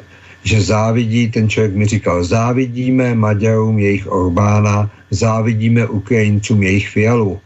že 0.45 0.61
závidí, 0.63 1.31
ten 1.31 1.49
člověk 1.49 1.75
mi 1.75 1.87
říkal, 1.87 2.25
závidíme 2.25 3.15
Maďarům 3.15 3.79
jejich 3.79 4.07
Orbána, 4.07 4.91
závidíme 5.11 5.87
Ukrajincům 5.87 6.63
jejich 6.63 6.89
Fialu. 6.89 7.41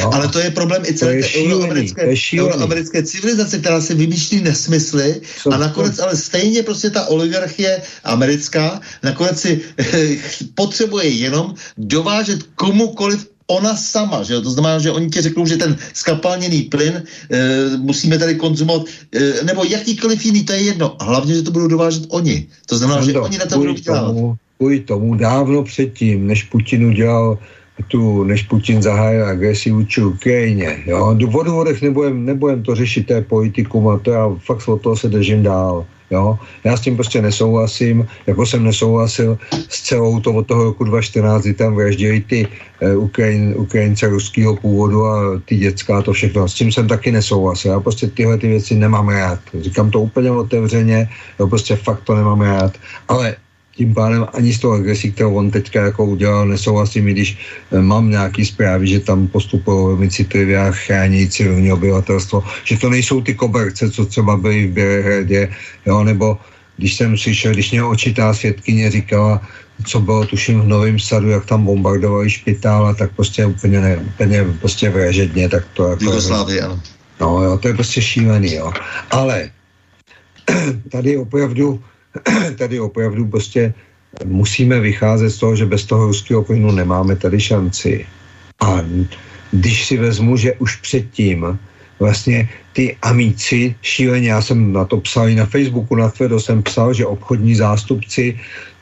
No, 0.00 0.14
ale 0.14 0.28
to 0.28 0.38
je 0.38 0.50
problém 0.50 0.82
i 0.84 0.94
celé 0.94 1.16
té 1.16 1.28
euroamerické, 1.38 2.14
euroamerické 2.40 3.02
civilizace, 3.02 3.58
která 3.58 3.80
si 3.80 3.94
vymýšlí 3.94 4.42
nesmysly 4.42 5.20
Co, 5.42 5.52
a 5.52 5.56
nakonec 5.56 5.96
to? 5.96 6.02
ale 6.02 6.16
stejně 6.16 6.62
prostě 6.62 6.90
ta 6.90 7.06
oligarchie 7.06 7.82
americká 8.04 8.80
nakonec 9.02 9.40
si 9.40 9.60
potřebuje 10.54 11.08
jenom 11.08 11.54
dovážet 11.78 12.42
komukoliv 12.54 13.26
ona 13.48 13.76
sama, 13.76 14.22
že 14.22 14.34
jo? 14.34 14.40
To 14.40 14.50
znamená, 14.50 14.78
že 14.78 14.92
oni 14.92 15.08
ti 15.08 15.20
řeknou, 15.20 15.46
že 15.46 15.56
ten 15.56 15.76
skapalněný 15.94 16.62
plyn 16.62 16.94
e, 16.94 17.02
musíme 17.76 18.18
tady 18.18 18.34
konzumovat, 18.34 18.82
e, 19.12 19.44
nebo 19.44 19.64
jakýkoliv 19.64 20.24
jiný, 20.24 20.44
to 20.44 20.52
je 20.52 20.60
jedno. 20.60 20.96
Hlavně, 21.00 21.34
že 21.34 21.42
to 21.42 21.50
budou 21.50 21.68
dovážet 21.68 22.04
oni. 22.08 22.46
To 22.66 22.78
znamená, 22.78 23.00
že 23.02 23.20
oni 23.20 23.38
na 23.38 23.46
to 23.46 23.58
budou 23.58 23.74
vydělávat. 23.74 24.36
Kvůli 24.56 24.80
tomu 24.80 25.14
dávno 25.14 25.64
předtím, 25.64 26.26
než 26.26 26.42
Putin 26.42 26.84
udělal 26.84 27.38
tu, 27.88 28.24
než 28.24 28.42
Putin 28.42 28.82
zahájil 28.82 29.26
agresi 29.26 29.70
vůči 29.70 30.02
Ukrajině. 30.02 30.82
Jo? 30.86 31.06
O 31.06 31.14
důvodech 31.14 31.82
nebudem, 31.82 32.24
nebudem 32.24 32.62
to 32.62 32.74
řešit, 32.74 33.06
to 33.06 33.12
je 33.12 33.22
politikum 33.22 33.88
a 33.88 33.98
to 33.98 34.10
já 34.10 34.28
fakt 34.46 34.68
od 34.68 34.82
toho 34.82 34.96
se 34.96 35.08
držím 35.08 35.42
dál. 35.42 35.86
Jo? 36.10 36.38
Já 36.64 36.76
s 36.76 36.80
tím 36.80 36.96
prostě 36.96 37.22
nesouhlasím, 37.22 38.06
jako 38.26 38.46
jsem 38.46 38.64
nesouhlasil 38.64 39.38
s 39.68 39.82
celou 39.82 40.20
to 40.20 40.34
od 40.34 40.46
toho 40.46 40.64
roku 40.64 40.84
2014, 40.84 41.42
kdy 41.42 41.54
tam 41.54 41.74
vraždili 41.74 42.20
ty 42.20 42.48
eh, 42.80 42.96
Ukrajin, 42.96 43.54
Ukrajince 43.56 44.08
ruského 44.08 44.56
původu 44.56 45.06
a 45.06 45.40
ty 45.44 45.56
dětská 45.56 46.02
to 46.02 46.12
všechno. 46.12 46.48
S 46.48 46.54
tím 46.54 46.72
jsem 46.72 46.88
taky 46.88 47.12
nesouhlasil. 47.12 47.72
Já 47.72 47.80
prostě 47.80 48.06
tyhle 48.06 48.38
ty 48.38 48.48
věci 48.48 48.74
nemám 48.74 49.08
rád. 49.08 49.40
Říkám 49.60 49.90
to 49.90 50.00
úplně 50.00 50.30
otevřeně, 50.30 51.08
jo, 51.40 51.48
prostě 51.48 51.76
fakt 51.76 52.00
to 52.00 52.14
nemám 52.14 52.40
rád. 52.40 52.72
Ale 53.08 53.36
tím 53.78 53.94
pádem 53.94 54.26
ani 54.34 54.50
z 54.50 54.58
toho 54.58 54.74
agresí, 54.74 55.14
kterou 55.14 55.38
on 55.38 55.54
teďka 55.54 55.94
jako 55.94 56.18
udělal, 56.18 56.50
nesouhlasím, 56.50 57.08
i 57.08 57.12
když 57.14 57.38
eh, 57.38 57.78
mám 57.78 58.10
nějaký 58.10 58.42
zprávy, 58.42 58.90
že 58.90 59.06
tam 59.06 59.30
postupují 59.30 59.86
velmi 59.86 60.10
citlivě 60.10 60.58
a 60.58 60.74
chrání 60.74 61.30
civilní 61.30 61.70
obyvatelstvo, 61.70 62.42
že 62.66 62.74
to 62.74 62.90
nejsou 62.90 63.22
ty 63.22 63.38
koberce, 63.38 63.86
co 63.90 64.02
třeba 64.06 64.34
byly 64.36 64.66
v 64.66 64.70
Bělehradě, 64.82 65.40
jo, 65.86 65.96
nebo 66.04 66.38
když 66.76 66.94
jsem 66.94 67.14
slyšel, 67.14 67.54
když 67.54 67.70
mě 67.70 67.82
očitá 67.86 68.34
svědkyně 68.34 68.90
říkala, 68.90 69.42
co 69.86 69.96
bylo 70.02 70.26
tuším 70.26 70.66
v 70.66 70.74
Novém 70.74 70.98
sadu, 70.98 71.30
jak 71.30 71.46
tam 71.46 71.62
bombardovali 71.62 72.26
špitál 72.30 72.86
a 72.86 72.94
tak 72.94 73.14
prostě 73.14 73.46
úplně, 73.46 73.78
ne, 73.80 73.96
úplně 73.96 74.44
prostě 74.58 74.90
vražedně, 74.90 75.48
tak 75.48 75.62
to 75.78 75.94
jako... 75.94 76.04
Jugoslávii, 76.04 76.60
ano. 76.60 76.82
No 77.20 77.42
jo, 77.42 77.58
to 77.58 77.68
je 77.70 77.74
prostě 77.74 78.02
šílený, 78.02 78.58
jo. 78.58 78.72
Ale 79.10 79.50
tady 80.90 81.16
opravdu 81.16 81.78
tady 82.58 82.80
opravdu 82.80 83.26
prostě 83.26 83.74
musíme 84.24 84.80
vycházet 84.80 85.30
z 85.30 85.38
toho, 85.38 85.56
že 85.56 85.66
bez 85.66 85.84
toho 85.84 86.06
ruského 86.06 86.44
plynu 86.44 86.72
nemáme 86.72 87.16
tady 87.16 87.40
šanci. 87.40 88.06
A 88.60 88.80
když 89.52 89.86
si 89.86 89.96
vezmu, 89.96 90.36
že 90.36 90.52
už 90.58 90.76
předtím 90.76 91.58
vlastně 91.98 92.48
ty 92.72 92.96
amíci 93.02 93.74
šíleně, 93.82 94.30
já 94.30 94.42
jsem 94.42 94.72
na 94.72 94.84
to 94.84 95.00
psal 95.00 95.28
i 95.28 95.34
na 95.34 95.46
Facebooku, 95.46 95.94
na 95.94 96.08
Twitter 96.08 96.40
jsem 96.40 96.62
psal, 96.62 96.94
že 96.94 97.06
obchodní 97.06 97.54
zástupci 97.54 98.38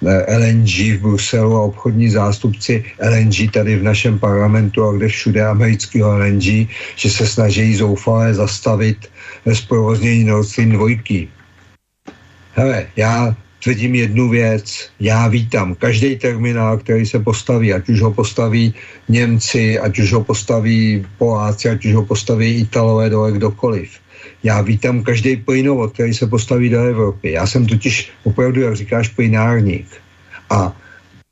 eh, 0.06 0.36
LNG 0.36 1.00
v 1.00 1.00
Bruselu 1.00 1.56
a 1.56 1.62
obchodní 1.72 2.10
zástupci 2.10 2.84
LNG 3.00 3.52
tady 3.52 3.76
v 3.76 3.82
našem 3.82 4.18
parlamentu 4.18 4.84
a 4.84 4.92
kde 4.92 5.08
všude 5.08 5.46
amerického 5.46 6.18
LNG, 6.18 6.68
že 6.96 7.08
se 7.10 7.26
snaží 7.26 7.76
zoufale 7.76 8.34
zastavit 8.34 9.08
zprovoznění 9.52 10.24
Nord 10.24 10.48
Stream 10.48 10.70
2 10.70 11.26
hele, 12.56 12.86
já 12.96 13.36
tvrdím 13.62 13.94
jednu 13.94 14.28
věc, 14.28 14.90
já 15.00 15.28
vítám 15.28 15.74
každý 15.74 16.16
terminál, 16.16 16.78
který 16.78 17.06
se 17.06 17.18
postaví, 17.18 17.72
ať 17.72 17.88
už 17.88 18.00
ho 18.00 18.12
postaví 18.12 18.74
Němci, 19.08 19.78
ať 19.78 19.98
už 19.98 20.12
ho 20.12 20.24
postaví 20.24 21.06
Poláci, 21.18 21.68
ať 21.68 21.84
už 21.86 21.94
ho 21.94 22.04
postaví 22.04 22.54
Italové, 22.60 23.10
dole 23.10 23.32
kdokoliv. 23.32 23.90
Já 24.42 24.60
vítám 24.60 25.02
každý 25.02 25.36
plynovod, 25.36 25.92
který 25.92 26.14
se 26.14 26.26
postaví 26.26 26.68
do 26.68 26.80
Evropy. 26.80 27.32
Já 27.32 27.46
jsem 27.46 27.66
totiž 27.66 28.10
opravdu, 28.24 28.60
jak 28.60 28.76
říkáš, 28.76 29.08
plynárník. 29.08 29.86
A 30.50 30.72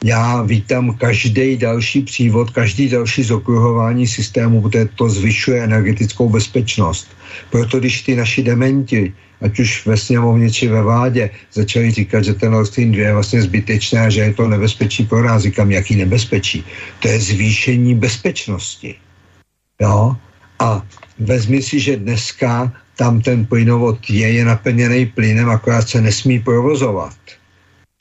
já 0.04 0.42
vítám 0.42 0.96
každý 0.98 1.56
další 1.56 2.02
přívod, 2.02 2.50
každý 2.50 2.88
další 2.88 3.22
zokruhování 3.22 4.06
systému, 4.06 4.62
protože 4.62 4.88
to 4.94 5.08
zvyšuje 5.08 5.64
energetickou 5.64 6.28
bezpečnost. 6.28 7.08
Proto 7.50 7.78
když 7.78 8.02
ty 8.02 8.16
naši 8.16 8.42
dementi 8.42 9.12
ať 9.44 9.60
už 9.60 9.86
ve 9.86 9.96
sněmovně 9.96 10.50
či 10.50 10.68
ve 10.68 10.82
vládě, 10.82 11.30
začali 11.52 11.90
říkat, 11.90 12.24
že 12.24 12.34
ten 12.34 12.52
Nord 12.52 12.66
Stream 12.66 12.92
2 12.92 13.06
je 13.06 13.14
vlastně 13.14 13.42
zbytečné 13.42 14.00
a 14.00 14.10
že 14.10 14.20
je 14.20 14.34
to 14.34 14.48
nebezpečí 14.48 15.04
pro 15.04 15.24
nás. 15.24 15.42
Říkám, 15.42 15.70
jaký 15.70 15.96
nebezpečí? 15.96 16.64
To 17.00 17.08
je 17.08 17.20
zvýšení 17.20 17.94
bezpečnosti. 17.94 18.94
Jo? 19.80 20.16
A 20.58 20.86
vezmi 21.18 21.62
si, 21.62 21.80
že 21.80 21.96
dneska 21.96 22.72
tam 22.96 23.20
ten 23.20 23.46
plynovod 23.46 23.98
je, 24.10 24.32
je 24.32 24.44
naplněný 24.44 25.06
plynem, 25.06 25.50
akorát 25.50 25.88
se 25.88 26.00
nesmí 26.00 26.40
provozovat. 26.40 27.16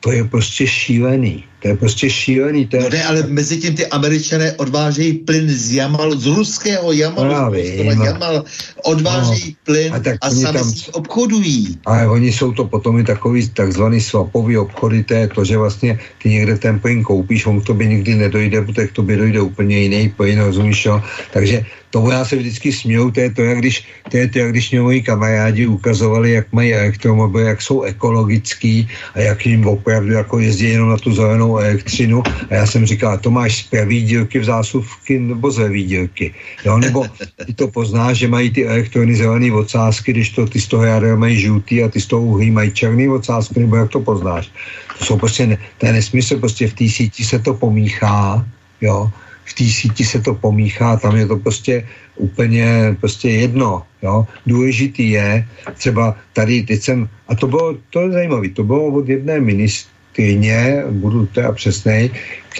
To 0.04 0.12
je 0.12 0.24
prostě 0.24 0.68
šílený. 0.68 1.44
To 1.64 1.72
je 1.72 1.78
prostě 1.80 2.10
šílený. 2.10 2.68
To 2.68 2.76
je... 2.76 2.84
No 2.84 2.90
ne, 2.90 3.04
ale 3.04 3.24
mezi 3.32 3.58
tím 3.58 3.76
ty 3.76 3.88
američané 3.88 4.52
odvážejí 4.60 5.24
plyn 5.24 5.48
z 5.48 5.80
Jamal, 5.80 6.12
z 6.20 6.26
ruského 6.26 6.92
Jamalu, 6.92 7.30
Právě, 7.30 7.64
z 7.96 8.00
Jamal, 8.04 8.44
odvážejí 8.84 9.56
no, 9.56 9.64
plyn 9.64 9.94
a, 9.96 10.00
tak 10.00 10.16
a 10.22 10.30
sami 10.30 10.60
tam... 10.60 10.72
obchodují. 10.92 11.80
Ale 11.88 12.08
oni 12.08 12.32
jsou 12.32 12.52
to 12.52 12.68
potom 12.68 13.00
i 13.00 13.04
takový 13.04 13.50
takzvaný 13.50 14.02
swapový 14.02 14.58
obchody, 14.58 15.04
to 15.04 15.14
je 15.14 15.28
to, 15.28 15.46
že 15.46 15.58
vlastně 15.58 16.00
ty 16.24 16.30
někde 16.30 16.58
ten 16.58 16.80
plyn 16.80 17.04
koupíš, 17.04 17.46
on 17.46 17.62
k 17.62 17.66
tobě 17.66 17.88
nikdy 17.88 18.16
nedojde, 18.16 18.62
protože 18.62 18.88
k 18.88 19.00
tobě 19.00 19.18
dojde 19.18 19.42
úplně 19.42 19.78
jiný 19.88 20.10
plyn, 20.10 20.40
rozumíš, 20.40 20.86
jo? 20.86 21.02
Takže 21.32 21.64
tomu 21.94 22.10
já 22.10 22.26
se 22.26 22.36
vždycky 22.36 22.74
směju, 22.74 23.12
to 23.12 23.20
je 23.20 23.30
to, 23.30 23.42
jak 23.42 23.58
když, 23.58 23.86
to 24.10 24.18
je 24.18 24.28
to, 24.28 24.40
jak 24.40 24.52
když 24.52 24.72
mě 24.72 24.82
moji 24.82 25.02
kamarádi 25.02 25.70
ukazovali, 25.70 26.32
jak 26.32 26.50
mají 26.50 26.74
elektromobily, 26.74 27.46
jak 27.46 27.62
jsou 27.62 27.82
ekologický 27.86 28.90
a 29.14 29.20
jak 29.20 29.46
jim 29.46 29.62
opravdu 29.68 30.14
jako 30.14 30.40
jezdí 30.40 30.74
jenom 30.74 30.90
na 30.90 30.98
tu 30.98 31.14
zelenou 31.14 31.58
elektřinu. 31.58 32.24
A 32.50 32.54
já 32.54 32.66
jsem 32.66 32.86
říkal, 32.86 33.18
to 33.22 33.30
máš 33.32 33.58
z 33.58 33.64
pravý 33.70 34.02
dílky 34.02 34.40
v 34.40 34.50
zásuvky 34.50 35.20
nebo 35.20 35.52
z 35.52 35.58
levý 35.70 35.84
dílky. 35.84 36.34
Jo, 36.66 36.82
nebo 36.82 37.06
ty 37.46 37.54
to 37.54 37.68
poznáš, 37.70 38.26
že 38.26 38.28
mají 38.28 38.50
ty 38.50 38.66
elektrony 38.66 39.14
zelený 39.16 39.52
ocásky, 39.52 40.18
když 40.18 40.30
to 40.30 40.50
ty 40.50 40.58
z 40.62 40.68
toho 40.68 40.84
jádra 40.84 41.14
mají 41.16 41.38
žlutý 41.38 41.84
a 41.84 41.94
ty 41.94 42.02
z 42.02 42.10
toho 42.10 42.22
uhlí 42.26 42.50
mají 42.52 42.74
černý 42.74 43.06
ocásky, 43.10 43.70
nebo 43.70 43.76
jak 43.76 43.94
to 43.94 44.02
poznáš. 44.02 44.50
To 44.98 45.06
jsou 45.06 45.18
prostě, 45.18 45.48
ne, 45.48 45.58
to 45.78 45.86
je 45.86 45.94
nesmysl, 45.94 46.42
prostě 46.42 46.68
v 46.68 46.74
té 46.74 46.90
síti 46.90 47.22
se 47.22 47.38
to 47.40 47.54
pomíchá, 47.54 48.46
jo, 48.82 49.14
v 49.46 49.54
té 49.54 49.64
síti 49.64 50.04
se 50.06 50.22
to 50.22 50.36
pomíchá, 50.36 50.98
tam 50.98 51.16
je 51.16 51.28
to 51.28 51.38
prostě 51.38 51.88
úplně 52.16 52.96
prostě 53.00 53.30
jedno. 53.30 53.84
Jo? 54.02 54.28
Důležitý 54.46 55.10
je, 55.10 55.48
třeba 55.74 56.16
tady, 56.34 56.64
teď 56.64 56.82
jsem, 56.82 57.10
a 57.28 57.36
to 57.36 57.48
bylo, 57.48 57.78
to 57.90 58.02
je 58.02 58.12
zajímavé, 58.12 58.50
to 58.50 58.64
bylo 58.64 58.86
od 58.86 59.10
jedné 59.10 59.40
ministrině, 59.40 60.84
budu 60.92 61.26
teda 61.26 61.52
přesnej, 61.52 62.10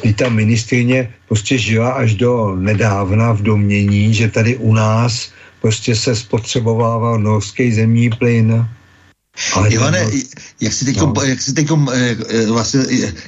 kdy 0.02 0.14
ta 0.14 0.30
ministrině 0.30 1.14
prostě 1.28 1.58
žila 1.58 1.92
až 1.92 2.16
do 2.16 2.56
nedávna 2.56 3.34
v 3.34 3.42
domění, 3.42 4.14
že 4.14 4.28
tady 4.30 4.58
u 4.58 4.74
nás 4.74 5.32
prostě 5.62 5.96
se 5.96 6.16
spotřebovával 6.16 7.20
norský 7.20 7.72
zemní 7.72 8.10
plyn, 8.10 8.68
ale 9.54 9.70
Ivane, 9.70 10.10
jak 10.62 10.74
si 10.74 10.86
teď, 10.86 10.98
no. 10.98 11.14
jak 11.24 11.42
si 11.42 11.54
teď 11.54 11.68
eh, 11.72 12.16
eh, 12.30 12.46
vlastně, 12.46 12.82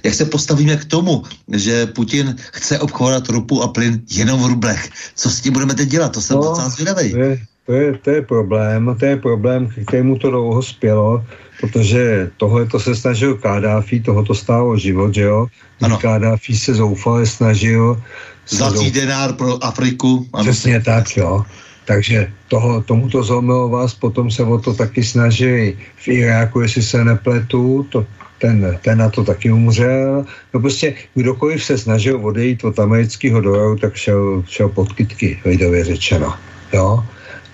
jak 0.04 0.14
se 0.14 0.26
postavíme 0.26 0.78
k 0.78 0.86
tomu, 0.86 1.24
že 1.54 1.86
Putin 1.86 2.36
chce 2.54 2.80
obchodovat 2.80 3.30
ropu 3.30 3.64
a 3.64 3.68
plyn 3.68 4.02
jenom 4.10 4.44
v 4.44 4.46
rublech? 4.46 4.90
Co 5.16 5.30
s 5.30 5.42
tím 5.42 5.54
budeme 5.54 5.74
teď 5.74 5.90
dělat? 5.90 6.12
To 6.12 6.22
jsem 6.22 6.36
no, 6.38 6.44
docela 6.44 6.70
zvědavý. 6.70 7.12
To 7.12 7.18
je, 7.18 7.40
to, 7.66 7.74
je, 7.74 7.98
to 7.98 8.10
je 8.10 8.22
problém, 8.22 8.96
to 9.00 9.06
je 9.06 9.18
problém, 9.18 9.68
k 9.68 9.88
kterému 9.88 10.18
to 10.18 10.30
dlouho 10.30 10.64
spělo, 10.64 11.26
protože 11.62 12.32
tohle 12.38 12.66
to 12.66 12.80
se 12.80 12.96
snažil 12.96 13.36
Kadáfi, 13.36 14.00
toho 14.00 14.24
to 14.24 14.36
stálo 14.36 14.78
život, 14.78 15.14
že 15.14 15.22
jo? 15.22 15.48
Ano. 15.82 15.98
Kadáfi 15.98 16.58
se 16.58 16.74
zoufale 16.74 17.26
snažil 17.26 18.02
Zlatý 18.48 18.78
zouf... 18.78 18.92
denár 18.94 19.34
pro 19.34 19.64
Afriku. 19.64 20.28
Ano. 20.34 20.44
Přesně 20.44 20.82
tak, 20.82 21.18
jo. 21.18 21.46
Takže 21.86 22.28
toho, 22.48 22.82
tomuto 22.82 23.24
zlomilo 23.24 23.70
vás, 23.70 23.94
potom 23.94 24.32
se 24.32 24.44
o 24.44 24.58
to 24.58 24.74
taky 24.74 25.04
snažili 25.04 25.78
v 25.96 26.08
Iráku, 26.08 26.62
jestli 26.62 26.84
se 26.84 27.06
nepletu, 27.06 27.86
to, 27.90 28.06
ten, 28.42 28.78
ten 28.82 28.98
na 28.98 29.10
to 29.10 29.24
taky 29.24 29.52
umřel. 29.52 30.26
No 30.54 30.60
prostě 30.60 30.94
kdokoliv 31.16 31.64
se 31.64 31.78
snažil 31.78 32.26
odejít 32.26 32.64
od 32.64 32.80
amerického 32.80 33.42
dolaru, 33.42 33.78
tak 33.78 33.96
šel, 33.96 34.44
šel 34.48 34.70
pod 34.70 34.94
kytky, 34.94 35.40
lidově 35.46 35.86
řečeno. 35.86 36.34
Jo? 36.74 37.04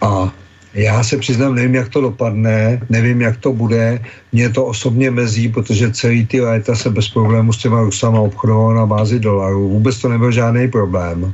A 0.01 0.33
já 0.73 1.03
se 1.03 1.17
přiznám, 1.17 1.55
nevím, 1.55 1.75
jak 1.75 1.89
to 1.89 2.01
dopadne, 2.01 2.79
nevím, 2.89 3.21
jak 3.21 3.37
to 3.37 3.53
bude. 3.53 3.99
Mě 4.31 4.49
to 4.49 4.65
osobně 4.65 5.11
mezí, 5.11 5.49
protože 5.49 5.91
celý 5.91 6.25
ty 6.25 6.41
léta 6.41 6.75
se 6.75 6.89
bez 6.89 7.09
problému 7.09 7.53
s 7.53 7.57
těma 7.57 7.81
Rusama 7.81 8.19
obchodoval 8.19 8.73
na 8.73 8.85
bázi 8.85 9.19
dolarů. 9.19 9.69
Vůbec 9.69 9.99
to 9.99 10.09
nebyl 10.09 10.31
žádný 10.31 10.67
problém 10.67 11.33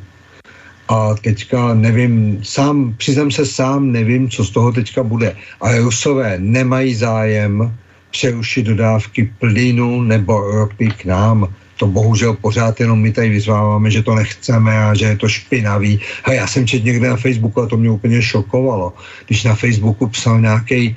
a 0.88 1.16
teďka 1.16 1.74
nevím, 1.74 2.40
sám, 2.44 2.96
přiznám 2.98 3.32
se 3.32 3.46
sám, 3.46 3.92
nevím, 3.92 4.30
co 4.30 4.46
z 4.46 4.52
toho 4.52 4.72
teďka 4.72 5.04
bude. 5.04 5.36
Ale 5.62 5.80
Rusové 5.80 6.36
nemají 6.40 6.96
zájem 6.96 7.78
přerušit 8.12 8.66
dodávky 8.66 9.34
plynu 9.40 10.02
nebo 10.02 10.42
ropy 10.42 10.88
k 10.88 11.06
nám. 11.06 11.54
To 11.78 11.88
bohužel 11.88 12.34
pořád 12.34 12.80
jenom 12.80 13.02
my 13.02 13.12
tady 13.12 13.30
vyzváváme, 13.30 13.92
že 13.92 14.04
to 14.04 14.16
nechceme 14.16 14.86
a 14.86 14.94
že 14.94 15.06
je 15.06 15.18
to 15.18 15.28
špinavý. 15.30 16.00
A 16.24 16.32
já 16.32 16.48
jsem 16.48 16.68
četl 16.68 16.86
někde 16.86 17.10
na 17.10 17.18
Facebooku 17.18 17.62
a 17.62 17.68
to 17.68 17.78
mě 17.78 17.90
úplně 17.90 18.22
šokovalo, 18.22 18.94
když 19.28 19.44
na 19.44 19.56
Facebooku 19.56 20.08
psal 20.08 20.42
nějaký 20.42 20.96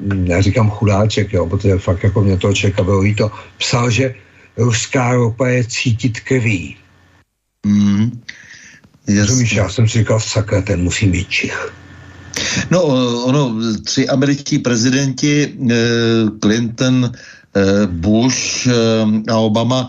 hm, 0.00 0.26
já 0.26 0.40
říkám 0.40 0.70
chudáček, 0.70 1.32
jo, 1.32 1.46
protože 1.46 1.78
fakt 1.78 2.04
jako 2.04 2.22
mě 2.22 2.36
to 2.36 2.52
člověka 2.52 2.82
bylo 2.82 3.02
to, 3.16 3.30
psal, 3.58 3.90
že 3.90 4.14
ruská 4.56 5.14
ropa 5.14 5.48
je 5.48 5.64
cítit 5.64 6.20
krví. 6.20 6.76
Mm, 7.66 8.20
Rozumíš, 9.08 9.52
já 9.52 9.68
jsem 9.68 9.88
si 9.88 9.98
říkal, 9.98 10.20
sakra, 10.20 10.62
ten 10.62 10.82
musí 10.82 11.06
být 11.06 11.28
čich. 11.28 11.72
No, 12.70 12.82
ono, 13.24 13.56
tři 13.84 14.08
američtí 14.08 14.58
prezidenti, 14.58 15.54
eh, 15.70 15.74
Clinton, 16.42 17.12
eh, 17.12 17.86
Bush 17.86 18.66
eh, 18.66 19.32
a 19.32 19.36
Obama 19.36 19.88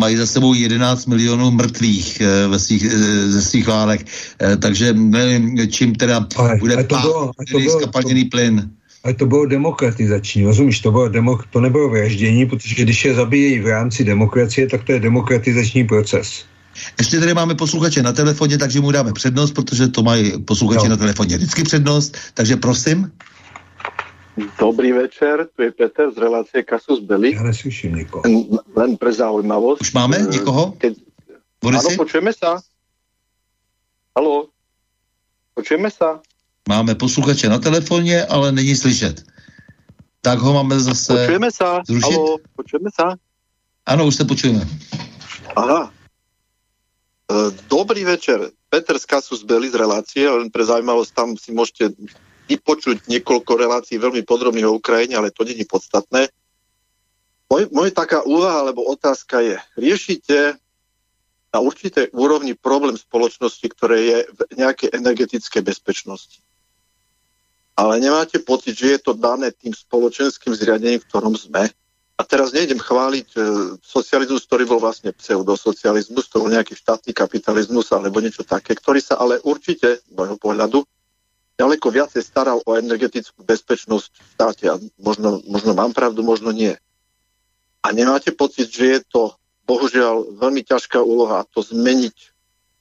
mají 0.00 0.16
za 0.16 0.26
sebou 0.26 0.54
11 0.54 1.06
milionů 1.06 1.50
mrtvých 1.50 2.22
ve 2.48 2.58
svých, 2.58 2.90
ze 3.26 3.42
svých 3.42 3.66
válek, 3.68 4.06
takže 4.58 4.92
nevím, 4.92 5.68
čím 5.70 5.94
teda 5.94 6.26
ale, 6.36 6.56
bude 6.56 6.74
ale 6.74 6.84
to 6.84 6.96
bylo, 6.96 7.32
to 7.52 7.58
bylo, 7.58 7.80
skapalněný 7.80 8.24
plyn. 8.24 8.70
Ale 9.04 9.14
to 9.14 9.26
bylo 9.26 9.46
demokratizační, 9.46 10.44
rozumíš? 10.44 10.80
To, 10.80 10.90
bylo 10.90 11.08
demok- 11.08 11.44
to 11.50 11.60
nebylo 11.60 11.88
vraždění, 11.88 12.46
protože 12.46 12.82
když 12.82 13.04
je 13.04 13.14
zabijejí 13.14 13.60
v 13.60 13.66
rámci 13.66 14.04
demokracie, 14.04 14.66
tak 14.66 14.84
to 14.84 14.92
je 14.92 15.00
demokratizační 15.00 15.84
proces. 15.84 16.44
Ještě 16.98 17.20
tady 17.20 17.34
máme 17.34 17.54
posluchače 17.54 18.02
na 18.02 18.12
telefoně, 18.12 18.58
takže 18.58 18.80
mu 18.80 18.90
dáme 18.90 19.12
přednost, 19.12 19.50
protože 19.50 19.88
to 19.88 20.02
mají 20.02 20.42
posluchači 20.44 20.88
no. 20.88 20.90
na 20.90 20.96
telefoně 20.96 21.36
vždycky 21.36 21.62
přednost, 21.62 22.16
takže 22.34 22.56
prosím. 22.56 23.12
Dobrý 24.58 24.92
večer, 24.92 25.46
tu 25.56 25.62
je 25.62 25.72
Peter 25.72 26.10
z 26.14 26.18
relácie 26.18 26.62
Kasus 26.62 27.00
Belli. 27.00 27.34
Já 27.34 27.42
neslyším 27.42 27.94
nikoho. 27.94 28.22
Len 28.76 28.96
pre 28.96 29.12
zaujímavosť. 29.12 29.80
Už 29.82 29.92
máme 29.92 30.18
uh, 30.18 30.30
někoho? 30.30 30.78
Keď... 30.78 30.92
Áno, 31.66 31.90
počujeme 31.98 32.30
sa. 32.30 32.62
Halo, 34.14 34.54
počujeme 35.58 35.90
sa. 35.90 36.22
Máme 36.68 36.94
posluchače 36.94 37.48
na 37.50 37.58
telefoně, 37.58 38.24
ale 38.30 38.52
není 38.52 38.76
slyšet. 38.76 39.26
Tak 40.22 40.38
ho 40.38 40.54
máme 40.54 40.80
zase 40.80 41.14
Počujeme 41.18 41.50
sa. 41.50 41.82
Zrušit? 41.82 42.14
Halo, 42.14 42.38
počujeme 42.54 42.90
sa. 42.94 43.06
Ano, 43.86 44.06
už 44.06 44.14
se 44.14 44.24
počujeme. 44.24 44.62
Aha, 45.56 45.90
dobrý 47.68 48.04
večer. 48.04 48.50
Peter 48.68 48.96
z 48.96 49.04
Kasus 49.04 49.44
Belli 49.44 49.68
z 49.68 49.76
relácie, 49.76 50.24
len 50.24 50.48
pre 50.48 50.64
zaujímavosť, 50.64 51.10
tam 51.12 51.28
si 51.36 51.52
môžete 51.52 51.92
vypočuť 52.48 53.04
niekoľko 53.08 53.52
relácií 53.56 54.00
veľmi 54.00 54.24
podrobných 54.24 54.68
o 54.68 54.76
Ukrajine, 54.80 55.20
ale 55.20 55.32
to 55.32 55.44
je 55.44 55.64
podstatné. 55.68 56.32
Moj, 57.48 57.68
moje 57.72 57.92
taká 57.92 58.24
úvaha 58.24 58.64
alebo 58.64 58.84
otázka 58.88 59.40
je, 59.40 59.56
riešite 59.76 60.56
na 61.48 61.58
určitej 61.64 62.12
úrovni 62.12 62.52
problém 62.52 62.96
spoločnosti, 62.96 63.64
ktoré 63.72 63.96
je 64.04 64.18
v 64.28 64.40
nejakej 64.60 64.92
energetickej 64.92 65.62
bezpečnosti. 65.64 66.44
Ale 67.72 68.02
nemáte 68.02 68.36
pocit, 68.42 68.76
že 68.76 68.98
je 68.98 69.00
to 69.00 69.12
dané 69.16 69.54
tým 69.54 69.72
spoločenským 69.72 70.52
zriadením, 70.52 71.00
v 71.00 71.08
ktorom 71.08 71.32
sme? 71.38 71.72
A 72.18 72.22
teraz 72.26 72.50
nejdem 72.50 72.82
chváliť 72.82 73.28
e, 73.30 73.38
socializmus, 73.78 74.42
ktorý 74.50 74.66
bol 74.66 74.82
vlastne 74.82 75.14
pseudosocializmus, 75.14 76.26
to 76.26 76.42
bol 76.42 76.50
nejaký 76.50 76.74
štátny 76.74 77.14
kapitalizmus 77.14 77.94
alebo 77.94 78.18
niečo 78.18 78.42
také, 78.42 78.74
ktorý 78.74 78.98
sa 78.98 79.22
ale 79.22 79.38
určite, 79.46 80.02
z 80.02 80.12
môjho 80.18 80.34
pohľadu, 80.34 80.82
ďaleko 81.54 81.86
viacej 81.94 82.22
staral 82.26 82.58
o 82.66 82.74
energetickú 82.74 83.46
bezpečnosť 83.46 84.10
v 84.10 84.28
štáte 84.34 84.64
a 84.66 84.74
možno, 84.98 85.38
možno 85.46 85.78
mám 85.78 85.94
pravdu, 85.94 86.26
možno 86.26 86.50
nie. 86.50 86.74
A 87.86 87.94
nemáte 87.94 88.34
pocit, 88.34 88.66
že 88.66 88.98
je 88.98 89.00
to 89.06 89.22
bohužiaľ 89.62 90.42
veľmi 90.42 90.66
ťažká 90.66 90.98
úloha 90.98 91.46
to 91.54 91.62
zmeniť 91.62 92.16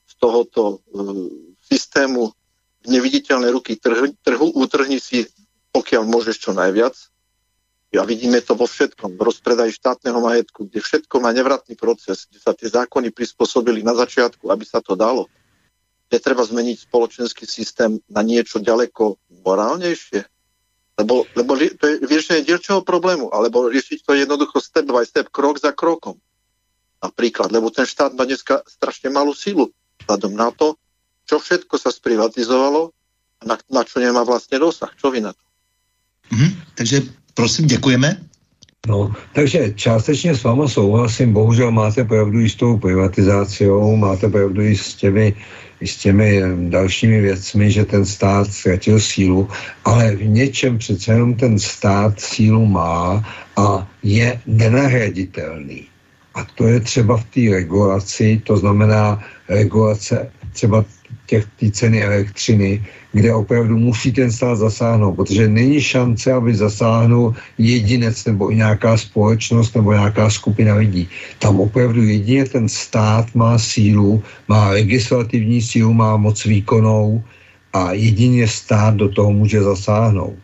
z 0.08 0.14
tohoto 0.18 0.82
uh, 0.82 1.30
systému 1.68 2.34
neviditeľné 2.88 3.52
ruky 3.54 3.76
trhu, 3.78 4.16
trhu, 4.24 4.48
utrhni 4.56 4.98
si, 4.98 5.28
pokiaľ 5.76 6.08
môžeš 6.08 6.36
čo 6.40 6.52
najviac, 6.56 6.96
a 7.96 8.04
vidíme 8.04 8.44
to 8.44 8.52
vo 8.52 8.68
všetkom, 8.68 9.16
v 9.16 9.22
rozpredaji 9.24 9.72
štátneho 9.80 10.20
majetku, 10.20 10.68
kde 10.68 10.84
všetko 10.84 11.24
má 11.24 11.32
nevratný 11.32 11.80
proces, 11.80 12.28
kde 12.28 12.40
sa 12.44 12.52
tie 12.52 12.68
zákony 12.68 13.16
prispôsobili 13.16 13.80
na 13.80 13.96
začiatku, 13.96 14.52
aby 14.52 14.68
sa 14.68 14.84
to 14.84 15.00
dalo. 15.00 15.32
Je 16.12 16.20
treba 16.20 16.44
zmeniť 16.44 16.84
spoločenský 16.84 17.48
systém 17.48 18.04
na 18.12 18.20
niečo 18.28 18.60
ďaleko 18.60 19.16
morálnejšie. 19.44 20.20
Lebo, 21.00 21.30
lebo 21.38 21.52
to 21.56 21.84
je 21.88 21.96
riešenie 22.04 22.44
dielčieho 22.44 22.84
problému, 22.84 23.32
alebo 23.32 23.72
riešiť 23.72 24.04
to 24.04 24.18
jednoducho 24.18 24.60
step 24.60 24.90
by 24.90 25.08
step, 25.08 25.32
krok 25.32 25.62
za 25.62 25.72
krokom. 25.72 26.20
Napríklad, 27.00 27.54
lebo 27.54 27.72
ten 27.72 27.86
štát 27.86 28.18
má 28.18 28.28
dneska 28.28 28.66
strašne 28.68 29.14
malú 29.14 29.32
sílu 29.32 29.72
vzhľadom 30.04 30.34
na 30.34 30.50
to, 30.52 30.76
čo 31.30 31.38
všetko 31.38 31.78
sa 31.78 31.94
sprivatizovalo 31.94 32.92
a 33.38 33.44
na, 33.46 33.56
na 33.70 33.82
čo 33.86 34.02
nemá 34.02 34.26
vlastne 34.26 34.58
dosah. 34.58 34.90
Čo 34.98 35.14
vy 35.14 35.22
na 35.22 35.32
to? 35.38 35.44
Mm-hmm. 36.34 36.52
Takže 36.76 36.98
Prosím, 37.38 37.68
děkujeme. 37.68 38.18
No, 38.88 39.14
takže 39.34 39.74
částečně 39.76 40.36
s 40.36 40.44
váma 40.44 40.68
souhlasím, 40.68 41.34
bohužel 41.34 41.72
máte 41.72 42.04
pravdu 42.04 42.40
i 42.40 42.50
s 42.50 42.56
tou 42.56 42.78
privatizáciou, 42.78 43.96
máte 43.96 44.30
pravdu 44.30 44.62
i 44.62 44.76
s 44.78 44.94
těmi, 44.94 45.34
i 45.82 45.88
s 45.88 45.98
těmi 45.98 46.42
dalšími 46.70 47.22
věcmi, 47.22 47.72
že 47.72 47.86
ten 47.86 48.06
stát 48.06 48.54
ztratil 48.54 49.00
sílu, 49.00 49.50
ale 49.86 50.16
v 50.16 50.28
něčem 50.28 50.78
přece 50.78 51.14
jenom 51.14 51.34
ten 51.34 51.60
stát 51.60 52.20
sílu 52.20 52.66
má 52.66 53.24
a 53.58 53.88
je 54.04 54.42
nenahraditelný. 54.46 55.86
A 56.36 56.44
to 56.56 56.68
je 56.68 56.80
třeba 56.80 57.18
v 57.18 57.24
té 57.24 57.42
regulaci, 57.52 58.42
to 58.46 58.58
znamená 58.58 59.24
regulace 59.50 60.32
třeba 60.54 60.86
těch 61.28 61.46
té 61.60 61.72
ceny 61.72 62.04
elektřiny, 62.04 62.84
kde 63.12 63.34
opravdu 63.34 63.78
musí 63.78 64.12
ten 64.12 64.32
stát 64.32 64.56
zasáhnout, 64.56 65.16
protože 65.16 65.48
není 65.48 65.82
šance, 65.82 66.34
aby 66.34 66.56
zasáhnul 66.56 67.36
jedinec 67.58 68.26
nebo 68.26 68.52
nějaká 68.52 68.98
společnost 68.98 69.76
nebo 69.76 69.94
nějaká 69.94 70.30
skupina 70.30 70.76
lidí. 70.76 71.10
Tam 71.40 71.60
opravdu 71.60 72.04
jedině 72.04 72.46
ten 72.46 72.70
stát 72.70 73.36
má 73.36 73.60
sílu, 73.60 74.24
má 74.48 74.70
legislativní 74.70 75.62
sílu, 75.62 75.94
má 75.94 76.18
moc 76.18 76.46
výkonou 76.46 77.24
a 77.74 77.94
jedině 77.94 78.48
stát 78.48 78.96
do 78.96 79.10
toho 79.10 79.32
může 79.32 79.62
zasáhnout. 79.62 80.40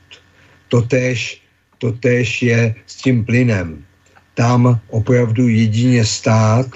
Totež, 0.68 1.42
totež 1.78 2.42
je 2.42 2.76
s 2.86 2.96
tím 2.96 3.26
plynem. 3.26 3.84
Tam 4.36 4.80
opravdu 4.90 5.48
jedině 5.48 6.06
stát 6.06 6.68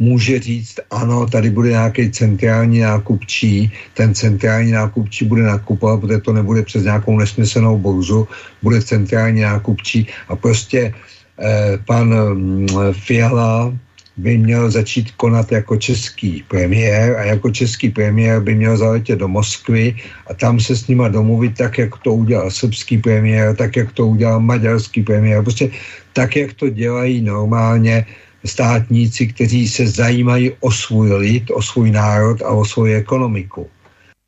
může 0.00 0.40
říct, 0.40 0.80
ano, 0.90 1.26
tady 1.26 1.50
bude 1.50 1.70
nějaký 1.70 2.10
centrální 2.10 2.80
nákupčí, 2.80 3.72
ten 3.94 4.14
centrální 4.14 4.72
nákupčí 4.72 5.24
bude 5.24 5.42
nakupovat, 5.42 6.00
protože 6.00 6.18
to 6.18 6.32
nebude 6.32 6.62
přes 6.62 6.84
nějakou 6.84 7.18
nesmyslnou 7.18 7.78
burzu, 7.78 8.28
bude 8.62 8.82
centrální 8.82 9.40
nákupčí. 9.40 10.08
A 10.28 10.36
prostě 10.36 10.94
eh, 11.38 11.78
pan 11.86 12.08
mm, 12.08 12.66
Fiala 12.92 13.72
by 14.16 14.38
měl 14.38 14.70
začít 14.70 15.10
konat 15.16 15.52
jako 15.52 15.76
český 15.76 16.44
premiér 16.48 17.16
a 17.16 17.22
jako 17.24 17.50
český 17.50 17.90
premiér 17.90 18.40
by 18.40 18.54
měl 18.54 18.76
zaletět 18.76 19.18
do 19.18 19.28
Moskvy 19.28 19.96
a 20.26 20.34
tam 20.34 20.60
se 20.60 20.76
s 20.76 20.88
nima 20.88 21.08
domluvit 21.08 21.56
tak, 21.56 21.78
jak 21.78 21.96
to 22.04 22.14
udělal 22.14 22.50
srbský 22.50 22.98
premiér, 22.98 23.56
tak, 23.56 23.76
jak 23.76 23.92
to 23.92 24.06
udělal 24.06 24.40
maďarský 24.40 25.02
premiér, 25.02 25.42
prostě 25.42 25.70
tak, 26.12 26.36
jak 26.36 26.52
to 26.52 26.68
dělají 26.68 27.20
normálně 27.20 28.06
státníci, 28.44 29.26
kteří 29.26 29.68
se 29.68 29.86
zajímají 29.86 30.52
o 30.60 30.70
svůj 30.70 31.12
lid, 31.12 31.50
o 31.50 31.62
svůj 31.62 31.90
národ 31.90 32.42
a 32.42 32.48
o 32.48 32.64
svoji 32.64 32.94
ekonomiku. 32.94 33.68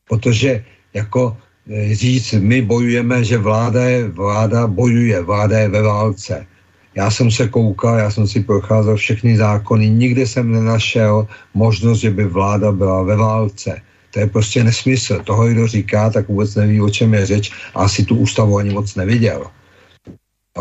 Protože 0.09 0.65
jako 0.95 1.37
e, 1.71 1.95
říct, 1.95 2.33
my 2.33 2.63
bojujeme, 2.63 3.25
že 3.25 3.39
vláda, 3.39 3.85
je, 3.85 4.09
vláda 4.09 4.67
bojuje, 4.67 5.23
vláda 5.23 5.59
je 5.59 5.69
ve 5.69 5.83
válce. 5.83 6.47
Já 6.95 7.11
jsem 7.11 7.31
se 7.31 7.49
koukal, 7.49 7.99
já 7.99 8.11
jsem 8.11 8.29
si 8.29 8.41
procházel 8.45 8.97
všechny 8.97 9.37
zákony, 9.37 9.91
nikde 9.91 10.27
jsem 10.27 10.53
nenašel 10.53 11.27
možnost, 11.55 11.99
že 11.99 12.11
by 12.11 12.25
vláda 12.25 12.73
byla 12.73 13.03
ve 13.03 13.17
válce. 13.17 13.81
To 14.13 14.21
je 14.21 14.27
prostě 14.27 14.65
nesmysl. 14.65 15.25
Toho, 15.25 15.49
kdo 15.49 15.67
říká, 15.67 16.11
tak 16.11 16.29
vůbec 16.29 16.55
neví, 16.55 16.81
o 16.81 16.91
čem 16.91 17.15
je 17.15 17.27
řeč 17.27 17.53
a 17.75 17.89
asi 17.89 18.05
tu 18.05 18.17
ústavu 18.17 18.59
ani 18.59 18.71
moc 18.71 18.95
neviděl. 18.95 19.49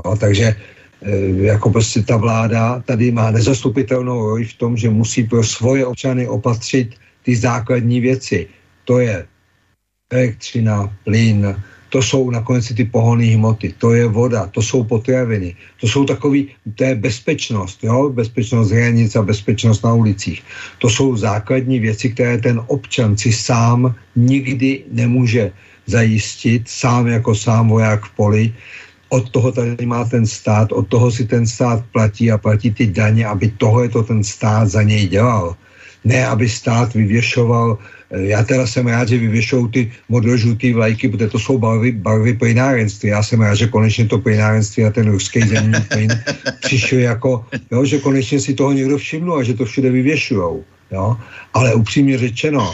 No, 0.06 0.16
takže 0.16 0.56
Eh, 0.56 0.81
jako 1.36 1.70
prostě 1.70 2.02
ta 2.02 2.18
vláda 2.18 2.84
tady 2.86 3.12
má 3.12 3.32
nezastupitelnou 3.32 4.26
roli 4.26 4.46
v 4.46 4.54
tom, 4.54 4.78
že 4.78 4.90
musí 4.90 5.24
pro 5.24 5.44
svoje 5.44 5.86
občany 5.86 6.28
opatřit 6.28 6.96
ty 7.24 7.36
základní 7.36 8.00
věci. 8.00 8.48
To 8.86 9.00
je 9.00 9.26
elektřina, 10.12 10.94
plyn, 11.04 11.56
to 11.92 12.02
jsou 12.02 12.30
nakonec 12.32 12.74
ty 12.74 12.84
pohonné 12.86 13.36
hmoty, 13.36 13.76
to 13.78 13.94
je 13.94 14.08
voda, 14.08 14.48
to 14.48 14.62
jsou 14.62 14.84
potraviny, 14.84 15.56
to 15.82 15.88
jsou 15.88 16.06
takový, 16.06 16.48
to 16.76 16.84
je 16.84 16.96
bezpečnost, 16.96 17.84
jo? 17.84 18.10
bezpečnost 18.10 18.72
hranic 18.72 19.16
a 19.16 19.22
bezpečnost 19.22 19.84
na 19.84 19.94
ulicích. 19.94 20.44
To 20.80 20.90
jsou 20.90 21.16
základní 21.16 21.80
věci, 21.80 22.10
které 22.10 22.38
ten 22.38 22.64
občan 22.68 23.18
si 23.18 23.32
sám 23.32 23.96
nikdy 24.16 24.84
nemůže 24.92 25.52
zajistit, 25.86 26.64
sám 26.68 27.08
jako 27.08 27.36
sám 27.36 27.68
voják 27.68 28.06
v 28.06 28.12
poli, 28.16 28.46
od 29.12 29.30
toho 29.30 29.52
tady 29.52 29.86
má 29.86 30.08
ten 30.08 30.24
stát, 30.24 30.72
od 30.72 30.88
toho 30.88 31.12
si 31.12 31.28
ten 31.28 31.44
stát 31.44 31.84
platí 31.92 32.32
a 32.32 32.40
platí 32.40 32.72
ty 32.72 32.88
daně, 32.88 33.28
aby 33.28 33.52
tohle 33.60 33.90
to 33.92 34.04
ten 34.04 34.24
stát 34.24 34.72
za 34.72 34.82
něj 34.84 35.08
dělal. 35.08 35.56
Ne, 36.08 36.26
aby 36.28 36.50
stát 36.50 36.96
vyvěšoval, 36.96 37.78
eh, 37.78 38.32
já 38.34 38.44
teda 38.44 38.64
jsem 38.68 38.88
rád, 38.88 39.12
že 39.12 39.20
vyvěšou 39.20 39.68
ty 39.68 39.92
modrožlutý 40.10 40.74
vlajky, 40.74 41.12
protože 41.12 41.28
to 41.28 41.40
jsou 41.40 41.60
barvy, 41.60 41.92
barvy 41.92 42.34
plynárenství. 42.34 43.10
Já 43.10 43.22
jsem 43.24 43.42
rád, 43.44 43.56
že 43.60 43.68
konečně 43.68 44.08
to 44.08 44.18
plynárenství 44.18 44.88
a 44.88 44.96
ten 44.96 45.12
ruský 45.12 45.44
zemní 45.44 45.82
plyn 45.92 46.10
přišli 46.64 47.02
jako, 47.04 47.46
jo, 47.72 47.86
že 47.86 48.00
konečně 48.00 48.40
si 48.40 48.56
toho 48.56 48.72
někdo 48.72 48.98
všiml 48.98 49.34
a 49.38 49.44
že 49.44 49.54
to 49.54 49.68
všude 49.68 49.92
vyvěšujou. 49.92 50.64
Jo? 50.92 51.18
Ale 51.54 51.76
upřímně 51.76 52.18
řečeno, 52.18 52.74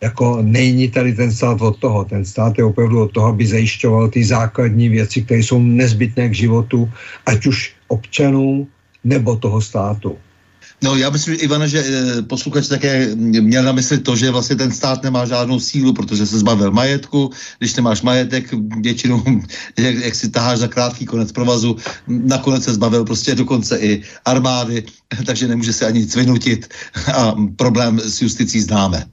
jako 0.00 0.38
není 0.42 0.88
tady 0.88 1.12
ten 1.12 1.32
stát 1.32 1.60
od 1.60 1.76
toho. 1.76 2.04
Ten 2.04 2.24
stát 2.24 2.58
je 2.58 2.64
opravdu 2.64 3.02
od 3.02 3.12
toho, 3.12 3.26
aby 3.26 3.46
zajišťoval 3.46 4.08
ty 4.08 4.24
základní 4.24 4.88
věci, 4.88 5.22
které 5.22 5.40
jsou 5.40 5.58
nezbytné 5.62 6.28
k 6.28 6.34
životu, 6.34 6.90
ať 7.26 7.46
už 7.46 7.74
občanů 7.88 8.68
nebo 9.04 9.36
toho 9.36 9.60
státu. 9.60 10.16
No 10.82 10.96
já 10.96 11.10
myslím, 11.10 11.36
Ivana, 11.40 11.66
že 11.66 11.84
e, 11.84 12.22
posluchač 12.22 12.68
také 12.68 13.14
měl 13.16 13.62
na 13.62 13.72
mysli 13.72 13.98
to, 13.98 14.16
že 14.16 14.30
vlastně 14.30 14.56
ten 14.56 14.72
stát 14.72 15.02
nemá 15.02 15.26
žádnou 15.26 15.60
sílu, 15.60 15.92
protože 15.92 16.26
se 16.26 16.38
zbavil 16.38 16.72
majetku, 16.72 17.30
když 17.58 17.74
nemáš 17.74 18.02
majetek, 18.02 18.54
většinou, 18.80 19.22
jak, 19.78 19.94
jak 19.94 20.14
si 20.14 20.30
taháš 20.30 20.58
za 20.58 20.68
krátký 20.68 21.04
konec 21.04 21.32
provazu, 21.32 21.76
nakonec 22.08 22.64
se 22.64 22.74
zbavil 22.74 23.04
prostě 23.04 23.34
dokonce 23.34 23.78
i 23.78 24.02
armády, 24.24 24.84
takže 25.26 25.48
nemůže 25.48 25.72
se 25.72 25.86
ani 25.86 26.00
nic 26.00 26.16
vynutit 26.16 26.68
a 27.14 27.36
problém 27.56 28.00
s 28.00 28.22
justicí 28.22 28.60
známe. 28.60 29.04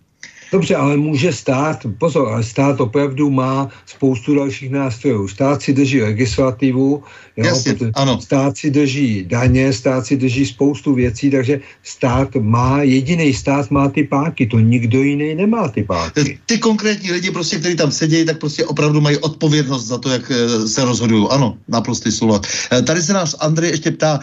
Dobře, 0.52 0.76
ale 0.76 0.98
může 0.98 1.34
stát, 1.34 1.86
pozor, 1.98 2.28
ale 2.28 2.44
stát 2.44 2.82
opravdu 2.82 3.30
má 3.30 3.70
spoustu 3.86 4.36
dalších 4.36 4.72
nástrojů. 4.72 5.28
Stát 5.28 5.62
si 5.62 5.74
drží 5.74 6.02
legislativu, 6.02 7.04
jo, 7.38 7.46
Jasně, 7.46 7.76
ano. 7.94 8.22
stát 8.22 8.58
si 8.58 8.72
drží 8.72 9.26
daně, 9.28 9.74
stát 9.74 10.06
si 10.06 10.18
drží 10.18 10.46
spoustu 10.46 10.94
věcí, 10.94 11.32
takže 11.32 11.60
stát 11.84 12.36
má, 12.40 12.82
jediný 12.82 13.34
stát 13.34 13.72
má 13.72 13.90
ty 13.90 14.04
páky, 14.04 14.46
to 14.46 14.60
nikdo 14.60 15.04
jiný 15.04 15.36
nemá 15.36 15.68
ty 15.68 15.84
páky. 15.84 16.40
Ty 16.46 16.58
konkrétní 16.58 17.12
lidi, 17.12 17.32
prostě, 17.32 17.60
kteří 17.60 17.76
tam 17.76 17.92
sedí, 17.92 18.26
tak 18.26 18.40
prostě 18.40 18.66
opravdu 18.66 19.02
mají 19.02 19.18
odpovědnost 19.18 19.86
za 19.86 19.98
to, 19.98 20.10
jak 20.10 20.32
eh, 20.32 20.68
se 20.68 20.86
rozhodují. 20.86 21.28
Ano, 21.30 21.58
naprostý 21.68 22.12
souhlas. 22.12 22.42
Eh, 22.72 22.82
tady 22.82 23.02
se 23.02 23.14
nás 23.14 23.36
Andrej 23.40 23.72
ještě 23.72 23.92
ptá, 23.92 24.20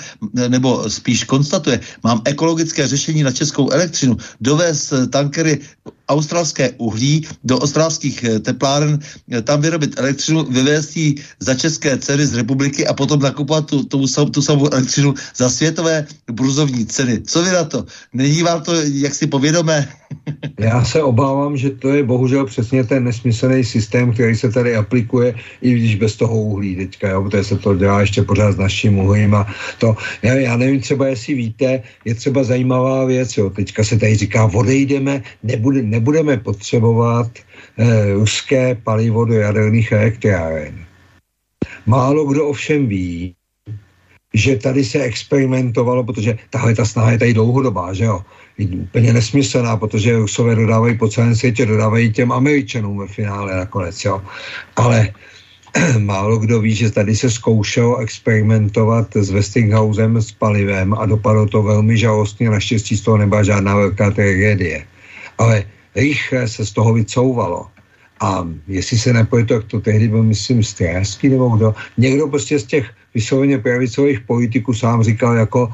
nebo 0.48 0.90
spíš 0.90 1.24
konstatuje, 1.24 1.80
mám 2.04 2.22
ekologické 2.24 2.86
řešení 2.86 3.22
na 3.22 3.32
českou 3.32 3.70
elektřinu, 3.70 4.16
dovést 4.40 4.92
eh, 4.92 5.06
tankery 5.06 5.60
australské 6.14 6.70
uhlí 6.78 7.26
do 7.44 7.58
australských 7.58 8.24
eh, 8.24 8.38
tepláren, 8.40 8.98
eh, 9.30 9.42
tam 9.42 9.60
vyrobit 9.60 9.98
elektřinu, 9.98 10.44
vyvést 10.46 10.96
ji 10.96 11.08
za 11.40 11.54
české 11.54 11.98
ceny 11.98 12.26
z 12.26 12.34
republiky 12.34 12.86
a 12.86 12.94
potom 12.94 13.20
nakupovat 13.20 13.66
tu, 13.66 13.84
tu, 13.84 14.06
tu 14.30 14.42
samou 14.42 14.72
elektřinu 14.72 15.14
za 15.36 15.50
světové 15.50 16.06
burzovní 16.30 16.86
ceny. 16.86 17.22
Co 17.26 17.42
vy 17.42 17.50
na 17.50 17.64
to? 17.64 17.86
Není 18.12 18.42
vám 18.42 18.62
to 18.62 18.72
jaksi 18.82 19.26
povědomé? 19.26 19.88
Já 20.58 20.84
se 20.84 21.02
obávám, 21.02 21.56
že 21.56 21.70
to 21.70 21.88
je 21.88 22.02
bohužel 22.02 22.46
přesně 22.46 22.84
ten 22.84 23.04
nesmyslný 23.04 23.64
systém, 23.64 24.12
který 24.12 24.36
se 24.36 24.50
tady 24.50 24.76
aplikuje, 24.76 25.34
i 25.62 25.70
když 25.74 25.94
bez 25.96 26.16
toho 26.16 26.40
uhlí 26.40 26.76
teďka, 26.76 27.08
jo, 27.08 27.22
protože 27.22 27.44
se 27.44 27.56
to 27.58 27.74
dělá 27.74 28.00
ještě 28.00 28.22
pořád 28.22 28.52
s 28.52 28.58
naším 28.58 28.98
uhlím 28.98 29.34
a 29.34 29.46
to, 29.78 29.96
já, 30.22 30.34
já 30.34 30.56
nevím 30.56 30.80
třeba, 30.80 31.06
jestli 31.06 31.34
víte, 31.34 31.82
je 32.04 32.14
třeba 32.14 32.44
zajímavá 32.44 33.04
věc, 33.04 33.36
jo, 33.36 33.50
teďka 33.50 33.84
se 33.84 33.98
tady 33.98 34.16
říká, 34.16 34.50
odejdeme, 34.54 35.22
nebude, 35.42 35.82
nebudeme 35.82 36.36
potřebovat 36.36 37.30
eh, 37.78 38.12
ruské 38.12 38.74
palivo 38.74 39.24
do 39.24 39.34
jaderných 39.34 39.92
elektráren. 39.92 40.84
Málo 41.86 42.24
kdo 42.24 42.48
ovšem 42.48 42.86
ví, 42.86 43.34
že 44.34 44.56
tady 44.56 44.84
se 44.84 44.98
experimentovalo, 45.00 46.04
protože 46.04 46.38
tahle 46.50 46.74
ta 46.74 46.84
snaha 46.84 47.12
je 47.12 47.18
tady 47.18 47.34
dlouhodobá, 47.34 47.94
že 47.94 48.04
jo, 48.04 48.20
úplně 48.58 49.12
nesmyslná, 49.12 49.76
protože 49.76 50.16
Rusové 50.16 50.54
dodávají 50.54 50.98
po 50.98 51.08
celém 51.08 51.36
světě, 51.36 51.66
dodávají 51.66 52.12
těm 52.12 52.32
Američanům 52.32 52.98
ve 52.98 53.06
finále 53.06 53.56
nakonec, 53.56 54.04
jo. 54.04 54.22
Ale 54.76 55.12
málo 55.98 56.38
kdo 56.38 56.60
ví, 56.60 56.74
že 56.74 56.90
tady 56.90 57.16
se 57.16 57.30
zkoušelo 57.30 57.98
experimentovat 57.98 59.16
s 59.16 59.30
Westinghousem, 59.30 60.22
s 60.22 60.32
palivem 60.32 60.94
a 60.94 61.06
dopadlo 61.06 61.46
to 61.46 61.62
velmi 61.62 61.98
žalostně, 61.98 62.50
naštěstí 62.50 62.96
z 62.96 63.00
toho 63.00 63.18
nebyla 63.18 63.42
žádná 63.42 63.76
velká 63.76 64.10
tragédie. 64.10 64.86
Ale 65.38 65.64
rychle 65.94 66.48
se 66.48 66.66
z 66.66 66.72
toho 66.72 66.94
vycouvalo. 66.94 67.66
A 68.20 68.46
jestli 68.68 68.98
se 68.98 69.12
nepoje 69.12 69.44
to, 69.44 69.62
to 69.62 69.80
tehdy 69.80 70.08
byl, 70.08 70.22
myslím, 70.22 70.62
Stráský 70.62 71.28
nebo 71.28 71.48
kdo, 71.48 71.74
někdo 71.98 72.28
prostě 72.28 72.58
z 72.58 72.64
těch 72.64 72.86
vysloveně 73.14 73.58
pravicových 73.58 74.20
politiků 74.20 74.74
sám 74.74 75.02
říkal 75.02 75.34
jako 75.36 75.68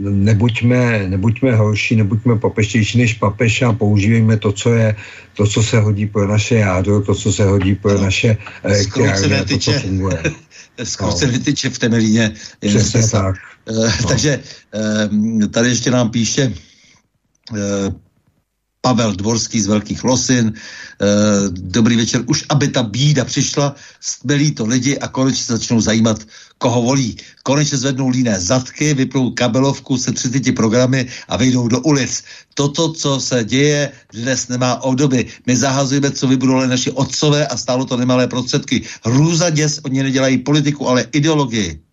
nebuďme, 0.00 1.08
nebuďme 1.08 1.56
horší, 1.56 1.96
nebuďme 1.96 2.38
papeštější 2.38 2.98
než 2.98 3.14
papež 3.14 3.62
a 3.62 3.72
používejme 3.72 4.36
to, 4.36 4.52
co 4.52 4.74
je, 4.74 4.96
to, 5.36 5.46
co 5.46 5.62
se 5.62 5.80
hodí 5.80 6.06
pro 6.06 6.28
naše 6.28 6.54
jádro, 6.54 7.02
to, 7.02 7.14
co 7.14 7.32
se 7.32 7.44
hodí 7.44 7.74
pro 7.74 7.94
no. 7.94 8.02
naše 8.02 8.36
elektrárny, 8.62 9.44
to, 9.44 9.58
co 9.58 9.72
funguje. 9.72 10.22
Zkouce 10.84 11.26
no. 11.26 11.38
tyče 11.38 11.70
v 11.70 11.78
Temelíně. 11.78 12.32
Přesně 12.60 13.08
tak. 13.08 13.36
Uh, 13.70 13.90
no. 14.02 14.08
Takže 14.08 14.40
uh, 15.40 15.46
tady 15.46 15.68
ještě 15.68 15.90
nám 15.90 16.10
píše 16.10 16.52
uh, 17.52 17.56
Pavel 18.80 19.12
Dvorský 19.12 19.60
z 19.60 19.66
Velkých 19.66 20.04
Losin. 20.04 20.52
Dobrý 21.50 21.96
večer. 21.96 22.22
Už 22.26 22.44
aby 22.48 22.68
ta 22.68 22.82
bída 22.82 23.24
přišla, 23.24 23.74
stmelí 24.00 24.54
to 24.54 24.66
lidi 24.66 24.98
a 24.98 25.08
konečně 25.08 25.58
začnou 25.58 25.80
zajímat, 25.80 26.22
koho 26.58 26.82
volí. 26.82 27.16
Konečně 27.42 27.78
zvednou 27.78 28.08
líné 28.08 28.40
zadky, 28.40 28.94
vyplou 28.94 29.30
kabelovku 29.30 29.98
se 29.98 30.12
30 30.12 30.54
programy 30.54 31.06
a 31.28 31.36
vyjdou 31.36 31.68
do 31.68 31.80
ulic. 31.80 32.24
Toto, 32.54 32.92
co 32.92 33.20
se 33.20 33.44
děje, 33.44 33.92
dnes 34.12 34.48
nemá 34.48 34.82
obdoby. 34.82 35.26
My 35.46 35.56
zahazujeme, 35.56 36.10
co 36.10 36.28
vybudovali 36.28 36.68
naši 36.68 36.90
otcové 36.90 37.46
a 37.46 37.56
stálo 37.56 37.84
to 37.84 37.96
nemalé 37.96 38.26
prostředky. 38.26 38.82
Hrůza 39.04 39.50
děs, 39.50 39.80
oni 39.84 40.02
nedělají 40.02 40.38
politiku, 40.38 40.88
ale 40.88 41.06
ideologii. 41.12 41.85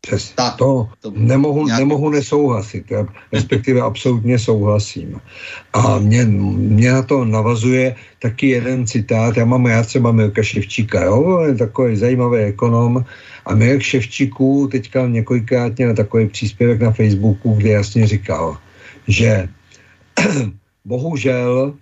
Přes 0.00 0.30
tak, 0.30 0.56
to, 0.56 0.88
to 1.00 1.10
nemohu, 1.10 1.66
nějak... 1.66 1.78
nemohu 1.78 2.10
nesouhlasit, 2.10 2.90
já 2.90 3.06
respektive 3.32 3.80
absolutně 3.80 4.38
souhlasím. 4.38 5.20
A 5.72 5.98
mě, 5.98 6.24
mě 6.24 6.92
na 6.92 7.02
to 7.02 7.24
navazuje 7.24 7.96
taky 8.18 8.48
jeden 8.48 8.86
citát, 8.86 9.36
já 9.36 9.44
mám 9.44 9.66
rád 9.66 9.86
třeba 9.86 10.12
Milka 10.12 10.42
Ševčíka, 10.42 11.04
jo, 11.04 11.40
je 11.40 11.54
takový 11.54 11.96
zajímavý 11.96 12.38
ekonom. 12.38 13.04
A 13.46 13.54
Milk 13.54 13.82
Ševčíků 13.82 14.68
teďka 14.72 15.06
několikrát 15.06 15.78
na 15.78 15.94
takový 15.94 16.28
příspěvek 16.28 16.80
na 16.80 16.90
Facebooku, 16.90 17.54
kde 17.54 17.70
jasně 17.70 18.06
říkal, 18.06 18.56
že 19.08 19.48
bohužel 20.84 21.74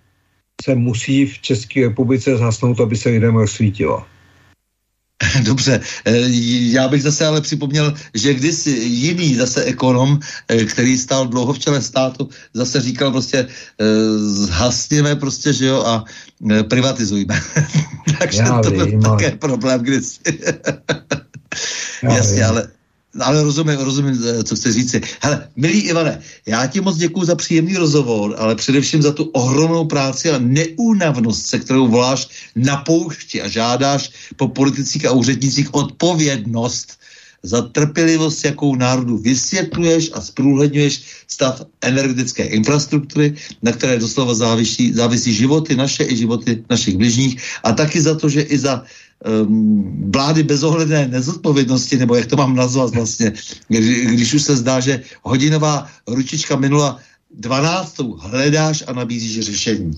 se 0.63 0.75
musí 0.75 1.25
v 1.25 1.39
České 1.39 1.81
republice 1.81 2.37
zhasnout, 2.37 2.79
aby 2.79 2.95
se 2.97 3.09
lidem 3.09 3.35
rozsvítilo. 3.35 4.05
Dobře, 5.43 5.81
eh, 6.05 6.21
já 6.71 6.87
bych 6.87 7.03
zase 7.03 7.25
ale 7.25 7.41
připomněl, 7.41 7.93
že 8.13 8.33
kdysi 8.33 8.69
jiný 8.69 9.35
zase 9.35 9.63
ekonom, 9.63 10.19
eh, 10.47 10.65
který 10.65 10.97
stál 10.97 11.27
dlouho 11.27 11.53
v 11.53 11.59
čele 11.59 11.81
státu, 11.81 12.29
zase 12.53 12.81
říkal 12.81 13.11
prostě 13.11 13.37
eh, 13.37 13.85
zhasněme 14.17 15.15
prostě, 15.15 15.53
že 15.53 15.65
jo, 15.65 15.83
a 15.83 16.05
privatizujme. 16.69 17.41
Takže 18.19 18.39
já 18.39 18.61
to 18.61 18.71
byl 18.71 19.01
také 19.01 19.31
problém 19.31 19.79
kdysi. 19.79 20.19
Jasně, 22.03 22.45
ale 22.45 22.67
ale 23.21 23.43
rozumím, 23.43 23.79
rozumím, 23.79 24.23
eh, 24.25 24.43
co 24.43 24.55
chci 24.55 24.71
říci. 24.71 25.01
Hele, 25.21 25.47
milý 25.55 25.79
Ivane, 25.79 26.21
já 26.45 26.67
ti 26.67 26.81
moc 26.81 26.97
děkuji 26.97 27.25
za 27.25 27.35
příjemný 27.35 27.75
rozhovor, 27.77 28.35
ale 28.37 28.55
především 28.55 29.01
za 29.01 29.11
tu 29.11 29.23
ohromnou 29.23 29.85
práci 29.85 30.29
a 30.29 30.39
neúnavnost, 30.39 31.47
se 31.47 31.59
kterou 31.59 31.87
voláš 31.87 32.27
na 32.55 32.77
poušti 32.77 33.41
a 33.41 33.47
žádáš 33.47 34.11
po 34.35 34.47
politicích 34.47 35.05
a 35.05 35.11
úřednicích 35.11 35.73
odpovědnost 35.73 36.97
za 37.43 37.61
trpělivost, 37.61 38.45
jakou 38.45 38.75
národu 38.75 39.17
vysvětluješ 39.17 40.11
a 40.13 40.21
zprůhledňuješ 40.21 41.01
stav 41.27 41.61
energetické 41.81 42.43
infrastruktury, 42.43 43.35
na 43.61 43.71
které 43.71 43.99
doslova 43.99 44.33
závisí, 44.33 44.93
závisí 44.93 45.33
životy 45.33 45.75
naše 45.75 46.03
i 46.03 46.17
životy 46.17 46.63
našich 46.69 46.97
bližních 46.97 47.41
a 47.63 47.71
taky 47.71 48.01
za 48.01 48.15
to, 48.15 48.29
že 48.29 48.41
i 48.41 48.57
za 48.57 48.81
um, 48.81 48.85
vlády 50.09 50.43
bezohledné 50.43 51.07
nezodpovědnosti, 51.07 51.97
nebo 51.97 52.15
jak 52.15 52.25
to 52.25 52.35
mám 52.35 52.55
nazvat 52.55 52.93
vlastně, 52.93 53.33
kdy, 53.67 54.05
když 54.05 54.33
už 54.33 54.41
se 54.41 54.55
zdá, 54.55 54.79
že 54.79 55.01
hodinová 55.23 55.87
ručička 56.07 56.55
minula 56.55 56.99
12. 57.33 57.99
hledáš 58.19 58.83
a 58.87 58.93
nabízíš 58.93 59.45
řešení. 59.45 59.91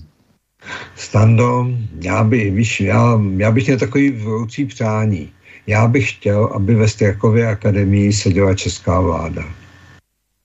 Stando, 0.96 1.66
já, 2.00 2.24
by, 2.24 2.50
víš, 2.50 2.80
já, 2.80 3.20
já 3.36 3.50
bych 3.50 3.66
měl 3.66 3.78
takový 3.78 4.10
vroucí 4.10 4.66
přání. 4.66 5.32
Já 5.66 5.88
bych 5.88 6.12
chtěl, 6.12 6.44
aby 6.44 6.74
ve 6.74 6.88
Strakově 6.88 7.46
akademii 7.46 8.12
seděla 8.12 8.54
česká 8.54 9.00
vláda. 9.00 9.44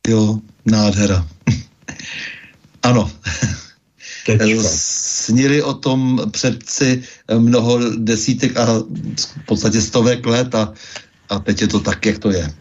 Jo, 0.07 0.39
nádhera. 0.65 1.27
ano. 2.84 3.11
Tečka 4.26 4.64
snili 4.65 5.61
o 5.61 5.73
tom 5.73 6.22
předci 6.31 7.03
mnoho 7.38 7.80
desítek 7.97 8.57
a 8.57 8.65
v 8.65 9.45
podstatě 9.45 9.81
stovek 9.81 10.26
let 10.26 10.56
a 10.56 10.73
A 11.30 11.39
teď 11.39 11.61
je 11.61 11.68
to 11.68 11.80
tak, 11.80 12.06
jak 12.06 12.19
to 12.19 12.31
je. 12.31 12.53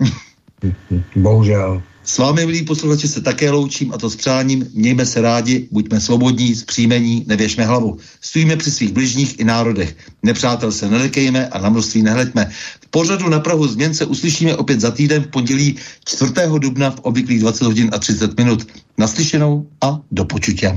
Bohužel. 1.16 1.82
S 2.04 2.18
vámi, 2.18 2.46
milí 2.46 2.62
posluchači, 2.62 3.08
se 3.08 3.20
také 3.20 3.50
loučím 3.50 3.92
a 3.92 3.98
to 3.98 4.10
s 4.10 4.16
přáním. 4.16 4.66
Mějme 4.74 5.06
se 5.06 5.20
rádi, 5.20 5.68
buďme 5.70 6.00
svobodní, 6.00 6.54
zpříjmení, 6.54 7.24
nevěšme 7.28 7.64
hlavu. 7.64 7.96
Stojíme 8.20 8.56
při 8.56 8.70
svých 8.70 8.92
bližních 8.92 9.40
i 9.40 9.44
národech. 9.44 9.96
Nepřátel 10.22 10.72
se 10.72 10.88
nelekejme 10.88 11.48
a 11.48 11.58
na 11.58 11.68
množství 11.68 12.02
nehleďme. 12.02 12.50
V 12.80 12.88
pořadu 12.90 13.28
na 13.28 13.40
Prahu 13.40 13.66
změn 13.66 13.94
se 13.94 14.04
uslyšíme 14.04 14.56
opět 14.56 14.80
za 14.80 14.90
týden 14.90 15.22
v 15.22 15.26
pondělí 15.26 15.76
4. 16.04 16.32
dubna 16.58 16.90
v 16.90 17.00
obvyklých 17.00 17.40
20 17.40 17.64
hodin 17.64 17.90
a 17.92 17.98
30 17.98 18.36
minut. 18.36 18.66
Naslyšenou 18.98 19.66
a 19.80 20.00
do 20.12 20.24
počutě. 20.24 20.76